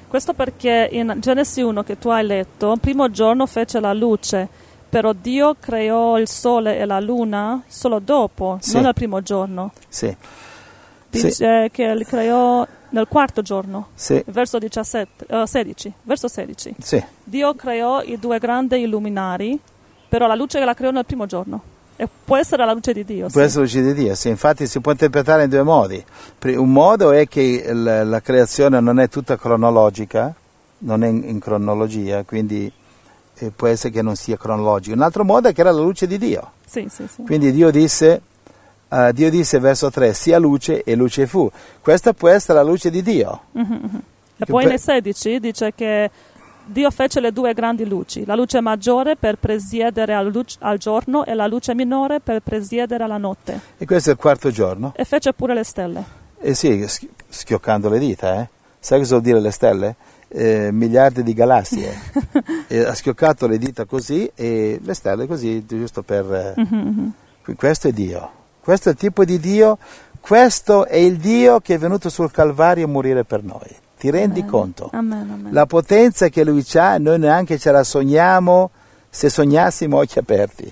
questo 0.07 0.33
perché 0.33 0.87
in 0.91 1.15
Genesi 1.19 1.61
1 1.61 1.83
che 1.83 1.97
tu 1.97 2.09
hai 2.09 2.25
letto, 2.25 2.71
il 2.73 2.79
primo 2.79 3.09
giorno 3.11 3.45
fece 3.45 3.79
la 3.79 3.93
luce, 3.93 4.47
però 4.89 5.11
Dio 5.13 5.55
creò 5.59 6.17
il 6.17 6.27
sole 6.27 6.77
e 6.79 6.85
la 6.85 6.99
luna 6.99 7.61
solo 7.67 7.99
dopo, 7.99 8.57
Sì. 8.61 8.75
non 8.75 8.85
al 8.85 8.93
primo 8.93 9.21
giorno. 9.21 9.71
sì. 9.87 10.15
Dice 11.09 11.31
Sì. 11.31 11.45
che 11.71 11.95
li 11.95 12.03
creò 12.03 12.65
nel 12.89 13.07
quarto 13.07 13.41
giorno, 13.41 13.87
Sì, 13.93 14.21
verso 14.27 14.57
17, 14.59 15.25
eh, 15.27 15.47
16, 15.47 15.91
verso 16.03 16.27
16. 16.27 16.75
sì. 16.79 17.01
Dio 17.23 17.55
creò 17.55 18.01
i 18.01 18.17
due 18.19 18.39
grandi 18.39 18.81
illuminari, 18.81 19.57
però 20.09 20.27
la 20.27 20.35
luce 20.35 20.63
la 20.63 20.73
creò 20.73 20.91
nel 20.91 21.05
primo 21.05 21.25
giorno. 21.25 21.61
E 21.99 22.07
può 22.23 22.37
essere 22.37 22.63
la 22.63 22.73
luce 22.73 22.93
di 22.93 23.03
Dio. 23.03 23.27
Può 23.27 23.41
sì. 23.41 23.47
essere 23.47 23.65
la 23.65 23.71
luce 23.71 23.81
di 23.81 23.93
Dio, 23.93 24.15
sì, 24.15 24.29
infatti 24.29 24.67
si 24.67 24.79
può 24.79 24.91
interpretare 24.91 25.43
in 25.45 25.49
due 25.49 25.63
modi. 25.63 26.03
Un 26.43 26.71
modo 26.71 27.11
è 27.11 27.27
che 27.27 27.73
la, 27.73 28.21
creazione 28.21 28.79
non 28.79 28.99
è 28.99 29.09
tutta 29.09 29.35
cronologica, 29.35 30.31
non 30.79 31.03
è 31.03 31.07
in, 31.07 31.39
cronologia, 31.39 32.23
quindi 32.23 32.71
eh, 33.39 33.49
può 33.49 33.65
essere 33.65 33.91
che 33.91 34.03
non 34.03 34.15
sia 34.15 34.37
cronologica. 34.37 34.95
Un 34.95 35.01
altro 35.01 35.23
modo 35.23 35.49
è 35.49 35.53
che 35.53 35.61
era 35.61 35.71
la 35.71 35.81
luce 35.81 36.05
di 36.05 36.19
Dio. 36.19 36.51
Sì, 36.67 36.87
sì, 36.87 37.07
sì. 37.07 37.23
Quindi 37.23 37.51
Dio 37.51 37.71
disse, 37.71 38.21
eh, 38.89 39.11
Dio 39.13 39.31
disse 39.31 39.57
verso 39.57 39.89
3, 39.89 40.13
sia 40.13 40.37
luce 40.37 40.83
e 40.83 40.93
luce 40.93 41.25
fu. 41.25 41.49
Questa 41.81 42.13
può 42.13 42.29
essere 42.29 42.59
la 42.59 42.63
luce 42.63 42.91
di 42.91 43.01
Dio. 43.01 43.41
E 43.53 44.45
Che 44.45 44.51
poi 44.51 44.61
per- 44.61 44.69
nei 44.69 44.79
16 44.79 45.39
dice 45.39 45.73
che 45.73 46.11
Dio 46.69 46.91
fece 46.91 47.19
le 47.19 47.31
due 47.31 47.53
grandi 47.53 47.85
luci, 47.85 48.25
la 48.25 48.35
luce 48.35 48.59
maggiore 48.59 49.15
per 49.15 49.37
presiedere 49.37 50.13
al, 50.13 50.27
luc- 50.29 50.57
al 50.59 50.77
giorno 50.77 51.23
e 51.25 51.33
la 51.33 51.47
luce 51.47 51.73
minore 51.73 52.19
per 52.19 52.41
presiedere 52.41 53.03
alla 53.03 53.17
notte. 53.17 53.59
E 53.77 53.85
questo 53.85 54.09
è 54.09 54.13
il 54.13 54.19
quarto 54.19 54.51
giorno. 54.51 54.93
E 54.95 55.05
fece 55.05 55.31
pure 55.33 55.53
le 55.53 55.63
stelle. 55.63 56.03
E 56.39 56.53
sì, 56.53 56.85
schi- 56.87 57.09
schioccando 57.29 57.89
le 57.89 57.99
dita, 57.99 58.41
eh. 58.41 58.49
Sai 58.79 58.99
cosa 58.99 59.11
vuol 59.11 59.21
dire 59.23 59.39
le 59.39 59.51
stelle? 59.51 59.95
Eh, 60.27 60.69
miliardi 60.71 61.23
di 61.23 61.33
galassie. 61.33 61.93
ha 62.85 62.93
schioccato 62.93 63.47
le 63.47 63.57
dita 63.57 63.85
così 63.85 64.29
e 64.35 64.79
le 64.83 64.93
stelle 64.93 65.25
così, 65.25 65.65
giusto 65.65 66.03
per... 66.03 66.55
eh, 66.55 67.11
qui- 67.43 67.55
Questo 67.55 67.87
è 67.87 67.91
Dio. 67.91 68.29
Questo 68.61 68.89
è 68.89 68.91
il 68.91 68.97
tipo 68.97 69.23
di 69.23 69.39
Dio. 69.39 69.77
Questo 70.19 70.85
è 70.85 70.97
il 70.97 71.15
Dio 71.15 71.61
che 71.61 71.75
è 71.75 71.77
venuto 71.77 72.09
sul 72.09 72.29
Calvario 72.31 72.85
a 72.85 72.89
morire 72.89 73.23
per 73.23 73.43
noi. 73.43 73.73
Ti 73.97 74.09
rendi 74.11 74.39
Amen. 74.41 74.51
conto? 74.51 74.89
Amen, 74.93 75.29
amen. 75.31 75.53
La 75.53 75.65
potenza 75.65 76.29
che 76.29 76.43
Lui 76.43 76.63
ha, 76.75 76.97
noi 76.97 77.17
neanche 77.19 77.57
ce 77.57 77.71
la 77.71 77.83
sogniamo 77.83 78.69
se 79.09 79.29
sognassimo 79.29 79.97
occhi 79.97 80.19
aperti. 80.19 80.71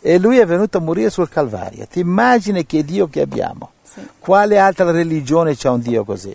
E 0.00 0.18
Lui 0.18 0.38
è 0.38 0.46
venuto 0.46 0.78
a 0.78 0.80
morire 0.80 1.10
sul 1.10 1.28
Calvario. 1.28 1.86
Ti 1.86 2.00
immagini 2.00 2.64
che 2.64 2.84
Dio 2.84 3.08
che 3.08 3.20
abbiamo? 3.20 3.72
Sì. 3.82 4.00
Quale 4.18 4.58
altra 4.58 4.90
religione 4.90 5.54
c'ha 5.56 5.70
un 5.70 5.80
Dio 5.80 6.04
così? 6.04 6.34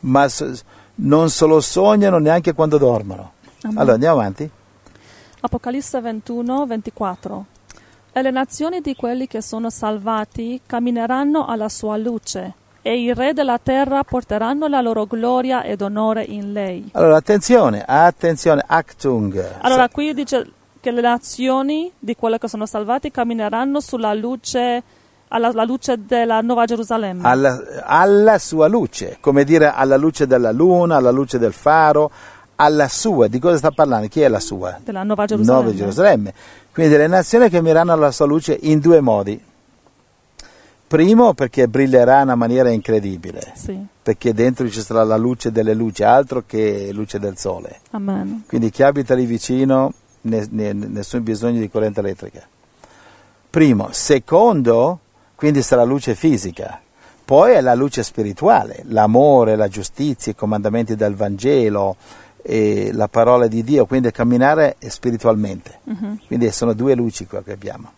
Ma 0.00 0.26
non 0.96 1.30
se 1.30 1.46
lo 1.46 1.60
sognano 1.60 2.18
neanche 2.18 2.54
quando 2.54 2.78
dormono. 2.78 3.32
Allora 3.74 3.94
andiamo 3.94 4.18
avanti. 4.18 4.50
Apocalisse 5.40 6.00
21, 6.00 6.66
24. 6.66 7.44
E 8.12 8.22
le 8.22 8.30
nazioni 8.30 8.80
di 8.80 8.94
quelli 8.94 9.26
che 9.26 9.42
sono 9.42 9.70
salvati 9.70 10.60
cammineranno 10.64 11.46
alla 11.46 11.68
sua 11.68 11.96
luce, 11.96 12.54
e 12.86 13.00
i 13.00 13.14
re 13.14 13.32
della 13.32 13.58
terra 13.58 14.04
porteranno 14.04 14.68
la 14.68 14.82
loro 14.82 15.06
gloria 15.06 15.64
ed 15.64 15.80
onore 15.80 16.22
in 16.22 16.52
lei. 16.52 16.90
Allora 16.92 17.16
attenzione, 17.16 17.82
attenzione, 17.82 18.62
Achtung. 18.66 19.42
Allora 19.62 19.88
qui 19.88 20.12
dice 20.12 20.46
che 20.80 20.90
le 20.90 21.00
nazioni 21.00 21.90
di 21.98 22.14
quelli 22.14 22.36
che 22.36 22.46
sono 22.46 22.66
salvati 22.66 23.10
cammineranno 23.10 23.80
sulla 23.80 24.12
luce, 24.12 24.82
alla 25.28 25.50
la 25.54 25.64
luce 25.64 26.04
della 26.04 26.42
Nuova 26.42 26.66
Gerusalemme. 26.66 27.26
alla, 27.26 27.58
alla 27.84 28.38
sua 28.38 28.66
luce, 28.66 29.16
come 29.18 29.44
dire 29.44 29.72
alla 29.72 29.96
luce 29.96 30.26
della 30.26 30.52
luna, 30.52 30.96
alla 30.96 31.10
luce 31.10 31.38
del 31.38 31.54
faro, 31.54 32.10
alla 32.56 32.88
sua. 32.88 33.28
Di 33.28 33.38
cosa 33.38 33.56
sta 33.56 33.70
parlando? 33.70 34.08
Chi 34.08 34.20
è 34.20 34.28
la 34.28 34.40
sua? 34.40 34.78
della 34.84 35.04
Nuova 35.04 35.24
Gerusalemme. 35.24 35.62
Nuova 35.62 35.74
Gerusalemme. 35.74 36.34
Quindi 36.70 36.98
le 36.98 37.06
nazioni 37.06 37.48
cammineranno 37.48 37.92
alla 37.92 38.10
sua 38.10 38.26
luce 38.26 38.58
in 38.60 38.78
due 38.78 39.00
modi. 39.00 39.52
Primo 40.94 41.34
perché 41.34 41.66
brillerà 41.66 42.18
in 42.18 42.22
una 42.26 42.34
maniera 42.36 42.70
incredibile, 42.70 43.50
Sì, 43.56 43.76
perché 44.00 44.32
dentro 44.32 44.70
ci 44.70 44.80
sarà 44.80 45.02
la 45.02 45.16
luce 45.16 45.50
delle 45.50 45.74
luci, 45.74 46.04
altro 46.04 46.44
che 46.46 46.90
luce 46.92 47.18
del 47.18 47.36
sole. 47.36 47.80
amen. 47.90 48.44
Quindi 48.46 48.70
chi 48.70 48.84
abita 48.84 49.12
lì 49.16 49.26
vicino, 49.26 49.92
ne- 50.20 50.46
ne- 50.50 50.72
nessun 50.72 51.24
bisogno 51.24 51.58
di 51.58 51.68
corrente 51.68 51.98
elettrica. 51.98 52.46
Primo. 53.50 53.88
Secondo, 53.90 55.00
quindi 55.34 55.62
sarà 55.62 55.82
luce 55.82 56.14
fisica. 56.14 56.80
Poi 57.24 57.54
è 57.54 57.60
la 57.60 57.74
luce 57.74 58.04
spirituale, 58.04 58.84
l'amore, 58.84 59.56
la 59.56 59.66
giustizia, 59.66 60.30
i 60.30 60.36
comandamenti 60.36 60.94
del 60.94 61.16
Vangelo, 61.16 61.96
la 62.44 63.08
parola 63.08 63.48
di 63.48 63.64
Dio, 63.64 63.84
quindi 63.86 64.12
camminare 64.12 64.76
spiritualmente. 64.78 65.80
Mhm. 65.82 66.20
Quindi 66.28 66.52
sono 66.52 66.72
due 66.72 66.94
luci 66.94 67.26
qua 67.26 67.42
che 67.42 67.50
abbiamo. 67.50 67.90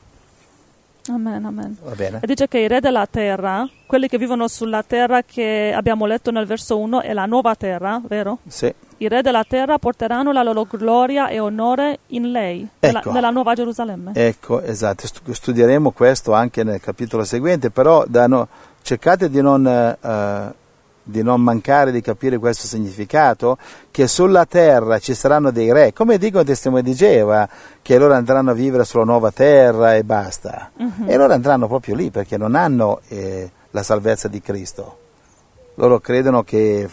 Amen, 1.08 1.44
amen. 1.44 1.76
Va 1.82 1.94
bene? 1.94 2.18
E 2.22 2.26
dice 2.26 2.48
che 2.48 2.58
i 2.58 2.68
re 2.68 2.80
della 2.80 3.06
terra, 3.06 3.68
quelli 3.86 4.08
che 4.08 4.18
vivono 4.18 4.48
sulla 4.48 4.82
terra 4.82 5.22
che 5.22 5.72
abbiamo 5.74 6.06
letto 6.06 6.30
nel 6.30 6.46
verso 6.46 6.78
1, 6.78 7.02
è 7.02 7.12
la 7.12 7.26
nuova 7.26 7.54
terra, 7.54 8.00
vero? 8.06 8.38
Sì. 8.46 8.72
I 8.98 9.08
re 9.08 9.22
della 9.22 9.44
terra 9.44 9.78
porteranno 9.78 10.32
la 10.32 10.42
loro 10.42 10.66
gloria 10.70 11.28
e 11.28 11.38
onore 11.38 11.98
in 12.08 12.30
lei, 12.30 12.66
nella, 12.80 12.98
Ecco. 13.00 13.12
nella 13.12 13.30
nuova 13.30 13.54
Gerusalemme. 13.54 14.12
Ecco, 14.14 14.62
esatto, 14.62 15.06
Stu- 15.06 15.32
studieremo 15.32 15.90
questo 15.90 16.32
anche 16.32 16.64
nel 16.64 16.80
capitolo 16.80 17.24
seguente, 17.24 17.70
però 17.70 18.04
no- 18.08 18.48
cercate 18.82 19.28
di 19.28 19.40
non, 19.42 19.66
eh, 19.66 20.54
di 21.08 21.22
non 21.22 21.40
mancare 21.40 21.92
di 21.92 22.00
capire 22.00 22.36
questo 22.38 22.66
significato, 22.66 23.56
che 23.92 24.08
sulla 24.08 24.44
terra 24.44 24.98
ci 24.98 25.14
saranno 25.14 25.52
dei 25.52 25.72
re, 25.72 25.92
come 25.92 26.18
dicono 26.18 26.42
i 26.42 26.46
testimoni 26.46 26.82
di 26.82 26.94
Geova, 26.94 27.48
che 27.80 27.96
loro 27.96 28.14
andranno 28.14 28.50
a 28.50 28.54
vivere 28.54 28.84
sulla 28.84 29.04
nuova 29.04 29.30
terra 29.30 29.94
e 29.94 30.02
basta. 30.02 30.72
E 31.06 31.16
loro 31.16 31.32
andranno 31.32 31.68
proprio 31.68 31.94
lì 31.94 32.10
perché 32.10 32.36
non 32.36 32.56
hanno 32.56 33.00
eh, 33.08 33.48
la 33.70 33.82
salvezza 33.84 34.26
di 34.26 34.40
Cristo. 34.40 34.98
Loro 35.74 36.00
credono 36.00 36.42
che 36.42 36.88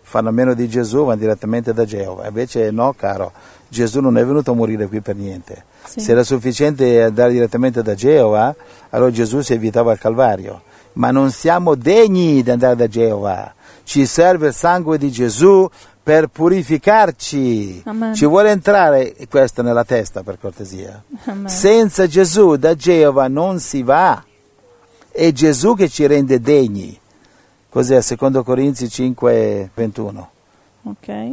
fanno 0.00 0.30
a 0.30 0.32
meno 0.32 0.54
di 0.54 0.68
Gesù, 0.68 1.04
vanno 1.04 1.20
direttamente 1.20 1.74
da 1.74 1.84
Geova. 1.84 2.26
Invece 2.26 2.70
no, 2.70 2.94
caro, 2.94 3.32
Gesù 3.68 4.00
non 4.00 4.16
è 4.16 4.24
venuto 4.24 4.52
a 4.52 4.54
morire 4.54 4.86
qui 4.86 5.00
per 5.00 5.16
niente. 5.16 5.64
Sì. 5.84 6.00
Se 6.00 6.12
era 6.12 6.24
sufficiente 6.24 7.02
andare 7.02 7.32
direttamente 7.32 7.82
da 7.82 7.94
Geova, 7.94 8.54
allora 8.90 9.10
Gesù 9.10 9.40
si 9.40 9.52
evitava 9.52 9.92
il 9.92 9.98
Calvario. 9.98 10.62
Ma 11.00 11.10
non 11.10 11.30
siamo 11.30 11.76
degni 11.76 12.42
di 12.42 12.50
andare 12.50 12.76
da 12.76 12.86
Geova. 12.86 13.54
Ci 13.84 14.04
serve 14.04 14.48
il 14.48 14.54
sangue 14.54 14.98
di 14.98 15.10
Gesù 15.10 15.66
per 16.02 16.26
purificarci. 16.26 17.80
Amen. 17.86 18.14
Ci 18.14 18.26
vuole 18.26 18.50
entrare 18.50 19.16
questo 19.30 19.62
nella 19.62 19.84
testa, 19.84 20.22
per 20.22 20.38
cortesia. 20.38 21.02
Amen. 21.24 21.48
Senza 21.48 22.06
Gesù 22.06 22.56
da 22.56 22.74
Geova 22.74 23.28
non 23.28 23.60
si 23.60 23.82
va. 23.82 24.22
È 25.10 25.32
Gesù 25.32 25.74
che 25.74 25.88
ci 25.88 26.06
rende 26.06 26.38
degni. 26.38 27.00
Cos'è? 27.70 28.02
Secondo 28.02 28.44
Corinzi 28.44 28.90
5, 28.90 29.70
21. 29.72 30.30
Ok. 30.82 31.30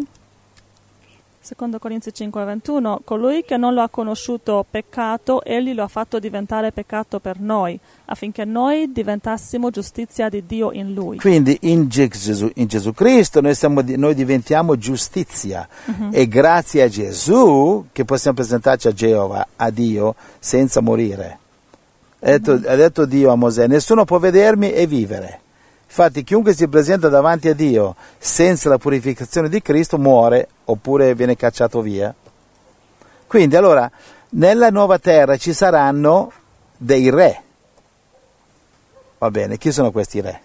Secondo 1.47 1.79
Corinzi 1.79 2.13
5, 2.13 2.43
21. 2.43 3.03
Colui 3.05 3.45
che 3.45 3.55
non 3.55 3.73
lo 3.73 3.81
ha 3.81 3.87
conosciuto 3.87 4.65
peccato, 4.69 5.41
egli 5.45 5.73
lo 5.73 5.83
ha 5.83 5.87
fatto 5.87 6.19
diventare 6.19 6.73
peccato 6.73 7.21
per 7.21 7.39
noi, 7.39 7.79
affinché 8.07 8.43
noi 8.43 8.91
diventassimo 8.91 9.69
giustizia 9.69 10.27
di 10.27 10.45
Dio 10.45 10.73
in 10.73 10.93
lui. 10.93 11.15
Quindi 11.19 11.57
in 11.61 11.87
Gesù, 11.87 12.51
in 12.55 12.67
Gesù 12.67 12.91
Cristo 12.91 13.39
noi, 13.39 13.55
siamo 13.55 13.81
noi 13.81 14.13
diventiamo 14.13 14.75
giustizia 14.75 15.65
e 16.11 16.27
grazie 16.27 16.81
a 16.81 16.89
Gesù 16.89 17.85
che 17.93 18.03
possiamo 18.03 18.35
presentarci 18.35 18.89
a 18.89 18.91
Geova, 18.91 19.47
a 19.55 19.69
Dio, 19.69 20.15
senza 20.39 20.81
morire. 20.81 21.39
Ha 22.19 22.37
detto, 22.37 22.51
ha 22.51 22.75
detto 22.75 23.05
Dio 23.05 23.31
a 23.31 23.35
Mosè, 23.35 23.67
nessuno 23.67 24.03
può 24.03 24.19
vedermi 24.19 24.73
e 24.73 24.85
vivere. 24.85 25.39
Infatti 25.99 26.23
chiunque 26.23 26.53
si 26.53 26.67
presenta 26.67 27.09
davanti 27.09 27.47
a 27.47 27.55
Dio 27.55 27.95
senza 28.19 28.69
la 28.69 28.77
purificazione 28.77 29.49
di 29.49 29.63
Cristo 29.63 29.97
muore 29.97 30.47
oppure 30.65 31.15
viene 31.15 31.35
cacciato 31.35 31.81
via. 31.81 32.13
Quindi 33.25 33.55
allora 33.55 33.89
nella 34.29 34.69
nuova 34.69 34.99
terra 34.99 35.37
ci 35.37 35.53
saranno 35.53 36.31
dei 36.77 37.09
re. 37.09 37.41
Va 39.17 39.31
bene, 39.31 39.57
chi 39.57 39.71
sono 39.71 39.89
questi 39.89 40.21
re? 40.21 40.41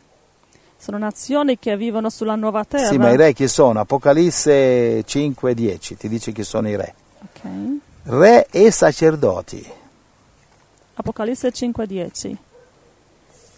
Sono 0.78 0.96
nazioni 0.96 1.58
che 1.58 1.76
vivono 1.76 2.08
sulla 2.08 2.34
nuova 2.34 2.64
terra. 2.64 2.86
Sì, 2.86 2.96
ma 2.96 3.10
i 3.10 3.16
re 3.16 3.34
chi 3.34 3.46
sono? 3.46 3.80
Apocalisse 3.80 5.02
5, 5.04 5.52
10 5.52 5.96
ti 5.98 6.08
dice 6.08 6.32
chi 6.32 6.44
sono 6.44 6.70
i 6.70 6.76
re. 6.76 6.94
Ok. 7.18 7.50
Re 8.04 8.46
e 8.50 8.70
sacerdoti. 8.70 9.70
Apocalisse 10.94 11.52
5, 11.52 11.86
10. 11.86 12.38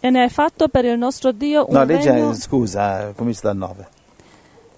E 0.04 0.10
ne 0.10 0.20
hai 0.20 0.28
fatto 0.28 0.68
per 0.68 0.84
il 0.84 0.98
nostro 0.98 1.32
Dio 1.32 1.64
un 1.66 1.76
No, 1.76 1.82
legge, 1.82 2.10
regno... 2.10 2.34
scusa, 2.34 3.14
comincia 3.16 3.40
dal 3.44 3.56
9. 3.56 3.88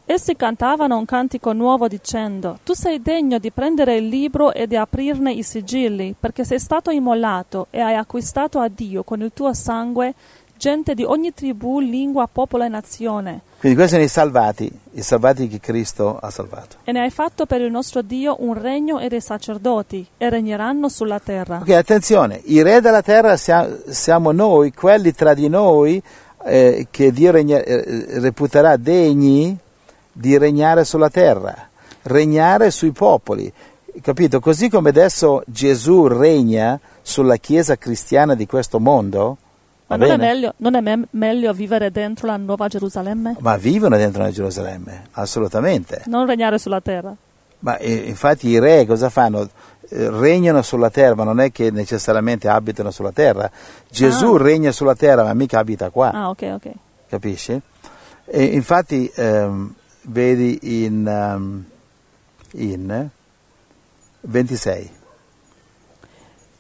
Essi 0.05 0.37
cantavano 0.37 0.97
un 0.97 1.05
cantico 1.05 1.53
nuovo 1.53 1.89
dicendo, 1.89 2.61
Tu 2.63 2.75
sei 2.75 3.03
degno 3.03 3.41
di 3.41 3.51
prendere 3.51 3.97
il 3.97 4.07
libro 4.07 4.53
e 4.53 4.69
di 4.69 4.77
aprirne 4.77 5.33
i 5.33 5.43
sigilli, 5.43 6.15
perché 6.17 6.45
sei 6.45 6.61
stato 6.61 6.93
immolato 6.93 7.67
e 7.71 7.81
hai 7.81 7.97
acquistato 7.97 8.61
a 8.61 8.69
Dio 8.69 9.03
con 9.03 9.21
il 9.21 9.33
tuo 9.35 9.53
sangue 9.53 10.15
gente 10.57 10.95
di 10.95 11.03
ogni 11.03 11.35
tribù, 11.35 11.81
lingua, 11.81 12.29
popolo 12.31 12.63
e 12.63 12.69
nazione. 12.69 13.41
Quindi 13.67 13.83
questi 13.83 13.97
sono 13.97 14.07
i 14.07 14.31
salvati, 14.31 14.71
i 14.93 15.03
salvati 15.03 15.49
che 15.49 15.59
Cristo 15.59 16.17
ha 16.21 16.31
salvato. 16.31 16.77
E 16.85 16.93
ne 16.93 17.01
hai 17.01 17.11
fatto 17.11 17.47
per 17.47 17.61
il 17.61 17.71
nostro 17.73 18.01
Dio 18.01 18.37
un 18.39 18.55
regno 18.55 19.01
e 19.01 19.09
dei 19.09 19.21
sacerdoti, 19.21 20.07
e 20.17 20.31
regneranno 20.31 20.89
sulla 20.89 21.19
terra. 21.19 21.59
Ok, 21.63 21.71
attenzione, 21.71 22.41
i 22.45 22.63
re 22.63 22.81
della 22.81 23.03
terra 23.03 23.37
sia- 23.37 23.69
siamo 23.89 24.31
noi, 24.31 24.73
quelli 24.73 25.13
tra 25.13 25.35
di 25.35 25.49
noi 25.49 26.01
eh, 26.45 26.87
che 26.93 27.11
Dio 27.11 27.33
regna- 27.33 27.61
eh, 27.61 28.21
reputerà 28.21 28.77
degni 28.77 29.59
di 30.13 30.39
regnare 30.39 30.85
sulla 30.85 31.11
terra, 31.11 31.69
regnare 32.03 32.71
sui 32.71 32.93
popoli. 32.93 33.53
capito? 34.01 34.39
Così 34.39 34.69
come 34.69 34.91
adesso 34.91 35.43
Gesù 35.47 36.07
regna 36.07 36.79
sulla 37.03 37.37
Chiesa 37.39 37.77
cristiana 37.77 38.37
di 38.37 38.47
questo 38.47 38.79
mondo, 38.79 39.39
Ma 39.89 39.97
non 39.97 40.11
è, 40.11 40.17
meglio, 40.17 40.53
non 40.59 40.75
è 40.75 40.81
me- 40.81 41.07
meglio 41.11 41.53
vivere 41.53 41.91
dentro 41.93 42.27
la 42.27 42.37
nuova 42.37 42.67
Gerusalemme? 42.67 43.37
ma 43.39 43.57
vivono 43.57 43.97
dentro 43.97 44.23
la 44.23 44.31
Gerusalemme, 44.33 45.07
assolutamente. 45.13 46.03
Non 46.07 46.27
regnare 46.27 46.59
sulla 46.59 46.81
terra. 46.81 47.15
Ma 47.61 47.77
eh, 47.79 47.93
infatti 47.95 48.49
i 48.49 48.59
re 48.59 48.85
cosa 48.85 49.09
fanno? 49.11 49.49
Eh, 49.89 50.11
Regnano 50.11 50.63
sulla 50.63 50.91
terra, 50.91 51.15
ma 51.15 51.23
non 51.25 51.39
è 51.41 51.53
che 51.53 51.71
necessariamente 51.71 52.49
abitano 52.49 52.91
sulla 52.91 53.13
terra. 53.13 53.49
Gesù 53.89 54.35
Ah. 54.35 54.43
regna 54.43 54.73
sulla 54.73 54.95
terra, 54.97 55.23
ma 55.23 55.33
mica 55.35 55.61
abita 55.61 55.91
qua, 55.91 56.11
Ah, 56.11 56.29
ok, 56.31 56.43
ok. 56.55 56.71
capisci? 57.09 57.61
E 58.25 58.43
infatti 58.45 59.09
ehm, 59.15 59.73
vedi 60.03 60.59
in, 60.85 61.07
ehm, 61.07 61.65
in 62.55 63.09
26. 64.23 64.91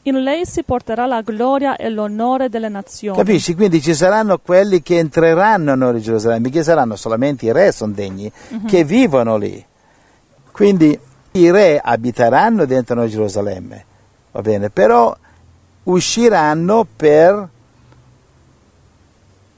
In 0.06 0.22
lei 0.22 0.46
si 0.46 0.62
porterà 0.62 1.04
la 1.06 1.20
gloria 1.20 1.74
e 1.74 1.88
l'onore 1.90 2.48
delle 2.48 2.68
nazioni. 2.68 3.16
Capisci? 3.16 3.56
Quindi 3.56 3.82
ci 3.82 3.92
saranno 3.92 4.38
quelli 4.38 4.80
che 4.80 4.98
entreranno 4.98 5.74
nella 5.74 5.98
Gerusalemme, 5.98 6.48
che 6.48 6.62
saranno 6.62 6.94
solamente 6.94 7.46
i 7.46 7.52
re 7.52 7.72
sono 7.72 7.92
degni, 7.92 8.30
che 8.68 8.84
vivono 8.84 9.36
lì. 9.36 9.64
Quindi 10.52 10.96
i 11.32 11.50
re 11.50 11.80
abiteranno 11.82 12.66
dentro 12.66 12.94
la 12.94 13.08
Gerusalemme, 13.08 13.84
va 14.30 14.42
bene? 14.42 14.70
Però 14.70 15.14
usciranno 15.82 16.86
per, 16.94 17.48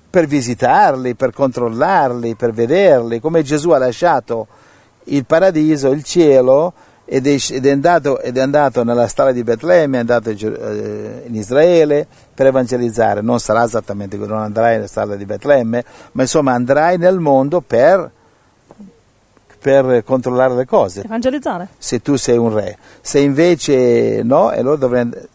per 0.08 0.26
visitarli, 0.26 1.14
per 1.14 1.30
controllarli, 1.30 2.36
per 2.36 2.52
vederli, 2.52 3.20
come 3.20 3.42
Gesù 3.42 3.68
ha 3.70 3.78
lasciato 3.78 4.46
il 5.04 5.26
paradiso, 5.26 5.90
il 5.90 6.02
cielo, 6.04 6.72
ed 7.10 7.26
è, 7.26 7.36
ed 7.52 7.64
è 7.64 7.70
andato, 7.70 8.20
ed 8.20 8.36
è 8.36 8.40
andato 8.40 8.84
nella 8.84 9.08
strada 9.08 9.32
di 9.32 9.42
Betlemme, 9.42 9.96
è 9.96 10.00
andato 10.00 10.28
in 10.28 10.36
eh, 10.36 11.22
in 11.26 11.34
Israele 11.34 12.06
per 12.34 12.46
evangelizzare. 12.46 13.22
Non 13.22 13.40
sarà 13.40 13.64
esattamente 13.64 14.18
così, 14.18 14.28
non 14.28 14.40
andrai 14.40 14.74
nella 14.74 14.86
strada 14.86 15.16
di 15.16 15.24
Betlemme, 15.24 15.84
ma 16.12 16.22
insomma 16.22 16.52
andrai 16.52 16.98
nel 16.98 17.18
mondo 17.18 17.62
per, 17.62 18.10
per 19.58 20.04
controllare 20.04 20.54
le 20.54 20.66
cose 20.66 21.02
Evangelizzare. 21.02 21.68
se 21.78 22.02
tu 22.02 22.16
sei 22.16 22.36
un 22.36 22.52
re. 22.52 22.76
Se 23.00 23.18
invece 23.20 24.22
no, 24.22 24.52
e 24.52 24.60
allora 24.60 25.00
and- 25.00 25.28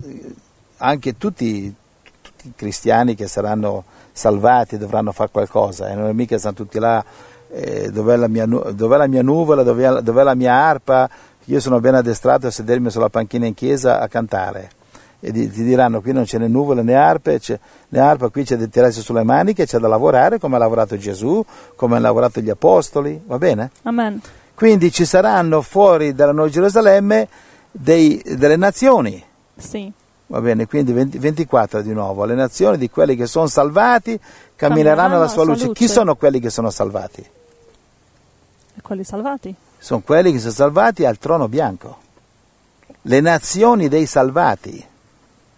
anche 0.77 1.17
tutti, 1.17 1.73
tutti 2.21 2.47
i 2.49 2.53
cristiani 2.55 3.15
che 3.15 3.27
saranno 3.27 3.83
salvati 4.11 4.77
dovranno 4.77 5.11
fare 5.11 5.31
qualcosa, 5.31 5.89
e 5.89 5.95
non 5.95 6.07
è 6.07 6.11
mica 6.11 6.37
stanno 6.37 6.53
tutti 6.53 6.77
là, 6.77 7.03
eh, 7.51 7.89
dov'è, 7.91 8.15
la 8.15 8.27
mia, 8.27 8.45
dov'è 8.45 8.97
la 8.97 9.07
mia 9.07 9.21
nuvola, 9.21 9.63
dov'è, 9.63 10.01
dov'è 10.01 10.23
la 10.23 10.35
mia 10.35 10.53
arpa, 10.53 11.09
io 11.45 11.59
sono 11.59 11.79
ben 11.79 11.95
addestrato 11.95 12.47
a 12.47 12.51
sedermi 12.51 12.89
sulla 12.89 13.09
panchina 13.09 13.45
in 13.45 13.53
chiesa 13.53 13.99
a 13.99 14.07
cantare. 14.07 14.69
E 15.19 15.31
ti 15.31 15.47
diranno 15.63 16.01
qui 16.01 16.11
non 16.11 16.25
c'è 16.25 16.37
né 16.37 16.47
nuvole 16.49 16.81
né 16.83 16.95
arpe, 16.95 17.39
né 17.89 17.99
arpa, 17.99 18.27
qui 18.27 18.43
c'è 18.43 18.57
da 18.57 18.65
tirarsi 18.67 19.01
sulle 19.01 19.23
maniche, 19.23 19.65
c'è 19.65 19.77
da 19.79 19.87
lavorare 19.87 20.37
come 20.37 20.55
ha 20.55 20.59
lavorato 20.59 20.97
Gesù, 20.97 21.43
come 21.75 21.95
hanno 21.95 22.03
lavorato 22.03 22.41
gli 22.41 22.49
apostoli, 22.49 23.21
va 23.25 23.37
bene? 23.37 23.71
Amen. 23.83 24.19
Quindi 24.53 24.91
ci 24.91 25.05
saranno 25.05 25.61
fuori 25.61 26.13
dalla 26.13 26.33
Nuova 26.33 26.49
Gerusalemme 26.49 27.27
dei- 27.71 28.21
delle 28.35 28.57
nazioni, 28.57 29.23
Sì. 29.55 29.89
va 30.27 30.41
bene? 30.41 30.67
Quindi 30.67 30.91
20 30.91 31.17
24 31.17 31.81
di 31.81 31.93
nuovo, 31.93 32.25
le 32.25 32.35
nazioni 32.35 32.77
di 32.77 32.89
quelli 32.89 33.15
che 33.15 33.25
sono 33.25 33.47
salvati 33.47 34.19
cammineranno 34.57 35.15
alla 35.15 35.29
sua 35.29 35.45
luce. 35.45 35.71
Chi 35.71 35.87
sono 35.87 36.15
quelli 36.15 36.41
che 36.41 36.49
sono 36.49 36.69
salvati? 36.69 37.21
E 38.75 38.81
quelli 38.81 39.03
salvati. 39.05 39.55
Sono 39.83 39.99
quelli 39.99 40.31
che 40.31 40.39
sono 40.39 40.53
salvati 40.53 41.03
al 41.03 41.17
trono 41.17 41.49
bianco. 41.49 41.97
Le 43.01 43.19
nazioni 43.19 43.89
dei 43.89 44.05
salvati. 44.05 44.81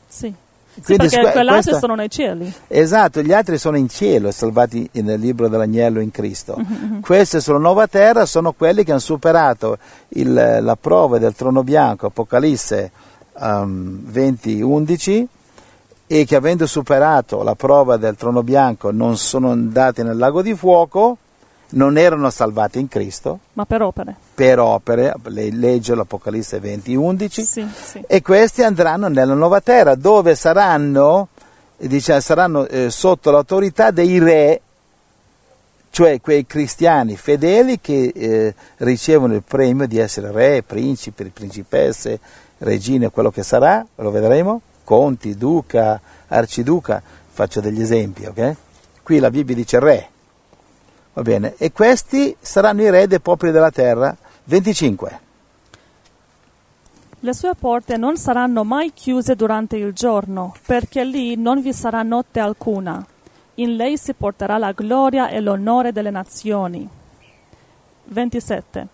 Sì. 0.08 0.34
Sì, 0.74 0.82
Quindi 0.82 1.04
perché 1.08 1.22
que- 1.22 1.32
quell'altro 1.32 1.62
questa- 1.62 1.80
sono 1.80 1.94
nei 1.94 2.10
cieli. 2.10 2.52
Esatto, 2.68 3.22
gli 3.22 3.32
altri 3.32 3.60
sono 3.60 3.78
in 3.78 3.88
cielo, 3.88 4.32
salvati 4.32 4.90
nel 4.94 5.20
libro 5.20 5.48
dell'agnello 5.48 6.00
in 6.00 6.10
Cristo. 6.10 6.58
Questi 7.02 7.40
sulla 7.40 7.60
nuova 7.60 7.86
terra 7.88 8.26
sono 8.26 8.52
quelli 8.52 8.84
che 8.84 8.90
hanno 8.92 9.00
superato 9.00 9.78
il- 10.10 10.34
la 10.60 10.76
prova 10.76 11.20
del 11.20 11.36
trono 11.36 11.64
bianco, 11.64 12.08
Apocalisse 12.08 12.92
um, 13.34 14.00
20, 14.06 14.60
11, 14.62 15.28
e 16.08 16.26
che 16.26 16.36
avendo 16.36 16.66
superato 16.66 17.44
la 17.44 17.56
prova 17.56 17.96
del 17.98 18.16
trono 18.16 18.42
bianco 18.44 18.92
non 18.92 19.18
sono 19.18 19.52
andati 19.52 20.02
nel 20.04 20.18
lago 20.18 20.42
di 20.42 20.56
fuoco, 20.56 21.18
non 21.70 21.98
erano 21.98 22.30
salvati 22.30 22.80
in 22.80 22.88
Cristo 22.88 23.40
Ma 23.54 23.66
per 23.66 23.82
opere. 23.82 24.16
per 24.34 24.60
opere, 24.60 25.14
legge 25.24 25.96
l'Apocalisse 25.96 26.60
20, 26.60 26.96
11, 26.96 27.44
Sì, 27.44 27.68
sì. 27.74 28.04
e 28.08 28.22
questi 28.22 28.64
andranno 28.64 29.08
nella 29.08 29.34
nuova 29.34 29.62
terra 29.62 29.96
dove 29.96 30.36
saranno, 30.36 31.30
dice, 31.78 32.22
saranno 32.22 32.68
eh, 32.68 32.90
sotto 32.90 33.32
l'autorità 33.32 33.92
dei 33.92 34.20
re, 34.20 34.62
cioè 35.90 36.20
quei 36.22 36.46
cristiani 36.46 37.16
fedeli 37.16 37.80
che 37.80 38.12
eh, 38.14 38.54
ricevono 38.78 39.34
il 39.34 39.44
premio 39.44 39.88
di 39.88 39.98
essere 39.98 40.32
re, 40.32 40.62
principi, 40.64 41.26
principesse, 41.26 42.20
regine, 42.60 43.10
quello 43.10 43.32
che 43.32 43.44
sarà, 43.44 43.86
lo 43.96 44.12
vedremo, 44.12 44.62
conti, 44.84 45.36
duca, 45.36 46.00
arciduca, 46.28 47.02
faccio 47.28 47.60
degli 47.62 47.82
esempi, 47.82 48.26
ok? 48.26 48.56
Qui 49.04 49.20
la 49.20 49.30
Bibbia 49.30 49.56
dice 49.56 49.80
re, 49.80 50.10
va 51.16 51.22
bene, 51.22 51.56
e 51.58 51.72
questi 51.72 52.36
saranno 52.40 52.82
i 52.82 52.90
re 52.90 53.08
dei 53.08 53.22
popoli 53.22 53.52
della 53.52 53.72
terra, 53.72 54.16
25. 54.44 55.20
Le 57.22 57.34
sue 57.34 57.56
porte 57.56 57.96
non 57.98 58.18
saranno 58.18 58.64
mai 58.64 58.92
chiuse 58.94 59.36
durante 59.36 59.78
il 59.78 59.94
giorno, 59.94 60.54
perché 60.68 61.04
lì 61.04 61.36
non 61.36 61.62
vi 61.62 61.74
sarà 61.74 62.04
notte 62.04 62.40
alcuna. 62.40 63.04
In 63.56 63.76
lei 63.78 63.98
si 63.98 64.14
porterà 64.14 64.58
la 64.58 64.74
gloria 64.74 65.30
e 65.30 65.40
l'onore 65.40 65.94
delle 65.94 66.12
nazioni. 66.12 66.88
27. 68.04 68.88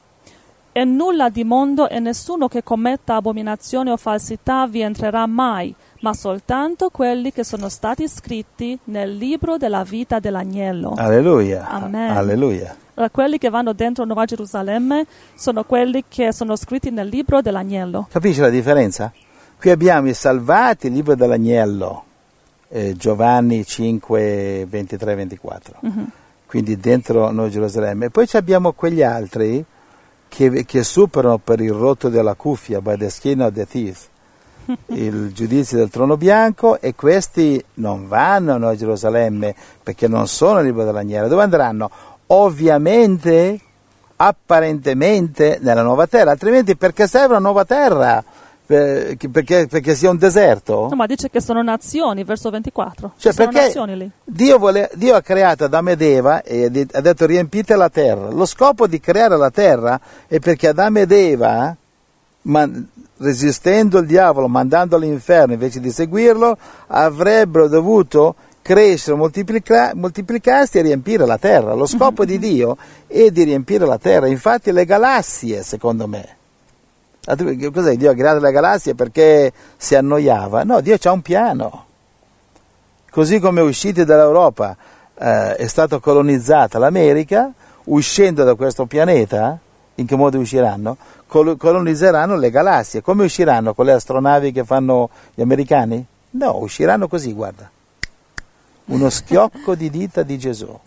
E 0.71 0.85
nulla 0.85 1.29
di 1.29 1.43
mondo 1.43 1.89
e 1.89 1.99
nessuno 1.99 2.47
che 2.47 2.63
commetta 2.63 3.15
abominazione 3.15 3.91
o 3.91 3.97
falsità 3.97 4.67
vi 4.67 4.81
entrerà 4.81 5.25
mai, 5.25 5.75
ma 6.01 6.13
soltanto 6.13 6.89
quelli 6.89 7.31
che 7.31 7.43
sono 7.43 7.69
stati 7.69 8.07
scritti 8.07 8.77
nel 8.85 9.15
libro 9.15 9.57
della 9.57 9.83
vita 9.83 10.19
dell'agnello. 10.19 10.93
Alleluia. 10.95 11.67
Amen. 11.67 12.11
Alleluia. 12.15 12.75
Allora, 12.93 13.11
quelli 13.11 13.37
che 13.37 13.49
vanno 13.49 13.73
dentro 13.73 14.03
Nuova 14.05 14.25
Gerusalemme 14.25 15.05
sono 15.35 15.63
quelli 15.63 16.03
che 16.07 16.33
sono 16.33 16.55
scritti 16.55 16.91
nel 16.91 17.07
libro 17.07 17.41
dell'agnello. 17.41 18.07
Capisci 18.11 18.41
la 18.41 18.49
differenza? 18.49 19.11
Qui 19.59 19.69
abbiamo 19.69 20.09
i 20.09 20.13
salvati, 20.13 20.87
il 20.87 20.93
libro 20.93 21.15
dell'agnello, 21.15 22.03
eh, 22.67 22.95
Giovanni 22.95 23.65
5, 23.65 24.65
23, 24.67 25.15
24. 25.15 25.79
Quindi 26.47 26.77
dentro 26.77 27.31
Nuova 27.31 27.49
Gerusalemme. 27.49 28.07
E 28.07 28.09
poi 28.09 28.27
ci 28.27 28.37
abbiamo 28.37 28.73
quegli 28.73 29.03
altri 29.03 29.63
che, 30.27 30.65
che 30.65 30.83
superano 30.83 31.37
per 31.37 31.61
il 31.61 31.71
rotto 31.71 32.09
della 32.09 32.33
cuffia, 32.33 32.81
by 32.81 32.97
the 32.97 33.09
skin 33.09 33.41
of 33.41 33.53
the 33.53 33.65
teeth, 33.67 34.09
il 34.87 35.31
giudizio 35.33 35.77
del 35.77 35.89
trono 35.89 36.17
bianco 36.17 36.79
e 36.79 36.93
questi 36.95 37.63
non 37.75 38.07
vanno 38.07 38.67
a 38.67 38.75
Gerusalemme 38.75 39.55
perché 39.83 40.07
non 40.07 40.27
sono 40.27 40.59
il 40.59 40.65
libro 40.65 40.83
dell'agnello. 40.83 41.27
Dove 41.27 41.43
andranno? 41.43 41.89
Ovviamente, 42.27 43.59
apparentemente, 44.15 45.57
nella 45.61 45.81
nuova 45.83 46.07
terra, 46.07 46.31
altrimenti 46.31 46.75
perché 46.75 47.07
serve 47.07 47.33
una 47.35 47.39
nuova 47.39 47.65
terra? 47.65 48.23
Per- 48.65 49.17
Perché, 49.29 49.67
perché 49.67 49.95
sia 49.95 50.09
un 50.09 50.17
deserto? 50.17 50.87
No, 50.89 50.95
ma 50.95 51.05
dice 51.05 51.29
che 51.29 51.41
sono 51.41 51.61
nazioni, 51.61 52.23
verso 52.23 52.49
24. 52.49 53.13
Cioè, 53.17 53.33
Ci 53.33 53.37
sono 53.37 53.51
nazioni 53.51 53.97
lì. 53.97 54.09
Dio, 54.23 54.57
vuole- 54.59 54.89
Dio 54.93 55.15
ha 55.15 55.21
creato 55.21 55.65
Adamo 55.65 55.89
ed 55.89 56.01
Eva 56.01 56.41
e 56.41 56.65
ha 56.93 57.01
detto 57.01 57.25
riempite 57.25 57.75
la 57.75 57.89
terra. 57.89 58.29
Lo 58.29 58.45
scopo 58.45 58.87
di 58.87 59.01
creare 59.01 59.35
la 59.35 59.49
terra 59.49 59.99
è 60.25 60.39
perché 60.39 60.69
Adamo 60.69 60.99
ed 60.99 61.11
Eva, 61.11 61.75
man- 62.43 62.87
resistendo 63.17 63.99
il 63.99 64.07
diavolo, 64.07 64.47
mandandolo 64.47 65.03
all'inferno 65.03 65.53
invece 65.53 65.79
di 65.79 65.91
seguirlo, 65.91 66.57
avrebbero 66.87 67.67
dovuto 67.67 68.35
crescere, 68.61 69.15
moltiplica- 69.15 69.91
moltiplicarsi 69.95 70.79
e 70.79 70.81
riempire 70.81 71.25
la 71.25 71.37
terra. 71.37 71.73
Lo 71.73 71.85
scopo 71.85 72.25
di 72.25 72.39
Dio 72.39 72.77
è 73.07 73.29
di 73.29 73.43
riempire 73.43 73.85
la 73.85 73.97
terra. 73.97 74.27
Infatti 74.27 74.71
le 74.71 74.85
galassie, 74.85 75.63
secondo 75.63 76.07
me, 76.07 76.39
Cos'è? 77.23 77.95
Dio 77.97 78.09
ha 78.09 78.15
creato 78.15 78.39
le 78.39 78.51
galassie 78.51 78.95
perché 78.95 79.53
si 79.77 79.93
annoiava? 79.93 80.63
No, 80.63 80.81
Dio 80.81 80.97
ha 81.01 81.11
un 81.11 81.21
piano. 81.21 81.85
Così 83.11 83.39
come 83.39 83.61
usciti 83.61 84.03
dall'Europa 84.03 84.75
eh, 85.19 85.55
è 85.55 85.67
stata 85.67 85.99
colonizzata 85.99 86.79
l'America, 86.79 87.51
uscendo 87.85 88.43
da 88.43 88.55
questo 88.55 88.85
pianeta, 88.85 89.59
in 89.95 90.05
che 90.07 90.15
modo 90.15 90.39
usciranno? 90.39 90.97
Col- 91.31 91.55
colonizzeranno 91.55 92.35
le 92.35 92.49
galassie. 92.49 93.01
Come 93.01 93.23
usciranno? 93.23 93.73
Con 93.73 93.85
le 93.85 93.93
astronavi 93.93 94.51
che 94.51 94.65
fanno 94.65 95.09
gli 95.33 95.41
americani? 95.41 96.05
No, 96.31 96.57
usciranno 96.57 97.07
così, 97.07 97.31
guarda. 97.31 97.71
Uno 98.87 99.09
schiocco 99.09 99.73
di 99.75 99.89
dita 99.89 100.23
di 100.23 100.37
Gesù. 100.37 100.77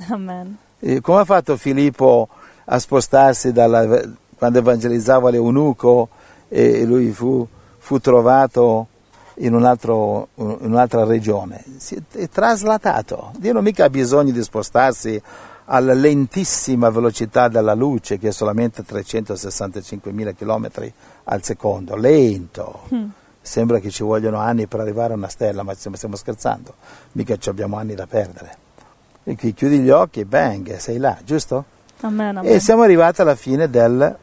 Eh, 0.80 1.00
come 1.00 1.20
ha 1.20 1.24
fatto 1.24 1.56
Filippo 1.56 2.28
a 2.66 2.78
spostarsi 2.78 3.52
dalla, 3.52 4.02
quando 4.36 4.58
evangelizzava 4.58 5.30
l'eunuco 5.30 6.10
e 6.48 6.84
lui 6.84 7.10
fu, 7.12 7.48
fu 7.78 7.98
trovato 7.98 8.88
in, 9.36 9.54
un 9.54 9.64
altro, 9.64 10.28
in, 10.34 10.56
un'altra 10.60 11.04
regione. 11.04 11.64
Si 11.78 11.98
è 12.12 12.28
traslatato. 12.28 13.30
Dio 13.38 13.54
non 13.54 13.64
mica 13.64 13.86
ha 13.86 13.88
bisogno 13.88 14.30
di 14.30 14.42
spostarsi 14.42 15.22
alla 15.66 15.94
lentissima 15.94 16.90
velocità 16.90 17.48
della 17.48 17.74
luce, 17.74 18.18
che 18.18 18.28
è 18.28 18.32
solamente 18.32 18.82
365.000 18.82 20.34
km 20.34 20.92
al 21.24 21.42
secondo. 21.42 21.96
Lento. 21.96 22.82
Mm. 22.94 23.08
Sembra 23.40 23.78
che 23.78 23.90
ci 23.90 24.02
vogliono 24.02 24.38
anni 24.38 24.66
per 24.66 24.80
arrivare 24.80 25.12
a 25.12 25.16
una 25.16 25.28
stella, 25.28 25.62
ma 25.62 25.74
stiamo, 25.74 25.96
stiamo 25.96 26.16
scherzando. 26.16 26.74
Mica 27.12 27.36
ci 27.36 27.48
abbiamo 27.48 27.76
anni 27.76 27.94
da 27.94 28.06
perdere. 28.06 28.56
E 29.24 29.36
qui 29.36 29.54
chiudi 29.54 29.78
gli 29.78 29.90
occhi 29.90 30.20
e 30.20 30.24
bang, 30.26 30.76
sei 30.76 30.98
là, 30.98 31.16
giusto? 31.24 31.64
Amen, 32.00 32.38
amen. 32.38 32.52
E 32.52 32.60
siamo 32.60 32.82
arrivati 32.82 33.22
alla 33.22 33.34
fine 33.34 33.70
del 33.70 34.16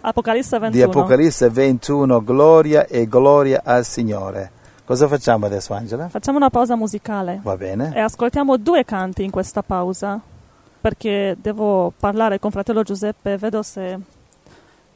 Apocalisse 0.00 0.58
21. 0.58 0.70
di 0.70 0.82
Apocalisse 0.82 1.50
21, 1.50 2.22
gloria 2.22 2.86
e 2.86 3.06
gloria 3.08 3.62
al 3.64 3.84
Signore. 3.84 4.52
Cosa 4.84 5.06
facciamo 5.06 5.46
adesso, 5.46 5.74
Angela? 5.74 6.08
Facciamo 6.08 6.38
una 6.38 6.50
pausa 6.50 6.76
musicale. 6.76 7.40
Va 7.42 7.56
bene. 7.56 7.92
E 7.94 8.00
ascoltiamo 8.00 8.56
due 8.56 8.84
canti 8.84 9.22
in 9.22 9.30
questa 9.30 9.62
pausa, 9.62 10.20
perché 10.80 11.36
devo 11.40 11.92
parlare 11.98 12.38
con 12.38 12.50
fratello 12.50 12.82
Giuseppe, 12.82 13.36
vedo 13.36 13.62
se 13.62 13.98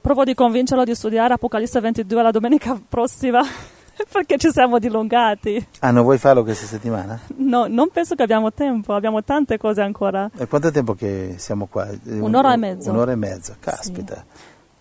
provo 0.01 0.25
di 0.25 0.35
convincerlo 0.35 0.85
di 0.85 0.95
studiare 0.95 1.35
Apocalisse 1.35 1.81
22 1.81 2.23
la 2.23 2.31
domenica 2.31 2.79
prossima, 2.89 3.43
perché 4.11 4.37
ci 4.37 4.51
siamo 4.51 4.79
dilungati. 4.79 5.67
Ah, 5.81 5.91
non 5.91 6.03
vuoi 6.03 6.19
farlo 6.19 6.43
questa 6.43 6.67
settimana? 6.67 7.19
No, 7.37 7.67
non 7.69 7.89
penso 7.91 8.15
che 8.15 8.23
abbiamo 8.23 8.53
tempo, 8.53 8.95
abbiamo 8.95 9.23
tante 9.23 9.59
cose 9.59 9.81
ancora. 9.81 10.31
E 10.37 10.47
quanto 10.47 10.71
tempo 10.71 10.95
che 10.95 11.35
siamo 11.39 11.67
qua? 11.67 11.89
Un'ora 12.05 12.53
e 12.53 12.57
mezza. 12.57 12.91
Un'ora 12.91 13.13
e 13.13 13.17
mezza, 13.17 13.57
caspita. 13.59 14.15
Sì. 14.15 14.41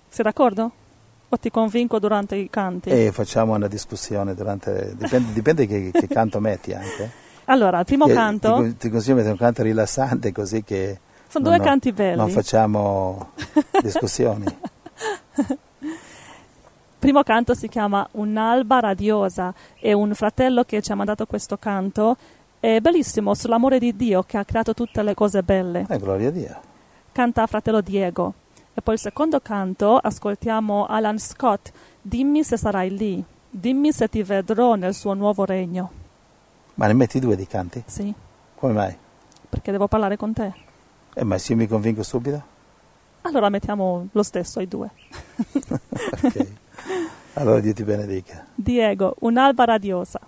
Sei 0.10 0.26
d'accordo? 0.26 0.72
O 1.30 1.38
ti 1.38 1.50
convinco 1.50 2.00
durante 2.00 2.36
i 2.36 2.50
canti? 2.50 2.90
E 2.90 3.12
facciamo 3.14 3.54
una 3.54 3.68
discussione 3.68 4.34
durante... 4.36 4.94
Dipende, 4.98 5.32
dipende 5.32 5.66
che, 5.66 5.92
che, 5.92 6.08
canto 6.08 6.42
metti 6.42 6.74
anche. 6.74 7.30
Allora, 7.52 7.80
il 7.80 7.86
primo 7.86 8.06
che, 8.06 8.14
canto... 8.14 8.62
Ti, 8.62 8.78
ti 8.78 8.90
consiglio 8.90 9.16
di 9.16 9.22
mettere 9.24 9.32
un 9.34 9.38
canto 9.38 9.64
rilassante 9.64 10.32
così 10.32 10.64
che... 10.64 11.00
Sono 11.28 11.50
due 11.50 11.60
canti 11.60 11.92
belli. 11.92 12.16
Non 12.16 12.30
facciamo 12.30 13.32
discussioni. 13.84 14.46
primo 16.98 17.24
canto 17.24 17.54
si 17.54 17.68
chiama 17.68 18.08
Un'alba 18.12 18.80
radiosa 18.80 19.54
e 19.80 19.92
un 19.92 20.14
fratello 20.14 20.64
che 20.64 20.82
ci 20.82 20.92
ha 20.92 20.96
mandato 20.96 21.26
questo 21.26 21.58
canto 21.58 22.16
è 22.60 22.80
bellissimo 22.80 23.34
sull'amore 23.34 23.80
di 23.80 23.96
Dio 23.96 24.24
che 24.24 24.38
ha 24.38 24.46
creato 24.46 24.74
tutte 24.74 25.04
le 25.04 25.14
cose 25.14 25.44
belle. 25.44 25.86
Eh, 25.90 25.98
gloria 25.98 26.30
a 26.30 26.32
Dio. 26.32 26.60
Canta 27.12 27.46
fratello 27.48 27.82
Diego. 27.82 28.34
E 28.74 28.82
poi 28.82 28.94
il 28.94 29.00
secondo 29.00 29.42
canto 29.42 29.98
ascoltiamo 29.98 30.86
Alan 30.86 31.20
Scott, 31.20 31.72
Dimmi 32.02 32.44
se 32.44 32.56
sarai 32.58 32.96
lì, 32.96 33.24
dimmi 33.50 33.92
se 33.92 34.08
ti 34.08 34.24
vedrò 34.24 34.76
nel 34.76 34.94
suo 34.94 35.14
nuovo 35.14 35.44
regno. 35.44 36.01
Ma 36.76 36.88
ne 36.88 36.94
metti 36.94 37.20
due 37.20 37.36
di 37.36 37.46
canti? 37.48 37.84
Sì. 37.86 38.14
Come 38.56 38.74
mai? 38.74 38.98
Perché 39.50 39.72
devo 39.72 39.88
parlare 39.88 40.18
con 40.18 40.34
te. 40.34 40.54
Eh, 41.14 41.24
ma 41.24 41.38
se 41.38 41.52
io 41.52 41.58
mi 41.58 41.68
convinco 41.68 42.04
subito? 42.04 42.44
Allora 43.22 43.50
mettiamo 43.50 44.08
lo 44.12 44.24
stesso 44.24 44.60
ai 44.60 44.68
due. 44.68 44.90
ok. 46.24 46.48
Allora 47.34 47.60
Dio 47.60 47.74
ti 47.74 47.84
benedica. 47.84 48.46
Diego, 48.56 49.16
un'alba 49.20 49.66
radiosa. 49.66 50.20